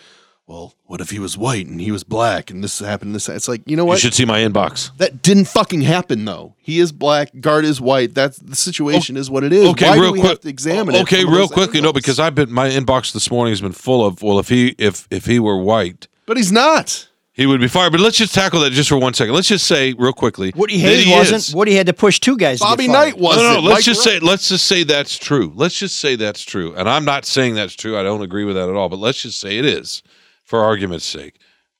well, 0.47 0.73
what 0.85 1.01
if 1.01 1.09
he 1.09 1.19
was 1.19 1.37
white 1.37 1.67
and 1.67 1.79
he 1.81 1.91
was 1.91 2.05
black 2.05 2.49
and 2.49 2.63
this 2.63 2.79
happened? 2.79 3.13
This 3.13 3.27
it's 3.27 3.47
like 3.49 3.61
you 3.65 3.75
know 3.75 3.83
what? 3.85 3.95
You 3.95 3.99
should 3.99 4.13
see 4.13 4.23
my 4.25 4.39
inbox. 4.39 4.95
that 4.97 5.21
didn't 5.21 5.45
fucking 5.45 5.81
happen 5.81 6.23
though. 6.25 6.55
He 6.57 6.79
is 6.79 6.91
black. 6.93 7.31
Gard 7.41 7.65
is 7.65 7.81
white. 7.81 8.13
That's 8.15 8.37
the 8.37 8.55
situation. 8.55 9.17
is 9.17 9.29
what 9.29 9.43
it 9.43 9.51
is. 9.51 9.67
Okay, 9.71 9.89
Why 9.89 9.97
real 9.99 10.11
quick. 10.13 10.23
have 10.23 10.45
examine 10.45 10.95
it? 10.95 11.01
okay, 11.01 11.23
from 11.23 11.31
real 11.33 11.39
those 11.41 11.51
quickly. 11.51 11.81
No, 11.81 11.89
angles? 11.89 12.01
because 12.01 12.19
I've 12.19 12.33
been 12.33 12.51
my 12.51 12.69
inbox 12.69 13.11
this 13.11 13.29
morning 13.29 13.51
has 13.51 13.61
been 13.61 13.73
full 13.73 14.05
of. 14.05 14.21
Well, 14.23 14.39
if 14.39 14.47
he 14.49 14.73
if 14.77 15.07
if 15.11 15.25
he 15.25 15.39
were 15.39 15.61
white, 15.61 16.07
but 16.25 16.37
he's 16.37 16.51
not. 16.51 17.09
he 17.33 17.45
would 17.45 17.59
be 17.59 17.67
fired. 17.67 17.91
But 17.91 17.99
let's 17.99 18.17
just 18.17 18.33
tackle 18.33 18.61
that 18.61 18.71
just 18.71 18.87
for 18.87 18.97
one 18.97 19.13
second. 19.13 19.33
Let's 19.35 19.49
just 19.49 19.67
say 19.67 19.93
real 19.93 20.13
quickly. 20.13 20.53
Woody 20.55 20.77
that 20.81 20.87
Hayes 20.87 21.03
he 21.05 21.11
wasn't. 21.11 21.37
is. 21.49 21.53
Woody 21.55 21.75
had 21.75 21.87
to 21.87 21.93
push 21.93 22.19
two 22.21 22.37
guys. 22.37 22.59
Bobby 22.61 22.83
to 22.85 22.87
get 22.87 22.93
fired. 22.95 23.13
Knight 23.15 23.21
wasn't. 23.21 23.43
No, 23.43 23.49
no, 23.55 23.59
no. 23.59 23.67
Let's 23.67 23.79
Mike 23.79 23.83
just 23.83 24.05
Ro- 24.05 24.13
say 24.13 24.19
let's 24.19 24.47
just 24.47 24.65
say 24.65 24.83
that's 24.83 25.17
true. 25.17 25.51
Let's 25.55 25.77
just 25.77 25.97
say 25.97 26.15
that's 26.15 26.41
true. 26.41 26.73
And 26.75 26.87
I'm 26.87 27.03
not 27.03 27.25
saying 27.25 27.55
that's 27.55 27.75
true. 27.75 27.97
I 27.97 28.03
don't 28.03 28.21
agree 28.21 28.45
with 28.45 28.55
that 28.55 28.69
at 28.69 28.75
all. 28.75 28.87
But 28.87 28.99
let's 28.99 29.21
just 29.21 29.39
say 29.41 29.57
it 29.57 29.65
is, 29.65 30.01
for 30.47 30.63
argument's 30.63 31.05
sake, 31.05 31.39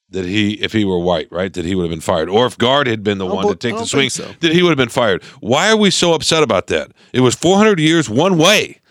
that 0.10 0.26
he, 0.26 0.56
if 0.56 0.74
he 0.74 0.84
were 0.84 1.00
white, 1.00 1.32
right, 1.32 1.54
that 1.54 1.64
he 1.64 1.74
would 1.74 1.84
have 1.84 1.90
been 1.90 2.02
fired, 2.02 2.30
or 2.30 2.46
if 2.46 2.58
Gard 2.58 2.86
had 2.86 3.02
been 3.02 3.18
the 3.18 3.26
one 3.26 3.48
to 3.48 3.56
take 3.56 3.78
the 3.78 3.86
swing, 3.86 4.10
so. 4.10 4.30
that 4.42 4.52
he 4.52 4.62
would 4.62 4.70
have 4.70 4.78
been 4.78 4.90
fired. 4.90 5.24
Why 5.40 5.72
are 5.72 5.78
we 5.78 5.90
so 5.90 6.14
upset 6.14 6.44
about 6.44 6.68
that? 6.68 6.92
It 7.14 7.22
was 7.22 7.34
400 7.34 7.80
years 7.80 8.10
one 8.10 8.38
way. 8.38 8.82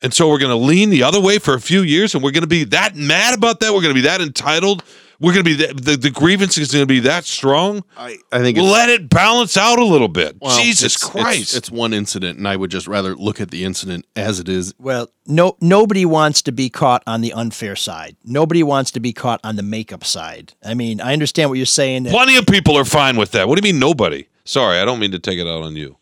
And 0.00 0.14
so 0.14 0.28
we're 0.28 0.38
going 0.38 0.56
to 0.56 0.64
lean 0.64 0.90
the 0.90 1.02
other 1.02 1.20
way 1.20 1.40
for 1.40 1.54
a 1.54 1.60
few 1.60 1.82
years, 1.82 2.14
and 2.14 2.22
we're 2.22 2.30
going 2.30 2.42
to 2.42 2.48
be 2.48 2.62
that 2.64 2.94
mad 2.94 3.36
about 3.36 3.58
that. 3.60 3.74
We're 3.74 3.82
going 3.82 3.94
to 3.94 4.00
be 4.00 4.06
that 4.06 4.20
entitled. 4.20 4.84
We're 5.20 5.32
going 5.32 5.44
to 5.44 5.50
be 5.50 5.56
that, 5.66 5.84
the 5.84 5.96
the 5.96 6.10
grievance 6.10 6.56
is 6.58 6.70
going 6.70 6.82
to 6.82 6.86
be 6.86 7.00
that 7.00 7.24
strong. 7.24 7.82
I, 7.96 8.18
I 8.30 8.38
think 8.38 8.56
it's, 8.56 8.64
Let 8.66 8.88
it 8.88 9.08
balance 9.10 9.56
out 9.56 9.78
a 9.80 9.84
little 9.84 10.06
bit. 10.08 10.36
well, 10.40 10.56
Jesus 10.62 10.94
it's- 10.94 11.10
Christ! 11.10 11.40
It's, 11.40 11.54
it's 11.56 11.70
one 11.72 11.92
incident, 11.92 12.38
and 12.38 12.46
I 12.46 12.54
would 12.54 12.70
just 12.70 12.86
rather 12.86 13.16
look 13.16 13.40
at 13.40 13.50
the 13.50 13.64
incident 13.64 14.06
as 14.14 14.38
it 14.38 14.48
is. 14.48 14.74
Well, 14.78 15.10
no, 15.26 15.56
nobody 15.60 16.04
wants 16.04 16.40
to 16.42 16.52
be 16.52 16.70
caught 16.70 17.02
on 17.06 17.20
the 17.20 17.32
unfair 17.32 17.74
side. 17.74 18.16
Nobody 18.24 18.62
wants 18.62 18.92
to 18.92 19.00
be 19.00 19.12
caught 19.12 19.40
on 19.42 19.56
the 19.56 19.62
makeup 19.64 20.04
side. 20.04 20.54
I 20.64 20.74
mean, 20.74 21.00
I 21.00 21.12
understand 21.12 21.50
what 21.50 21.56
you're 21.56 21.66
saying. 21.66 22.04
That 22.04 22.12
Plenty 22.12 22.36
of 22.36 22.46
people 22.46 22.76
are 22.76 22.84
fine 22.84 23.16
with 23.16 23.32
that. 23.32 23.48
What 23.48 23.60
do 23.60 23.66
you 23.68 23.72
mean 23.72 23.80
nobody? 23.80 24.28
Sorry, 24.44 24.78
I 24.78 24.84
don't 24.84 25.00
mean 25.00 25.10
to 25.12 25.18
take 25.18 25.38
it 25.38 25.46
out 25.46 25.62
on 25.62 25.74
you. 25.76 25.96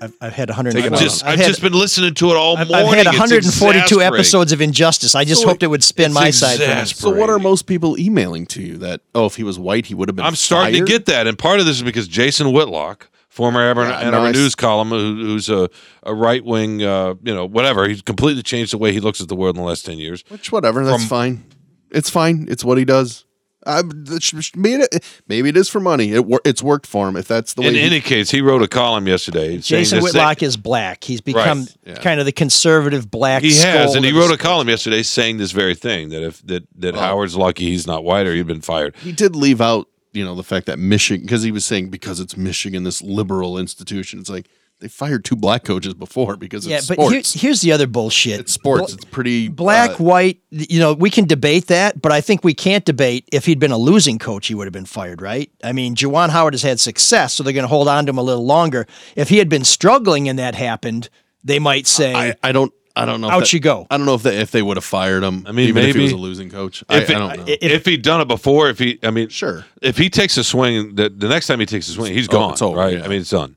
I've, 0.00 0.12
I've 0.20 0.32
had 0.32 0.48
100. 0.50 0.76
I've 0.76 0.98
just, 1.00 1.24
I've 1.24 1.32
I've 1.32 1.38
had- 1.40 1.48
just 1.48 1.60
been 1.62 1.72
listening 1.72 2.14
to 2.14 2.30
it 2.30 2.36
all 2.36 2.56
I've, 2.56 2.68
morning. 2.68 2.88
I've 2.88 2.96
had 2.98 3.06
142 3.06 4.00
episodes 4.02 4.52
of 4.52 4.60
Injustice. 4.60 5.14
I 5.14 5.24
just 5.24 5.42
So 5.42 5.48
hoped 5.48 5.62
it 5.62 5.66
would 5.68 5.82
spin 5.82 6.12
my 6.12 6.30
side. 6.30 6.58
for 6.90 6.94
So, 6.94 7.10
what 7.10 7.30
are 7.30 7.38
most 7.38 7.66
people 7.66 7.98
emailing 7.98 8.46
to 8.46 8.62
you 8.62 8.76
that 8.78 9.00
oh, 9.14 9.26
if 9.26 9.36
he 9.36 9.42
was 9.42 9.58
white, 9.58 9.86
he 9.86 9.94
would 9.94 10.08
have 10.08 10.16
been? 10.16 10.24
I'm 10.24 10.36
starting 10.36 10.74
fired? 10.74 10.86
to 10.86 10.92
get 10.92 11.06
that, 11.06 11.26
and 11.26 11.38
part 11.38 11.60
of 11.60 11.66
this 11.66 11.76
is 11.76 11.82
because 11.82 12.06
Jason 12.08 12.52
Whitlock, 12.52 13.08
former 13.28 13.60
Ann 13.60 13.76
Yeah, 13.76 13.92
Arbor 13.92 14.10
no, 14.12 14.22
I 14.22 14.28
s- 14.30 14.34
News 14.36 14.54
column, 14.54 14.90
who, 14.90 15.16
who's 15.16 15.48
a, 15.50 15.68
a 16.04 16.14
right 16.14 16.44
wing, 16.44 16.82
uh, 16.82 17.14
you 17.22 17.34
know, 17.34 17.44
whatever. 17.44 17.88
He's 17.88 18.02
completely 18.02 18.42
changed 18.42 18.72
the 18.72 18.78
way 18.78 18.92
he 18.92 19.00
looks 19.00 19.20
at 19.20 19.28
the 19.28 19.36
world 19.36 19.56
in 19.56 19.62
the 19.62 19.66
last 19.68 19.84
ten 19.84 19.98
years. 19.98 20.24
Which 20.28 20.50
whatever, 20.52 20.84
that's 20.84 21.02
From- 21.02 21.08
fine. 21.08 21.44
It's 21.90 22.08
fine. 22.10 22.46
It's 22.50 22.64
what 22.64 22.78
he 22.78 22.84
does. 22.84 23.24
I, 23.66 23.82
that 23.82 24.22
sh- 24.22 24.34
sh- 24.40 24.52
maybe, 24.54 25.48
it 25.48 25.56
is 25.56 25.68
for 25.68 25.80
money. 25.80 26.12
It 26.12 26.24
wor- 26.24 26.40
it's 26.44 26.62
worked 26.62 26.86
for 26.86 27.08
him. 27.08 27.16
If 27.16 27.26
that's 27.28 27.54
the 27.54 27.62
way. 27.62 27.68
In 27.68 27.74
he- 27.74 27.80
any 27.82 28.00
case, 28.00 28.30
he 28.30 28.40
wrote 28.40 28.62
a 28.62 28.68
column 28.68 29.06
yesterday. 29.06 29.58
Jason 29.58 29.96
this- 29.98 30.04
Whitlock 30.04 30.42
is 30.42 30.56
black. 30.56 31.04
He's 31.04 31.20
become 31.20 31.60
Right. 31.60 31.76
Yeah. 31.86 31.94
kind 31.96 32.20
of 32.20 32.26
the 32.26 32.32
conservative 32.32 33.10
black. 33.10 33.42
He 33.42 33.56
has, 33.58 33.94
and 33.94 34.04
he 34.04 34.12
wrote 34.12 34.30
a 34.32 34.38
column 34.38 34.68
yesterday 34.68 35.02
saying 35.02 35.38
this 35.38 35.52
very 35.52 35.74
thing 35.74 36.10
that 36.10 36.22
if 36.22 36.40
that 36.46 36.64
that 36.78 36.94
Well- 36.94 37.02
Howard's 37.02 37.36
lucky 37.36 37.64
he's 37.70 37.86
not 37.86 38.04
white 38.04 38.26
or 38.26 38.34
he'd 38.34 38.46
been 38.46 38.60
fired. 38.60 38.94
he 39.02 39.12
did 39.12 39.34
leave 39.36 39.60
out, 39.60 39.88
you 40.12 40.24
know, 40.24 40.34
the 40.34 40.44
fact 40.44 40.66
that 40.66 40.78
Michigan, 40.78 41.26
because 41.26 41.42
he 41.42 41.50
was 41.50 41.64
saying 41.64 41.90
because 41.90 42.20
it's 42.20 42.36
Michigan, 42.36 42.84
this 42.84 43.02
liberal 43.02 43.58
institution. 43.58 44.18
It's 44.20 44.30
like 44.30 44.46
they 44.80 44.88
fired 44.88 45.24
two 45.24 45.36
black 45.36 45.64
coaches 45.64 45.94
before 45.94 46.36
because 46.36 46.66
Yeah, 46.66 46.76
it's 46.78 46.88
but 46.88 46.98
here, 46.98 47.22
here's 47.24 47.62
the 47.62 47.72
other 47.72 47.86
bullshit. 47.86 48.40
it's 48.40 48.52
sports. 48.52 48.92
Bl- 48.92 48.96
It's 48.96 49.04
pretty 49.06 49.48
black, 49.48 49.92
uh, 49.92 50.04
white. 50.04 50.40
You 50.50 50.78
know, 50.80 50.92
we 50.92 51.08
can 51.10 51.24
debate 51.26 51.68
that, 51.68 52.00
but 52.02 52.12
I 52.12 52.20
think 52.20 52.44
we 52.44 52.52
can't 52.54 52.84
debate 52.84 53.26
if 53.32 53.46
he'd 53.46 53.58
been 53.58 53.72
a 53.72 53.78
losing 53.78 54.18
coach, 54.18 54.48
he 54.48 54.54
would 54.54 54.66
have 54.66 54.72
been 54.74 54.84
fired, 54.84 55.22
right? 55.22 55.50
I 55.64 55.72
mean, 55.72 55.94
Juwan 55.94 56.28
Howard 56.28 56.52
has 56.54 56.62
had 56.62 56.78
success, 56.78 57.32
so 57.34 57.42
they're 57.42 57.52
going 57.54 57.64
to 57.64 57.68
hold 57.68 57.88
on 57.88 58.04
to 58.06 58.10
him 58.10 58.18
a 58.18 58.22
little 58.22 58.44
longer. 58.44 58.86
If 59.16 59.28
he 59.30 59.38
had 59.38 59.48
been 59.48 59.64
struggling 59.64 60.28
and 60.28 60.38
that 60.38 60.54
happened, 60.54 61.08
they 61.42 61.58
might 61.58 61.86
say, 61.86 62.14
I, 62.14 62.34
I 62.42 62.52
don't. 62.52 62.72
I 62.98 63.04
don't 63.04 63.20
know. 63.20 63.26
if 63.28 63.32
Out 63.34 63.40
that- 63.40 63.52
you 63.52 63.60
go. 63.60 63.86
I 63.90 63.98
don't 63.98 64.06
know 64.06 64.14
if 64.14 64.22
they 64.22 64.38
if 64.38 64.50
they 64.52 64.62
would 64.62 64.78
have 64.78 64.84
fired 64.84 65.22
him. 65.22 65.44
I 65.46 65.52
mean, 65.52 65.68
even 65.68 65.84
if 65.84 65.94
he 65.94 66.00
was 66.02 66.12
a 66.12 66.16
losing 66.16 66.48
coach. 66.50 66.82
I, 66.88 66.94
I 66.94 66.98
If 67.00 67.10
it- 67.10 67.12
don't 67.12 67.36
know. 67.36 67.44
If- 67.46 67.62
if 67.62 67.84
he'd 67.84 68.00
done 68.02 68.22
it 68.22 68.28
before, 68.28 68.70
if 68.70 68.78
he, 68.78 68.98
I 69.02 69.10
mean, 69.10 69.28
Sure. 69.28 69.66
if 69.82 69.98
he 69.98 70.08
takes 70.08 70.38
a 70.38 70.44
swing, 70.44 70.94
the, 70.94 71.10
the 71.10 71.28
next 71.28 71.46
time 71.46 71.60
he 71.60 71.66
takes 71.66 71.88
a 71.88 71.92
swing, 71.92 72.14
he's 72.14 72.26
gone. 72.26 72.52
it's 72.52 72.62
over, 72.62 72.76
right? 72.78 72.96
yeah. 72.98 73.04
I 73.04 73.08
mean, 73.08 73.20
it's 73.20 73.28
done. 73.30 73.56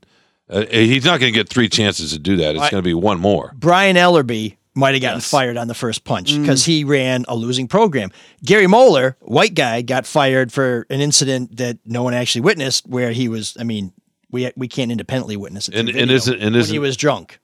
Uh, 0.50 0.66
he's 0.70 1.04
not 1.04 1.20
going 1.20 1.32
to 1.32 1.38
get 1.38 1.48
three 1.48 1.68
chances 1.68 2.12
to 2.12 2.18
do 2.18 2.36
that. 2.36 2.56
It's 2.56 2.70
going 2.70 2.82
to 2.82 2.86
be 2.88 2.94
one 2.94 3.20
more. 3.20 3.52
Brian 3.56 3.96
Ellerbe 3.96 4.56
might 4.74 4.94
have 4.94 5.02
gotten 5.02 5.18
Yes. 5.18 5.30
fired 5.30 5.56
on 5.56 5.68
the 5.68 5.74
first 5.74 6.04
punch 6.04 6.32
Mm. 6.32 6.42
because 6.42 6.64
he 6.64 6.84
ran 6.84 7.24
a 7.28 7.36
losing 7.36 7.68
program. 7.68 8.10
Gary 8.44 8.66
Moeller, 8.66 9.16
white 9.20 9.54
guy, 9.54 9.82
got 9.82 10.06
fired 10.06 10.52
for 10.52 10.86
an 10.90 11.00
incident 11.00 11.56
that 11.58 11.78
no 11.84 12.02
one 12.02 12.14
actually 12.14 12.40
witnessed, 12.42 12.86
where 12.88 13.12
he 13.12 13.28
was. 13.28 13.56
I 13.60 13.64
mean, 13.64 13.92
we 14.30 14.50
we 14.56 14.68
can't 14.68 14.90
independently 14.92 15.36
witness 15.36 15.68
it. 15.68 15.74
And- 15.74 15.88
and 15.88 16.10
isn't- 16.10 16.34
and 16.34 16.42
when 16.42 16.54
he 16.54 16.60
isn't- 16.60 16.80
was 16.80 16.96
drunk. 16.96 17.38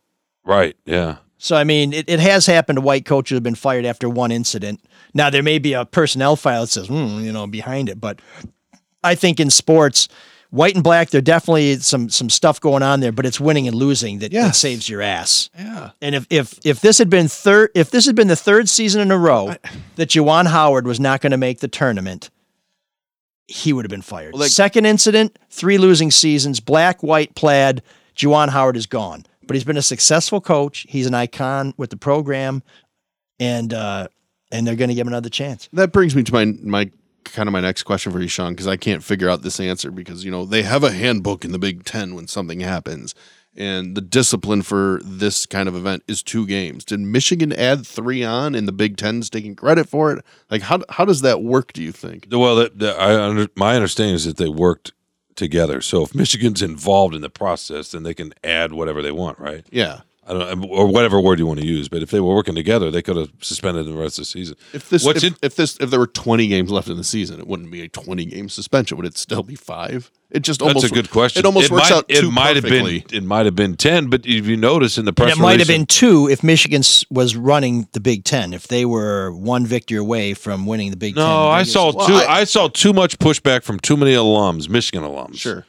Right? 0.44 0.76
Yeah. 0.84 1.16
So 1.38 1.56
I 1.56 1.64
mean, 1.64 1.92
it, 1.92 2.08
it 2.08 2.20
has 2.20 2.46
happened 2.46 2.76
to 2.78 2.80
white 2.80 3.04
coaches 3.04 3.30
who 3.30 3.36
have 3.36 3.42
been 3.42 3.54
fired 3.56 3.84
after 3.84 4.08
one 4.08 4.30
incident. 4.32 4.80
Now 5.12 5.28
there 5.30 5.42
may 5.42 5.58
be 5.58 5.72
a 5.74 5.84
personnel 5.84 6.36
file 6.36 6.62
that 6.62 6.68
says, 6.68 6.86
hmm, 6.86 7.20
you 7.20 7.32
know, 7.32 7.46
behind 7.46 7.88
it, 7.88 8.00
but 8.00 8.20
I 9.04 9.14
think 9.16 9.38
in 9.40 9.50
sports, 9.50 10.08
white 10.50 10.74
and 10.74 10.84
black, 10.84 11.10
there 11.10 11.20
definitely 11.20 11.76
some 11.76 12.08
some 12.08 12.30
stuff 12.30 12.60
going 12.60 12.82
on 12.82 13.00
there, 13.00 13.12
but 13.12 13.26
it's 13.26 13.40
winning 13.40 13.66
and 13.68 13.76
losing 13.76 14.18
that, 14.20 14.32
that 14.32 14.54
saves 14.56 14.88
your 14.88 15.02
ass. 15.02 15.50
yeah. 15.58 15.90
And 16.00 16.14
if 16.14 16.26
if 16.30 16.58
if 16.64 16.80
this 16.80 16.98
had 16.98 17.10
been 17.10 17.28
third, 17.28 17.70
if 17.74 17.90
this 17.90 18.06
had 18.06 18.14
been 18.16 18.28
the 18.28 18.36
third 18.36 18.68
season 18.68 19.00
in 19.00 19.10
a 19.10 19.18
row 19.18 19.54
that 19.96 20.08
Juwan 20.10 20.46
Howard 20.46 20.86
was 20.86 20.98
not 21.00 21.20
going 21.20 21.32
to 21.32 21.36
make 21.36 21.60
the 21.60 21.68
tournament, 21.68 22.30
he 23.48 23.72
would 23.72 23.84
have 23.84 23.90
been 23.90 24.02
fired. 24.02 24.32
Well, 24.32 24.40
like- 24.42 24.50
Second 24.50 24.86
incident, 24.86 25.38
three 25.50 25.78
losing 25.78 26.10
seasons, 26.10 26.60
black, 26.60 27.02
white, 27.02 27.34
plaid. 27.34 27.82
Juwan 28.16 28.48
Howard 28.48 28.76
is 28.76 28.86
gone, 28.86 29.26
but 29.46 29.54
he's 29.56 29.64
been 29.64 29.76
a 29.76 29.82
successful 29.82 30.40
coach. 30.40 30.86
He's 30.88 31.06
an 31.06 31.14
icon 31.14 31.74
with 31.76 31.90
the 31.90 31.96
program, 31.98 32.62
and 33.38 33.74
uh, 33.74 34.08
and 34.50 34.66
they're 34.66 34.74
going 34.76 34.88
to 34.88 34.94
give 34.94 35.06
him 35.06 35.12
another 35.12 35.28
chance. 35.28 35.68
That 35.74 35.92
brings 35.92 36.16
me 36.16 36.22
to 36.22 36.32
my 36.32 36.44
my 36.62 36.90
kind 37.32 37.48
of 37.48 37.52
my 37.52 37.60
next 37.60 37.84
question 37.84 38.12
for 38.12 38.20
you, 38.20 38.28
Sean, 38.28 38.52
because 38.52 38.66
I 38.66 38.76
can't 38.76 39.02
figure 39.02 39.28
out 39.28 39.42
this 39.42 39.60
answer 39.60 39.90
because 39.90 40.24
you 40.24 40.30
know 40.30 40.44
they 40.44 40.62
have 40.62 40.84
a 40.84 40.92
handbook 40.92 41.44
in 41.44 41.52
the 41.52 41.58
Big 41.58 41.84
Ten 41.84 42.14
when 42.14 42.26
something 42.26 42.60
happens, 42.60 43.14
and 43.56 43.96
the 43.96 44.00
discipline 44.00 44.62
for 44.62 45.00
this 45.04 45.46
kind 45.46 45.68
of 45.68 45.76
event 45.76 46.02
is 46.06 46.22
two 46.22 46.46
games. 46.46 46.84
Did 46.84 47.00
Michigan 47.00 47.52
add 47.52 47.86
three 47.86 48.22
on, 48.24 48.54
and 48.54 48.66
the 48.66 48.72
Big 48.72 48.96
Ten's 48.96 49.30
taking 49.30 49.54
credit 49.54 49.88
for 49.88 50.12
it? 50.12 50.24
Like 50.50 50.62
how 50.62 50.80
how 50.90 51.04
does 51.04 51.22
that 51.22 51.42
work? 51.42 51.72
Do 51.72 51.82
you 51.82 51.92
think? 51.92 52.26
Well, 52.30 52.56
the, 52.56 52.72
the, 52.74 52.96
I 52.96 53.20
under, 53.20 53.48
my 53.56 53.74
understanding 53.74 54.14
is 54.14 54.24
that 54.24 54.36
they 54.36 54.48
worked 54.48 54.92
together. 55.36 55.80
So 55.80 56.02
if 56.02 56.14
Michigan's 56.14 56.62
involved 56.62 57.14
in 57.14 57.20
the 57.20 57.30
process, 57.30 57.90
then 57.90 58.02
they 58.02 58.14
can 58.14 58.32
add 58.42 58.72
whatever 58.72 59.02
they 59.02 59.12
want, 59.12 59.38
right? 59.38 59.64
Yeah. 59.70 60.00
I 60.28 60.32
don't 60.32 60.60
know, 60.60 60.68
or 60.68 60.86
whatever 60.88 61.20
word 61.20 61.38
you 61.38 61.46
want 61.46 61.60
to 61.60 61.66
use. 61.66 61.88
But 61.88 62.02
if 62.02 62.10
they 62.10 62.20
were 62.20 62.34
working 62.34 62.54
together, 62.54 62.90
they 62.90 63.02
could 63.02 63.16
have 63.16 63.30
suspended 63.40 63.86
the 63.86 63.92
rest 63.94 64.18
of 64.18 64.22
the 64.22 64.26
season. 64.26 64.56
If 64.72 64.88
this 64.90 65.04
What's 65.04 65.22
if, 65.22 65.32
in- 65.32 65.38
if 65.42 65.54
this 65.56 65.78
if 65.80 65.90
there 65.90 66.00
were 66.00 66.06
twenty 66.06 66.48
games 66.48 66.70
left 66.70 66.88
in 66.88 66.96
the 66.96 67.04
season, 67.04 67.38
it 67.38 67.46
wouldn't 67.46 67.70
be 67.70 67.82
a 67.82 67.88
twenty 67.88 68.24
game 68.24 68.48
suspension. 68.48 68.96
Would 68.96 69.06
it 69.06 69.16
still 69.16 69.42
be 69.42 69.54
five? 69.54 70.10
It 70.28 70.40
just 70.40 70.58
That's 70.58 70.74
almost 70.74 70.86
a 70.86 70.94
good 70.94 71.10
question. 71.10 71.38
It 71.40 71.46
almost 71.46 71.70
works 71.70 71.88
might, 71.88 71.96
out 71.96 72.04
It 72.08 72.20
too 72.20 72.32
might 72.32 72.56
have 72.56 72.64
been. 72.64 73.04
It 73.12 73.22
might 73.22 73.46
have 73.46 73.54
been 73.54 73.76
ten. 73.76 74.10
But 74.10 74.26
if 74.26 74.46
you 74.46 74.56
notice 74.56 74.98
in 74.98 75.04
the 75.04 75.12
press 75.12 75.30
And 75.30 75.38
it 75.38 75.42
might 75.42 75.60
have 75.60 75.68
been 75.68 75.86
two 75.86 76.28
if 76.28 76.42
Michigan 76.42 76.82
was 77.10 77.36
running 77.36 77.88
the 77.92 78.00
Big 78.00 78.24
Ten. 78.24 78.52
If 78.52 78.66
they 78.66 78.84
were 78.84 79.32
one 79.32 79.64
victory 79.64 79.98
away 79.98 80.34
from 80.34 80.66
winning 80.66 80.90
the 80.90 80.96
Big 80.96 81.14
Ten. 81.14 81.22
No, 81.24 81.46
I 81.48 81.62
saw 81.62 81.92
Well, 81.94 82.08
too. 82.08 82.14
I- 82.14 82.40
I, 82.40 82.44
saw 82.44 82.66
too 82.68 82.92
much 82.92 83.18
pushback 83.20 83.62
from 83.62 83.78
too 83.78 83.96
many 83.96 84.14
alums, 84.14 84.68
Michigan 84.68 85.04
alums, 85.08 85.36
Sure. 85.38 85.64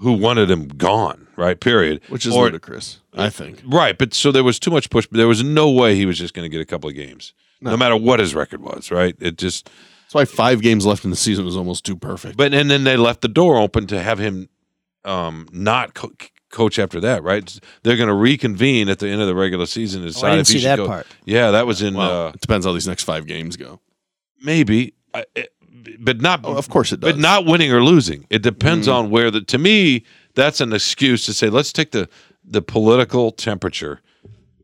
Who 0.00 0.12
wanted 0.12 0.50
him 0.50 0.66
gone. 0.68 1.26
Right. 1.36 1.58
Period. 1.58 2.00
Which 2.08 2.26
is 2.26 2.34
Or- 2.34 2.44
ludicrous, 2.44 3.00
I 3.14 3.30
think. 3.30 3.62
Right, 3.66 3.96
but 3.96 4.12
so 4.12 4.30
there 4.32 4.44
was 4.44 4.58
too 4.58 4.70
much 4.70 4.90
push. 4.90 5.06
But 5.06 5.16
There 5.18 5.28
was 5.28 5.42
no 5.42 5.70
way 5.70 5.94
he 5.96 6.04
was 6.06 6.18
just 6.18 6.34
going 6.34 6.44
to 6.44 6.50
get 6.54 6.60
a 6.60 6.66
couple 6.66 6.90
of 6.90 6.96
games, 6.96 7.32
no. 7.60 7.76
matter 7.76 7.96
what 7.96 8.20
his 8.20 8.34
record 8.34 8.60
was. 8.62 8.90
Right? 8.90 9.16
It 9.20 9.38
just. 9.38 9.70
That's 10.04 10.14
why 10.14 10.24
five 10.24 10.60
games 10.60 10.84
left 10.84 11.04
in 11.04 11.10
the 11.10 11.16
season 11.16 11.44
was 11.44 11.56
almost 11.56 11.84
too 11.86 11.96
perfect. 11.96 12.36
But 12.36 12.52
and 12.52 12.70
then 12.70 12.84
they 12.84 12.96
left 12.96 13.20
the 13.20 13.28
door 13.28 13.58
open 13.58 13.86
to 13.86 14.02
have 14.02 14.18
him 14.18 14.48
um, 15.04 15.46
not 15.52 15.94
co- 15.94 16.10
coach 16.50 16.78
after 16.80 16.98
that. 17.00 17.22
Right? 17.22 17.58
They're 17.84 17.96
going 17.96 18.08
to 18.08 18.14
reconvene 18.14 18.88
at 18.88 18.98
the 18.98 19.08
end 19.08 19.20
of 19.22 19.28
the 19.28 19.34
regular 19.36 19.66
season 19.66 20.02
and 20.02 20.10
decide 20.12 20.26
Oh, 20.26 20.30
didn't 20.32 20.40
if 20.40 20.46
he 20.48 20.52
see 20.54 20.58
should 20.60 20.68
that 20.70 20.76
go. 20.78 20.86
part. 20.88 21.06
Yeah, 21.24 21.52
that 21.52 21.66
was 21.66 21.80
in 21.80 21.94
well, 21.94 22.26
uh, 22.26 22.30
it 22.30 22.40
depends 22.40 22.66
how 22.66 22.72
these 22.72 22.88
next 22.88 23.04
five 23.04 23.26
games 23.26 23.56
go. 23.56 23.80
maybe, 24.42 24.94
I- 25.14 25.24
it- 25.34 25.52
but 25.98 26.20
not. 26.20 26.40
Oh, 26.44 26.56
of 26.56 26.68
course 26.68 26.92
it 26.92 27.00
does. 27.00 27.12
But 27.12 27.20
not 27.20 27.46
winning 27.46 27.72
or 27.72 27.82
losing. 27.82 28.26
It 28.30 28.42
depends 28.42 28.86
Mm. 28.88 28.94
on 28.94 29.10
where 29.10 29.30
the. 29.30 29.40
To 29.42 29.58
me, 29.58 30.04
that's 30.34 30.60
an 30.60 30.72
excuse 30.72 31.24
to 31.26 31.32
say 31.34 31.48
let's 31.50 31.72
take 31.72 31.90
the 31.92 32.08
the 32.44 32.62
political 32.62 33.30
temperature 33.30 34.00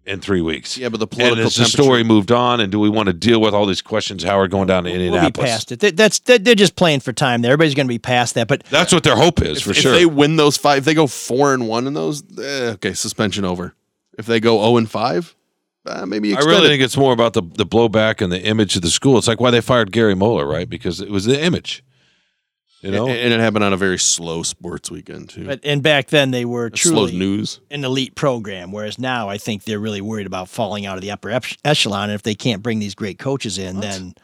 in 0.04 0.20
three 0.20 0.40
weeks. 0.40 0.78
Yeah, 0.78 0.88
but 0.88 0.98
the 1.00 1.06
and 1.06 1.10
political 1.10 1.44
has 1.44 1.56
the 1.56 1.64
story 1.64 2.04
moved 2.04 2.30
on, 2.30 2.60
and 2.60 2.70
do 2.70 2.78
we 2.78 2.88
want 2.88 3.06
to 3.08 3.12
deal 3.12 3.40
with 3.40 3.54
all 3.54 3.66
these 3.66 3.82
questions? 3.82 4.22
Howard 4.22 4.50
going 4.52 4.68
down 4.68 4.84
to 4.84 4.90
Indianapolis? 4.90 5.12
We'll 5.12 5.20
be 5.20 5.26
Indianapolis. 5.26 5.50
past 5.50 5.72
it. 5.72 5.80
That- 5.80 5.96
That's 5.96 6.18
that- 6.20 6.44
they're 6.44 6.54
just 6.54 6.76
playing 6.76 7.00
for 7.00 7.12
time. 7.12 7.42
There, 7.42 7.50
everybody's 7.52 7.74
going 7.74 7.86
to 7.86 7.92
be 7.92 7.98
past 7.98 8.34
that. 8.34 8.46
But 8.48 8.62
That's 8.70 8.92
what 8.92 9.02
their 9.02 9.16
hope 9.16 9.42
is 9.42 9.62
for 9.62 9.70
if 9.72 9.78
sure. 9.78 9.92
they 9.92 10.06
win 10.06 10.36
those 10.36 10.56
five, 10.56 10.78
if 10.78 10.84
they 10.84 10.94
go 10.94 11.06
four 11.08 11.52
and 11.54 11.66
one 11.68 11.86
in 11.88 11.94
those, 11.94 12.22
eh, 12.40 12.70
okay, 12.74 12.92
suspension 12.94 13.44
over. 13.44 13.74
If 14.18 14.26
they 14.26 14.38
go 14.40 14.58
zero 14.58 14.76
and 14.78 14.90
five, 14.90 15.34
uh, 15.86 16.06
maybe 16.06 16.34
I 16.36 16.40
really 16.40 16.68
think 16.68 16.82
it's 16.82 16.96
more 16.96 17.12
about 17.12 17.32
the 17.32 17.42
the 17.42 17.66
blowback 17.66 18.20
and 18.20 18.32
the 18.32 18.42
image 18.42 18.76
of 18.76 18.82
the 18.82 18.90
school. 18.90 19.18
It's 19.18 19.28
like 19.28 19.40
why 19.40 19.50
they 19.50 19.60
fired 19.60 19.92
Gary 19.92 20.14
Moeller, 20.14 20.46
right? 20.46 20.68
Because 20.68 21.00
it 21.00 21.10
was 21.10 21.24
the 21.24 21.40
image. 21.42 21.82
You 22.82 22.92
know, 22.92 23.08
and 23.08 23.32
it 23.32 23.40
happened 23.40 23.64
on 23.64 23.72
a 23.72 23.76
very 23.76 23.98
slow 23.98 24.42
sports 24.44 24.90
weekend 24.90 25.30
too. 25.30 25.46
But 25.46 25.60
and 25.64 25.82
back 25.82 26.08
then 26.08 26.30
they 26.30 26.44
were 26.44 26.66
It 26.66 26.76
slows 26.78 27.10
truly 27.10 27.18
news. 27.18 27.58
an 27.70 27.84
elite 27.84 28.14
program, 28.14 28.70
whereas 28.70 28.98
now 28.98 29.28
I 29.28 29.38
think 29.38 29.64
they're 29.64 29.80
really 29.80 30.00
worried 30.02 30.26
about 30.26 30.48
falling 30.48 30.86
out 30.86 30.96
of 30.96 31.02
the 31.02 31.10
upper 31.10 31.30
ep- 31.30 31.44
echelon. 31.64 32.10
And 32.10 32.14
if 32.14 32.22
they 32.22 32.34
can't 32.34 32.62
bring 32.62 32.78
these 32.78 32.94
great 32.94 33.18
coaches 33.18 33.58
in, 33.58 33.80
then 33.80 34.14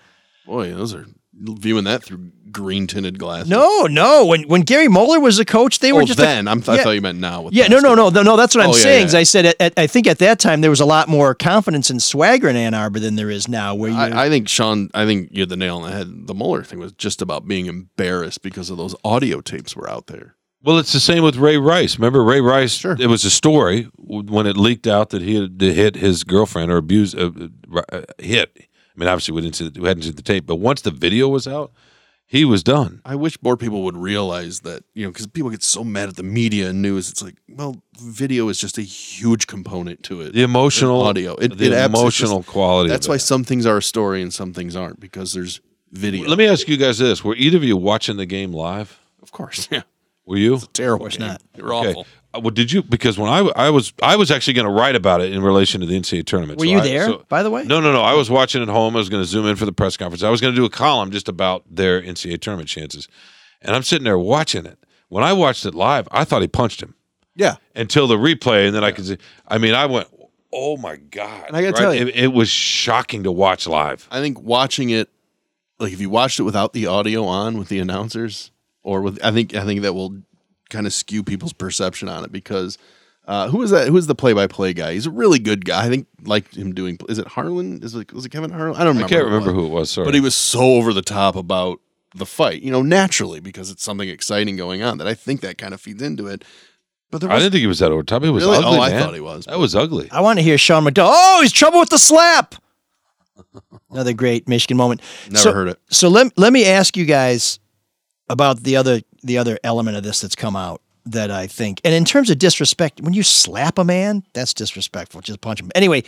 Boy, 0.47 0.73
those 0.75 0.95
are 0.95 1.07
viewing 1.43 1.85
that 1.85 2.03
through 2.05 2.31
green 2.51 2.87
tinted 2.87 3.19
glasses. 3.19 3.49
no, 3.49 3.87
no. 3.87 4.27
When 4.27 4.43
when 4.43 4.61
Gary 4.63 4.87
Moeller 4.89 5.19
was 5.21 5.39
the 5.39 5.45
coach, 5.45 5.79
they 5.79 5.93
were 5.93 6.03
Oh, 6.03 6.05
just 6.07 6.19
then. 6.19 6.47
I'm- 6.49 6.63
I 6.69 6.83
thought 6.83 6.95
you 6.95 7.01
meant 7.01 7.19
now 7.19 7.43
with 7.43 7.55
Yeah, 7.55 7.67
no, 7.69 7.79
no, 7.81 7.95
no, 7.95 8.11
no, 8.11 8.23
no. 8.23 8.37
That's 8.37 8.55
what 8.55 8.63
I'm 8.65 8.71
Oh, 8.71 8.77
yeah, 8.77 8.83
saying. 8.83 9.09
yeah. 9.11 9.19
I 9.19 9.23
said 9.23 9.47
at, 9.47 9.57
at- 9.59 9.73
I 9.79 9.87
think 9.87 10.07
at 10.07 10.19
that 10.19 10.39
time 10.39 10.61
there 10.61 10.71
was 10.71 10.81
a 10.81 10.85
lot 10.85 11.09
more 11.09 11.35
confidence 11.35 11.89
and 11.91 12.03
swagger 12.03 12.49
in 12.49 12.57
Ann 12.57 12.75
Arbor 12.75 13.01
than 13.01 13.17
there 13.17 13.31
is 13.31 13.49
now. 13.49 13.75
Where 13.75 13.91
you 13.91 13.97
I, 13.97 14.27
I 14.27 14.29
think 14.29 14.49
Sean, 14.49 14.91
I 14.95 15.07
think 15.07 15.31
you 15.33 15.41
had 15.41 15.49
the 15.49 15.57
nail 15.57 15.79
on 15.79 15.91
the 15.91 15.97
head. 15.97 16.27
The 16.27 16.35
Moeller 16.35 16.63
thing 16.63 16.79
was 16.79 16.93
just 16.93 17.23
about 17.23 17.49
being 17.49 17.67
embarrassed 17.67 18.43
because 18.43 18.69
of 18.71 18.77
those 18.77 18.95
audio 19.05 19.41
tapes 19.41 19.75
were 19.75 19.89
out 19.89 20.07
there. 20.09 20.37
Well, 20.65 20.79
it's 20.79 20.93
the 20.93 21.01
same 21.01 21.25
with 21.25 21.37
Ray 21.37 21.57
Rice. 21.57 21.99
Remember 21.99 22.23
Ray 22.23 22.41
Rice? 22.41 22.75
Sure. 22.75 22.97
It 23.01 23.09
was 23.09 23.25
a 23.25 23.31
story 23.31 23.89
when 23.97 24.47
it 24.47 24.57
leaked 24.57 24.87
out 24.87 25.11
that 25.11 25.21
he 25.23 25.35
had 25.35 25.61
hit 25.61 25.97
his 25.97 26.23
girlfriend 26.23 26.71
or 26.71 26.77
abused, 26.77 27.19
uh, 27.19 27.31
uh, 27.93 28.03
hit. 28.19 28.57
I 28.95 29.01
mean, 29.01 29.09
obviously 29.09 29.35
we 29.35 29.41
didn't 29.43 29.57
see 29.57 29.69
the, 29.69 29.81
we 29.81 29.89
hadn't 29.89 30.03
seen 30.05 30.15
the 30.15 30.23
tape, 30.23 30.47
but 30.47 30.57
once 30.57 30.83
the 30.83 30.91
video 30.91 31.29
was 31.29 31.47
out, 31.49 31.73
he 32.27 32.45
was 32.47 32.63
done. 32.63 33.03
I 33.05 33.15
wish 33.15 33.37
more 33.43 33.57
people 33.59 33.83
would 33.85 33.97
realize 33.97 34.61
that, 34.61 34.85
you 34.95 35.05
know, 35.05 35.11
because 35.11 35.27
people 35.27 35.51
get 35.51 35.63
so 35.63 35.85
mad 35.85 36.09
at 36.09 36.17
the 36.17 36.23
media 36.23 36.71
and 36.71 36.81
news. 36.81 37.11
It's 37.11 37.23
like, 37.23 37.35
well, 37.49 37.83
video 38.01 38.49
is 38.49 38.59
just 38.59 38.79
a 38.79 38.83
huge 38.83 39.47
component 39.47 40.03
to 40.05 40.23
it. 40.23 40.33
The 40.33 40.43
emotional 40.43 41.01
And 41.01 41.09
audio, 41.11 41.35
it, 41.35 41.59
the 41.59 41.67
it 41.67 41.73
it's 41.73 41.87
emotional 41.87 42.39
just- 42.39 42.49
quality. 42.49 42.89
That's 42.89 43.07
of 43.07 43.11
why 43.11 43.17
it. 43.17 43.21
some 43.21 43.45
things 43.45 43.67
are 43.67 43.77
a 43.79 43.83
story 43.83 44.23
and 44.23 44.33
some 44.33 44.53
things 44.55 44.75
aren't 44.77 44.99
because 45.01 45.33
there's 45.35 45.61
video. 45.91 46.27
Let 46.27 46.39
me 46.39 46.47
ask 46.47 46.69
you 46.69 46.79
guys 46.79 46.97
this: 46.99 47.23
Were 47.23 47.37
either 47.37 47.59
of 47.59 47.65
you 47.65 47.77
watching 47.77 48.17
the 48.17 48.25
game 48.27 48.53
live? 48.53 48.99
Of 49.23 49.31
course, 49.33 49.69
yeah. 49.71 49.83
Were 50.25 50.39
you? 50.39 50.59
Terrible. 50.73 51.05
course 51.05 51.17
game. 51.19 51.29
not. 51.29 51.43
They 51.53 51.63
were 51.63 51.75
Okay. 51.75 51.91
awful. 51.91 52.07
Well, 52.35 52.51
did 52.51 52.73
you? 52.73 52.83
Because 52.83 53.19
when 53.19 53.29
I, 53.31 53.41
I 53.57 53.71
was 53.71 53.93
I 54.03 54.17
was 54.17 54.31
actually 54.31 54.55
going 54.55 54.67
to 54.67 54.73
write 54.73 54.97
about 54.97 55.21
it 55.21 55.33
in 55.33 55.43
relation 55.43 55.81
to 55.83 55.87
the 55.87 55.99
NCAA 55.99 56.25
tournament. 56.25 56.59
were 56.59 56.65
So 56.67 56.71
you 56.73 56.79
I- 56.79 56.83
there? 56.83 57.05
so- 57.07 57.25
by 57.29 57.43
the 57.43 57.51
way, 57.51 57.65
no, 57.65 57.81
no, 57.81 57.93
no. 57.93 58.01
I 58.03 58.15
was 58.15 58.31
watching 58.31 58.63
at 58.63 58.69
home. 58.69 58.95
I 58.97 58.99
was 59.01 59.09
going 59.09 59.23
to 59.23 59.29
zoom 59.29 59.47
in 59.47 59.57
for 59.57 59.67
the 59.67 59.73
press 59.73 59.97
conference. 59.97 60.23
I 60.23 60.31
was 60.31 60.41
going 60.41 60.55
to 60.55 60.57
do 60.61 60.65
a 60.65 60.71
column 60.71 61.11
just 61.11 61.29
about 61.29 61.65
their 61.71 62.01
NCAA 62.03 62.41
tournament 62.41 62.69
chances, 62.69 63.07
and 63.61 63.77
I'm 63.77 63.83
sitting 63.83 64.05
there 64.05 64.19
watching 64.19 64.65
it. 64.67 64.79
When 65.09 65.23
I 65.23 65.33
watched 65.35 65.67
it 65.67 65.75
live, 65.75 66.09
I 66.11 66.25
thought 66.25 66.41
he 66.41 66.49
punched 66.49 66.83
him 66.83 66.95
Yeah. 67.37 67.57
until 67.77 68.07
the 68.07 68.17
replay, 68.17 68.67
and 68.67 68.75
then 68.75 68.83
I 68.85 68.93
could 68.93 69.05
see. 69.07 69.19
I 69.47 69.59
mean, 69.59 69.75
I 69.75 69.85
went, 69.85 70.09
"Oh 70.53 70.79
my 70.79 70.97
god!" 70.97 71.45
And 71.49 71.57
I 71.57 71.61
gotta 71.63 71.77
tell 71.77 71.95
you- 71.95 72.07
it, 72.07 72.17
it 72.17 72.33
was 72.33 72.49
shocking 72.49 73.25
to 73.25 73.31
watch 73.33 73.67
live. 73.67 74.09
I 74.11 74.21
think 74.21 74.41
watching 74.41 74.89
it, 74.89 75.11
like 75.79 75.93
if 75.93 76.01
you 76.01 76.09
watched 76.09 76.41
it 76.41 76.45
without 76.45 76.73
the 76.73 76.87
audio 76.87 77.25
on 77.25 77.59
with 77.59 77.69
the 77.69 77.79
announcers, 77.79 78.51
or 78.83 79.03
with, 79.03 79.19
I 79.23 79.33
think 79.33 79.55
I 79.55 79.65
think 79.67 79.83
that 79.83 79.93
will 79.95 80.23
kind 80.73 80.87
of 80.87 80.93
skew 80.93 81.23
people's 81.23 81.53
perception 81.53 82.09
on 82.09 82.25
it 82.25 82.33
because 82.33 82.79
uh, 83.29 83.49
who 83.49 83.63
is 83.63 83.71
that? 83.71 83.87
Who 83.89 83.97
is 83.97 84.09
the 84.09 84.15
play-by-play 84.17 84.73
guy? 84.75 84.95
He's 84.95 85.07
a 85.07 85.11
really 85.11 85.39
good 85.39 85.65
guy. 85.65 85.85
I 85.85 85.89
think 85.89 86.09
like 86.25 86.53
him 86.55 86.75
doing. 86.75 86.99
Is 87.09 87.19
it 87.19 87.29
Harlan? 87.29 87.81
Is 87.83 87.95
it 87.95 88.13
was 88.13 88.25
it 88.27 88.31
Kevin 88.31 88.51
Harlan? 88.51 88.75
I 88.75 88.79
don't 88.85 88.97
remember. 88.97 89.07
I 89.07 89.09
can't 89.09 89.25
remember 89.27 89.53
who 89.53 89.67
it 89.67 89.71
was. 89.71 89.91
Sorry, 89.93 90.05
But 90.05 90.15
he 90.15 90.21
was 90.21 90.35
so 90.35 90.61
over 90.61 90.93
the 90.93 91.03
top 91.03 91.37
about 91.37 91.79
the 92.17 92.27
fight, 92.27 92.63
you 92.63 92.71
know, 92.73 92.83
naturally 92.83 93.39
because 93.41 93.71
it's 93.71 93.83
something 93.85 94.09
exciting 94.09 94.57
going 94.57 94.83
on. 94.83 94.99
That 94.99 95.07
I 95.07 95.15
think 95.15 95.41
that 95.43 95.57
kind 95.59 95.73
of 95.73 95.81
feeds 95.81 96.03
into 96.03 96.27
it. 96.27 96.45
But 97.13 97.21
there 97.21 97.31
I 97.31 97.39
didn't 97.39 97.53
think 97.53 97.61
he 97.61 97.67
was 97.69 97.79
that 97.79 97.93
over 97.93 98.03
top. 98.03 98.23
He 98.25 98.31
was 98.31 98.43
Really? 98.43 98.57
ugly. 98.57 98.79
Oh, 98.79 98.81
I 98.81 98.91
man. 98.91 99.03
thought 99.03 99.15
he 99.15 99.21
was, 99.21 99.45
That 99.45 99.59
was 99.59 99.77
ugly. 99.77 100.11
I 100.11 100.21
want 100.21 100.39
to 100.39 100.43
hear 100.43 100.57
Sean 100.59 100.85
McDowell. 100.85 101.11
Oh, 101.13 101.39
he's 101.43 101.53
trouble 101.53 101.79
with 101.79 101.91
the 101.91 101.99
slap. 101.99 102.55
Another 103.91 104.13
great 104.15 104.49
Michigan 104.49 104.77
moment. 104.77 105.01
Never 105.29 105.39
So- 105.39 105.53
heard 105.53 105.69
it. 105.69 105.79
So 105.91 106.09
let 106.09 106.37
let 106.39 106.53
me 106.53 106.65
ask 106.67 106.97
you 106.97 107.05
guys 107.05 107.61
about 108.29 108.63
the 108.63 108.77
other 108.77 109.01
the 109.23 109.39
other 109.39 109.59
element 109.65 109.97
of 109.97 110.03
this 110.03 110.21
that's 110.21 110.37
come 110.37 110.57
out 110.57 110.81
that 111.07 111.31
I 111.31 111.47
think, 111.47 111.81
and 111.85 111.95
in 111.95 112.05
terms 112.05 112.31
of 112.31 112.39
disrespect, 112.39 113.01
when 113.01 113.13
you 113.13 113.23
slap 113.23 113.79
a 113.79 113.85
man, 113.85 114.23
that's 114.35 114.55
disrespectful. 114.55 115.21
Just 115.21 115.41
punch 115.41 115.61
him. 115.61 115.71
Anyway, 115.75 116.05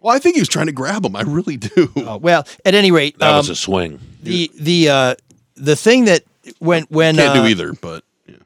well, 0.00 0.14
I 0.14 0.18
think 0.18 0.36
he 0.36 0.40
was 0.40 0.48
trying 0.48 0.66
to 0.66 0.72
grab 0.72 1.04
him. 1.04 1.16
I 1.16 1.22
really 1.22 1.56
do. 1.56 1.90
oh, 1.96 2.16
well, 2.22 2.46
at 2.64 2.74
any 2.74 2.90
rate, 2.90 3.18
That 3.18 3.36
was 3.36 3.48
um, 3.48 3.52
a 3.52 3.56
swing. 3.56 4.00
the 4.22 4.50
the 4.58 4.88
uh, 4.88 5.14
the 5.56 5.76
thing 5.76 6.04
that 6.04 6.24
when 6.58 6.84
when 6.84 7.16
Can't 7.16 7.36
uh, 7.36 7.42
do 7.42 7.48
either, 7.48 7.72
but 7.72 8.04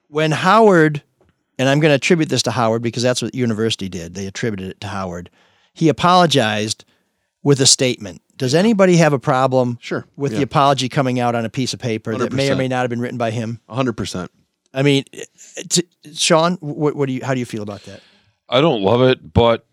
when 0.08 0.30
Howard, 0.30 1.02
and 1.58 1.68
I'm 1.68 1.80
going 1.80 1.90
to 1.90 1.96
attribute 1.96 2.28
this 2.28 2.42
to 2.44 2.50
Howard 2.50 2.82
because 2.82 3.02
that's 3.02 3.20
what 3.22 3.32
the 3.32 3.38
university 3.38 3.88
did. 3.88 4.14
They 4.14 4.26
attributed 4.26 4.70
it 4.70 4.80
to 4.80 4.88
Howard. 4.88 5.30
He 5.74 5.88
apologized 5.88 6.84
with 7.42 7.60
a 7.60 7.66
statement. 7.66 8.22
Does 8.36 8.54
anybody 8.54 8.96
have 8.96 9.12
a 9.12 9.18
problem 9.18 9.78
Sure, 9.80 10.04
with 10.16 10.32
yeah. 10.32 10.38
the 10.38 10.44
apology 10.44 10.88
coming 10.88 11.20
out 11.20 11.34
on 11.34 11.44
a 11.44 11.50
piece 11.50 11.74
of 11.74 11.80
paper 11.80 12.16
that 12.16 12.32
may 12.32 12.50
or 12.50 12.54
100%. 12.54 12.58
may 12.58 12.68
not 12.68 12.80
have 12.80 12.90
been 12.90 13.00
written 13.00 13.18
by 13.18 13.30
him? 13.30 13.60
hundred 13.68 13.92
percent. 13.96 14.30
I 14.74 14.82
mean, 14.82 15.04
t- 15.68 15.86
Sean, 16.14 16.56
what, 16.60 16.96
what 16.96 17.06
do 17.06 17.12
you 17.12 17.24
how 17.24 17.34
do 17.34 17.40
you 17.40 17.46
feel 17.46 17.62
about 17.62 17.82
that? 17.84 18.00
I 18.48 18.60
don't 18.60 18.82
love 18.82 19.02
it, 19.02 19.32
but 19.32 19.66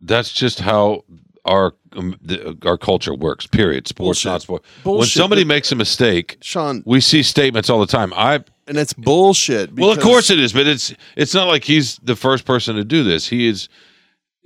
that's 0.00 0.32
just 0.32 0.58
how 0.60 1.04
our 1.44 1.74
um, 1.96 2.18
the, 2.22 2.56
our 2.64 2.78
culture 2.78 3.14
works. 3.14 3.46
Period. 3.46 3.86
Sports, 3.88 4.22
Bullshit. 4.22 4.32
not 4.32 4.42
sport. 4.42 4.62
When 4.84 4.94
Bullshit. 4.96 5.12
somebody 5.12 5.44
makes 5.44 5.70
a 5.72 5.76
mistake, 5.76 6.38
Sean, 6.40 6.82
we 6.86 7.00
see 7.00 7.22
statements 7.22 7.68
all 7.70 7.80
the 7.80 7.86
time. 7.86 8.12
I 8.14 8.42
and 8.66 8.76
it's 8.78 8.92
bullshit. 8.92 9.74
well, 9.74 9.90
of 9.90 9.96
because- 9.98 10.08
course 10.10 10.30
it 10.30 10.40
is, 10.40 10.52
but 10.52 10.66
it's 10.66 10.94
it's 11.16 11.34
not 11.34 11.46
like 11.46 11.64
he's 11.64 11.96
the 12.02 12.16
first 12.16 12.44
person 12.44 12.74
to 12.76 12.84
do 12.84 13.04
this. 13.04 13.26
He 13.28 13.46
is 13.46 13.68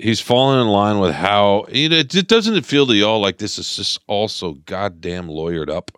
he's 0.03 0.21
fallen 0.21 0.61
in 0.61 0.67
line 0.69 0.99
with 0.99 1.15
how 1.15 1.67
you 1.71 1.89
know. 1.89 1.99
It, 1.99 2.29
doesn't 2.29 2.55
it 2.55 2.67
feel 2.67 2.87
to 2.87 2.95
y'all 2.95 3.21
like 3.21 3.39
this 3.39 3.59
is 3.59 3.77
just 3.77 4.01
all 4.07 4.29
so 4.29 4.55
goddamn 4.67 5.29
lawyered 5.29 5.71
up? 5.71 5.91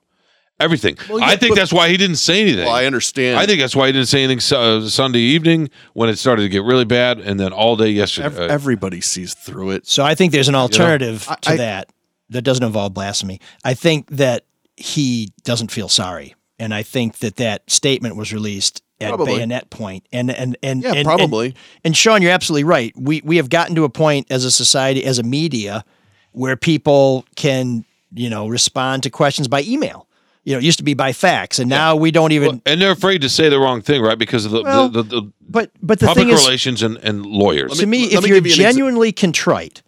Everything. 0.60 0.96
Well, 1.08 1.18
yeah, 1.18 1.26
I 1.26 1.36
think 1.36 1.50
but- 1.50 1.56
that's 1.56 1.72
why 1.72 1.88
he 1.88 1.96
didn't 1.96 2.16
say 2.16 2.40
anything. 2.40 2.64
Well, 2.66 2.74
I 2.74 2.84
understand. 2.86 3.40
I 3.40 3.44
think 3.46 3.58
that's 3.58 3.74
why 3.74 3.88
he 3.88 3.92
didn't 3.92 4.06
say 4.06 4.22
anything 4.22 4.38
su- 4.38 4.54
uh, 4.56 4.86
Sunday 4.88 5.18
evening 5.18 5.68
when 5.94 6.08
it 6.08 6.16
started 6.16 6.42
to 6.42 6.48
get 6.48 6.62
really 6.62 6.84
bad, 6.84 7.18
and 7.18 7.40
then 7.40 7.52
all 7.52 7.74
day 7.76 7.88
yesterday. 7.88 8.26
Ev- 8.26 8.38
uh, 8.38 8.42
everybody 8.44 9.00
sees 9.00 9.34
through 9.34 9.70
it. 9.70 9.86
So 9.88 10.04
I 10.04 10.14
think 10.14 10.30
there's 10.32 10.48
an 10.48 10.54
alternative 10.54 11.26
I- 11.28 11.34
to 11.34 11.50
I- 11.50 11.56
that 11.56 11.88
that 12.30 12.42
doesn't 12.42 12.64
involve 12.64 12.94
blasphemy. 12.94 13.40
I 13.64 13.74
think 13.74 14.08
that 14.10 14.44
he 14.76 15.30
doesn't 15.42 15.72
feel 15.72 15.88
sorry, 15.88 16.36
and 16.60 16.72
I 16.72 16.84
think 16.84 17.18
that 17.18 17.34
that 17.36 17.68
statement 17.68 18.14
was 18.14 18.32
released 18.32 18.80
at 19.00 19.08
Probably. 19.08 19.36
bayonet 19.36 19.70
point. 19.70 20.06
And 20.12 20.30
and 20.30 20.56
and 20.62 20.82
Yeah, 20.82 20.94
and- 20.94 21.04
probably. 21.04 21.46
And, 21.48 21.54
and 21.84 21.96
Sean, 21.96 22.22
you're 22.22 22.32
absolutely 22.32 22.64
right. 22.64 22.92
We 22.96 23.20
we 23.24 23.36
have 23.36 23.48
gotten 23.50 23.74
to 23.76 23.84
a 23.84 23.88
point 23.90 24.26
as 24.30 24.44
a 24.44 24.50
society, 24.50 25.04
as 25.04 25.18
a 25.18 25.22
media, 25.22 25.84
where 26.32 26.56
people 26.56 27.24
can 27.36 27.84
you 28.12 28.30
know 28.30 28.46
respond 28.48 29.02
to 29.04 29.10
questions 29.10 29.48
by 29.48 29.62
email. 29.62 30.06
You 30.44 30.52
know, 30.52 30.58
it 30.58 30.64
used 30.64 30.76
to 30.78 30.84
be 30.84 30.92
by 30.92 31.12
fax, 31.14 31.58
and 31.58 31.70
now 31.70 31.96
we 31.96 32.10
don't 32.10 32.32
even. 32.32 32.48
Well, 32.48 32.60
and 32.66 32.80
they're 32.80 32.90
afraid 32.92 33.22
to 33.22 33.30
say 33.30 33.48
the 33.48 33.58
wrong 33.58 33.80
thing, 33.80 34.02
right? 34.02 34.18
Because 34.18 34.44
of 34.44 34.50
the 34.52 34.62
Well, 34.62 34.90
the, 34.90 35.02
the, 35.02 35.20
the 35.22 35.32
but 35.48 35.70
but 35.82 35.98
the 36.00 36.06
public 36.06 36.26
thing 36.26 36.34
is, 36.34 36.44
relations 36.44 36.82
and, 36.82 36.98
and 36.98 37.24
lawyers. 37.24 37.78
to 37.78 37.86
me, 37.86 38.10
let 38.10 38.12
if 38.12 38.22
me 38.24 38.28
you're 38.28 38.36
you 38.36 38.42
an 38.44 38.48
exa- 38.50 38.56
genuinely 38.56 39.10
contrite, 39.10 39.82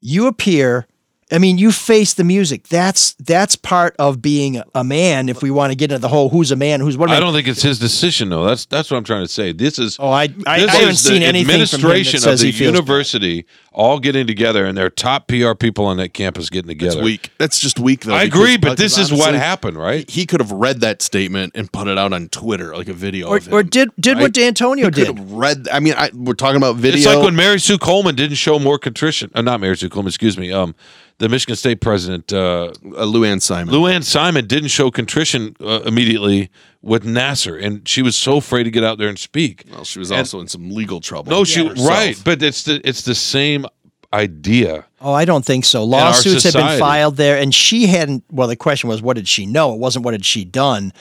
you 0.00 0.26
appear. 0.26 0.86
I 1.34 1.38
mean, 1.38 1.58
you 1.58 1.72
face 1.72 2.14
the 2.14 2.22
music. 2.24 2.68
That's 2.68 3.14
that's 3.14 3.56
part 3.56 3.96
of 3.98 4.22
being 4.22 4.62
a 4.74 4.84
man. 4.84 5.28
If 5.28 5.42
we 5.42 5.50
want 5.50 5.72
to 5.72 5.76
get 5.76 5.90
into 5.90 6.00
the 6.00 6.08
whole 6.08 6.28
who's 6.28 6.50
a 6.52 6.56
man, 6.56 6.80
who's 6.80 6.96
what. 6.96 7.08
a 7.08 7.12
I 7.12 7.14
man. 7.16 7.22
don't 7.22 7.32
think 7.34 7.48
it's 7.48 7.62
his 7.62 7.78
decision, 7.78 8.28
though. 8.28 8.44
That's 8.44 8.66
that's 8.66 8.90
what 8.90 8.96
I'm 8.98 9.04
trying 9.04 9.22
to 9.24 9.28
say. 9.32 9.52
This 9.52 9.78
is 9.78 9.96
Oh, 9.98 10.08
I 10.10 10.22
I, 10.22 10.26
this 10.28 10.46
I 10.46 10.58
haven't 10.76 10.88
is 10.90 11.02
the 11.02 11.08
seen 11.10 11.22
anything 11.22 11.44
from 11.46 11.50
him 11.54 11.58
that 11.60 11.74
administration 11.74 12.20
says 12.20 12.40
of 12.40 12.46
the 12.46 12.52
feels. 12.52 12.72
university 12.74 13.46
all 13.72 13.98
getting 13.98 14.24
together, 14.26 14.64
and 14.64 14.78
their 14.78 14.88
top 14.90 15.26
PR 15.26 15.54
people 15.54 15.84
on 15.86 15.96
that 15.96 16.14
campus 16.14 16.48
getting 16.48 16.70
It's 16.70 16.78
together. 16.80 17.02
weak. 17.02 17.30
That's 17.38 17.58
just 17.58 17.80
weak, 17.80 18.02
though. 18.02 18.14
I 18.14 18.26
because- 18.26 18.40
agree, 18.40 18.56
but 18.56 18.76
because 18.76 18.96
this 18.96 18.98
is 18.98 19.12
what 19.12 19.34
happened, 19.34 19.76
right? 19.76 20.08
He 20.08 20.26
could 20.26 20.38
have 20.40 20.52
read 20.52 20.80
that 20.82 21.02
statement 21.02 21.56
and 21.56 21.72
put 21.72 21.88
it 21.88 21.98
out 21.98 22.12
on 22.12 22.28
Twitter, 22.28 22.76
like 22.76 22.86
a 22.88 22.92
video. 22.92 23.26
or, 23.28 23.38
of 23.38 23.48
him, 23.48 23.54
or 23.54 23.62
did 23.64 23.90
did 23.98 24.16
what 24.18 24.22
right? 24.24 24.32
D'Antonio 24.32 24.84
He 24.84 24.90
could 24.92 24.94
did. 25.06 25.18
have 25.18 25.32
read. 25.32 25.68
I 25.72 25.80
mean, 25.80 25.94
I, 25.96 26.10
we're 26.14 26.34
talking 26.34 26.56
about 26.58 26.76
video. 26.76 26.98
It's 26.98 27.06
like 27.06 27.24
when 27.24 27.34
Mary 27.34 27.58
Sue 27.58 27.76
Coleman 27.78 28.14
didn't 28.14 28.36
show 28.36 28.60
more 28.60 28.78
contrition. 28.78 29.32
Uh, 29.34 29.42
not 29.42 29.60
Mary 29.60 29.76
Sue 29.76 29.88
Coleman, 29.88 30.10
excuse 30.10 30.38
me. 30.38 30.52
Um, 30.52 30.76
the 31.24 31.30
Michigan 31.30 31.56
State 31.56 31.80
president, 31.80 32.32
uh, 32.34 32.70
uh, 32.84 33.04
Lou 33.04 33.24
Anna 33.24 33.40
Simon. 33.40 33.72
Lou 33.72 33.86
Anna 33.86 34.04
Simon, 34.04 34.46
didn't 34.46 34.68
show 34.68 34.90
contrition 34.90 35.56
uh, 35.58 35.80
immediately 35.86 36.50
with 36.82 37.04
Nassar, 37.04 37.58
and 37.64 37.88
she 37.88 38.02
was 38.02 38.14
so 38.14 38.36
afraid 38.36 38.64
to 38.64 38.70
get 38.70 38.84
out 38.84 38.98
there 38.98 39.08
and 39.08 39.18
speak. 39.18 39.64
well, 39.72 39.84
she 39.84 39.98
was 39.98 40.10
And- 40.10 40.18
also 40.18 40.40
in 40.40 40.48
some 40.48 40.70
legal 40.70 41.00
trouble. 41.00 41.30
No, 41.30 41.42
she 41.44 41.66
herself. 41.66 41.88
right, 41.88 42.20
but 42.24 42.42
it's 42.42 42.64
the 42.64 42.86
it's 42.86 43.02
the 43.02 43.14
same 43.14 43.64
idea. 44.12 44.84
Oh, 45.00 45.14
I 45.14 45.24
don't 45.24 45.44
think 45.44 45.64
so. 45.64 45.82
Lawsuits 45.82 46.44
have 46.44 46.52
been 46.52 46.78
filed 46.78 47.16
there, 47.16 47.38
and 47.38 47.54
she 47.54 47.86
hadn't. 47.86 48.22
Well, 48.30 48.46
the 48.48 48.56
question 48.56 48.88
was, 48.90 49.00
what 49.00 49.16
did 49.16 49.26
she 49.26 49.46
know? 49.46 49.72
It 49.72 49.78
wasn't 49.80 50.04
what 50.04 50.12
had 50.12 50.26
she 50.26 50.44
done. 50.44 50.92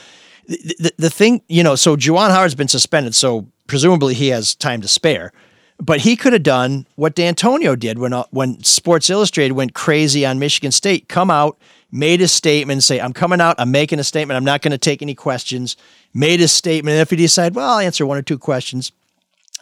The, 0.47 0.75
the, 0.79 0.93
the 0.97 1.09
thing, 1.09 1.41
you 1.49 1.63
know, 1.63 1.75
so 1.75 1.95
Juwan 1.97 2.29
Howard's 2.31 2.55
been 2.55 2.67
suspended, 2.69 3.13
so 3.13 3.47
presumably 3.67 4.13
he 4.13 4.29
has 4.29 4.55
time 4.55 4.79
to 4.81 4.87
spare. 4.87 5.31
But 5.79 6.01
he 6.01 6.15
could 6.15 6.33
have 6.33 6.43
done 6.43 6.85
what 6.95 7.15
D'Antonio 7.15 7.75
did 7.75 7.97
when 7.97 8.13
uh, 8.13 8.23
when 8.31 8.63
Sports 8.63 9.09
Illustrated 9.09 9.53
went 9.53 9.73
crazy 9.73 10.25
on 10.25 10.39
Michigan 10.39 10.71
State. 10.71 11.09
Come 11.09 11.29
out, 11.29 11.57
made 11.91 12.21
a 12.21 12.27
statement, 12.27 12.83
say, 12.83 12.99
"I'm 12.99 13.13
coming 13.13 13.41
out. 13.41 13.55
I'm 13.59 13.71
making 13.71 13.99
a 13.99 14.03
statement. 14.03 14.37
I'm 14.37 14.45
not 14.45 14.61
going 14.61 14.71
to 14.71 14.77
take 14.77 15.01
any 15.01 15.15
questions." 15.15 15.75
Made 16.13 16.41
a 16.41 16.47
statement, 16.47 16.93
and 16.93 17.01
if 17.01 17.09
he 17.09 17.15
decide, 17.15 17.55
well, 17.55 17.71
I'll 17.71 17.79
answer 17.79 18.05
one 18.05 18.19
or 18.19 18.21
two 18.21 18.37
questions, 18.37 18.91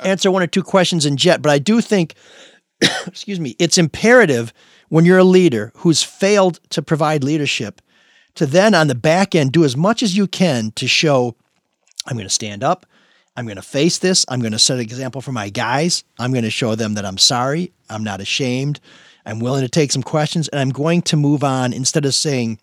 answer 0.04 0.30
one 0.30 0.44
or 0.44 0.48
two 0.48 0.64
questions 0.64 1.06
in 1.06 1.16
jet. 1.16 1.42
But 1.42 1.50
I 1.50 1.60
do 1.60 1.80
think 1.80 2.16
excuse 3.08 3.40
me, 3.40 3.56
it's 3.60 3.78
imperative 3.78 4.54
when 4.90 5.06
you're 5.06 5.18
a 5.18 5.24
leader 5.24 5.72
who's 5.78 6.04
failed 6.04 6.60
to 6.70 6.82
provide 6.82 7.24
leadership 7.24 7.82
to 8.36 8.46
then 8.46 8.74
on 8.74 8.88
the 8.88 8.96
back 8.96 9.36
end 9.36 9.52
do 9.52 9.64
as 9.64 9.78
much 9.78 10.02
as 10.04 10.16
you 10.16 10.28
can 10.28 10.72
to 10.72 10.88
show 10.88 11.36
I'm 12.08 12.16
going 12.16 12.28
to 12.28 12.34
stand 12.34 12.64
up. 12.64 12.86
I'm 13.36 13.46
going 13.46 13.56
to 13.58 13.62
face 13.62 13.98
this. 13.98 14.26
I'm 14.28 14.40
going 14.42 14.52
to 14.52 14.60
set 14.60 14.76
an 14.76 14.82
example 14.82 15.22
for 15.22 15.32
my 15.32 15.50
guys. 15.50 16.04
I'm 16.20 16.32
going 16.32 16.44
to 16.44 16.50
show 16.50 16.76
them 16.76 16.96
that 16.96 17.06
I'm 17.06 17.18
sorry. 17.18 17.72
I'm 17.90 18.04
not 18.04 18.20
ashamed. 18.22 18.80
I'm 19.26 19.40
willing 19.40 19.62
to 19.62 19.70
take 19.70 19.92
some 19.92 20.04
questions 20.04 20.48
and 20.50 20.60
I'm 20.60 20.70
going 20.72 21.02
to 21.04 21.18
move 21.18 21.44
on 21.44 21.74
instead 21.74 22.06
of 22.06 22.14
saying, 22.14 22.60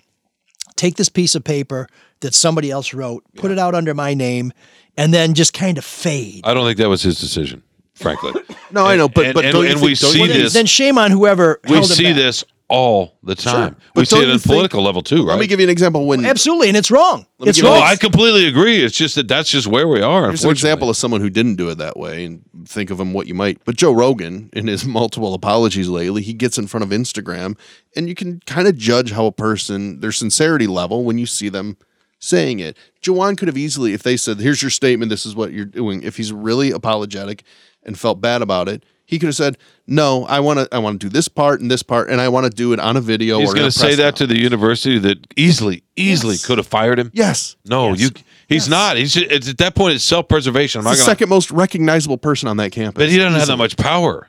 take 0.77 0.97
this 0.97 1.09
piece 1.09 1.35
of 1.35 1.45
paper 1.45 1.89
that 2.21 2.35
somebody 2.35 2.71
else 2.71 2.93
wrote, 2.93 3.25
put 3.37 3.51
it 3.51 3.59
out 3.59 3.75
under 3.75 3.95
my 3.95 4.13
name, 4.15 4.53
and 4.97 5.15
then 5.15 5.35
just 5.35 5.55
kind 5.55 5.79
of 5.79 5.85
fade. 5.85 6.41
I 6.45 6.53
don't 6.55 6.67
think 6.67 6.79
that 6.79 6.89
was 6.89 7.03
his 7.03 7.19
decision, 7.21 7.63
frankly. 7.95 8.33
No, 8.71 8.85
I 8.85 8.97
know, 8.97 9.09
but 9.09 9.25
and, 9.25 9.35
but 9.35 9.47
and, 9.47 9.53
don't 9.55 9.63
you 9.65 9.71
and 9.71 9.81
think- 9.81 9.89
we 9.89 9.95
don't 9.95 10.13
see 10.13 10.21
you 10.21 10.29
then, 10.29 10.39
this. 10.41 10.53
then 10.53 10.67
shame 10.67 10.99
on 10.99 11.11
whoever 11.11 11.59
we 11.65 11.77
held 11.77 11.89
him 11.89 11.97
see 11.97 12.05
back. 12.05 12.17
this 12.17 12.45
all 12.69 13.17
the 13.23 13.35
time. 13.35 13.77
But 13.95 14.03
We 14.03 14.05
see 14.05 14.17
don't 14.17 14.25
it 14.25 14.29
you 14.29 14.35
at 14.35 14.41
think- 14.41 14.53
political 14.53 14.83
level 14.83 15.03
too, 15.03 15.25
right? 15.27 15.35
Let 15.35 15.41
me 15.41 15.47
give 15.47 15.59
you 15.59 15.65
an 15.65 15.71
example 15.71 16.07
when 16.07 16.25
Absolutely, 16.27 16.69
and 16.69 16.77
it's 16.77 16.91
wrong. 16.91 17.27
me 17.41 17.49
It's 17.49 17.63
wrong. 17.63 17.79
No, 17.79 17.83
I 17.83 17.97
completely 17.97 18.47
agree. 18.47 18.83
It's 18.85 18.97
just 18.97 19.15
that 19.15 19.27
that's 19.27 19.51
just 19.51 19.67
where 19.67 19.89
we 19.89 20.03
are. 20.03 20.29
Here's 20.29 20.45
an 20.45 20.51
example 20.51 20.91
of 20.91 20.97
someone 20.97 21.21
who 21.23 21.31
didn't 21.31 21.55
do 21.57 21.71
it 21.71 21.79
that 21.79 21.97
way, 21.97 22.25
and 22.27 22.43
think 22.67 22.91
of 22.91 23.01
him 23.01 23.15
what 23.15 23.27
you 23.27 23.35
might. 23.35 23.65
But 23.65 23.77
Joe 23.77 23.93
Rogan, 23.93 24.51
in 24.53 24.67
his 24.67 24.85
multiple 24.87 25.33
apologies 25.33 25.89
lately, 25.89 26.21
he 26.23 26.35
gets 26.35 26.59
in 26.59 26.67
front 26.67 26.85
of 26.85 26.91
Instagram, 26.91 27.57
and 27.97 28.09
you 28.09 28.15
can 28.15 28.41
kind 28.47 28.69
of 28.69 28.77
judge 28.77 29.13
how 29.13 29.25
a 29.27 29.33
person 29.33 30.01
their 30.01 30.13
sincerity 30.13 30.67
level 30.67 31.05
when 31.05 31.17
you 31.17 31.25
see 31.27 31.49
them 31.49 31.79
saying 32.19 32.59
it. 32.59 32.77
Juwan 33.03 33.39
could 33.39 33.49
have 33.49 33.57
easily, 33.57 33.95
if 33.95 34.03
they 34.03 34.17
said, 34.19 34.41
"Here's 34.41 34.61
your 34.61 34.71
statement. 34.71 35.09
This 35.09 35.25
is 35.25 35.35
what 35.35 35.53
you're 35.53 35.65
doing," 35.65 36.03
if 36.03 36.17
he's 36.19 36.33
really 36.33 36.71
apologetic 36.71 37.45
and 37.83 37.99
felt 37.99 38.21
bad 38.21 38.43
about 38.43 38.69
it. 38.69 38.83
He 39.09 39.19
could 39.19 39.29
have 39.29 39.37
said, 39.37 39.57
"No, 39.87 40.27
I 40.27 40.41
want 40.41 40.59
to. 40.61 40.69
I 40.71 40.79
want 40.79 41.01
to 41.01 41.07
do 41.07 41.11
this 41.11 41.29
part 41.29 41.63
and 41.63 41.71
this 41.71 41.83
part, 41.83 42.11
and 42.11 42.21
I 42.21 42.29
want 42.29 42.45
to 42.45 42.51
do 42.51 42.75
it 42.75 42.79
on 42.79 42.99
a 42.99 43.01
video." 43.01 43.39
He's 43.41 43.55
going 43.55 43.65
to 43.65 43.73
say 43.73 43.95
that 43.95 44.17
to 44.17 44.27
the 44.27 44.39
university 44.39 44.99
that 44.99 45.27
easily, 45.35 45.83
easily 45.97 46.35
Yes. 46.35 46.45
could 46.47 46.59
have 46.59 46.67
fired 46.67 46.99
him. 46.99 47.11
Yes. 47.15 47.57
No, 47.65 47.95
you. 47.95 48.11
He's 48.51 48.69
not. 48.69 48.99
He's 48.99 49.17
it's, 49.17 49.49
at 49.49 49.57
that 49.59 49.75
point. 49.75 49.95
It's 49.95 50.05
self 50.05 50.29
preservation. 50.29 50.81
I'm 50.81 50.85
He's 50.85 50.99
not 50.99 51.05
the 51.05 51.07
going. 51.07 51.17
second 51.17 51.29
most 51.31 51.51
recognizable 51.51 52.19
person 52.19 52.49
on 52.51 52.59
that 52.59 52.71
campus. 52.71 53.01
But 53.03 53.09
he 53.11 53.17
doesn't 53.17 53.39
have 53.39 53.49
that 53.49 53.57
much 53.57 53.79
power, 53.79 54.29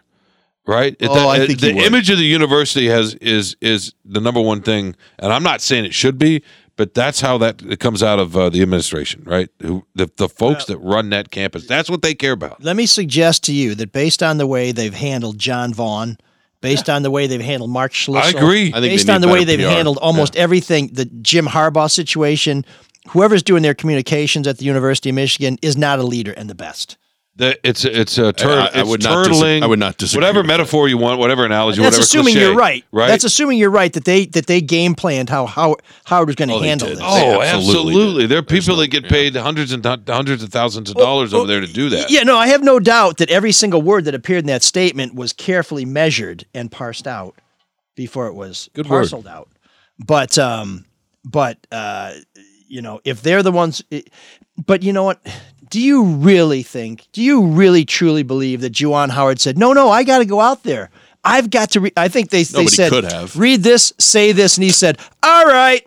right? 0.65 0.95
Oh, 1.01 1.13
that- 1.13 1.27
I 1.27 1.45
think 1.45 1.59
the 1.59 1.71
image 1.75 2.09
of 2.09 2.17
the 2.17 2.23
university 2.25 2.87
has 2.87 3.15
is 3.15 3.57
is 3.59 3.93
the 4.05 4.21
number 4.21 4.39
one 4.39 4.61
thing, 4.61 4.95
and 5.19 5.33
I'm 5.33 5.43
not 5.43 5.59
saying 5.61 5.83
it 5.83 5.93
should 5.93 6.17
be, 6.17 6.41
but 6.79 6.93
that's 6.93 7.19
how 7.19 7.37
that 7.39 7.61
it 7.63 7.81
comes 7.81 8.01
out 8.01 8.19
of 8.19 8.37
uh, 8.37 8.47
the 8.47 8.61
administration, 8.61 9.21
right? 9.25 9.49
Who 9.61 9.85
the 9.95 10.09
the 10.15 10.29
folks 10.29 10.63
that 10.65 10.77
run 10.77 11.09
that 11.09 11.29
campus. 11.29 11.67
That's 11.67 11.89
what 11.89 12.01
they 12.01 12.15
care 12.15 12.31
about. 12.31 12.63
Let 12.63 12.77
me 12.77 12.85
suggest 12.85 13.43
to 13.43 13.53
you 13.53 13.75
that 13.75 13.91
based 13.91 14.23
on 14.23 14.37
the 14.37 14.47
way 14.47 14.71
they've 14.71 14.93
handled 14.93 15.37
Jon 15.37 15.73
Vaughn, 15.73 16.17
based 16.61 16.89
on 16.89 17.03
the 17.03 17.11
way 17.11 17.27
they've 17.27 17.41
handled 17.41 17.69
Mark 17.69 17.91
Schlissel, 17.91 18.21
I 18.21 18.29
agree. 18.29 18.69
I 18.69 18.79
think 18.79 18.93
based 18.93 19.09
on 19.09 19.19
the 19.19 19.27
way 19.27 19.43
they've 19.43 19.59
PR. 19.59 19.65
handled 19.65 19.97
almost 19.97 20.37
everything, 20.37 20.87
the 20.93 21.03
Jim 21.03 21.47
Harbaugh 21.47 21.91
situation, 21.91 22.63
whoever's 23.09 23.43
doing 23.43 23.61
their 23.61 23.73
communications 23.73 24.47
at 24.47 24.57
the 24.59 24.63
University 24.63 25.09
of 25.09 25.15
Michigan 25.15 25.57
is 25.61 25.75
not 25.75 25.99
a 25.99 26.03
leader 26.03 26.31
and 26.31 26.49
the 26.49 26.55
best. 26.55 26.95
The, 27.39 27.57
it's 27.67 27.85
it's 27.85 28.17
a 28.17 28.33
turtle. 28.33 28.59
I- 28.59 28.65
I 28.65 28.81
it's 28.81 28.89
would 28.89 29.01
not 29.01 29.25
dis- 29.27 29.41
I 29.41 29.65
would 29.65 29.79
not 29.79 29.97
disagree 29.97 30.19
Whatever 30.21 30.39
with 30.41 30.47
that. 30.47 30.57
metaphor 30.57 30.89
you 30.89 30.97
want, 30.97 31.19
whatever 31.19 31.45
analogy, 31.45 31.81
That's 31.81 31.95
whatever. 31.95 32.01
assuming 32.03 32.33
cliche, 32.33 32.47
you're 32.47 32.55
right. 32.55 32.83
Right. 32.91 33.07
That's 33.07 33.23
assuming 33.23 33.57
you're 33.57 33.69
right 33.69 33.91
that 33.93 34.03
they 34.03 34.25
that 34.27 34.45
they 34.47 34.59
game 34.59 34.93
planned 34.93 35.29
how 35.29 35.45
how 35.45 35.77
Howard 36.03 36.27
was 36.27 36.35
going 36.35 36.49
to 36.49 36.55
Oh, 36.55 36.59
handle 36.59 36.89
did. 36.89 36.97
this. 36.97 37.03
Oh, 37.05 37.41
absolutely 37.41 37.93
absolutely. 37.93 38.25
There 38.27 38.39
are 38.39 38.43
people 38.43 38.75
that 38.75 38.87
get 38.89 39.05
paid 39.07 39.35
hundreds 39.37 39.71
and 39.71 39.81
th- 39.81 39.99
hundreds 40.07 40.43
of 40.43 40.49
thousands 40.49 40.89
of 40.89 40.97
dollars 40.97 41.33
over 41.33 41.47
there 41.47 41.61
to 41.61 41.67
do 41.67 41.87
that. 41.91 42.11
Yeah, 42.11 42.23
no, 42.23 42.37
I 42.37 42.47
have 42.47 42.61
no 42.61 42.77
doubt 42.79 43.17
that 43.17 43.29
every 43.29 43.53
single 43.53 43.81
word 43.81 44.03
that 44.05 44.13
appeared 44.13 44.43
in 44.43 44.47
that 44.47 44.61
statement 44.63 45.15
was 45.15 45.31
carefully 45.31 45.85
measured 45.85 46.45
and 46.53 46.69
parsed 46.69 47.07
out 47.07 47.35
before 47.95 48.27
it 48.27 48.33
was 48.35 48.69
Good 48.73 48.87
word. 48.89 48.97
parceled 49.09 49.27
out. 49.27 49.47
But 49.97 50.37
um, 50.37 50.83
but 51.23 51.57
uh, 51.71 52.15
you 52.67 52.81
know, 52.81 52.99
if 53.05 53.21
they're 53.21 53.43
the 53.43 53.51
ones, 53.53 53.81
it- 53.89 54.09
but 54.65 54.83
you 54.83 54.91
know 54.91 55.03
what? 55.05 55.25
Do 55.69 55.79
you 55.79 56.03
really 56.03 56.63
think? 56.63 57.07
Do 57.11 57.21
you 57.21 57.45
really 57.45 57.85
truly 57.85 58.23
believe 58.23 58.61
that 58.61 58.73
Juwan 58.73 59.09
Howard 59.09 59.39
said, 59.39 59.57
"No, 59.57 59.73
no, 59.73 59.89
I 59.89 60.03
got 60.03 60.19
to 60.19 60.25
go 60.25 60.39
out 60.39 60.63
there. 60.63 60.89
I've 61.23 61.49
got 61.49 61.71
to." 61.71 61.81
Re-. 61.81 61.93
I 61.95 62.07
think 62.07 62.29
they 62.31 62.43
they 62.43 62.65
said, 62.67 62.89
could 62.89 63.03
have. 63.03 63.35
"Read 63.35 63.61
this, 63.61 63.93
say 63.99 64.31
this," 64.31 64.57
and 64.57 64.63
he 64.63 64.71
said, 64.71 64.97
"All 65.21 65.45
right." 65.45 65.85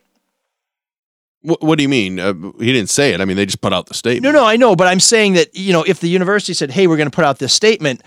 What, 1.41 1.61
what 1.61 1.77
do 1.77 1.83
you 1.83 1.89
mean? 1.89 2.21
Uh, 2.21 2.35
he 2.61 2.73
didn't 2.73 2.91
say 2.91 3.13
it. 3.13 3.21
I 3.21 3.25
mean, 3.25 3.37
they 3.37 3.45
just 3.45 3.61
put 3.61 3.73
out 3.73 3.87
the 3.87 3.95
statement. 3.95 4.23
No, 4.23 4.31
no, 4.31 4.47
I 4.47 4.57
know, 4.57 4.77
but 4.77 4.87
I'm 4.87 5.01
saying 5.01 5.33
that 5.33 5.57
you 5.57 5.73
know, 5.73 5.83
if 5.83 5.99
the 5.99 6.09
university 6.09 6.55
said, 6.55 6.71
"Hey, 6.71 6.87
we're 6.87 6.97
going 6.97 7.11
to 7.11 7.15
put 7.15 7.25
out 7.25 7.39
this 7.39 7.53
statement," 7.53 8.03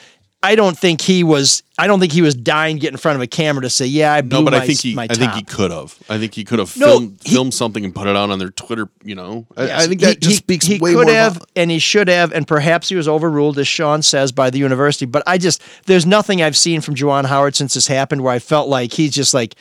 I 0.46 0.56
don't 0.56 0.78
think 0.78 1.02
he 1.02 1.24
was. 1.24 1.64
I 1.78 1.88
don't 1.88 2.00
think 2.00 2.14
he 2.14 2.22
was 2.22 2.36
dying 2.36 2.78
to 2.78 2.80
get 2.80 2.92
in 2.94 2.98
front 2.98 3.16
of 3.18 3.22
a 3.22 3.28
camera 3.28 3.64
to 3.64 3.70
say, 3.70 3.86
"Yeah, 3.86 4.14
I 4.14 4.22
blew 4.22 4.40
No, 4.40 4.46
but 4.46 4.52
my, 4.54 4.60
I 4.60 4.68
think 4.68 4.80
he. 4.80 4.98
I 4.98 5.08
think 5.08 5.34
he 5.34 5.44
could 5.44 5.72
have. 5.72 5.98
I 6.10 6.18
think 6.20 6.34
he 6.34 6.44
could 6.44 6.60
have 6.60 6.76
No, 6.78 6.86
filmed 6.88 7.20
he- 7.24 7.34
filmed 7.34 7.54
something 7.54 7.84
and 7.84 7.94
put 7.94 8.08
it 8.08 8.16
out 8.16 8.30
on 8.30 8.40
their 8.40 8.52
Twitter. 8.52 8.88
You 9.04 9.16
know, 9.16 9.48
I, 9.58 9.66
Yes, 9.66 9.84
I 9.84 9.88
think 9.88 10.02
he- 10.02 10.06
that 10.08 10.20
just 10.20 10.32
he, 10.32 10.36
speaks 10.38 10.66
he 10.66 10.78
way 10.80 10.94
could 10.94 11.08
more. 11.08 11.14
have 11.16 11.38
about- 11.38 11.50
and 11.56 11.72
he 11.72 11.80
should 11.80 12.08
have 12.08 12.32
and 12.32 12.48
perhaps 12.48 12.90
he 12.90 12.96
was 12.96 13.08
overruled 13.08 13.58
as 13.60 13.68
Sean 13.68 14.02
says 14.02 14.32
by 14.32 14.50
the 14.50 14.58
university 14.60 15.06
but 15.06 15.24
I 15.28 15.38
just 15.38 15.62
there's 15.86 16.06
nothing 16.06 16.42
I've 16.42 16.56
seen 16.58 16.82
from 16.82 16.96
Juwan 16.96 17.26
Howard 17.26 17.56
since 17.56 17.74
this 17.74 17.88
happened 17.88 18.22
where 18.24 18.34
I 18.34 18.40
felt 18.40 18.68
like 18.70 18.94
he's 18.94 19.12
just 19.14 19.34
like 19.34 19.56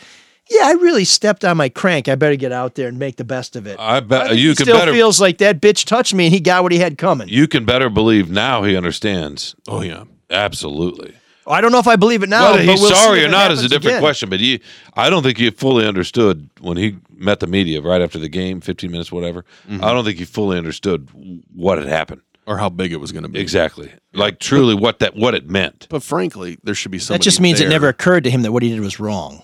yeah 0.51 0.67
I 0.67 0.73
really 0.73 1.05
stepped 1.05 1.45
on 1.45 1.57
my 1.57 1.69
crank 1.69 2.09
I 2.09 2.15
better 2.17 2.37
get 2.37 2.53
out 2.53 2.75
there 2.75 2.89
and 2.89 2.99
make 2.99 3.17
the 3.17 3.25
best 3.25 3.57
of 3.57 3.67
it 3.67 3.79
I 3.81 4.01
bet 4.01 4.29
think 4.29 4.41
you 4.41 4.51
he 4.51 4.55
could 4.57 4.67
still 4.67 4.79
better. 4.79 4.93
feels 4.93 5.21
like 5.21 5.39
that 5.39 5.61
bitch 5.61 5.85
touched 5.85 6.15
me 6.15 6.27
and 6.27 6.35
he 6.35 6.41
got 6.41 6.63
what 6.63 6.73
he 6.73 6.79
had 6.79 6.99
coming 6.99 7.29
you 7.29 7.47
can 7.49 7.65
better 7.65 7.89
believe 7.91 8.31
now 8.31 8.63
he 8.65 8.77
understands. 8.77 9.55
Oh 9.69 9.81
yeah. 9.83 10.05
Absolutely. 10.31 11.15
I 11.47 11.61
don't 11.61 11.73
know 11.73 11.79
if 11.79 11.87
I 11.87 11.97
believe 11.97 12.23
it 12.23 12.31
now 12.31 12.53
Whether 12.53 12.63
he's 12.63 12.81
we'll 12.81 12.91
sorry 12.95 13.23
or 13.23 13.29
not 13.29 13.51
is 13.51 13.61
a 13.63 13.69
different 13.69 13.97
again. 13.97 14.01
question. 14.01 14.31
But 14.31 14.41
he, 14.41 14.61
I 14.95 15.11
don't 15.11 15.23
think 15.23 15.37
he 15.37 15.51
fully 15.51 15.87
understood 15.87 16.49
when 16.61 16.79
he 16.79 16.97
met 17.15 17.41
the 17.41 17.47
media 17.47 17.83
right 17.83 18.01
after 18.01 18.19
the 18.19 18.31
game, 18.31 18.63
15 18.63 18.91
minutes, 18.91 19.13
whatever. 19.13 19.45
Mm-hmm. 19.69 19.85
I 19.85 19.93
don't 19.93 20.05
think 20.07 20.17
he 20.19 20.25
fully 20.25 20.57
understood 20.57 21.11
what 21.55 21.77
had 21.77 21.87
happened. 21.87 22.23
or 22.47 22.57
how 22.57 22.71
big 22.71 22.93
it 22.93 22.97
was 22.97 23.13
going 23.13 23.25
to 23.25 23.29
be. 23.29 23.41
Exactly. 23.41 23.93
Like 24.15 24.39
truly 24.39 24.75
what 24.75 25.01
that 25.01 25.17
what 25.17 25.35
it 25.35 25.49
meant. 25.51 25.87
But 25.91 26.03
frankly, 26.03 26.57
there 26.63 26.75
should 26.75 26.93
be 26.93 26.99
somebody 26.99 27.19
that 27.21 27.25
just 27.25 27.41
means 27.43 27.59
there. 27.59 27.67
it 27.69 27.71
never 27.71 27.89
occurred 27.89 28.25
to 28.25 28.31
him 28.31 28.41
that 28.43 28.53
what 28.53 28.63
he 28.63 28.71
did 28.71 28.81
was 28.81 28.99
wrong 28.99 29.43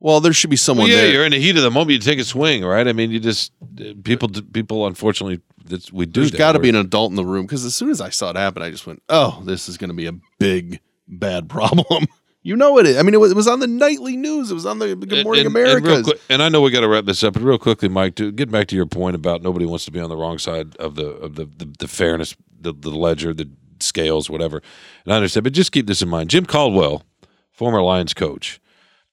Well, 0.00 0.20
there 0.20 0.32
should 0.32 0.50
be 0.50 0.56
someone 0.56 0.84
Well, 0.88 0.96
yeah, 0.96 1.02
there. 1.02 1.12
you're 1.12 1.24
in 1.26 1.32
the 1.32 1.38
heat 1.40 1.56
of 1.58 1.62
the 1.62 1.70
moment. 1.70 1.90
You 1.92 1.98
take 1.98 2.18
a 2.18 2.24
swing, 2.24 2.64
right? 2.64 2.86
I 2.88 2.92
mean, 2.94 3.10
you 3.10 3.20
just 3.20 3.52
people 4.04 4.28
people 4.52 4.86
unfortunately 4.86 5.40
that's, 5.68 5.92
we 5.92 6.06
do. 6.06 6.20
There's 6.20 6.32
got 6.32 6.52
to 6.52 6.58
be 6.58 6.68
an 6.68 6.76
adult 6.76 7.10
in 7.10 7.16
the 7.16 7.24
room 7.24 7.46
because 7.46 7.64
as 7.64 7.74
soon 7.74 7.90
as 7.90 8.00
I 8.00 8.10
saw 8.10 8.30
it 8.30 8.36
happen, 8.36 8.62
I 8.62 8.70
just 8.70 8.86
went, 8.86 9.02
"Oh, 9.08 9.42
this 9.44 9.68
is 9.68 9.76
going 9.76 9.90
to 9.90 9.94
be 9.94 10.06
a 10.06 10.12
big 10.38 10.80
bad 11.08 11.48
problem." 11.48 12.06
you 12.46 12.54
know 12.54 12.78
it 12.78 12.86
is. 12.86 12.96
I 12.96 13.02
mean, 13.02 13.12
it 13.12 13.18
was, 13.18 13.32
it 13.32 13.36
was 13.36 13.48
on 13.48 13.58
the 13.58 13.66
nightly 13.66 14.16
news. 14.16 14.52
It 14.52 14.54
was 14.54 14.66
on 14.66 14.78
the 14.78 14.94
Good 14.94 15.24
Morning 15.24 15.46
and, 15.46 15.56
and, 15.56 15.66
America. 15.66 16.02
quick, 16.04 16.20
and 16.30 16.40
I 16.40 16.48
know 16.48 16.60
we 16.60 16.70
got 16.70 16.82
to 16.82 16.88
wrap 16.88 17.04
this 17.04 17.24
up, 17.24 17.34
but 17.34 17.42
real 17.42 17.58
quickly, 17.58 17.88
Mike, 17.88 18.14
to 18.16 18.30
get 18.30 18.50
back 18.50 18.68
to 18.68 18.76
your 18.76 18.86
point 18.86 19.16
about 19.16 19.42
nobody 19.42 19.66
wants 19.66 19.84
to 19.86 19.90
be 19.90 19.98
on 19.98 20.08
the 20.08 20.16
wrong 20.16 20.38
side 20.38 20.76
of 20.76 20.94
the 20.94 21.08
of 21.08 21.34
the 21.34 21.46
the, 21.46 21.72
the 21.80 21.88
fairness, 21.88 22.36
the, 22.60 22.72
the 22.72 22.90
ledger, 22.90 23.34
the 23.34 23.50
scales, 23.80 24.30
whatever. 24.30 24.62
And 25.04 25.12
I 25.12 25.16
understand, 25.16 25.42
but 25.42 25.52
just 25.54 25.72
keep 25.72 25.88
this 25.88 26.02
in 26.02 26.08
mind: 26.08 26.30
Jim 26.30 26.46
Caldwell, 26.46 27.02
former 27.50 27.82
Lions 27.82 28.14
coach, 28.14 28.60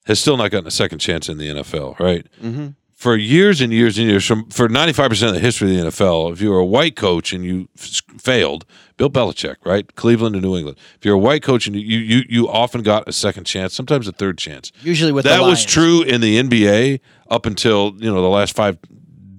has 0.06 0.20
still 0.20 0.38
not 0.38 0.52
gotten 0.52 0.68
a 0.68 0.72
second 0.72 1.00
chance 1.00 1.28
in 1.28 1.40
the 1.40 1.48
NFL, 1.48 2.00
right? 2.00 2.28
Mm-hmm. 2.42 2.68
For 3.04 3.18
years 3.18 3.60
and 3.60 3.74
years 3.74 3.98
and 3.98 4.08
years, 4.08 4.26
from 4.26 4.50
for 4.50 4.70
ninety 4.70 4.94
five 4.94 5.10
percent 5.10 5.28
of 5.28 5.36
the 5.36 5.42
history 5.42 5.76
of 5.76 5.84
the 5.84 5.90
NFL, 5.90 6.32
if 6.32 6.40
you 6.40 6.52
were 6.52 6.60
a 6.60 6.66
white 6.66 6.96
coach 6.96 7.34
and 7.34 7.44
you 7.44 7.68
f- 7.78 8.00
failed, 8.18 8.66
Bill 8.96 9.10
Belichick, 9.10 9.58
right, 9.66 9.94
Cleveland 9.96 10.36
and 10.36 10.42
New 10.46 10.56
England. 10.56 10.78
If 10.96 11.04
you're 11.04 11.16
a 11.16 11.20
white 11.20 11.44
coach 11.44 11.68
and 11.68 11.76
you 11.76 11.82
you 12.00 12.24
you 12.30 12.48
often 12.48 12.82
got 12.82 13.06
a 13.06 13.12
second 13.12 13.44
chance, 13.44 13.74
sometimes 13.74 14.08
a 14.08 14.14
third 14.14 14.38
chance. 14.38 14.72
usually 14.82 15.12
with 15.12 15.26
that 15.26 15.42
was 15.42 15.66
true 15.66 16.02
in 16.04 16.22
the 16.22 16.42
NBA 16.42 17.02
up 17.30 17.46
until 17.46 17.94
you 17.98 18.10
know 18.10 18.22
the 18.22 18.30
last 18.30 18.56
five, 18.56 18.78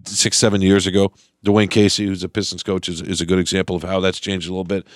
six, 0.04 0.36
seven 0.36 0.60
years 0.60 0.86
ago. 0.86 1.14
Dwane 1.42 1.70
Casey, 1.70 2.04
who's 2.04 2.22
a 2.22 2.28
Pistons 2.28 2.62
coach, 2.62 2.90
is, 2.90 3.00
is 3.00 3.22
a 3.22 3.26
good 3.26 3.38
example 3.38 3.76
of 3.76 3.82
how 3.82 3.98
that's 3.98 4.20
changed 4.20 4.46
a 4.46 4.50
little 4.50 4.64
bit. 4.64 4.86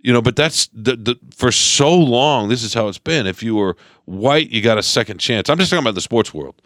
You 0.00 0.12
know, 0.12 0.22
but 0.22 0.34
that's 0.34 0.68
the, 0.72 0.96
the 0.96 1.20
for 1.36 1.52
so 1.52 1.96
long. 1.96 2.48
This 2.48 2.64
is 2.64 2.74
how 2.74 2.88
it's 2.88 2.98
been. 2.98 3.28
If 3.28 3.44
you 3.44 3.54
were 3.54 3.76
white, 4.06 4.50
you 4.50 4.60
got 4.60 4.76
a 4.76 4.82
second 4.82 5.18
chance. 5.18 5.48
I'm 5.48 5.58
just 5.58 5.70
talking 5.70 5.84
about 5.84 5.94
the 5.94 6.00
sports 6.00 6.34
world 6.34 6.60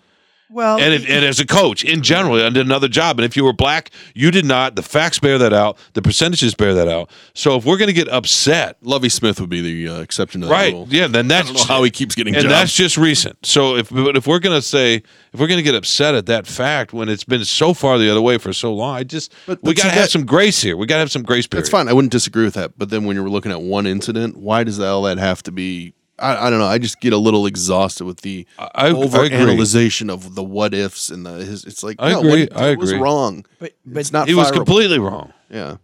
well 0.52 0.78
and, 0.78 0.92
if, 0.94 1.02
and 1.02 1.24
as 1.24 1.40
a 1.40 1.46
coach 1.46 1.82
in 1.84 2.02
general 2.02 2.36
and 2.38 2.56
another 2.56 2.88
job 2.88 3.18
and 3.18 3.24
if 3.24 3.36
you 3.36 3.44
were 3.44 3.52
black 3.52 3.90
you 4.14 4.30
did 4.30 4.44
not 4.44 4.76
the 4.76 4.82
facts 4.82 5.18
bear 5.18 5.38
that 5.38 5.52
out 5.52 5.76
the 5.94 6.02
percentages 6.02 6.54
bear 6.54 6.74
that 6.74 6.88
out 6.88 7.10
so 7.34 7.56
if 7.56 7.64
we're 7.64 7.76
going 7.76 7.88
to 7.88 7.92
get 7.94 8.08
upset 8.08 8.76
Lovie 8.82 9.08
Smith 9.08 9.40
would 9.40 9.50
be 9.50 9.60
the 9.60 9.88
uh, 9.96 10.00
exception 10.00 10.40
to 10.42 10.46
that 10.46 10.52
right 10.52 10.72
rule. 10.72 10.86
yeah 10.90 11.06
then 11.06 11.28
that's 11.28 11.50
I 11.50 11.52
don't 11.52 11.68
know 11.68 11.74
how 11.74 11.82
he 11.82 11.90
keeps 11.90 12.14
getting 12.14 12.34
and 12.34 12.42
jobs. 12.42 12.52
that's 12.54 12.72
just 12.74 12.96
recent 12.96 13.44
so 13.44 13.76
if 13.76 13.90
but 13.90 14.16
if 14.16 14.26
we're 14.26 14.38
going 14.40 14.56
to 14.56 14.62
say 14.66 15.02
if 15.32 15.40
we're 15.40 15.46
going 15.48 15.58
to 15.58 15.62
get 15.62 15.74
upset 15.74 16.14
at 16.14 16.26
that 16.26 16.46
fact 16.46 16.92
when 16.92 17.08
it's 17.08 17.24
been 17.24 17.44
so 17.44 17.72
far 17.74 17.98
the 17.98 18.10
other 18.10 18.20
way 18.22 18.38
for 18.38 18.52
so 18.52 18.74
long 18.74 18.96
i 18.96 19.02
just 19.04 19.32
But- 19.46 19.62
we 19.62 19.74
got 19.74 19.84
to 19.84 19.88
have 19.90 19.98
that- 20.04 20.10
some 20.10 20.26
grace 20.26 20.60
here 20.60 20.76
we 20.76 20.86
got 20.86 20.96
to 20.96 21.00
have 21.00 21.10
some 21.10 21.22
grace 21.22 21.46
period 21.46 21.62
That's 21.64 21.70
fine. 21.70 21.88
I 21.88 21.92
wouldn't 21.92 22.12
disagree 22.12 22.44
with 22.44 22.54
that. 22.54 22.76
But 22.76 22.90
then 22.90 23.04
when 23.04 23.16
you're 23.16 23.28
looking 23.28 23.52
at 23.52 23.62
one 23.62 23.86
incident, 23.86 24.36
why 24.36 24.64
does 24.64 24.80
all 24.80 25.02
that 25.02 25.18
have 25.18 25.42
to 25.44 25.52
be? 25.52 25.94
I, 26.22 26.46
I 26.46 26.50
don't 26.50 26.58
know. 26.58 26.66
I 26.66 26.78
just 26.78 27.00
get 27.00 27.12
a 27.12 27.18
little 27.18 27.46
exhausted 27.46 28.04
with 28.04 28.20
the 28.22 28.46
I- 28.58 28.70
I 28.74 28.86
agree. 28.88 29.02
overanalyzation 29.08 30.10
of 30.10 30.34
the 30.34 30.42
what 30.44 30.72
ifs 30.74 31.10
and 31.10 31.26
the. 31.26 31.44
His, 31.44 31.64
it's 31.64 31.82
like 31.82 31.96
I 31.98 32.10
no, 32.12 32.20
agree. 32.20 32.30
what 32.30 32.38
he 32.38 32.50
I 32.52 32.68
did 32.70 32.78
was 32.78 32.90
agree. 32.92 33.02
wrong. 33.02 33.44
but, 33.58 33.72
but 33.84 34.00
It's 34.00 34.12
not. 34.12 34.28
he 34.28 34.34
was 34.34 34.50
fireable. 34.50 34.54
completely 34.54 34.98
wrong 34.98 35.32
Yeah. 35.50 35.76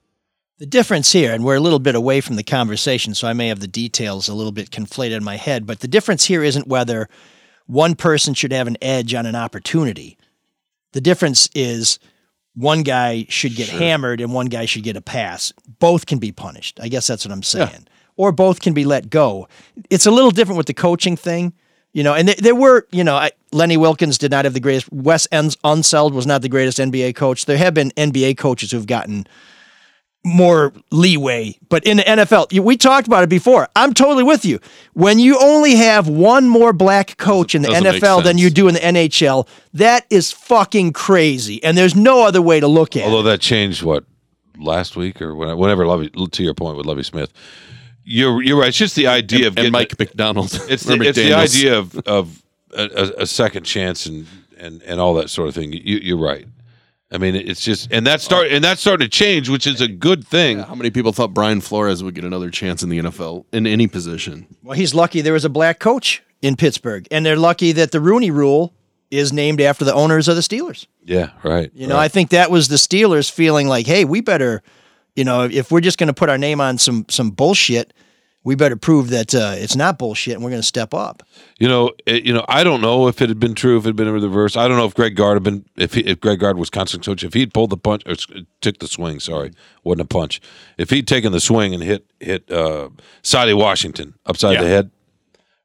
The 0.58 0.66
difference 0.66 1.12
here, 1.12 1.32
and 1.32 1.44
we're 1.44 1.54
a 1.56 1.60
little 1.60 1.78
bit 1.78 1.94
away 1.94 2.20
from 2.20 2.34
the 2.34 2.42
conversation, 2.42 3.14
so 3.14 3.28
I 3.28 3.32
may 3.32 3.46
have 3.48 3.60
the 3.60 3.68
details 3.68 4.28
a 4.28 4.34
little 4.34 4.50
bit 4.50 4.70
conflated 4.70 5.16
in 5.16 5.22
my 5.22 5.36
head, 5.36 5.66
but 5.66 5.78
the 5.80 5.86
difference 5.88 6.24
here 6.24 6.42
isn't 6.42 6.66
whether 6.66 7.08
one 7.66 7.94
person 7.94 8.34
should 8.34 8.50
have 8.52 8.66
an 8.66 8.76
edge 8.82 9.14
on 9.14 9.24
an 9.24 9.36
opportunity. 9.36 10.18
The 10.94 11.00
difference 11.00 11.48
is 11.54 12.00
one 12.54 12.82
guy 12.82 13.26
should 13.28 13.54
get 13.54 13.68
hammered 13.68 14.20
and 14.20 14.32
one 14.34 14.46
guy 14.46 14.64
should 14.64 14.82
get 14.82 14.96
a 14.96 15.00
pass. 15.00 15.52
Both 15.78 16.06
can 16.06 16.18
be 16.18 16.32
punished. 16.32 16.80
I 16.82 16.88
guess 16.88 17.06
that's 17.06 17.24
what 17.24 17.30
I'm 17.30 17.44
saying. 17.44 17.86
Or 18.18 18.32
both 18.32 18.60
can 18.60 18.74
be 18.74 18.84
let 18.84 19.08
go. 19.08 19.48
It's 19.88 20.04
a 20.04 20.10
little 20.10 20.30
different 20.30 20.58
with 20.58 20.66
the 20.66 20.74
coaching 20.74 21.16
thing. 21.16 21.54
You 21.94 22.02
know, 22.02 22.12
and 22.12 22.28
there, 22.28 22.34
there 22.38 22.54
were, 22.54 22.86
you 22.90 23.02
know, 23.02 23.16
I, 23.16 23.30
Lenny 23.50 23.78
Wilkens 23.78 24.18
did 24.18 24.30
not 24.30 24.44
have 24.44 24.52
the 24.52 24.60
greatest. 24.60 24.92
Wes 24.92 25.26
Uns- 25.32 25.56
Unseld 25.64 26.12
was 26.12 26.26
not 26.26 26.42
the 26.42 26.48
greatest 26.50 26.78
NBA 26.78 27.14
coach. 27.14 27.46
There 27.46 27.56
have 27.56 27.72
been 27.72 27.90
NBA 27.92 28.36
coaches 28.36 28.70
who've 28.70 28.86
gotten 28.86 29.26
more 30.24 30.72
leeway. 30.90 31.56
But 31.68 31.84
in 31.84 31.98
the 31.98 32.02
NFL, 32.02 32.62
we 32.62 32.76
talked 32.76 33.06
about 33.06 33.22
it 33.24 33.30
before. 33.30 33.68
I'm 33.74 33.94
totally 33.94 34.24
with 34.24 34.44
you. 34.44 34.58
When 34.92 35.18
you 35.18 35.38
only 35.40 35.76
have 35.76 36.08
one 36.08 36.48
more 36.48 36.72
black 36.72 37.16
coach 37.16 37.54
in 37.54 37.62
the 37.62 37.68
Doesn't 37.68 37.84
NFL 38.02 38.24
than 38.24 38.36
you 38.36 38.50
do 38.50 38.68
in 38.68 38.74
the 38.74 38.80
NHL, 38.80 39.48
that 39.74 40.04
is 40.10 40.32
fucking 40.32 40.92
crazy. 40.92 41.62
And 41.64 41.78
there's 41.78 41.94
no 41.96 42.26
other 42.26 42.42
way 42.42 42.60
to 42.60 42.66
look 42.68 42.96
at 42.96 43.02
it. 43.02 43.06
Although 43.06 43.22
that 43.22 43.40
changed 43.40 43.82
what 43.82 44.04
last 44.58 44.96
week 44.96 45.22
or 45.22 45.34
when- 45.34 45.56
whenever 45.56 45.86
Lovie 45.86 46.10
to 46.10 46.42
your 46.42 46.54
point 46.54 46.76
with 46.76 46.84
Lovie 46.86 47.04
Smith. 47.04 47.32
You're 48.10 48.42
you're 48.42 48.58
right. 48.58 48.68
It's 48.68 48.78
just 48.78 48.96
the 48.96 49.06
idea 49.06 49.46
of 49.46 49.52
and 49.52 49.56
getting 49.56 49.72
Mike 49.72 49.98
McDonald. 49.98 50.52
It's 50.68 50.84
the, 50.84 50.94
it's 51.00 51.18
the 51.18 51.34
idea 51.34 51.78
of 51.78 51.96
of 52.06 52.42
a, 52.74 52.82
a, 52.82 53.22
a 53.22 53.26
second 53.26 53.64
chance 53.64 54.06
and, 54.06 54.26
and 54.56 54.82
and 54.82 55.00
all 55.00 55.14
that 55.14 55.30
sort 55.30 55.48
of 55.48 55.54
thing. 55.54 55.72
You, 55.72 55.98
you're 55.98 56.18
right. 56.18 56.46
I 57.10 57.18
mean, 57.18 57.34
it's 57.34 57.62
just 57.62 57.90
and 57.90 58.06
that 58.06 58.20
start 58.20 58.48
and 58.48 58.62
that's 58.62 58.80
starting 58.80 59.04
to 59.04 59.10
change, 59.10 59.48
which 59.48 59.66
is 59.66 59.80
a 59.80 59.88
good 59.88 60.26
thing. 60.26 60.58
How 60.58 60.74
many 60.74 60.90
people 60.90 61.12
thought 61.12 61.34
Brian 61.34 61.60
Flores 61.60 62.02
would 62.02 62.14
get 62.14 62.24
another 62.24 62.50
chance 62.50 62.82
in 62.82 62.88
the 62.88 62.98
NFL 62.98 63.44
in 63.52 63.66
any 63.66 63.86
position? 63.86 64.46
Well, 64.62 64.76
he's 64.76 64.94
lucky 64.94 65.20
there 65.20 65.32
was 65.32 65.44
a 65.44 65.50
black 65.50 65.78
coach 65.78 66.22
in 66.42 66.56
Pittsburgh, 66.56 67.06
and 67.10 67.26
they're 67.26 67.36
lucky 67.36 67.72
that 67.72 67.92
the 67.92 68.00
Rooney 68.00 68.30
Rule 68.30 68.74
is 69.10 69.32
named 69.32 69.60
after 69.60 69.84
the 69.84 69.94
owners 69.94 70.28
of 70.28 70.36
the 70.36 70.42
Steelers. 70.42 70.86
Yeah, 71.02 71.30
right. 71.42 71.70
You 71.74 71.86
know, 71.86 71.96
I 71.96 72.08
think 72.08 72.30
that 72.30 72.50
was 72.50 72.68
the 72.68 72.76
Steelers 72.76 73.30
feeling 73.30 73.66
like, 73.68 73.86
hey, 73.86 74.04
we 74.04 74.20
better, 74.20 74.62
you 75.18 75.24
know, 75.24 75.42
if 75.50 75.70
we're 75.72 75.80
just 75.80 75.98
going 75.98 76.06
to 76.06 76.14
put 76.14 76.28
our 76.30 76.38
name 76.38 76.60
on 76.60 76.78
some 76.78 77.04
some 77.08 77.30
bullshit, 77.30 77.92
we 78.44 78.54
better 78.54 78.76
prove 78.76 79.10
that 79.10 79.34
uh, 79.34 79.54
it's 79.56 79.74
not 79.74 79.98
bullshit, 79.98 80.34
and 80.34 80.42
we're 80.44 80.50
going 80.50 80.62
to 80.62 80.66
step 80.66 80.94
up. 80.94 81.22
You 81.58 81.66
know, 81.68 81.90
it, 82.06 82.24
you 82.24 82.32
know, 82.32 82.44
I 82.48 82.62
don't 82.62 82.80
know 82.80 83.08
if 83.08 83.20
it 83.20 83.28
had 83.28 83.40
been 83.40 83.54
true, 83.56 83.76
if 83.78 83.84
it 83.84 83.88
had 83.88 83.96
been 83.96 84.06
in 84.06 84.14
reverse. 84.14 84.56
I 84.56 84.68
don't 84.68 84.76
know 84.76 84.86
if 84.86 84.94
Greg 84.94 85.16
Gard 85.16 85.34
had 85.34 85.42
been, 85.42 85.64
if 85.76 85.94
he, 85.94 86.00
if 86.02 86.20
Greg 86.20 86.38
Gard 86.38 86.56
was 86.56 86.70
constant 86.70 87.04
coach, 87.04 87.24
if 87.24 87.34
he'd 87.34 87.52
pulled 87.52 87.70
the 87.70 87.76
punch 87.76 88.04
or 88.06 88.14
took 88.60 88.78
the 88.78 88.86
swing. 88.86 89.18
Sorry, 89.18 89.50
wasn't 89.82 90.02
a 90.02 90.04
punch. 90.06 90.40
If 90.78 90.90
he'd 90.90 91.08
taken 91.08 91.32
the 91.32 91.40
swing 91.40 91.74
and 91.74 91.82
hit 91.82 92.06
hit 92.20 92.50
uh, 92.50 92.90
Saddi 93.24 93.54
Washington 93.58 94.14
upside 94.24 94.54
Yeah. 94.54 94.62
the 94.62 94.68
head, 94.68 94.90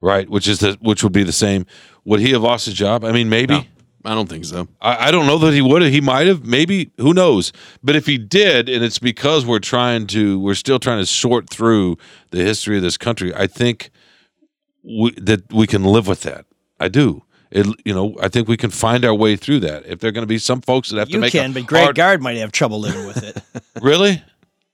right, 0.01 0.27
which 0.27 0.47
is 0.47 0.59
the 0.59 0.77
which 0.81 1.03
would 1.03 1.13
be 1.13 1.23
the 1.23 1.31
same. 1.31 1.65
Would 2.05 2.19
he 2.21 2.31
have 2.31 2.41
lost 2.41 2.65
his 2.65 2.73
job? 2.73 3.05
I 3.05 3.11
mean, 3.11 3.29
maybe. 3.29 3.69
I 4.05 4.13
don't 4.13 4.27
think 4.27 4.43
so. 4.45 4.67
I, 4.81 5.07
I 5.07 5.11
don't 5.11 5.27
know 5.27 5.37
that 5.39 5.53
he 5.53 5.61
would 5.61 5.81
have. 5.81 5.91
He 5.91 6.01
might 6.01 6.27
have. 6.27 6.43
Maybe. 6.45 6.91
Who 6.97 7.13
knows? 7.13 7.53
But 7.83 7.95
if 7.95 8.05
he 8.05 8.17
did, 8.17 8.67
and 8.67 8.83
it's 8.83 8.99
because 8.99 9.45
we're 9.45 9.59
trying 9.59 10.07
to, 10.07 10.39
we're 10.39 10.55
still 10.55 10.77
trying 10.79 10.99
to 10.99 11.05
sort 11.05 11.49
through 11.49 11.97
the 12.31 12.39
history 12.39 12.75
of 12.75 12.83
this 12.83 12.97
country. 12.97 13.33
I 13.33 13.47
think 13.47 13.91
we, 14.83 15.11
that 15.11 15.51
we 15.53 15.67
can 15.67 15.83
live 15.85 16.07
with 16.07 16.21
that. 16.23 16.45
I 16.79 16.89
do. 16.89 17.23
It, 17.49 17.67
you 17.85 17.93
know, 17.93 18.15
I 18.21 18.27
think 18.29 18.47
we 18.47 18.57
can 18.57 18.71
find 18.71 19.05
our 19.05 19.13
way 19.13 19.35
through 19.35 19.59
that. 19.61 19.85
If 19.85 19.99
there 19.99 20.09
are 20.09 20.11
going 20.11 20.23
to 20.23 20.27
be 20.27 20.39
some 20.39 20.59
folks 20.59 20.89
that 20.89 20.97
have 20.97 21.07
to 21.09 21.13
You 21.13 21.19
make 21.19 21.31
can, 21.31 21.51
a 21.51 21.53
but 21.53 21.65
Greg 21.67 21.83
hard- 21.83 21.95
Gard 21.95 22.21
might 22.21 22.37
have 22.37 22.51
trouble 22.51 22.79
living 22.79 23.05
with 23.05 23.23
it. 23.23 23.41
really. 23.81 24.21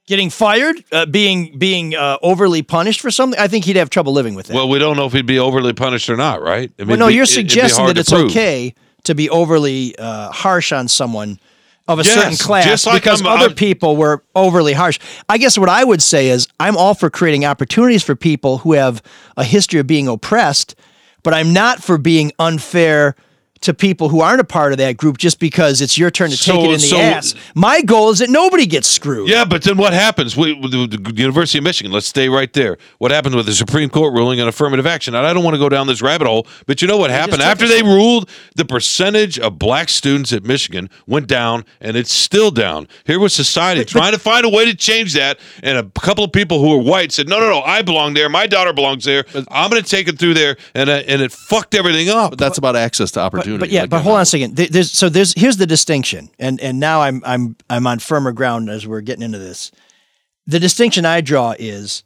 Getting 0.08 0.32
fired, 0.32 0.84
uh, 0.92 1.06
being 1.06 1.60
being 1.60 1.94
uh, 1.94 2.18
overly 2.24 2.64
punished 2.64 3.00
for 3.00 3.12
something, 3.12 3.40
I 3.40 3.48
think 3.48 3.66
he'd 3.66 3.76
have 3.76 3.92
trouble 3.92 4.12
living 4.12 4.34
with 4.34 4.50
it. 4.50 4.56
Well, 4.56 4.68
we 4.68 4.80
don't 4.80 4.96
know 4.98 5.06
if 5.06 5.14
he'd 5.14 5.28
be 5.28 5.38
overly 5.38 5.74
punished 5.74 6.10
or 6.10 6.16
not, 6.18 6.42
right? 6.42 6.72
I 6.80 6.84
well, 6.86 6.98
no, 6.98 7.08
be- 7.10 7.14
you're 7.14 7.26
it- 7.26 7.28
suggesting 7.28 7.86
that 7.86 7.96
it's 7.98 8.10
prove. 8.10 8.32
okay 8.32 8.74
to 9.10 9.16
be 9.16 9.30
overly 9.30 9.96
uh, 9.98 10.32
harsh 10.32 10.72
on 10.72 10.88
someone 10.88 11.40
of 11.88 12.00
a 12.00 12.04
Yes, 12.04 12.14
certain 12.14 12.38
class 12.38 12.66
just 12.66 12.86
like 12.86 13.02
because 13.02 13.22
I'm- 13.22 13.32
other 13.34 13.48
I'm- 13.48 13.56
people 13.56 13.96
were 13.98 14.24
overly 14.36 14.74
harsh. 14.74 15.00
I 15.28 15.38
guess 15.40 15.58
what 15.58 15.70
I 15.70 15.84
would 15.84 16.02
say 16.04 16.30
is 16.30 16.48
I'm 16.60 16.78
all 16.78 16.94
for 16.94 17.10
creating 17.10 17.46
opportunities 17.46 18.04
for 18.04 18.16
people 18.16 18.60
who 18.60 18.74
have 18.74 19.02
a 19.36 19.44
history 19.44 19.80
of 19.80 19.88
being 19.88 20.08
oppressed, 20.08 20.76
but 21.24 21.34
I'm 21.34 21.52
not 21.52 21.82
for 21.84 21.98
being 21.98 22.32
unfair 22.38 23.16
to 23.62 23.74
people 23.74 24.10
who 24.10 24.22
aren't 24.22 24.40
a 24.40 24.46
part 24.46 24.72
of 24.72 24.78
that 24.78 24.96
group 24.98 25.18
just 25.18 25.40
because 25.40 25.82
it's 25.82 25.98
your 25.98 26.10
turn 26.10 26.30
to 26.30 26.38
take 26.38 26.56
it 26.56 26.66
in 26.66 26.72
the 26.72 26.80
so- 26.80 26.98
ass. 26.98 27.36
My 27.56 27.82
goal 27.82 28.10
is 28.12 28.20
that 28.20 28.30
nobody 28.30 28.66
gets 28.66 28.88
screwed. 28.88 29.30
Yeah, 29.30 29.44
but 29.46 29.64
then 29.64 29.78
what 29.78 29.94
happens? 29.94 30.38
We, 30.38 30.54
with 30.54 30.72
the 30.72 30.88
the 30.88 31.14
University 31.22 31.58
of 31.58 31.64
Michigan, 31.64 31.92
let's 31.92 32.08
stay 32.08 32.30
right 32.30 32.52
there. 32.54 32.78
What 33.00 33.12
happens 33.12 33.36
with 33.36 33.46
the 33.46 33.54
Supreme 33.54 33.90
Court 33.90 34.14
ruling 34.14 34.40
on 34.40 34.48
affirmative 34.48 34.86
action? 34.86 35.14
And 35.16 35.26
I 35.26 35.34
don't 35.34 35.44
want 35.44 35.56
to 35.56 35.60
go 35.60 35.70
down 35.70 35.88
this 35.88 36.02
rabbit 36.02 36.28
hole, 36.28 36.48
but 36.68 36.82
you 36.82 36.88
know 36.88 36.98
what 36.98 37.10
happened? 37.10 37.42
After 37.42 37.66
us- 37.66 37.72
they 37.72 37.84
ruled, 37.84 38.30
the 38.56 38.66
percentage 38.66 39.38
of 39.40 39.60
black 39.60 39.90
students 39.90 40.32
at 40.32 40.44
Michigan 40.44 40.90
went 41.06 41.28
down, 41.28 41.66
and 41.82 41.98
it's 41.98 42.14
still 42.14 42.52
down. 42.52 42.88
Here 43.06 43.20
was 43.20 43.34
society 43.34 43.84
trying 43.84 44.14
to 44.14 44.20
find 44.20 44.46
a 44.46 44.50
way 44.50 44.66
to 44.66 44.76
change 44.76 45.14
that, 45.16 45.40
and 45.64 45.78
a 45.78 45.84
couple 46.00 46.24
of 46.24 46.32
people 46.32 46.60
who 46.60 46.70
were 46.70 46.84
white 46.84 47.12
said, 47.12 47.28
no, 47.28 47.40
no, 47.40 47.50
no, 47.50 47.62
I 47.62 47.82
belong 47.82 48.14
there. 48.14 48.30
My 48.30 48.48
daughter 48.48 48.72
belongs 48.74 49.04
there. 49.04 49.26
I'm 49.50 49.70
going 49.70 49.84
to 49.84 49.90
take 49.90 50.08
it 50.08 50.18
through 50.18 50.36
there, 50.36 50.56
and, 50.74 50.90
uh, 50.90 51.04
and 51.08 51.22
it 51.22 51.32
fucked 51.32 51.76
everything 51.76 52.10
up. 52.10 52.32
But 52.32 52.40
that's 52.40 52.58
about 52.58 52.76
access 52.76 53.12
to 53.12 53.20
opportunity. 53.20 53.49
But 53.58 53.70
yeah, 53.70 53.82
Like, 53.82 53.90
but 53.90 54.02
hold 54.02 54.16
on 54.16 54.22
a 54.22 54.26
second. 54.26 54.56
There's 54.56 54.92
so 54.92 55.10
there's 55.10 55.34
here's 55.34 55.58
the 55.58 55.68
distinction, 55.68 56.30
and 56.40 56.60
and 56.62 56.80
now 56.80 57.02
I'm 57.02 57.22
I'm 57.26 57.56
I'm 57.70 57.88
on 57.88 58.00
firmer 58.00 58.32
ground 58.32 58.70
as 58.70 58.86
we're 58.86 59.02
getting 59.02 59.24
into 59.24 59.40
this. 59.40 59.72
The 60.48 60.60
distinction 60.60 61.06
I 61.06 61.22
draw 61.22 61.56
is 61.58 62.04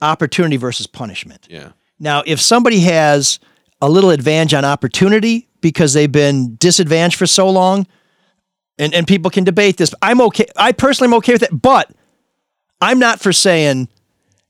opportunity 0.00 0.56
versus 0.56 0.86
punishment. 0.86 1.46
Yeah. 1.50 1.72
Now, 1.98 2.22
if 2.26 2.40
somebody 2.40 2.80
has 2.80 3.38
a 3.80 3.88
little 3.88 4.10
advantage 4.10 4.54
on 4.54 4.64
opportunity 4.64 5.48
because 5.60 5.92
they've 5.92 6.10
been 6.10 6.56
disadvantaged 6.56 7.16
for 7.18 7.26
so 7.26 7.48
long, 7.48 7.86
and 8.78 8.92
and 8.94 9.06
people 9.06 9.30
can 9.30 9.44
debate 9.44 9.76
this, 9.76 9.94
I'm 10.02 10.20
okay. 10.22 10.46
I 10.56 10.72
personally 10.72 11.08
am 11.12 11.14
okay 11.18 11.32
with 11.32 11.42
it, 11.42 11.50
but 11.52 11.90
I'm 12.80 12.98
not 12.98 13.20
for 13.20 13.32
saying, 13.32 13.88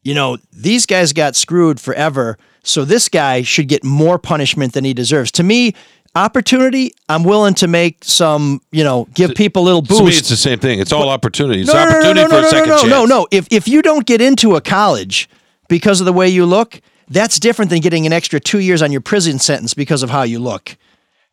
you 0.03 0.15
know, 0.15 0.39
these 0.53 0.87
guys 0.87 1.13
got 1.13 1.37
screwed 1.37 1.79
forever, 1.81 2.39
so 2.63 2.85
this 2.85 3.09
guy 3.09 3.43
should 3.43 3.69
get 3.69 3.85
more 3.85 4.19
punishment 4.19 4.73
than 4.73 4.85
he 4.85 4.95
deserves. 4.95 5.31
To 5.33 5.43
me, 5.43 5.75
opportunity, 6.15 6.93
I'm 7.09 7.25
willing 7.25 7.55
to 7.55 7.69
make 7.69 8.05
some, 8.05 8.61
you 8.71 8.85
know, 8.85 9.09
give 9.15 9.35
people 9.35 9.63
a 9.63 9.65
little 9.65 9.83
boost. 9.83 10.01
To 10.01 10.05
me, 10.05 10.11
it's 10.13 10.29
the 10.29 10.37
same 10.37 10.59
thing. 10.59 10.79
It's 10.79 10.93
all 10.93 11.09
opportunity. 11.09 11.63
It's 11.63 11.73
No, 11.73 11.75
no, 11.75 11.85
no, 11.85 11.91
opportunity 11.91 12.21
no, 12.21 12.27
no, 12.27 12.29
for 12.29 12.39
a 12.39 12.43
no, 12.43 12.49
second 12.49 12.69
no, 12.69 12.79
chance. 12.79 12.91
No, 12.91 13.05
no, 13.07 13.27
If 13.31 13.49
if 13.51 13.69
you 13.69 13.83
don't 13.83 14.07
get 14.07 14.21
into 14.21 14.57
a 14.57 14.61
college 14.61 15.29
because 15.69 16.01
of 16.01 16.07
the 16.07 16.13
way 16.13 16.29
you 16.29 16.45
look, 16.47 16.81
that's 17.09 17.39
different 17.39 17.71
than 17.71 17.81
getting 17.81 18.07
an 18.07 18.13
extra 18.13 18.41
two 18.41 18.59
years 18.59 18.83
on 18.83 18.93
your 18.93 19.01
prison 19.01 19.39
sentence 19.39 19.75
because 19.75 20.03
of 20.03 20.11
how 20.11 20.23
you 20.23 20.39
look. 20.39 20.77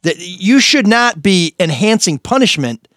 That 0.04 0.16
you 0.18 0.60
should 0.60 0.88
not 0.88 1.22
be 1.22 1.56
enhancing 1.60 2.20
punishment 2.20 2.88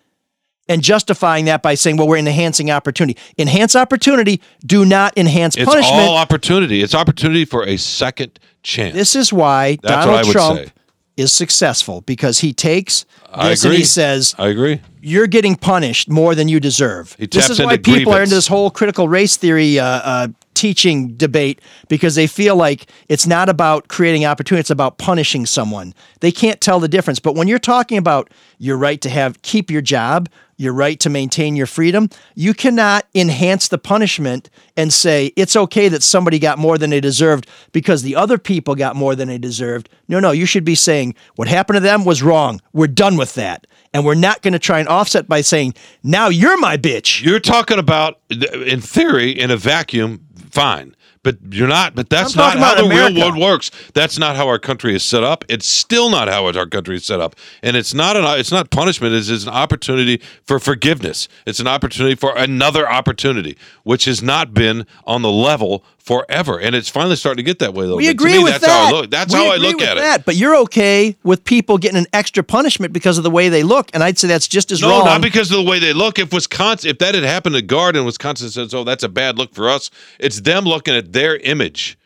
and 0.68 0.82
justifying 0.82 1.46
that 1.46 1.60
by 1.60 1.74
saying, 1.74 1.96
"Well, 1.96 2.06
we're 2.06 2.16
enhancing 2.18 2.70
opportunity." 2.70 3.18
Enhance 3.36 3.74
opportunity. 3.74 4.40
Do 4.64 4.84
not 4.84 5.12
enhance 5.18 5.56
It's 5.56 5.64
punishment. 5.64 6.00
It's 6.00 6.08
all 6.08 6.16
opportunity. 6.16 6.80
It's 6.80 6.94
opportunity 6.94 7.44
for 7.44 7.66
a 7.66 7.76
second 7.76 8.38
chance. 8.62 8.94
This 8.94 9.16
is 9.16 9.32
why 9.32 9.78
That's 9.82 10.06
what 10.06 10.12
Donald 10.12 10.32
Trump 10.32 10.58
say. 10.60 10.72
Is 11.16 11.32
successful 11.32 12.00
because 12.02 12.40
he 12.40 12.52
takes 12.52 13.04
I 13.32 13.50
this 13.50 13.64
and 13.64 13.72
he 13.72 13.78
agree. 13.78 13.84
says, 13.84 14.34
I 14.38 14.48
agree. 14.48 14.80
"You're 15.00 15.26
getting 15.26 15.56
punished 15.56 16.08
more 16.08 16.34
than 16.34 16.48
you 16.48 16.60
deserve." 16.60 17.14
He 17.18 17.26
this 17.26 17.50
is 17.50 17.60
why 17.60 17.76
people 17.76 18.12
are 18.12 18.22
into 18.22 18.34
this 18.34 18.46
whole 18.48 18.70
critical 18.70 19.08
race 19.08 19.36
theory 19.36 19.78
uh, 19.78 19.84
uh, 19.84 20.28
teaching 20.62 21.08
debate 21.16 21.60
because 21.88 22.14
they 22.14 22.28
feel 22.28 22.54
like 22.54 22.86
it's 23.08 23.26
not 23.26 23.48
about 23.48 23.88
creating 23.88 24.24
opportunity; 24.24 24.60
it's 24.60 24.70
about 24.70 24.96
punishing 24.96 25.44
someone. 25.44 25.92
They 26.20 26.30
can't 26.30 26.60
tell 26.60 26.78
the 26.78 26.86
difference. 26.86 27.18
But 27.18 27.34
when 27.34 27.48
you're 27.48 27.58
talking 27.58 27.98
about 27.98 28.30
your 28.58 28.76
right 28.76 29.00
to 29.00 29.10
have 29.10 29.42
keep 29.42 29.72
your 29.72 29.82
job, 29.82 30.28
your 30.56 30.72
right 30.72 31.00
to 31.00 31.10
maintain 31.10 31.56
your 31.56 31.66
freedom, 31.66 32.08
you 32.36 32.54
cannot 32.54 33.08
enhance 33.12 33.66
the 33.66 33.78
punishment 33.78 34.50
and 34.76 34.92
say 34.92 35.32
it's 35.34 35.56
okay 35.56 35.88
that 35.88 36.04
somebody 36.04 36.38
got 36.38 36.58
more 36.58 36.78
than 36.78 36.90
they 36.90 37.00
deserved 37.00 37.48
because 37.72 38.04
the 38.04 38.14
other 38.14 38.38
people 38.38 38.76
got 38.76 38.94
more 38.94 39.16
than 39.16 39.26
they 39.26 39.38
deserved. 39.38 39.88
No, 40.06 40.20
no, 40.20 40.30
you 40.30 40.46
should 40.46 40.64
be 40.64 40.76
saying 40.76 41.16
what 41.34 41.48
happened 41.48 41.78
to 41.78 41.80
them 41.80 42.04
was 42.04 42.22
wrong. 42.22 42.60
We're 42.72 42.86
done 42.86 43.16
with 43.16 43.34
that. 43.34 43.66
And 43.94 44.06
we're 44.06 44.14
not 44.14 44.40
going 44.40 44.52
to 44.52 44.58
try 44.58 44.78
and 44.78 44.88
offset 44.88 45.28
by 45.28 45.42
saying, 45.42 45.74
now 46.02 46.28
you're 46.28 46.58
my 46.58 46.78
bitch. 46.78 47.22
You're 47.22 47.40
talking 47.40 47.78
about, 47.78 48.20
in 48.30 48.80
theory, 48.80 49.30
in 49.32 49.50
a 49.50 49.56
vacuum, 49.56 50.26
fine. 50.52 50.94
But 51.24 51.38
you're 51.50 51.68
not. 51.68 51.94
But 51.94 52.10
that's 52.10 52.34
not 52.34 52.58
how 52.58 52.74
the 52.74 52.82
real 52.82 53.06
America. 53.06 53.20
world 53.20 53.38
works. 53.38 53.70
That's 53.94 54.18
not 54.18 54.34
how 54.34 54.48
our 54.48 54.58
country 54.58 54.94
is 54.94 55.04
set 55.04 55.22
up. 55.22 55.44
It's 55.48 55.66
still 55.66 56.10
not 56.10 56.26
how 56.28 56.46
our 56.46 56.66
country 56.66 56.96
is 56.96 57.04
set 57.04 57.20
up. 57.20 57.36
And 57.62 57.76
it's 57.76 57.94
not 57.94 58.16
an. 58.16 58.24
It's 58.40 58.50
not 58.50 58.70
punishment. 58.70 59.14
It's, 59.14 59.28
it's 59.28 59.44
an 59.44 59.50
opportunity 59.50 60.20
for 60.44 60.58
forgiveness. 60.58 61.28
It's 61.46 61.60
an 61.60 61.68
opportunity 61.68 62.16
for 62.16 62.36
another 62.36 62.90
opportunity, 62.90 63.56
which 63.84 64.06
has 64.06 64.20
not 64.20 64.52
been 64.52 64.84
on 65.04 65.22
the 65.22 65.30
level 65.30 65.84
forever. 66.04 66.58
And 66.58 66.74
it's 66.74 66.88
finally 66.88 67.16
starting 67.16 67.44
to 67.44 67.48
get 67.48 67.58
that 67.60 67.74
way. 67.74 67.86
though. 67.86 67.96
We. 67.96 68.04
To 68.04 68.10
agree 68.10 68.32
me, 68.38 68.44
with 68.44 68.52
that's 68.54 68.64
that. 68.66 68.70
How 68.70 68.88
I 68.88 68.90
look. 69.00 69.10
That's 69.10 69.32
We 69.32 69.38
how 69.38 69.52
I 69.52 69.56
look 69.56 69.80
at 69.80 69.96
it. 69.98 70.24
But 70.24 70.36
you're 70.36 70.56
okay 70.62 71.16
with 71.22 71.44
people 71.44 71.78
getting 71.78 71.98
an 71.98 72.06
extra 72.12 72.42
punishment 72.42 72.92
because 72.92 73.18
of 73.18 73.24
the 73.24 73.30
way 73.30 73.48
they 73.48 73.62
look, 73.62 73.90
and 73.94 74.02
I'd 74.02 74.18
say 74.18 74.28
that's 74.28 74.48
just 74.48 74.72
as 74.72 74.80
No, 74.82 74.90
wrong. 74.90 75.04
not 75.04 75.22
because 75.22 75.50
of 75.50 75.56
the 75.58 75.62
way 75.70 75.78
they 75.78 75.92
look. 75.92 76.18
If 76.18 76.32
Wisconsin, 76.32 76.90
if 76.90 76.98
that 76.98 77.14
had 77.14 77.24
happened 77.24 77.54
to 77.54 77.62
Gard 77.62 77.96
and 77.96 78.04
Wisconsin 78.04 78.50
says, 78.50 78.74
"Oh, 78.74 78.84
that's 78.84 79.04
a 79.04 79.08
bad 79.08 79.38
look 79.38 79.54
for 79.54 79.68
us," 79.68 79.90
it's 80.18 80.40
them 80.40 80.64
looking 80.64 80.94
at 80.94 81.12
their 81.12 81.36
image, 81.36 81.96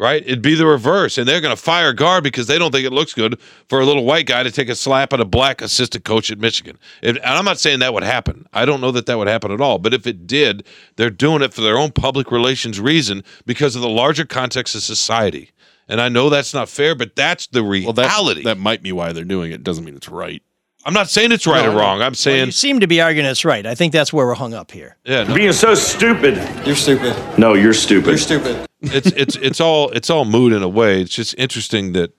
right? 0.00 0.22
It'd 0.24 0.40
be 0.40 0.54
the 0.54 0.66
reverse, 0.66 1.18
and 1.18 1.28
they're 1.28 1.42
going 1.42 1.54
to 1.54 1.62
fire 1.62 1.92
Gard 1.92 2.24
because 2.24 2.46
they 2.46 2.58
don't 2.58 2.72
think 2.72 2.86
it 2.86 2.92
looks 2.92 3.12
good 3.12 3.38
for 3.68 3.80
a 3.80 3.84
little 3.84 4.04
white 4.04 4.24
guy 4.24 4.42
to 4.42 4.50
take 4.50 4.70
a 4.70 4.74
slap 4.74 5.12
at 5.12 5.20
a 5.20 5.26
black 5.26 5.60
assistant 5.60 6.04
coach 6.04 6.30
at 6.30 6.38
Michigan. 6.38 6.78
If, 7.02 7.16
and 7.16 7.24
I'm 7.24 7.44
not 7.44 7.58
saying 7.60 7.80
that 7.80 7.92
would 7.92 8.02
happen. 8.02 8.46
I 8.54 8.64
don't 8.64 8.80
know 8.80 8.90
that 8.92 9.04
that 9.06 9.18
would 9.18 9.28
happen 9.28 9.52
at 9.52 9.60
all. 9.60 9.78
But 9.78 9.92
if 9.92 10.06
it 10.06 10.26
did, 10.26 10.66
they're 10.96 11.10
doing 11.10 11.42
it 11.42 11.52
for 11.52 11.60
their 11.60 11.76
own 11.76 11.92
public 11.92 12.32
relations 12.32 12.80
reason 12.80 13.22
because 13.44 13.76
of 13.76 13.82
the 13.82 13.88
larger 13.90 14.24
context 14.24 14.74
of 14.74 14.82
society. 14.82 15.50
And 15.86 16.00
I 16.00 16.08
know 16.08 16.30
that's 16.30 16.54
not 16.54 16.68
fair, 16.70 16.94
but 16.94 17.14
that's 17.14 17.48
the 17.48 17.62
Well, 17.62 17.92
that, 17.92 18.06
reality. 18.06 18.44
that 18.44 18.56
might 18.58 18.82
be 18.82 18.92
why 18.92 19.12
they're 19.12 19.24
doing 19.24 19.52
it. 19.52 19.62
Doesn't 19.62 19.84
mean 19.84 19.96
it's 19.96 20.08
right. 20.08 20.42
I'm 20.84 20.94
not 20.94 21.08
saying 21.10 21.32
it's 21.32 21.46
right 21.46 21.64
No, 21.64 21.72
or 21.72 21.76
wrong. 21.78 21.96
I'm 22.00 22.10
Well, 22.10 22.14
saying 22.14 22.46
you 22.46 22.52
seem 22.52 22.80
to 22.80 22.86
be 22.86 23.00
arguing 23.00 23.26
it's 23.26 23.44
right. 23.44 23.66
I 23.66 23.74
think 23.74 23.92
that's 23.92 24.12
where 24.12 24.26
we're 24.26 24.34
hung 24.34 24.54
up 24.54 24.70
here. 24.70 24.96
yeah, 25.04 25.24
no. 25.24 25.34
Being 25.34 25.52
so 25.52 25.74
stupid. 25.74 26.36
You're 26.66 26.76
stupid. 26.76 27.14
No, 27.38 27.54
you're 27.54 27.74
stupid. 27.74 28.08
You're 28.08 28.18
stupid. 28.18 28.66
it's 28.80 29.08
it's 29.08 29.36
it's 29.36 29.60
all 29.60 29.90
it's 29.90 30.08
all 30.08 30.24
mood 30.24 30.52
in 30.54 30.62
a 30.62 30.68
way. 30.68 31.02
It's 31.02 31.14
just 31.14 31.34
interesting 31.36 31.92
that 31.92 32.14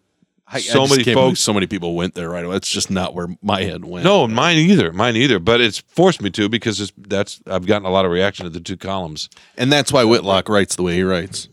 I, 0.47 0.57
I 0.57 0.59
so 0.59 0.85
just 0.85 0.91
many 0.97 1.13
folks. 1.13 1.39
so 1.39 1.53
many 1.53 1.65
people 1.65 1.95
went 1.95 2.13
there 2.13 2.29
right 2.29 2.45
away. 2.45 2.53
That's 2.53 2.69
just 2.69 2.91
not 2.91 3.15
where 3.15 3.29
my 3.41 3.63
head 3.63 3.83
went. 3.85 4.03
No, 4.05 4.27
mine 4.27 4.57
either. 4.57 4.91
Mine 4.93 5.15
either. 5.15 5.39
But 5.39 5.59
it's 5.61 5.79
forced 5.79 6.21
me 6.21 6.29
to 6.31 6.47
because 6.49 6.79
it's, 6.81 6.91
that's 6.97 7.41
I've 7.47 7.65
gotten 7.65 7.85
a 7.87 7.89
lot 7.89 8.05
of 8.05 8.11
reaction 8.11 8.43
to 8.43 8.49
the 8.51 8.59
two 8.59 8.77
columns. 8.77 9.27
and 9.57 9.71
that's 9.71 9.91
why 9.91 10.03
Whitlock 10.03 10.49
writes 10.49 10.75
the 10.75 10.83
way 10.83 10.95
he 10.95 11.03
writes. 11.03 11.47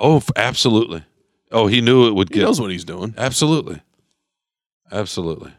Oh, 0.00 0.22
absolutely. 0.36 1.04
Oh, 1.52 1.66
he 1.66 1.80
knew 1.80 2.08
it 2.08 2.14
would 2.14 2.28
He 2.28 2.36
get. 2.36 2.42
knows 2.44 2.60
what 2.60 2.70
he's 2.70 2.84
doing. 2.84 3.14
Absolutely, 3.16 3.80
absolutely. 4.92 5.52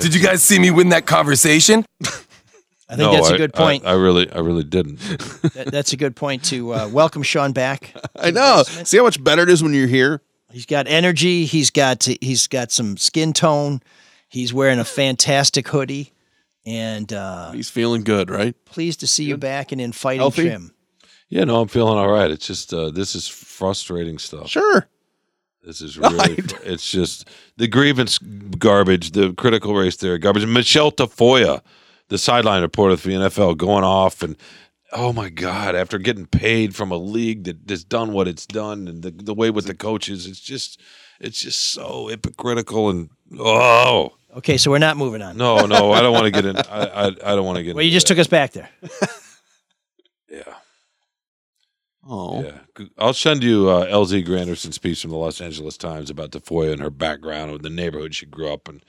Did 0.00 0.14
you 0.14 0.22
guys 0.22 0.42
see 0.42 0.58
me 0.58 0.70
win 0.70 0.90
that 0.90 1.06
conversation? 1.06 1.84
I 2.88 2.94
think 2.94 3.12
that's 3.12 3.30
a 3.30 3.34
a 3.34 3.38
good 3.38 3.52
point. 3.54 3.84
I, 3.84 3.90
I 3.90 3.94
really, 3.94 4.30
I 4.30 4.38
really 4.38 4.62
didn't. 4.64 4.98
That- 5.56 5.68
that's 5.72 5.92
a 5.92 5.96
good 5.96 6.14
point 6.14 6.44
to 6.46 6.72
uh, 6.74 6.88
welcome 6.88 7.22
Sean 7.22 7.52
back. 7.52 7.92
I 8.16 8.30
know. 8.30 8.62
See 8.64 8.96
how 8.98 9.02
much 9.04 9.22
better 9.22 9.42
it 9.42 9.48
is 9.48 9.62
when 9.62 9.72
you're 9.74 9.86
here. 9.88 10.20
He's 10.52 10.66
got 10.66 10.86
energy. 10.86 11.44
He's 11.46 11.70
got 11.70 12.04
he's 12.20 12.46
got 12.46 12.70
some 12.70 12.96
skin 12.96 13.32
tone. 13.32 13.80
He's 14.28 14.52
wearing 14.54 14.78
a 14.78 14.84
fantastic 14.84 15.66
hoodie, 15.68 16.12
and 16.64 17.12
uh, 17.12 17.50
He's 17.52 17.68
feeling 17.70 18.04
good, 18.04 18.28
right? 18.30 18.54
pleased 18.66 19.00
to 19.00 19.06
see 19.06 19.24
you 19.24 19.36
back 19.36 19.72
and 19.72 19.80
in 19.80 19.92
fighting 19.92 20.20
Healthy? 20.20 20.42
trim. 20.48 20.72
yeah, 21.28 21.44
no, 21.44 21.60
I'm 21.60 21.68
feeling 21.68 21.96
all 21.98 22.08
right. 22.10 22.30
It's 22.30 22.46
just 22.46 22.72
uh, 22.74 22.90
this 22.90 23.14
is 23.14 23.26
frustrating 23.28 24.18
stuff. 24.18 24.48
Sure. 24.48 24.86
This 25.66 25.80
is 25.82 25.98
really, 25.98 26.36
it's 26.64 26.90
just 26.90 27.28
the 27.56 27.66
grievance 27.68 28.18
garbage, 28.18 29.10
the 29.10 29.34
critical 29.34 29.74
race 29.74 29.96
theory 29.96 30.18
garbage. 30.18 30.46
Michelle 30.46 30.92
Tafoya, 30.92 31.60
the 32.08 32.18
sideline 32.18 32.62
reporter 32.62 32.96
for 32.96 33.08
the 33.08 33.14
NFL, 33.14 33.56
going 33.58 33.84
off 33.84 34.22
and, 34.22 34.36
oh 34.92 35.12
my 35.12 35.28
God, 35.28 35.74
after 35.74 35.98
getting 35.98 36.26
paid 36.26 36.74
from 36.76 36.92
a 36.92 36.96
league 36.96 37.44
that 37.44 37.58
has 37.68 37.82
done 37.84 38.12
what 38.12 38.28
it's 38.28 38.46
done 38.46 38.86
and 38.88 39.02
the, 39.02 39.10
the 39.10 39.34
way 39.34 39.50
with 39.50 39.66
the 39.66 39.74
coaches, 39.74 40.26
it's 40.26 40.40
just, 40.40 40.80
it's 41.20 41.40
just 41.42 41.60
so 41.72 42.06
hypocritical 42.06 42.88
and, 42.88 43.10
oh, 43.38 44.12
Okay, 44.36 44.58
so 44.58 44.70
we're 44.70 44.76
not 44.78 44.98
moving 44.98 45.22
on. 45.22 45.38
no, 45.38 45.64
no, 45.64 45.92
I 45.92 46.02
don't 46.02 46.12
want 46.12 46.26
to 46.26 46.30
get 46.30 46.44
in. 46.44 46.58
I, 46.58 46.62
I, 46.70 47.06
I 47.06 47.34
don't 47.34 47.46
want 47.46 47.56
to 47.56 47.62
get 47.62 47.70
in. 47.70 47.76
Well, 47.76 47.86
you 47.86 47.90
just 47.90 48.06
that. 48.06 48.14
took 48.14 48.20
us 48.20 48.26
back 48.26 48.52
there. 48.52 48.68
Yeah. 50.28 50.54
Oh. 52.08 52.42
Yeah, 52.42 52.86
I'll 52.98 53.14
send 53.14 53.42
you 53.42 53.68
uh, 53.68 53.86
LZ 53.86 54.24
Granderson's 54.24 54.78
piece 54.78 55.02
from 55.02 55.10
the 55.10 55.16
Los 55.16 55.40
Angeles 55.40 55.76
Times 55.76 56.08
about 56.10 56.30
Tafoya 56.30 56.72
and 56.72 56.80
her 56.80 56.90
background 56.90 57.50
and 57.50 57.60
the 57.62 57.70
neighborhood 57.70 58.14
she 58.14 58.26
grew 58.26 58.52
up 58.52 58.68
in, 58.68 58.80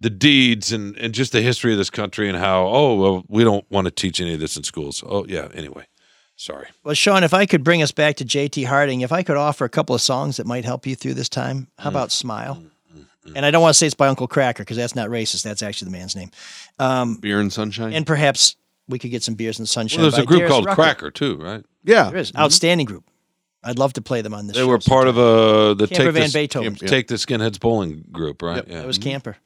the 0.00 0.10
deeds 0.10 0.72
and, 0.72 0.96
and 0.96 1.14
just 1.14 1.32
the 1.32 1.42
history 1.42 1.72
of 1.72 1.78
this 1.78 1.90
country 1.90 2.28
and 2.28 2.38
how 2.38 2.66
oh 2.66 2.94
well 2.94 3.24
we 3.28 3.44
don't 3.44 3.64
want 3.70 3.86
to 3.86 3.90
teach 3.90 4.20
any 4.20 4.34
of 4.34 4.40
this 4.40 4.56
in 4.56 4.62
schools. 4.62 5.02
Oh 5.06 5.24
yeah. 5.26 5.48
Anyway, 5.54 5.86
sorry. 6.36 6.68
Well, 6.84 6.94
Sean, 6.94 7.24
if 7.24 7.32
I 7.34 7.46
could 7.46 7.64
bring 7.64 7.82
us 7.82 7.92
back 7.92 8.16
to 8.16 8.24
JT 8.24 8.66
Harding, 8.66 9.00
if 9.00 9.12
I 9.12 9.22
could 9.22 9.36
offer 9.36 9.64
a 9.64 9.70
couple 9.70 9.94
of 9.94 10.00
songs 10.00 10.36
that 10.36 10.46
might 10.46 10.64
help 10.64 10.86
you 10.86 10.94
through 10.96 11.14
this 11.14 11.28
time, 11.28 11.68
how 11.78 11.90
about 11.90 12.12
Smile? 12.12 12.62
And 13.34 13.44
I 13.44 13.50
don't 13.50 13.60
want 13.60 13.74
to 13.74 13.78
say 13.78 13.86
it's 13.86 13.94
by 13.94 14.06
Uncle 14.06 14.28
Kracker 14.28 14.58
because 14.58 14.76
that's 14.76 14.94
not 14.94 15.08
racist. 15.08 15.42
That's 15.42 15.60
actually 15.62 15.90
the 15.90 15.98
man's 15.98 16.14
name. 16.14 16.30
Um, 16.78 17.16
Beer 17.16 17.40
and 17.40 17.52
sunshine. 17.52 17.92
and 17.92 18.06
perhaps 18.06 18.54
we 18.88 18.98
could 18.98 19.10
get 19.10 19.22
some 19.22 19.34
beers 19.34 19.58
in 19.58 19.64
the 19.64 19.68
sunshine. 19.68 20.02
Well, 20.02 20.10
there's 20.10 20.22
a 20.22 20.26
group 20.26 20.40
Darius 20.40 20.52
called 20.52 20.66
Rucker. 20.66 20.82
Cracker 20.82 21.10
too, 21.10 21.36
right? 21.36 21.64
yeah. 21.84 22.10
There 22.10 22.18
is 22.18 22.32
mm-hmm. 22.32 22.42
outstanding 22.42 22.86
group. 22.86 23.04
I'd 23.62 23.78
love 23.78 23.94
to 23.94 24.00
play 24.00 24.22
them 24.22 24.32
on 24.32 24.46
this. 24.46 24.56
They 24.56 24.62
show 24.62 24.68
were 24.68 24.78
part 24.78 25.08
of 25.08 25.16
a 25.18 25.74
the 25.74 25.88
Camper 25.88 26.04
take 26.04 26.12
Van 26.12 26.22
this, 26.22 26.32
Beethoven. 26.32 26.74
take 26.74 27.08
the 27.08 27.16
skinheads 27.16 27.58
bowling 27.58 28.04
group, 28.12 28.42
right? 28.42 28.66
Yeah, 28.66 28.82
It 28.82 28.86
was 28.86 28.98
mm-hmm. 28.98 29.10
Camper. 29.10 29.36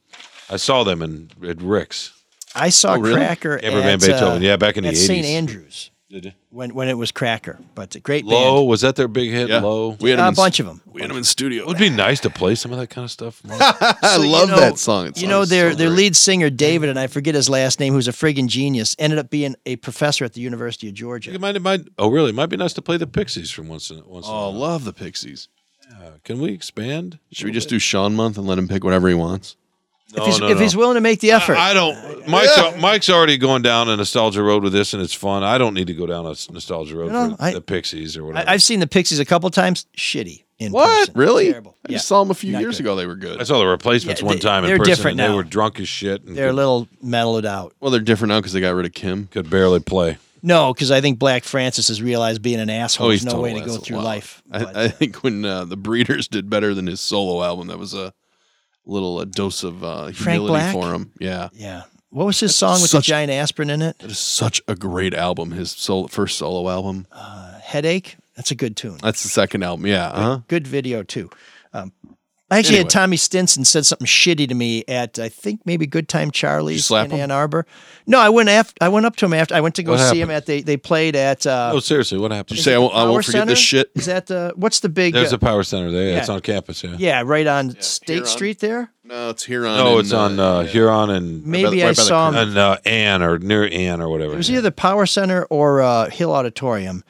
I 0.51 0.57
saw 0.57 0.85
them 0.85 1.01
in 1.01 1.31
at 1.47 1.63
Rick's. 1.63 2.13
I 2.55 2.69
saw 2.69 2.95
Oh, 2.95 2.99
really? 2.99 3.15
Cracker 3.15 3.59
Camper 3.59 3.79
at, 3.79 3.85
Van 3.85 3.99
Beethoven, 3.99 4.43
uh, 4.43 4.47
yeah, 4.47 4.57
back 4.57 4.77
in 4.77 4.83
the 4.83 4.91
at 4.91 4.97
St. 4.97 5.25
Andrews 5.25 5.91
Did 6.11 6.25
you? 6.25 6.33
when 6.51 6.75
when 6.75 6.89
it 6.89 6.99
was 6.99 7.13
Cracker, 7.13 7.57
but 7.77 7.95
a 7.95 8.01
great 8.01 8.25
Low 8.25 8.57
band. 8.57 8.69
was 8.69 8.81
that 8.81 8.97
their 8.97 9.07
big 9.07 9.31
hit? 9.31 9.49
Yeah. 9.49 9.61
Low. 9.61 9.91
We 10.01 10.11
had 10.11 10.19
him 10.19 10.25
a 10.25 10.29
in, 10.31 10.35
bunch 10.35 10.59
of 10.59 10.67
them. 10.67 10.83
We 10.87 11.01
had 11.03 11.09
them 11.11 11.17
in 11.17 11.23
studio. 11.23 11.63
It 11.63 11.69
would 11.69 11.79
be 11.79 11.89
nice 11.89 12.19
to 12.21 12.31
play 12.31 12.57
some 12.57 12.73
of 12.73 12.79
that 12.79 12.89
kind 12.91 13.05
of 13.05 13.13
stuff. 13.13 13.43
more. 13.45 13.57
I 13.61 13.97
So, 14.17 14.23
you 14.23 14.29
love 14.33 14.49
know- 14.49 14.57
that 14.59 14.77
song. 14.77 15.07
It 15.07 15.23
you 15.23 15.29
know, 15.29 15.43
sounds 15.43 15.51
their 15.51 15.71
so 15.71 15.77
their 15.77 15.89
great. 15.89 15.97
lead 15.99 16.17
singer 16.17 16.51
David, 16.51 16.89
and 16.89 16.99
I 16.99 17.07
forget 17.07 17.37
his 17.37 17.49
last 17.49 17.79
name, 17.79 17.93
who's 17.95 18.09
a 18.09 18.13
friggin' 18.13 18.49
genius, 18.49 18.97
ended 18.99 19.21
up 19.21 19.31
being 19.31 19.55
a 19.67 19.77
professor 19.77 20.25
at 20.25 20.33
the 20.33 20.41
University 20.41 20.89
of 20.89 20.95
Georgia. 20.95 21.33
It 21.33 21.41
might, 21.41 21.55
it 21.55 21.63
might, 21.63 21.83
oh, 21.97 22.09
really? 22.11 22.31
It 22.31 22.35
might 22.35 22.47
be 22.51 22.57
nice 22.57 22.73
to 22.73 22.83
play 22.83 22.97
the 22.97 23.07
Pixies 23.07 23.53
from 23.53 23.69
once 23.69 23.89
in 23.91 24.03
once. 24.05 24.27
in 24.27 24.33
a 24.33 24.37
Oh, 24.37 24.51
while. 24.51 24.53
love 24.53 24.85
the 24.85 24.93
Pixies. 24.93 25.49
Uh, 25.93 26.13
can 26.25 26.41
we 26.41 26.51
expand? 26.53 27.19
Should 27.33 27.47
we 27.47 27.53
just 27.53 27.69
do 27.69 27.79
Sean 27.79 28.17
month 28.17 28.37
and 28.37 28.47
let 28.49 28.59
him 28.59 28.67
pick 28.69 28.83
whatever 28.83 29.09
he 29.09 29.15
wants? 29.15 29.57
No, 30.17 30.23
if 30.23 30.27
he's, 30.27 30.41
no, 30.41 30.49
if 30.49 30.57
no. 30.57 30.63
he's 30.63 30.77
willing 30.77 30.97
to 30.97 31.01
make 31.01 31.21
the 31.21 31.31
effort, 31.33 31.57
I, 31.57 31.71
I 31.71 31.75
don't. 31.75 32.27
Mike's 32.29 32.81
Mike's 32.81 33.09
already 33.11 33.39
going 33.39 33.63
down 33.63 33.89
a 33.89 33.97
nostalgia 33.97 34.43
road 34.43 34.63
with 34.65 34.73
this, 34.73 34.93
and 34.93 35.03
it's 35.03 35.15
fun. 35.15 35.43
I 35.45 35.57
don't 35.59 35.73
need 35.75 35.87
to 35.87 35.95
go 35.95 36.07
down 36.07 36.27
a 36.27 36.35
nostalgia 36.53 36.97
road 36.97 37.13
No, 37.13 37.37
for 37.37 37.43
I- 37.43 37.53
the 37.55 37.61
Pixies 37.61 38.17
or 38.17 38.25
whatever. 38.25 38.49
I, 38.49 38.55
I've 38.55 38.63
seen 38.63 38.81
the 38.81 38.87
Pixies 38.89 39.19
a 39.21 39.25
couple 39.25 39.49
times. 39.51 39.87
Shitty. 39.97 40.45
In 40.59 40.73
What? 40.73 40.99
person. 41.09 41.15
Really? 41.15 41.51
Terrible. 41.53 41.77
I 41.87 41.93
Yeah. 41.93 41.97
just 41.97 42.09
saw 42.09 42.23
them 42.23 42.31
a 42.31 42.35
few 42.35 42.53
Not 42.53 42.61
years 42.61 42.77
good. 42.77 42.85
ago. 42.85 42.97
They 42.97 43.07
were 43.07 43.17
good. 43.17 43.41
I 43.41 43.45
saw 43.45 43.59
the 43.61 43.67
replacements 43.67 44.21
Yeah, 44.21 44.27
one 44.27 44.39
time 44.41 44.65
in 44.65 44.69
they're 44.69 44.77
person, 44.79 44.91
different 44.95 45.21
and 45.21 45.33
they 45.33 45.35
were 45.37 45.43
drunk 45.43 45.81
as 45.81 45.89
shit 45.89 46.23
and 46.25 46.37
They're 46.37 46.49
a 46.49 46.51
could, 46.51 46.57
little 46.57 46.89
mellowed 47.03 47.47
out. 47.47 47.73
Well, 47.81 47.91
they're 47.91 48.01
different 48.01 48.29
now 48.31 48.41
because 48.41 48.53
they 48.53 48.61
got 48.61 48.75
rid 48.75 48.85
of 48.85 48.93
Kim. 48.93 49.29
could 49.29 49.49
barely 49.49 49.81
play. 49.81 50.19
No, 50.43 50.75
because 50.75 50.91
I 50.91 51.01
think 51.01 51.19
Black 51.19 51.45
Francis 51.45 51.89
has 51.89 52.03
realized 52.03 52.43
being 52.43 52.61
an 52.61 52.69
asshole 52.69 53.07
Oh, 53.07 53.11
is 53.11 53.25
no 53.25 53.41
way 53.41 53.55
to 53.55 53.61
go 53.61 53.77
through 53.79 53.99
Wow. 53.99 54.03
life. 54.05 54.43
But, 54.49 54.77
I, 54.77 54.85
I 54.85 54.89
think 54.89 55.17
when 55.23 55.45
uh, 55.47 55.65
the 55.65 55.77
Breeders 55.79 56.29
did 56.29 56.51
better 56.51 56.75
than 56.75 56.87
his 56.87 57.01
solo 57.01 57.43
album, 57.43 57.69
that 57.69 57.79
was 57.79 57.95
a 57.95 58.13
little 58.91 59.21
a 59.21 59.27
dose 59.27 59.63
of 59.65 59.83
uh, 59.85 60.07
humility 60.09 60.73
for 60.73 60.93
him. 60.93 61.13
Yeah, 61.21 61.49
yeah. 61.53 61.85
What 62.11 62.27
was 62.27 62.41
his 62.41 62.57
song 62.57 62.81
with 62.83 62.91
such- 62.91 63.07
the 63.07 63.11
giant 63.11 63.31
aspirin 63.31 63.71
in 63.71 63.83
it? 63.83 63.99
that 64.01 64.11
is 64.11 64.19
such 64.19 64.61
a 64.67 64.75
great 64.75 65.15
album. 65.15 65.53
His 65.53 65.71
solo, 65.71 66.09
first 66.09 66.37
solo 66.39 66.69
album. 66.69 67.07
Headache. 67.63 68.17
That's 68.35 68.51
a 68.51 68.55
good 68.55 68.77
tune. 68.77 68.99
That's 69.03 69.23
the 69.23 69.29
second 69.29 69.63
album. 69.63 69.87
Yeah. 69.87 70.09
Uh-huh. 70.09 70.41
Good 70.49 70.67
video 70.67 71.03
too. 71.03 71.31
Um, 71.73 71.93
I 72.53 72.59
actually 72.59 72.77
Anyway. 72.79 72.85
had 72.85 72.91
Tommy 72.91 73.17
Stinson 73.17 73.65
said 73.65 73.87
something 73.87 74.07
shitty 74.09 74.49
to 74.49 74.55
me 74.57 74.85
at 74.89 75.21
I 75.21 75.29
think 75.29 75.61
maybe 75.65 75.87
Good 75.87 76.09
Time 76.09 76.33
Charlie's 76.33 76.91
in 76.91 77.11
him? 77.11 77.13
Ann 77.13 77.31
Arbor. 77.31 77.65
No, 78.09 78.19
I 78.19 78.29
went 78.29 78.49
after 78.49 78.75
I 78.81 78.89
went 78.89 79.07
up 79.07 79.15
to 79.17 79.27
him 79.27 79.35
after 79.35 79.55
I 79.55 79.61
went 79.61 79.77
to 79.77 79.85
go 79.85 79.93
What 79.93 80.11
see 80.11 80.21
him 80.21 80.31
at 80.31 80.47
they 80.47 80.61
they 80.63 80.77
played 80.77 81.15
at 81.15 81.47
uh, 81.47 81.71
oh, 81.73 81.79
seriously, 81.79 82.19
what 82.19 82.33
happened? 82.33 82.49
Did 82.49 82.57
you 82.59 82.63
say 82.65 82.75
I 82.75 82.79
won't, 82.79 82.93
I 82.93 83.03
Power 83.03 83.11
won't 83.13 83.25
forget 83.25 83.41
Center? 83.43 83.51
this 83.53 83.59
shit? 83.61 83.91
Is 83.95 84.07
that 84.07 84.31
uh, 84.33 84.53
what's 84.57 84.81
the 84.81 84.89
big? 84.89 85.15
There's 85.15 85.33
uh, 85.33 85.37
a 85.37 85.39
power 85.39 85.63
center 85.63 85.93
there. 85.93 86.11
yeah. 86.11 86.19
It's 86.19 86.29
on 86.29 86.41
campus. 86.41 86.83
Yeah. 86.83 86.97
yeah, 86.99 87.23
right 87.25 87.47
on 87.47 87.81
State 87.81 88.15
Huron. 88.15 88.27
Street 88.27 88.59
there. 88.59 88.91
No, 89.05 89.31
it's 89.31 89.45
Huron. 89.45 89.77
No, 89.77 89.91
and, 89.93 90.01
it's 90.01 90.13
on 90.13 90.41
uh, 90.41 90.63
Huron 90.65 91.11
and 91.11 91.47
Maybe 91.47 91.83
right 91.83 91.85
I 91.85 91.89
by 91.91 91.93
saw 91.95 92.29
him. 92.31 92.35
and 92.37 92.59
uh, 92.59 92.79
Ann 92.85 93.23
or 93.23 93.39
near 93.39 93.69
Ann 93.73 94.01
or 94.01 94.09
whatever. 94.09 94.35
It 94.35 94.37
was 94.39 94.51
either 94.51 94.61
the 94.61 94.73
Power 94.73 95.07
Center 95.07 95.45
or 95.45 95.83
uh, 95.83 96.11
Hill 96.11 96.33
Auditorium. 96.33 97.05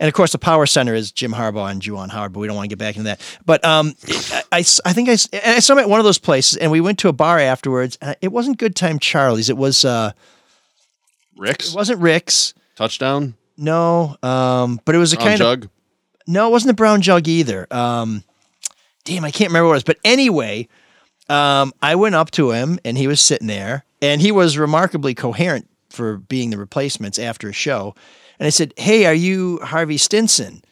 And 0.00 0.08
of 0.08 0.14
course, 0.14 0.32
the 0.32 0.38
Power 0.38 0.64
Center 0.64 0.94
is 0.94 1.12
Jim 1.12 1.32
Harbaugh 1.32 1.70
and 1.70 1.80
Juwan 1.80 2.10
Howard, 2.10 2.32
but 2.32 2.40
we 2.40 2.46
don't 2.46 2.56
want 2.56 2.64
to 2.64 2.74
get 2.74 2.78
back 2.78 2.96
into 2.96 3.04
that. 3.04 3.20
But 3.44 3.62
um, 3.64 3.94
I, 4.08 4.42
I, 4.50 4.58
I 4.58 4.92
think 4.94 5.10
I, 5.10 5.12
I 5.44 5.60
saw 5.60 5.74
him 5.74 5.80
at 5.80 5.90
one 5.90 6.00
of 6.00 6.04
those 6.04 6.18
places, 6.18 6.56
and 6.56 6.72
we 6.72 6.80
went 6.80 6.98
to 7.00 7.08
a 7.08 7.12
bar 7.12 7.38
afterwards. 7.38 7.98
And 8.00 8.16
it 8.22 8.32
wasn't 8.32 8.56
Good 8.58 8.74
Time 8.74 8.98
Charlie's. 8.98 9.50
It 9.50 9.58
was 9.58 9.84
uh, 9.84 10.12
Rick's 11.36 11.74
it 11.74 11.76
wasn't 11.76 12.00
Rick's. 12.00 12.54
touchdown. 12.76 13.34
No, 13.58 14.16
um, 14.22 14.80
but 14.86 14.94
it 14.94 14.98
was 14.98 15.12
a 15.12 15.16
Brown 15.16 15.28
kind 15.28 15.38
jug. 15.38 15.64
of 15.64 15.70
no, 16.26 16.48
it 16.48 16.50
wasn't 16.50 16.68
the 16.68 16.74
Brown 16.74 17.02
Jug 17.02 17.28
either. 17.28 17.66
Um, 17.70 18.24
damn, 19.04 19.24
I 19.24 19.30
can't 19.30 19.50
remember 19.50 19.66
what 19.66 19.72
it 19.72 19.76
was. 19.76 19.84
But 19.84 19.98
anyway, 20.04 20.68
um, 21.28 21.72
I 21.82 21.96
went 21.96 22.14
up 22.14 22.30
to 22.32 22.52
him, 22.52 22.78
and 22.84 22.96
he 22.96 23.06
was 23.06 23.20
sitting 23.20 23.48
there, 23.48 23.84
and 24.00 24.20
he 24.20 24.32
was 24.32 24.56
remarkably 24.56 25.14
coherent 25.14 25.68
for 25.90 26.16
being 26.18 26.50
the 26.50 26.58
replacements 26.58 27.18
after 27.18 27.48
a 27.48 27.52
show. 27.52 27.94
And 28.40 28.46
I 28.46 28.50
said, 28.50 28.72
"Hey, 28.76 29.04
are 29.04 29.14
you 29.14 29.60
Harvey 29.62 29.98
Stinson?" 29.98 30.62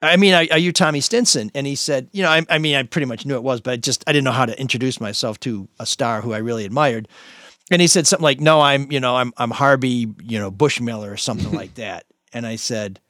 I 0.00 0.16
mean, 0.16 0.32
are, 0.34 0.46
are 0.52 0.58
you 0.58 0.72
Tommy 0.72 1.00
Stinson? 1.00 1.50
And 1.54 1.66
he 1.66 1.74
said, 1.74 2.08
you 2.12 2.22
know, 2.22 2.28
I, 2.28 2.44
I 2.50 2.58
mean, 2.58 2.76
I 2.76 2.82
pretty 2.82 3.06
much 3.06 3.24
knew 3.24 3.36
it 3.36 3.42
was, 3.42 3.60
but 3.60 3.72
I 3.72 3.76
just 3.76 4.04
I 4.06 4.12
didn't 4.12 4.24
know 4.24 4.32
how 4.32 4.46
to 4.46 4.58
introduce 4.60 5.00
myself 5.00 5.40
to 5.40 5.68
a 5.80 5.86
star 5.86 6.20
who 6.20 6.32
I 6.32 6.38
really 6.38 6.64
admired. 6.64 7.08
And 7.70 7.80
he 7.80 7.88
said 7.88 8.06
something 8.06 8.22
like, 8.22 8.40
"No, 8.40 8.60
I'm, 8.60 8.92
you 8.92 9.00
know, 9.00 9.16
I'm 9.16 9.32
I'm 9.36 9.50
Harvey, 9.50 10.06
you 10.22 10.38
know, 10.38 10.50
Bushmiller 10.50 11.10
or 11.10 11.16
something 11.16 11.52
like 11.62 11.74
that." 11.74 12.04
And 12.32 12.46
I 12.46 12.56
said, 12.56 13.00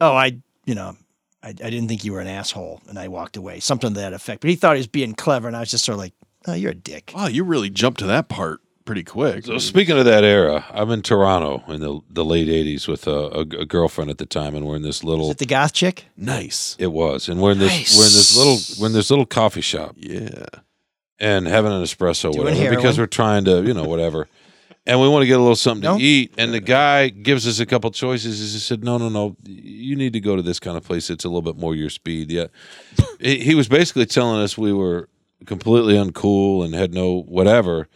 "Oh, 0.00 0.12
I, 0.12 0.38
you 0.66 0.74
know, 0.74 0.96
I, 1.42 1.50
I 1.50 1.52
didn't 1.52 1.88
think 1.88 2.04
you 2.04 2.12
were 2.12 2.20
an 2.20 2.26
asshole," 2.26 2.82
and 2.88 2.98
I 2.98 3.08
walked 3.08 3.36
away, 3.36 3.60
something 3.60 3.94
to 3.94 4.00
that 4.00 4.12
effect. 4.12 4.42
But 4.42 4.50
he 4.50 4.56
thought 4.56 4.76
he 4.76 4.80
was 4.80 4.88
being 4.88 5.14
clever, 5.14 5.46
and 5.46 5.56
I 5.56 5.60
was 5.60 5.70
just 5.70 5.84
sort 5.84 5.94
of 5.94 6.00
like, 6.00 6.14
"Oh, 6.46 6.54
you're 6.54 6.72
a 6.72 6.74
dick." 6.74 7.12
Wow, 7.14 7.28
you 7.28 7.44
really 7.44 7.70
jumped 7.70 8.00
to 8.00 8.06
that 8.06 8.28
part 8.28 8.60
pretty 8.88 9.04
quick. 9.04 9.44
So 9.44 9.58
speaking 9.58 9.98
of 9.98 10.06
that 10.06 10.24
era, 10.24 10.64
I'm 10.70 10.90
in 10.90 11.02
Toronto 11.02 11.62
in 11.68 11.80
the 11.80 12.00
the 12.08 12.24
late 12.24 12.48
'80s 12.48 12.88
with 12.88 13.06
a, 13.06 13.10
a, 13.10 13.40
a 13.40 13.66
girlfriend 13.66 14.10
at 14.10 14.16
the 14.16 14.24
time, 14.24 14.54
and 14.54 14.66
we're 14.66 14.76
in 14.76 14.82
this 14.82 15.04
little. 15.04 15.26
Is 15.26 15.32
it 15.32 15.38
the 15.38 15.46
goth 15.46 15.74
chick? 15.74 16.06
Nice. 16.16 16.74
It 16.78 16.90
was, 16.90 17.28
and 17.28 17.38
we're 17.38 17.52
in 17.52 17.58
this 17.58 17.94
we're 17.94 18.06
in 18.06 18.14
this 18.16 18.34
little 18.34 18.58
we're 18.80 18.86
in 18.86 18.94
this 18.94 19.10
little 19.10 19.26
coffee 19.26 19.60
shop. 19.60 19.94
Yeah. 19.98 20.46
And 21.20 21.46
having 21.46 21.70
an 21.70 21.82
espresso, 21.82 22.32
Doing 22.32 22.46
whatever, 22.46 22.76
because 22.76 22.96
we're 22.96 23.06
trying 23.06 23.44
to, 23.44 23.62
you 23.62 23.74
know, 23.74 23.84
whatever. 23.84 24.26
And 24.86 25.00
we 25.00 25.08
want 25.08 25.22
to 25.22 25.26
get 25.26 25.34
a 25.34 25.42
little 25.42 25.56
something 25.56 25.98
to 25.98 26.02
eat. 26.02 26.32
And 26.38 26.54
the 26.54 26.60
guy 26.60 27.08
gives 27.10 27.46
us 27.46 27.60
a 27.60 27.66
couple 27.66 27.90
choices. 27.90 28.38
He 28.38 28.58
said, 28.58 28.82
"No, 28.82 28.96
no, 28.96 29.10
no. 29.10 29.36
You 29.44 29.96
need 29.96 30.14
to 30.14 30.20
go 30.20 30.34
to 30.34 30.40
this 30.40 30.58
kind 30.58 30.78
of 30.78 30.84
place. 30.84 31.10
It's 31.10 31.26
a 31.26 31.28
little 31.28 31.42
bit 31.42 31.58
more 31.60 31.74
your 31.74 31.90
speed." 31.90 32.30
Yeah. 32.30 32.46
he, 33.20 33.40
he 33.40 33.54
was 33.54 33.68
basically 33.68 34.06
telling 34.06 34.40
us 34.40 34.56
we 34.56 34.72
were 34.72 35.10
completely 35.44 35.94
uncool 35.94 36.64
and 36.64 36.74
had 36.74 36.94
no 36.94 37.20
whatever. 37.20 37.86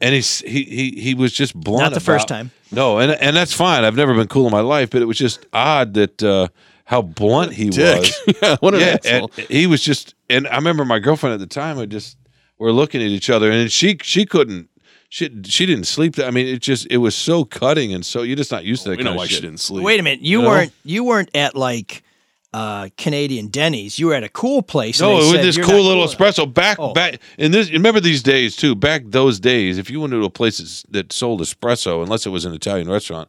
And 0.00 0.14
he's 0.14 0.40
he 0.40 0.62
he 0.64 1.00
he 1.00 1.14
was 1.14 1.32
just 1.32 1.54
blunt. 1.58 1.82
Not 1.82 1.94
the 1.94 2.00
first 2.00 2.28
time. 2.28 2.50
No, 2.70 2.98
and 2.98 3.10
and 3.12 3.34
that's 3.36 3.52
fine. 3.52 3.82
I've 3.84 3.96
never 3.96 4.14
been 4.14 4.28
cool 4.28 4.46
in 4.46 4.52
my 4.52 4.60
life, 4.60 4.90
but 4.90 5.02
it 5.02 5.06
was 5.06 5.18
just 5.18 5.44
odd 5.52 5.94
that 5.94 6.22
uh, 6.22 6.48
how 6.84 7.02
blunt 7.02 7.52
he 7.54 7.68
Dick. 7.70 8.00
was. 8.00 8.36
Yeah, 8.42 8.56
what 8.60 8.74
an 8.74 8.82
and 8.82 9.00
asshole. 9.04 9.30
he 9.48 9.66
was 9.66 9.82
just. 9.82 10.14
And 10.30 10.46
I 10.48 10.54
remember 10.56 10.84
my 10.84 11.00
girlfriend 11.00 11.34
at 11.34 11.40
the 11.40 11.46
time. 11.52 11.78
I 11.80 11.86
just 11.86 12.16
we're 12.58 12.70
looking 12.70 13.00
at 13.02 13.08
each 13.08 13.28
other, 13.28 13.50
and 13.50 13.72
she 13.72 13.98
she 14.02 14.24
couldn't. 14.24 14.68
She 15.08 15.30
she 15.44 15.66
didn't 15.66 15.84
sleep. 15.86 16.18
I 16.20 16.30
mean, 16.30 16.46
it 16.46 16.60
just 16.60 16.86
it 16.90 16.98
was 16.98 17.16
so 17.16 17.44
cutting, 17.44 17.92
and 17.92 18.06
so 18.06 18.22
you're 18.22 18.36
just 18.36 18.52
not 18.52 18.64
used 18.64 18.82
to 18.84 18.90
that 18.90 18.98
We 18.98 19.04
kind 19.04 19.06
know 19.06 19.10
of 19.12 19.16
why 19.16 19.26
she 19.26 19.40
didn't 19.40 19.58
sleep. 19.58 19.82
Wait 19.84 19.98
a 19.98 20.02
minute, 20.04 20.20
you, 20.20 20.38
You 20.38 20.42
know? 20.44 20.48
weren't 20.50 20.72
you 20.84 21.02
weren't 21.04 21.30
at 21.34 21.56
like 21.56 22.04
uh, 22.52 22.88
Canadian 22.96 23.48
Denny's. 23.48 23.98
You 23.98 24.06
were 24.08 24.14
at 24.14 24.24
a 24.24 24.28
cool 24.28 24.62
place. 24.62 25.00
No, 25.00 25.08
they 25.08 25.14
it 25.14 25.18
was 25.18 25.30
said, 25.32 25.44
this 25.44 25.58
cool 25.58 25.82
little 25.84 26.02
enough." 26.02 26.16
espresso 26.16 26.52
back 26.52 26.78
Oh. 26.78 26.92
back 26.92 27.20
in 27.36 27.52
this. 27.52 27.70
Remember 27.70 28.00
these 28.00 28.22
days 28.22 28.56
too. 28.56 28.74
Back 28.74 29.02
those 29.06 29.38
days, 29.38 29.78
if 29.78 29.90
you 29.90 30.00
went 30.00 30.12
to 30.12 30.24
a 30.24 30.30
place 30.30 30.84
that 30.90 31.12
sold 31.12 31.40
espresso, 31.40 32.02
unless 32.02 32.26
it 32.26 32.30
was 32.30 32.44
an 32.44 32.54
Italian 32.54 32.88
restaurant, 32.88 33.28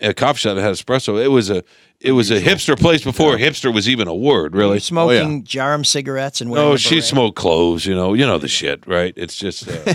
a 0.00 0.14
coffee 0.14 0.38
shop 0.38 0.56
that 0.56 0.62
had 0.62 0.72
espresso, 0.74 1.22
it 1.22 1.28
was 1.28 1.50
a 1.50 1.64
it 2.00 2.12
was 2.12 2.30
a 2.30 2.40
hipster 2.40 2.78
place 2.78 3.02
before 3.04 3.36
hipster 3.36 3.72
was 3.72 3.88
even 3.88 4.08
a 4.08 4.14
word. 4.14 4.54
Really, 4.54 4.80
smoking 4.80 5.44
Djarum 5.44 5.84
cigarettes 5.86 6.40
and 6.40 6.50
wearing 6.50 6.70
no, 6.70 6.76
she 6.76 7.00
smoked 7.00 7.36
cloves. 7.36 7.86
You 7.86 7.94
know, 7.94 8.14
you 8.14 8.26
know 8.26 8.38
the 8.38 8.48
shit, 8.48 8.86
right? 8.86 9.12
It's 9.16 9.36
just, 9.36 9.68
uh, 9.68 9.94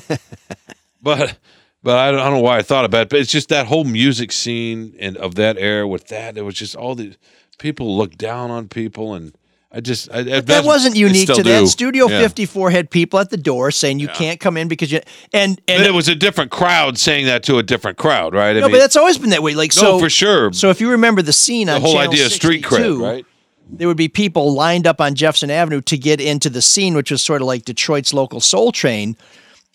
but 1.02 1.38
but 1.84 1.98
I 1.98 2.12
don't, 2.12 2.20
I 2.20 2.24
don't 2.26 2.34
know 2.34 2.42
why 2.42 2.58
I 2.58 2.62
thought 2.64 2.86
about 2.86 3.04
it. 3.04 3.10
But 3.10 3.20
it's 3.20 3.32
just 3.32 3.50
that 3.50 3.68
whole 3.68 3.84
music 3.84 4.32
scene 4.32 4.96
and 5.00 5.16
of 5.18 5.36
that 5.36 5.58
era 5.58 5.88
with 5.88 6.08
that. 6.08 6.38
It 6.38 6.42
was 6.44 6.56
just 6.56 6.76
all 6.76 6.96
the 6.96 7.16
people 7.58 7.98
look 7.98 8.18
down 8.18 8.52
on 8.52 8.68
people, 8.68 9.14
and 9.14 9.34
I 9.72 9.82
just 9.82 10.12
I, 10.12 10.24
But 10.24 10.46
that 10.48 10.66
wasn't 10.66 10.96
unique 10.96 11.28
to 11.28 11.44
that. 11.44 11.68
Studio 11.68 12.08
Yeah. 12.08 12.22
54 12.22 12.72
had 12.72 12.90
people 12.90 13.20
at 13.20 13.30
the 13.30 13.38
door 13.38 13.70
saying 13.72 14.00
you 14.00 14.08
can't 14.08 14.40
come 14.40 14.58
in 14.58 14.68
because 14.68 14.92
you 14.92 15.02
and 15.34 15.62
and 15.68 15.80
But 15.82 15.88
it 15.88 15.94
was 15.94 16.08
a 16.08 16.16
different 16.16 16.52
crowd 16.52 16.98
saying 16.98 17.26
that 17.26 17.44
to 17.44 17.58
a 17.58 17.64
different 17.64 17.98
crowd, 17.98 18.34
right? 18.34 18.52
I 18.56 18.60
no, 18.60 18.68
mean, 18.68 18.72
but 18.72 18.80
that's 18.80 18.96
always 18.96 19.18
been 19.18 19.32
that 19.32 19.44
way. 19.44 19.56
Like 19.56 19.76
No, 19.76 19.82
so 19.82 20.00
for 20.00 20.10
sure. 20.10 20.54
So 20.54 20.70
if 20.70 20.80
you 20.82 20.92
remember 20.92 21.22
the 21.22 21.34
scene 21.34 21.68
the 21.68 21.74
on 21.74 21.82
whole 21.82 21.94
Channel 21.94 22.12
idea 22.14 22.26
of 22.28 22.32
street 22.32 22.64
62, 22.64 22.98
cred, 23.00 23.02
right? 23.02 23.26
There 23.70 23.90
would 23.90 23.98
be 23.98 24.08
people 24.08 24.54
lined 24.54 24.88
up 24.88 25.02
on 25.02 25.14
Jefferson 25.16 25.52
Avenue 25.52 25.82
to 25.82 25.98
get 25.98 26.22
into 26.22 26.50
the 26.50 26.62
scene, 26.62 26.96
which 26.96 27.12
was 27.12 27.22
sort 27.22 27.42
of 27.42 27.48
like 27.48 27.66
Detroit's 27.66 28.14
local 28.14 28.40
Soul 28.40 28.72
Train. 28.72 29.18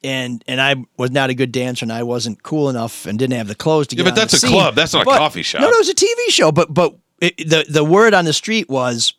And 0.02 0.42
and 0.48 0.60
I 0.60 0.76
was 0.96 1.10
not 1.10 1.28
a 1.30 1.34
good 1.34 1.52
dancer, 1.52 1.84
and 1.84 1.92
I 1.92 2.02
wasn't 2.02 2.42
cool 2.42 2.68
enough, 2.70 3.06
and 3.06 3.18
didn't 3.18 3.36
have 3.36 3.46
the 3.46 3.54
clothes 3.54 3.88
to 3.88 3.96
Yeah, 3.96 4.04
get. 4.04 4.06
Yeah, 4.06 4.10
but 4.10 4.16
that's 4.16 4.32
a 4.32 4.38
scene. 4.38 4.50
club. 4.50 4.74
That's 4.74 4.94
not 4.94 5.02
a 5.02 5.04
coffee 5.04 5.42
shop. 5.42 5.60
No, 5.60 5.68
no, 5.68 5.74
it 5.74 5.78
was 5.78 5.90
a 5.90 5.94
TV 5.94 6.30
show. 6.30 6.50
But 6.50 6.72
but 6.74 6.96
it, 7.22 7.36
the 7.48 7.64
the 7.68 7.84
word 7.84 8.12
on 8.14 8.24
the 8.26 8.32
street 8.34 8.68
was 8.68 9.14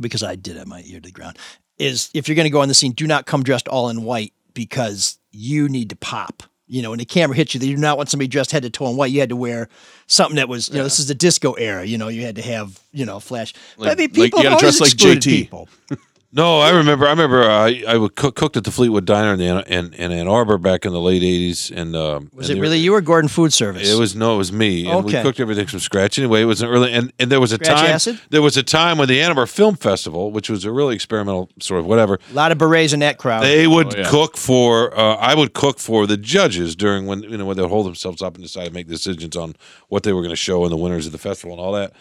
because 0.00 0.22
I 0.22 0.36
did 0.36 0.56
have 0.56 0.66
my 0.66 0.82
ear 0.86 1.00
to 1.00 1.06
the 1.08 1.12
ground 1.12 1.38
is 1.78 2.10
if 2.12 2.28
you're 2.28 2.34
going 2.36 2.44
to 2.44 2.50
go 2.50 2.60
on 2.60 2.68
the 2.68 2.74
scene, 2.74 2.92
do 2.92 3.06
not 3.06 3.24
come 3.24 3.42
dressed 3.42 3.66
all 3.68 3.88
in 3.88 4.02
white 4.04 4.34
because 4.52 5.18
you 5.32 5.68
need 5.68 5.88
to 5.90 5.96
pop. 5.96 6.42
You 6.68 6.82
know, 6.82 6.90
when 6.90 6.98
the 7.00 7.04
camera 7.04 7.34
hits 7.36 7.54
you, 7.54 7.58
they 7.60 7.66
do 7.66 7.76
not 7.76 7.96
want 7.96 8.08
somebody 8.10 8.28
dressed 8.28 8.52
head 8.52 8.62
to 8.64 8.70
toe 8.70 8.86
in 8.88 8.96
white. 8.96 9.10
You 9.10 9.18
had 9.20 9.30
to 9.30 9.36
wear 9.36 9.68
something 10.06 10.36
that 10.36 10.48
was, 10.48 10.68
you 10.68 10.76
know, 10.76 10.84
this 10.84 11.00
is 11.00 11.08
the 11.08 11.14
disco 11.16 11.54
era. 11.54 11.84
You 11.84 11.98
know, 11.98 12.08
you 12.08 12.22
had 12.22 12.36
to 12.36 12.42
have, 12.42 12.78
you 12.92 13.04
know, 13.06 13.18
flash. 13.18 13.54
but 13.78 13.86
I 13.86 13.88
Like- 13.90 13.98
mean, 13.98 14.08
like 14.10 14.16
you 14.18 14.24
people 14.24 14.42
gotta 14.42 14.60
dress 14.60 14.78
like 14.80 14.92
JT. 14.92 15.22
people. 15.24 15.68
No, 16.32 16.60
I 16.60 16.70
remember. 16.70 17.06
I 17.06 17.10
remember. 17.10 17.42
Uh, 17.42 17.66
I 17.66 17.82
I 17.88 17.96
would 17.96 18.14
cook, 18.14 18.36
cooked 18.36 18.56
at 18.56 18.62
the 18.62 18.70
Fleetwood 18.70 19.04
Diner 19.04 19.32
in, 19.32 19.38
the, 19.40 19.46
Ann- 19.48 19.64
in, 19.66 19.94
in 19.94 20.12
Ann 20.12 20.28
Arbor 20.28 20.58
back 20.58 20.84
in 20.84 20.92
the 20.92 21.00
late 21.00 21.22
'80s, 21.22 21.72
and 21.76 21.96
um, 21.96 22.30
Was 22.32 22.48
and 22.48 22.52
it 22.52 22.54
there- 22.54 22.62
really 22.62 22.78
you 22.78 22.94
or 22.94 23.00
Gordon 23.00 23.26
Food 23.28 23.52
Service? 23.52 23.90
It 23.92 23.98
was 23.98 24.14
no, 24.14 24.34
it 24.34 24.38
was 24.38 24.52
me, 24.52 24.88
and 24.88 25.04
we 25.04 25.10
cooked 25.10 25.40
everything 25.40 25.66
from 25.66 25.80
scratch. 25.80 26.20
Anyway, 26.20 26.42
it 26.42 26.44
was 26.44 26.62
an 26.62 26.68
early 26.68 26.92
and, 26.92 27.12
and 27.18 27.32
there 27.32 27.40
was 27.40 27.50
a 27.50 27.56
Scratch 27.56 27.80
time. 27.80 27.90
acid? 27.90 28.20
There 28.30 28.42
was 28.42 28.56
a 28.56 28.62
time 28.62 28.96
when 28.96 29.08
the 29.08 29.20
Ann 29.20 29.30
Arbor 29.30 29.46
Film 29.46 29.74
Festival, 29.74 30.30
which 30.30 30.48
was 30.48 30.64
a 30.64 30.70
really 30.70 30.94
experimental 30.94 31.48
sort 31.58 31.80
of 31.80 31.86
whatever, 31.86 32.20
a 32.30 32.34
lot 32.34 32.52
of 32.52 32.58
berets 32.58 32.92
in 32.92 33.00
that 33.00 33.18
crowd. 33.18 33.42
they 33.42 33.66
would 33.66 33.92
Oh, 33.96 33.98
yeah. 33.98 34.08
cook 34.08 34.36
for. 34.36 34.96
Uh, 34.96 35.16
I 35.16 35.34
would 35.34 35.52
cook 35.52 35.80
for 35.80 36.06
the 36.06 36.16
judges 36.16 36.76
during 36.76 37.06
when 37.06 37.24
you 37.24 37.38
know 37.38 37.44
when 37.44 37.56
they 37.56 37.62
would 37.64 37.72
hold 37.72 37.86
themselves 37.86 38.22
up 38.22 38.36
and 38.36 38.44
decide 38.44 38.66
to 38.66 38.72
make 38.72 38.86
decisions 38.86 39.34
on 39.36 39.56
what 39.88 40.04
they 40.04 40.12
were 40.12 40.20
going 40.20 40.30
to 40.30 40.36
show 40.36 40.62
and 40.62 40.70
the 40.70 40.76
winners 40.76 41.06
of 41.06 41.12
the 41.12 41.18
festival 41.18 41.54
and 41.56 41.60
all 41.60 41.72
that. 41.72 41.92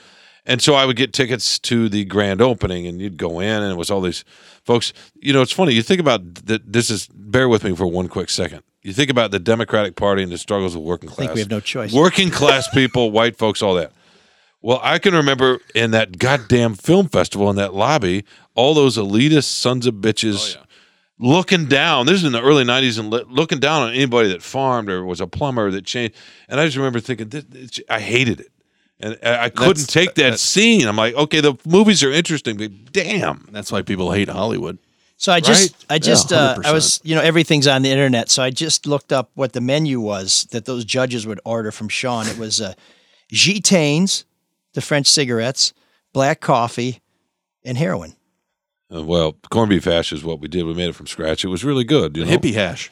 And 0.49 0.63
so 0.63 0.73
I 0.73 0.85
would 0.85 0.95
get 0.95 1.13
tickets 1.13 1.59
to 1.59 1.89
the 1.89 2.05
grand 2.05 2.41
opening, 2.41 2.87
and 2.87 2.99
you'd 2.99 3.17
go 3.17 3.39
in, 3.39 3.61
and 3.61 3.71
it 3.71 3.75
was 3.75 3.91
all 3.91 4.01
these 4.01 4.25
folks. 4.63 4.93
You 5.13 5.31
know, 5.31 5.43
it's 5.43 5.51
funny. 5.51 5.73
You 5.73 5.83
think 5.83 6.01
about 6.01 6.33
that. 6.45 6.73
This 6.73 6.89
is 6.89 7.07
bear 7.13 7.47
with 7.47 7.63
me 7.63 7.75
for 7.75 7.85
one 7.85 8.07
quick 8.07 8.31
second. 8.31 8.63
You 8.81 8.91
think 8.91 9.11
about 9.11 9.29
the 9.29 9.37
Democratic 9.37 9.95
Party 9.95 10.23
and 10.23 10.31
the 10.31 10.39
struggles 10.39 10.73
of 10.73 10.81
working 10.81 11.07
class. 11.07 11.19
think 11.27 11.35
we 11.35 11.41
have 11.41 11.51
no 11.51 11.59
choice. 11.59 11.93
Working 11.93 12.31
class 12.31 12.67
people, 12.73 13.11
white 13.11 13.37
folks, 13.37 13.61
all 13.61 13.75
that. 13.75 13.91
Well, 14.59 14.79
I 14.81 14.97
can 14.97 15.13
remember 15.13 15.59
in 15.75 15.91
that 15.91 16.17
goddamn 16.17 16.73
film 16.73 17.09
festival 17.09 17.51
in 17.51 17.55
that 17.57 17.75
lobby, 17.75 18.25
all 18.55 18.73
those 18.73 18.97
elitist 18.97 19.43
sons 19.43 19.85
of 19.85 19.95
bitches 19.95 20.57
oh, 20.57 20.63
looking 21.19 21.67
down. 21.67 22.07
This 22.07 22.15
is 22.15 22.23
in 22.23 22.31
the 22.31 22.41
early 22.41 22.63
'90s, 22.63 22.97
and 22.97 23.11
looking 23.31 23.59
down 23.59 23.83
on 23.83 23.93
anybody 23.93 24.29
that 24.29 24.41
farmed 24.41 24.89
or 24.89 25.05
was 25.05 25.21
a 25.21 25.27
plumber 25.27 25.69
that 25.69 25.85
changed. 25.85 26.15
And 26.47 26.59
I 26.59 26.65
just 26.65 26.75
remember 26.75 26.99
thinking, 26.99 27.29
this, 27.29 27.43
this- 27.47 27.79
I 27.87 27.99
hated 27.99 28.39
it, 28.39 28.51
and 28.99 29.17
I, 29.23 29.45
I 29.45 29.49
couldn't 29.49 29.77
That's- 29.77 29.87
take 29.87 30.15
that 30.15 30.39
scene. 30.39 30.87
I'm 30.87 30.95
like, 30.95 31.15
okay, 31.15 31.41
the 31.41 31.55
movies 31.65 32.03
are 32.03 32.11
interesting, 32.11 32.57
but 32.57 32.91
damn, 32.91 33.47
That's 33.51 33.71
why 33.71 33.81
people 33.81 34.11
hate 34.11 34.29
Hollywood. 34.29 34.77
So 35.17 35.33
I 35.33 35.41
just, 35.41 35.73
Right? 35.73 35.85
I 35.95 35.99
just, 35.99 36.31
Yeah, 36.31 36.37
uh, 36.37 36.61
I 36.63 36.71
was, 36.71 37.01
you 37.03 37.13
know, 37.13 37.21
everything's 37.21 37.67
on 37.67 37.81
the 37.81 37.89
internet. 37.89 38.29
So 38.29 38.41
I 38.41 38.51
just 38.51 38.87
looked 38.87 39.11
up 39.11 39.29
what 39.35 39.51
the 39.51 39.59
menu 39.59 39.99
was 39.99 40.47
that 40.51 40.63
those 40.63 40.85
judges 40.85 41.27
would 41.27 41.41
order 41.43 41.71
from 41.71 41.89
Sean. 41.89 42.25
It 42.27 42.37
was 42.37 42.61
uh, 42.61 42.73
Gitanes, 43.33 44.23
the 44.73 44.81
French 44.81 45.07
cigarettes, 45.07 45.73
black 46.13 46.39
coffee, 46.39 47.01
and 47.65 47.77
heroin. 47.77 48.15
Uh, 48.93 49.03
well, 49.03 49.35
corned 49.49 49.69
beef 49.69 49.83
hash 49.83 50.11
is 50.13 50.23
what 50.23 50.39
we 50.39 50.47
did. 50.47 50.63
We 50.65 50.73
made 50.73 50.89
it 50.89 50.95
from 50.95 51.07
scratch. 51.07 51.43
It 51.43 51.49
was 51.49 51.63
really 51.63 51.83
good. 51.83 52.15
You 52.17 52.25
know? 52.25 52.31
Hippie 52.31 52.53
hash. 52.53 52.89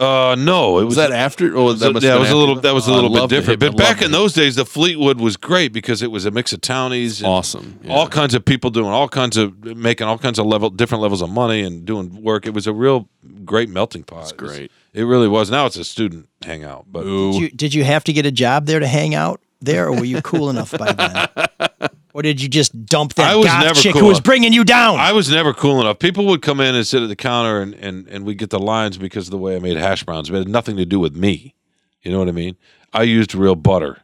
Uh, 0.00 0.34
no, 0.38 0.78
it 0.78 0.84
was, 0.84 0.96
Was 0.96 1.08
that 1.08 1.12
after? 1.12 1.54
Oh, 1.54 1.74
that 1.74 1.78
So, 1.78 2.06
yeah, 2.06 2.16
it 2.16 2.18
was 2.18 2.30
a 2.30 2.36
little. 2.36 2.58
That 2.60 2.72
was 2.72 2.88
a 2.88 2.90
Oh, 2.90 2.94
little 2.94 3.10
bit 3.10 3.28
different. 3.28 3.60
hip- 3.62 3.72
But 3.72 3.76
back 3.78 3.96
love 3.98 4.06
in 4.06 4.12
those 4.12 4.32
days, 4.32 4.56
the 4.56 4.64
Fleetwood 4.64 5.20
was 5.20 5.36
great 5.36 5.74
because 5.74 6.00
it 6.00 6.10
was 6.10 6.24
a 6.24 6.30
mix 6.30 6.54
of 6.54 6.62
townies. 6.62 7.20
and 7.20 7.28
Awesome. 7.28 7.78
Yeah. 7.84 7.92
All 7.92 8.08
kinds 8.08 8.32
of 8.34 8.42
people 8.44 8.70
doing 8.70 8.88
all 8.90 9.08
kinds 9.10 9.36
of 9.36 9.62
making 9.62 10.06
all 10.06 10.16
kinds 10.16 10.38
of 10.38 10.46
level 10.46 10.70
different 10.70 11.02
levels 11.02 11.20
of 11.20 11.28
money 11.28 11.60
and 11.62 11.84
doing 11.84 12.22
work. 12.22 12.46
It 12.46 12.54
was 12.54 12.66
a 12.66 12.72
real 12.72 13.08
great 13.44 13.68
melting 13.68 14.04
pot. 14.04 14.22
It's 14.22 14.32
great. 14.32 14.72
It 14.94 15.02
really 15.04 15.28
was. 15.28 15.50
Now 15.50 15.66
it's 15.66 15.76
a 15.76 15.84
student 15.84 16.28
hangout, 16.42 16.86
but 16.90 17.04
Did 17.04 17.34
you, 17.34 17.50
did 17.50 17.74
you 17.74 17.84
have 17.84 18.02
to 18.04 18.12
get 18.14 18.24
a 18.24 18.32
job 18.32 18.64
there 18.66 18.80
to 18.80 18.86
hang 18.86 19.14
out 19.14 19.40
there, 19.60 19.86
or 19.88 19.92
were 19.92 20.04
you 20.06 20.22
cool 20.22 20.48
enough 20.48 20.72
by 20.76 20.92
then? 20.92 21.88
Or 22.12 22.22
did 22.22 22.40
you 22.42 22.48
just 22.48 22.86
dump 22.86 23.14
that 23.14 23.30
I 23.30 23.36
was 23.36 23.46
goth 23.46 23.64
never 23.64 23.74
chick 23.74 23.92
cool. 23.92 24.02
who 24.02 24.08
was 24.08 24.20
bringing 24.20 24.52
you 24.52 24.64
down? 24.64 24.98
I 24.98 25.12
was 25.12 25.30
never 25.30 25.52
cool 25.52 25.80
enough. 25.80 25.98
People 25.98 26.26
would 26.26 26.42
come 26.42 26.60
in 26.60 26.74
and 26.74 26.86
sit 26.86 27.02
at 27.02 27.08
the 27.08 27.16
counter 27.16 27.60
and, 27.60 27.74
and, 27.74 28.08
and 28.08 28.24
we 28.24 28.34
get 28.34 28.50
the 28.50 28.58
lines 28.58 28.98
because 28.98 29.28
of 29.28 29.30
the 29.30 29.38
way 29.38 29.54
I 29.54 29.60
made 29.60 29.76
hash 29.76 30.02
browns. 30.02 30.28
But 30.28 30.36
it 30.36 30.38
had 30.40 30.48
nothing 30.48 30.76
to 30.76 30.84
do 30.84 30.98
with 30.98 31.14
me. 31.14 31.54
You 32.02 32.10
know 32.10 32.18
what 32.18 32.28
I 32.28 32.32
mean? 32.32 32.56
I 32.92 33.02
used 33.02 33.34
real 33.34 33.54
butter. 33.54 33.98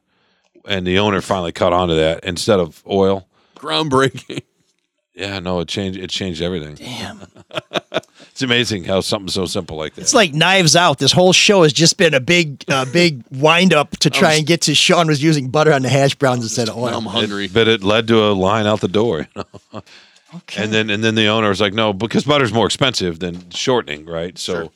And 0.66 0.86
the 0.86 0.98
owner 0.98 1.20
finally 1.20 1.52
caught 1.52 1.72
on 1.72 1.88
to 1.88 1.94
that 1.94 2.24
instead 2.24 2.60
of 2.60 2.82
oil. 2.88 3.28
Groundbreaking. 3.56 4.42
Yeah, 5.14 5.38
no, 5.38 5.60
it 5.60 5.68
changed 5.68 5.98
it 5.98 6.10
changed 6.10 6.42
everything. 6.42 6.74
Damn. 6.74 7.22
It's 8.36 8.42
amazing 8.42 8.84
how 8.84 9.00
something 9.00 9.30
so 9.30 9.46
simple 9.46 9.78
like 9.78 9.94
that. 9.94 10.02
It's 10.02 10.12
like 10.12 10.34
Knives 10.34 10.76
Out. 10.76 10.98
This 10.98 11.10
whole 11.10 11.32
show 11.32 11.62
has 11.62 11.72
just 11.72 11.96
been 11.96 12.12
a 12.12 12.20
big, 12.20 12.62
uh, 12.68 12.84
big 12.84 13.22
wind 13.30 13.72
up 13.72 13.92
to 14.00 14.10
try 14.20 14.34
and 14.34 14.46
get 14.46 14.60
to 14.62 14.74
Sean 14.74 15.06
was 15.06 15.22
using 15.22 15.48
butter 15.48 15.72
on 15.72 15.80
the 15.80 15.88
hash 15.88 16.14
browns 16.16 16.42
instead 16.42 16.68
of 16.68 16.76
oil. 16.76 16.94
I'm 16.98 17.06
hungry. 17.06 17.48
but 17.48 17.66
it 17.66 17.82
led 17.82 18.06
to 18.08 18.22
a 18.22 18.32
line 18.34 18.66
out 18.66 18.82
the 18.82 18.88
door. 18.88 19.26
You 19.34 19.44
know? 19.72 19.82
Okay. 20.34 20.64
And 20.64 20.72
then 20.72 20.90
and 20.90 21.02
then 21.04 21.14
the 21.14 21.28
owner 21.28 21.48
was 21.48 21.60
like, 21.60 21.72
no, 21.72 21.92
because 21.92 22.24
butter's 22.24 22.52
more 22.52 22.66
expensive 22.66 23.20
than 23.20 23.48
shortening, 23.50 24.04
right? 24.04 24.36
So 24.36 24.72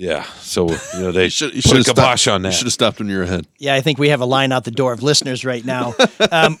Yeah. 0.00 0.22
So 0.40 0.68
you 0.70 1.00
know 1.00 1.10
they 1.12 1.28
should 1.36 1.52
put 1.52 1.80
a 1.80 1.82
kibosh 1.82 2.28
on 2.28 2.40
You 2.42 2.50
that. 2.50 2.52
should 2.54 2.66
have 2.66 2.72
stopped 2.72 3.00
when 3.00 3.08
you 3.08 3.16
were 3.16 3.24
ahead. 3.24 3.48
Yeah, 3.58 3.74
I 3.74 3.80
think 3.80 3.98
we 3.98 4.10
have 4.10 4.20
a 4.20 4.24
line 4.26 4.52
out 4.52 4.62
the 4.62 4.70
door 4.70 4.92
of 4.92 5.02
listeners 5.02 5.44
right 5.44 5.64
now. 5.64 5.94
Um, 6.30 6.58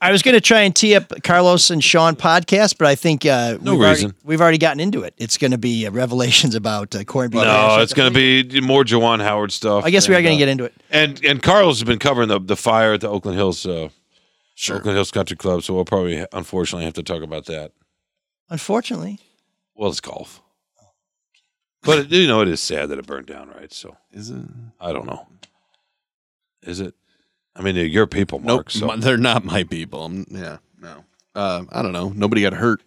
I 0.00 0.10
was 0.10 0.22
going 0.22 0.34
to 0.34 0.40
try 0.40 0.62
and 0.62 0.74
tee 0.74 0.94
up 0.96 1.12
Carlos 1.22 1.70
and 1.70 1.82
Sean 1.84 2.16
podcast, 2.16 2.76
but 2.78 2.86
I 2.88 2.94
think 2.96 3.24
uh, 3.24 3.56
No 3.60 3.72
we've 3.72 3.80
already- 3.80 3.94
reason. 3.94 4.14
we've 4.24 4.40
already 4.40 4.58
gotten 4.58 4.80
into 4.80 5.02
it. 5.02 5.14
It's 5.16 5.36
going 5.38 5.50
to 5.52 5.58
be 5.58 5.86
uh, 5.86 5.90
revelations 5.90 6.54
about 6.54 6.94
uh, 6.94 7.04
corned 7.04 7.30
beef. 7.32 7.42
No, 7.42 7.48
hash. 7.50 7.82
it's 7.82 7.92
going 7.94 8.12
to 8.12 8.42
be 8.48 8.60
more 8.60 8.84
Juwan 8.84 9.22
Howard 9.22 9.52
stuff. 9.52 9.84
I 9.84 9.90
guess 9.90 10.08
we 10.08 10.14
are 10.14 10.22
going 10.22 10.36
to 10.36 10.42
uh, 10.42 10.46
get 10.46 10.48
into 10.50 10.64
it. 10.64 10.74
And 10.90 11.22
and 11.24 11.42
Carlos 11.42 11.78
has 11.78 11.84
been 11.84 11.98
covering 11.98 12.28
the 12.28 12.40
the 12.40 12.56
fire 12.56 12.94
at 12.94 13.00
the 13.00 13.08
Oakland 13.08 13.36
Hills, 13.38 13.64
uh, 13.64 13.88
Oakland 14.70 14.96
Hills 14.96 15.10
Country 15.12 15.36
Club. 15.36 15.62
So 15.62 15.74
we'll 15.74 15.84
probably 15.84 16.26
unfortunately 16.32 16.84
have 16.84 16.94
to 16.94 17.02
talk 17.02 17.22
about 17.22 17.46
that. 17.46 17.72
Unfortunately, 18.50 19.18
Well, 19.74 19.90
it's 19.90 20.00
golf, 20.00 20.40
but 21.82 21.98
it, 22.00 22.10
you 22.12 22.26
know 22.26 22.40
it 22.40 22.48
is 22.48 22.60
sad 22.60 22.88
that 22.88 22.98
it 22.98 23.06
burned 23.06 23.26
down, 23.26 23.48
right? 23.48 23.72
So 23.72 23.96
is 24.12 24.30
it? 24.30 24.42
I 24.80 24.92
don't 24.92 25.06
know. 25.06 25.26
Is 26.62 26.80
it? 26.80 26.94
I 27.54 27.62
mean, 27.62 27.74
they're 27.74 27.86
your 27.86 28.06
people, 28.06 28.38
Nope, 28.40 28.46
Mark. 28.56 28.70
so 28.70 28.86
my- 28.86 28.96
they're 28.96 29.16
not 29.16 29.44
my 29.44 29.64
people. 29.64 30.02
I'm- 30.02 30.26
yeah, 30.30 30.58
no. 30.80 31.04
Uh, 31.34 31.64
I 31.70 31.82
don't 31.82 31.92
know. 31.92 32.10
Nobody 32.14 32.42
got 32.42 32.54
hurt. 32.54 32.82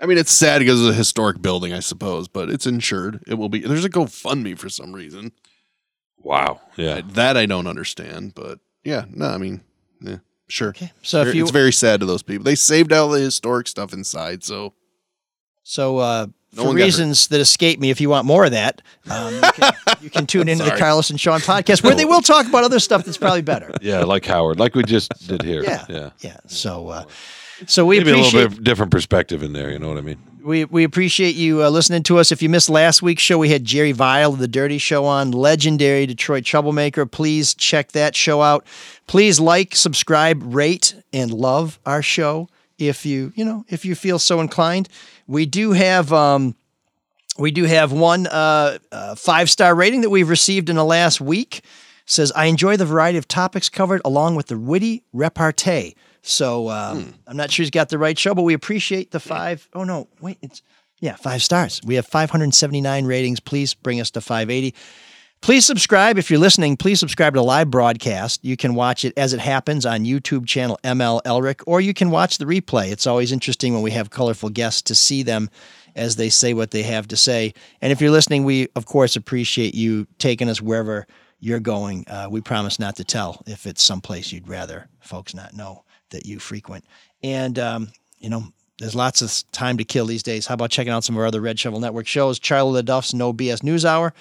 I 0.00 0.06
mean, 0.06 0.18
it's 0.18 0.30
sad 0.30 0.60
because 0.60 0.80
it's 0.80 0.94
a 0.94 0.96
historic 0.96 1.42
building, 1.42 1.72
I 1.72 1.80
suppose, 1.80 2.28
but 2.28 2.50
it's 2.50 2.66
insured. 2.66 3.22
It 3.26 3.34
will 3.34 3.48
be. 3.48 3.60
There's 3.60 3.84
a 3.84 3.90
GoFundMe 3.90 4.56
for 4.56 4.68
some 4.68 4.92
reason. 4.92 5.32
Wow. 6.18 6.60
Yeah. 6.76 7.00
that 7.14 7.36
I 7.36 7.46
don't 7.46 7.66
understand, 7.66 8.34
but 8.34 8.58
yeah, 8.84 9.04
no, 9.10 9.26
I 9.26 9.38
mean, 9.38 9.62
yeah, 10.00 10.18
sure. 10.48 10.74
So 11.02 11.20
if 11.20 11.26
Very- 11.26 11.36
you- 11.38 11.42
it's 11.44 11.52
very 11.52 11.72
sad 11.72 12.00
to 12.00 12.06
those 12.06 12.22
people. 12.22 12.44
They 12.44 12.54
saved 12.56 12.92
all 12.92 13.08
the 13.08 13.20
historic 13.20 13.66
stuff 13.68 13.92
inside, 13.92 14.42
so 14.44 14.74
So, 15.62 15.98
uh, 15.98 16.26
No 16.54 16.62
for 16.62 16.68
one 16.68 16.76
hurt. 16.78 16.84
reasons 16.84 17.28
that 17.28 17.40
escape 17.40 17.78
me, 17.78 17.90
if 17.90 18.00
you 18.00 18.08
want 18.08 18.26
more 18.26 18.46
of 18.46 18.52
that, 18.52 18.80
um, 19.10 19.34
you, 19.34 19.40
can, 19.40 19.72
you 20.00 20.10
can 20.10 20.26
tune 20.26 20.48
into 20.48 20.64
the 20.64 20.76
Carlos 20.76 21.10
and 21.10 21.20
Sean 21.20 21.40
podcast 21.40 21.82
where 21.82 21.94
they 21.94 22.06
will 22.06 22.22
talk 22.22 22.46
about 22.46 22.64
other 22.64 22.80
stuff 22.80 23.04
that's 23.04 23.18
probably 23.18 23.42
better. 23.42 23.70
Yeah, 23.80 24.00
like 24.04 24.24
Howard, 24.26 24.58
like 24.58 24.74
we 24.74 24.82
just 24.82 25.12
did 25.28 25.42
here. 25.42 25.62
Yeah. 25.62 25.84
yeah. 25.88 26.10
Yeah. 26.20 26.36
So, 26.46 26.88
uh, 26.88 27.04
so 27.66 27.86
we 27.86 27.98
Maybe 27.98 28.10
a 28.10 28.16
little 28.16 28.48
bit 28.48 28.64
different 28.64 28.90
perspective 28.90 29.42
in 29.42 29.52
there. 29.52 29.70
You 29.70 29.78
know 29.78 29.88
what 29.88 29.98
I 29.98 30.02
mean? 30.02 30.18
we 30.48 30.64
we 30.64 30.84
appreciate 30.84 31.34
you 31.36 31.62
uh, 31.62 31.68
listening 31.68 32.02
to 32.04 32.18
us. 32.18 32.32
If 32.32 32.42
you 32.42 32.48
missed 32.48 32.70
last 32.70 33.02
week's 33.02 33.22
show, 33.22 33.38
we 33.38 33.50
had 33.50 33.64
Jerry 33.64 33.92
Vile 33.92 34.32
of 34.32 34.38
the 34.38 34.48
Dirty 34.48 34.78
Show 34.78 35.04
on, 35.04 35.30
legendary 35.30 36.06
Detroit 36.06 36.44
troublemaker. 36.44 37.06
Please 37.06 37.54
check 37.54 37.92
that 37.92 38.16
show 38.16 38.42
out. 38.42 38.66
Please 39.06 39.38
like, 39.38 39.76
subscribe, 39.76 40.42
rate, 40.42 40.96
and 41.12 41.30
love 41.30 41.78
our 41.86 42.02
show 42.02 42.48
if 42.78 43.04
you 43.04 43.32
you 43.34 43.44
know 43.44 43.64
if 43.68 43.84
you 43.84 43.94
feel 43.94 44.18
so 44.18 44.40
inclined. 44.40 44.88
We 45.26 45.44
do 45.46 45.72
have 45.72 46.12
um, 46.12 46.54
we 47.38 47.50
do 47.50 47.64
have 47.64 47.92
one 47.92 48.26
uh, 48.26 48.78
uh, 48.90 49.14
five 49.14 49.50
star 49.50 49.74
rating 49.74 50.00
that 50.02 50.10
we've 50.10 50.28
received 50.28 50.70
in 50.70 50.76
the 50.76 50.84
last 50.84 51.20
week. 51.20 51.62
Says 52.06 52.32
I 52.32 52.46
enjoy 52.46 52.76
the 52.76 52.86
variety 52.86 53.18
of 53.18 53.28
topics 53.28 53.68
covered 53.68 54.00
along 54.04 54.36
with 54.36 54.46
the 54.46 54.58
witty 54.58 55.04
repartee. 55.12 55.94
So 56.22 56.68
um, 56.70 57.14
I'm 57.26 57.36
not 57.36 57.50
sure 57.50 57.62
he's 57.62 57.70
got 57.70 57.90
the 57.90 57.98
right 57.98 58.18
show, 58.18 58.34
but 58.34 58.42
we 58.42 58.54
appreciate 58.54 59.10
the 59.10 59.20
five 59.20 59.68
oh 59.74 59.84
no, 59.84 60.08
wait, 60.20 60.38
it's 60.40 60.62
yeah, 61.00 61.14
five 61.14 61.42
stars. 61.42 61.80
We 61.84 61.94
have 61.94 62.06
579 62.06 63.04
ratings. 63.04 63.40
Please 63.40 63.74
bring 63.74 64.00
us 64.00 64.10
to 64.12 64.20
580. 64.20 64.74
Please 65.40 65.64
subscribe 65.64 66.18
if 66.18 66.30
you're 66.30 66.40
listening. 66.40 66.76
Please 66.76 67.00
subscribe 67.00 67.34
to 67.34 67.42
live 67.42 67.70
broadcast. 67.70 68.44
You 68.44 68.56
can 68.56 68.74
watch 68.74 69.04
it 69.04 69.12
as 69.16 69.32
it 69.32 69.40
happens 69.40 69.86
on 69.86 70.04
YouTube 70.04 70.46
channel 70.46 70.78
ML 70.84 71.22
Elrick, 71.24 71.62
or 71.66 71.80
you 71.80 71.94
can 71.94 72.10
watch 72.10 72.38
the 72.38 72.44
replay. 72.44 72.90
It's 72.90 73.06
always 73.06 73.32
interesting 73.32 73.72
when 73.72 73.82
we 73.82 73.92
have 73.92 74.10
colorful 74.10 74.50
guests 74.50 74.82
to 74.82 74.94
see 74.94 75.22
them 75.22 75.48
as 75.94 76.16
they 76.16 76.28
say 76.28 76.54
what 76.54 76.72
they 76.72 76.82
have 76.82 77.08
to 77.08 77.16
say. 77.16 77.54
And 77.80 77.92
if 77.92 78.00
you're 78.00 78.10
listening, 78.10 78.44
we 78.44 78.68
of 78.76 78.86
course 78.86 79.16
appreciate 79.16 79.74
you 79.74 80.06
taking 80.18 80.48
us 80.48 80.60
wherever 80.60 81.06
you're 81.40 81.60
going. 81.60 82.04
Uh, 82.08 82.28
we 82.30 82.40
promise 82.40 82.78
not 82.78 82.96
to 82.96 83.04
tell 83.04 83.42
if 83.46 83.66
it's 83.66 83.82
someplace 83.82 84.32
you'd 84.32 84.48
rather 84.48 84.88
folks 85.00 85.34
not 85.34 85.54
know 85.54 85.84
that 86.10 86.26
you 86.26 86.40
frequent. 86.40 86.84
And 87.22 87.58
um, 87.58 87.88
you 88.18 88.28
know, 88.28 88.44
there's 88.78 88.94
lots 88.94 89.22
of 89.22 89.50
time 89.52 89.78
to 89.78 89.84
kill 89.84 90.06
these 90.06 90.22
days. 90.22 90.46
How 90.46 90.54
about 90.54 90.70
checking 90.70 90.92
out 90.92 91.04
some 91.04 91.16
of 91.16 91.20
our 91.20 91.26
other 91.26 91.40
Red 91.40 91.58
Shovel 91.58 91.80
Network 91.80 92.06
shows? 92.06 92.38
Charlie 92.38 92.82
LeDuff's 92.82 93.14
No 93.14 93.32
BS 93.32 93.62
News 93.62 93.84
Hour. 93.84 94.12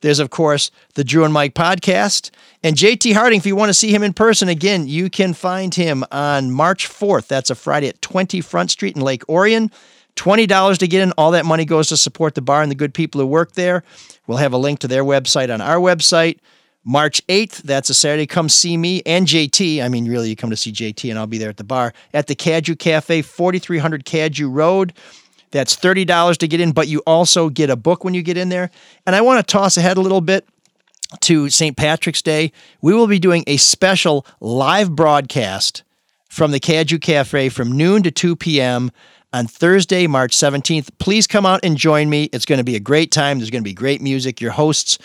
There's, 0.00 0.18
of 0.18 0.30
course, 0.30 0.70
the 0.94 1.04
Drew 1.04 1.24
and 1.24 1.32
Mike 1.32 1.54
podcast. 1.54 2.30
And 2.62 2.76
JT 2.76 3.14
Harding, 3.14 3.38
if 3.38 3.46
you 3.46 3.56
want 3.56 3.70
to 3.70 3.74
see 3.74 3.94
him 3.94 4.02
in 4.02 4.12
person, 4.12 4.48
again, 4.48 4.88
you 4.88 5.10
can 5.10 5.34
find 5.34 5.74
him 5.74 6.04
on 6.10 6.50
March 6.50 6.88
4th. 6.88 7.26
That's 7.26 7.50
a 7.50 7.54
Friday 7.54 7.88
at 7.88 8.00
20 8.02 8.40
Front 8.40 8.70
Street 8.70 8.96
in 8.96 9.02
Lake 9.02 9.28
Orion. 9.28 9.70
$20 10.16 10.78
to 10.78 10.88
get 10.88 11.02
in. 11.02 11.12
All 11.12 11.30
that 11.30 11.46
money 11.46 11.64
goes 11.64 11.88
to 11.88 11.96
support 11.96 12.34
the 12.34 12.42
bar 12.42 12.62
and 12.62 12.70
the 12.70 12.76
good 12.76 12.94
people 12.94 13.20
who 13.20 13.26
work 13.26 13.52
there. 13.52 13.84
We'll 14.26 14.38
have 14.38 14.52
a 14.52 14.58
link 14.58 14.80
to 14.80 14.88
their 14.88 15.04
website 15.04 15.52
on 15.52 15.60
our 15.60 15.78
website. 15.78 16.38
March 16.84 17.24
8th, 17.26 17.62
that's 17.62 17.90
a 17.90 17.94
Saturday. 17.94 18.26
Come 18.26 18.48
see 18.48 18.76
me 18.76 19.02
and 19.04 19.26
JT. 19.26 19.82
I 19.82 19.88
mean, 19.88 20.08
really, 20.08 20.30
you 20.30 20.36
come 20.36 20.50
to 20.50 20.56
see 20.56 20.72
JT, 20.72 21.10
and 21.10 21.18
I'll 21.18 21.26
be 21.26 21.36
there 21.38 21.50
at 21.50 21.58
the 21.58 21.64
bar 21.64 21.92
at 22.14 22.26
the 22.26 22.34
Cadieux 22.34 22.76
Cafe, 22.76 23.20
4300 23.22 24.04
Cadieux 24.04 24.48
Road. 24.48 24.94
That's 25.50 25.76
$30 25.76 26.36
to 26.36 26.48
get 26.48 26.60
in, 26.60 26.72
but 26.72 26.88
you 26.88 27.00
also 27.06 27.48
get 27.48 27.70
a 27.70 27.76
book 27.76 28.04
when 28.04 28.14
you 28.14 28.22
get 28.22 28.36
in 28.36 28.48
there. 28.48 28.70
And 29.06 29.16
I 29.16 29.20
want 29.20 29.46
to 29.46 29.52
toss 29.52 29.76
ahead 29.76 29.96
a 29.96 30.00
little 30.00 30.20
bit 30.20 30.46
to 31.22 31.50
St. 31.50 31.76
Patrick's 31.76 32.22
Day. 32.22 32.52
We 32.80 32.94
will 32.94 33.08
be 33.08 33.18
doing 33.18 33.44
a 33.46 33.56
special 33.56 34.24
live 34.40 34.94
broadcast 34.94 35.82
from 36.28 36.52
the 36.52 36.60
Cadieux 36.60 36.98
Cafe 36.98 37.48
from 37.48 37.72
noon 37.72 38.02
to 38.04 38.10
2 38.12 38.36
p.m. 38.36 38.92
on 39.32 39.46
Thursday, 39.46 40.06
March 40.06 40.36
17th. 40.36 40.90
Please 40.98 41.26
come 41.26 41.44
out 41.44 41.60
and 41.64 41.76
join 41.76 42.08
me. 42.08 42.30
It's 42.32 42.44
going 42.44 42.58
to 42.58 42.64
be 42.64 42.76
a 42.76 42.80
great 42.80 43.10
time. 43.10 43.38
There's 43.38 43.50
going 43.50 43.64
to 43.64 43.68
be 43.68 43.74
great 43.74 44.00
music. 44.00 44.40
Your 44.40 44.52
hosts, 44.52 44.98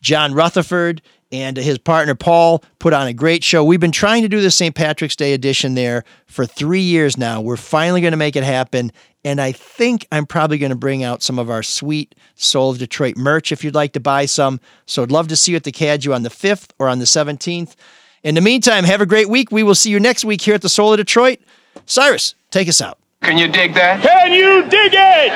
John 0.00 0.32
Rutherford 0.32 1.02
and 1.32 1.56
his 1.56 1.78
partner 1.78 2.14
Paul 2.14 2.64
put 2.78 2.92
on 2.92 3.06
a 3.06 3.12
great 3.12 3.44
show. 3.44 3.62
We've 3.62 3.80
been 3.80 3.92
trying 3.92 4.22
to 4.22 4.28
do 4.28 4.40
the 4.40 4.50
St. 4.50 4.74
Patrick's 4.74 5.16
Day 5.16 5.32
edition 5.32 5.74
there 5.74 6.04
for 6.26 6.44
three 6.44 6.80
years 6.80 7.16
now. 7.16 7.40
We're 7.40 7.56
finally 7.56 8.00
going 8.00 8.12
to 8.12 8.16
make 8.16 8.36
it 8.36 8.42
happen. 8.42 8.90
And 9.24 9.40
I 9.40 9.52
think 9.52 10.06
I'm 10.10 10.24
probably 10.24 10.56
going 10.58 10.70
to 10.70 10.76
bring 10.76 11.04
out 11.04 11.22
some 11.22 11.38
of 11.38 11.50
our 11.50 11.62
sweet 11.62 12.14
Soul 12.36 12.70
of 12.70 12.78
Detroit 12.78 13.16
merch 13.16 13.52
if 13.52 13.62
you'd 13.62 13.74
like 13.74 13.92
to 13.92 14.00
buy 14.00 14.24
some. 14.26 14.60
So 14.86 15.02
I'd 15.02 15.12
love 15.12 15.28
to 15.28 15.36
see 15.36 15.52
you 15.52 15.56
at 15.56 15.64
the 15.64 15.72
Cadieux 15.72 16.12
on 16.12 16.22
the 16.22 16.30
5th 16.30 16.70
or 16.78 16.88
on 16.88 17.00
the 17.00 17.04
17th. 17.04 17.74
In 18.22 18.34
the 18.34 18.40
meantime, 18.40 18.84
have 18.84 19.00
a 19.00 19.06
great 19.06 19.28
week. 19.28 19.50
We 19.50 19.62
will 19.62 19.74
see 19.74 19.90
you 19.90 20.00
next 20.00 20.24
week 20.24 20.40
here 20.42 20.54
at 20.54 20.62
the 20.62 20.68
Soul 20.68 20.92
of 20.92 20.98
Detroit. 20.98 21.40
Cyrus, 21.86 22.34
take 22.50 22.68
us 22.68 22.80
out. 22.80 22.98
Can 23.22 23.36
you 23.36 23.48
dig 23.48 23.74
that? 23.74 24.02
Can 24.02 24.32
you 24.32 24.62
dig 24.68 24.92
it? 24.94 25.32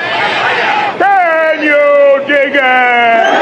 Can 0.97 1.61
you 1.61 2.25
dig 2.27 2.55
it? 2.55 3.35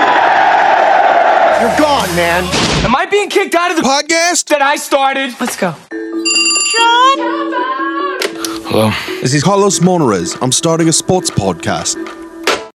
You're 1.61 1.78
gone, 1.78 2.14
man. 2.18 2.44
Am 2.84 2.94
I 2.94 3.06
being 3.10 3.30
kicked 3.30 3.56
out 3.56 3.72
of 3.72 3.78
the 3.78 3.84
podcast 3.84 4.49
that 4.49 4.61
I 4.61 4.76
started? 4.76 5.34
Let's 5.40 5.56
go. 5.56 5.74
Hello. 8.75 8.89
This 9.21 9.35
is 9.35 9.43
Carlos 9.43 9.77
Monarrez. 9.81 10.35
I'm 10.41 10.51
starting 10.51 10.89
a 10.89 10.93
sports 10.93 11.29
podcast. 11.29 12.22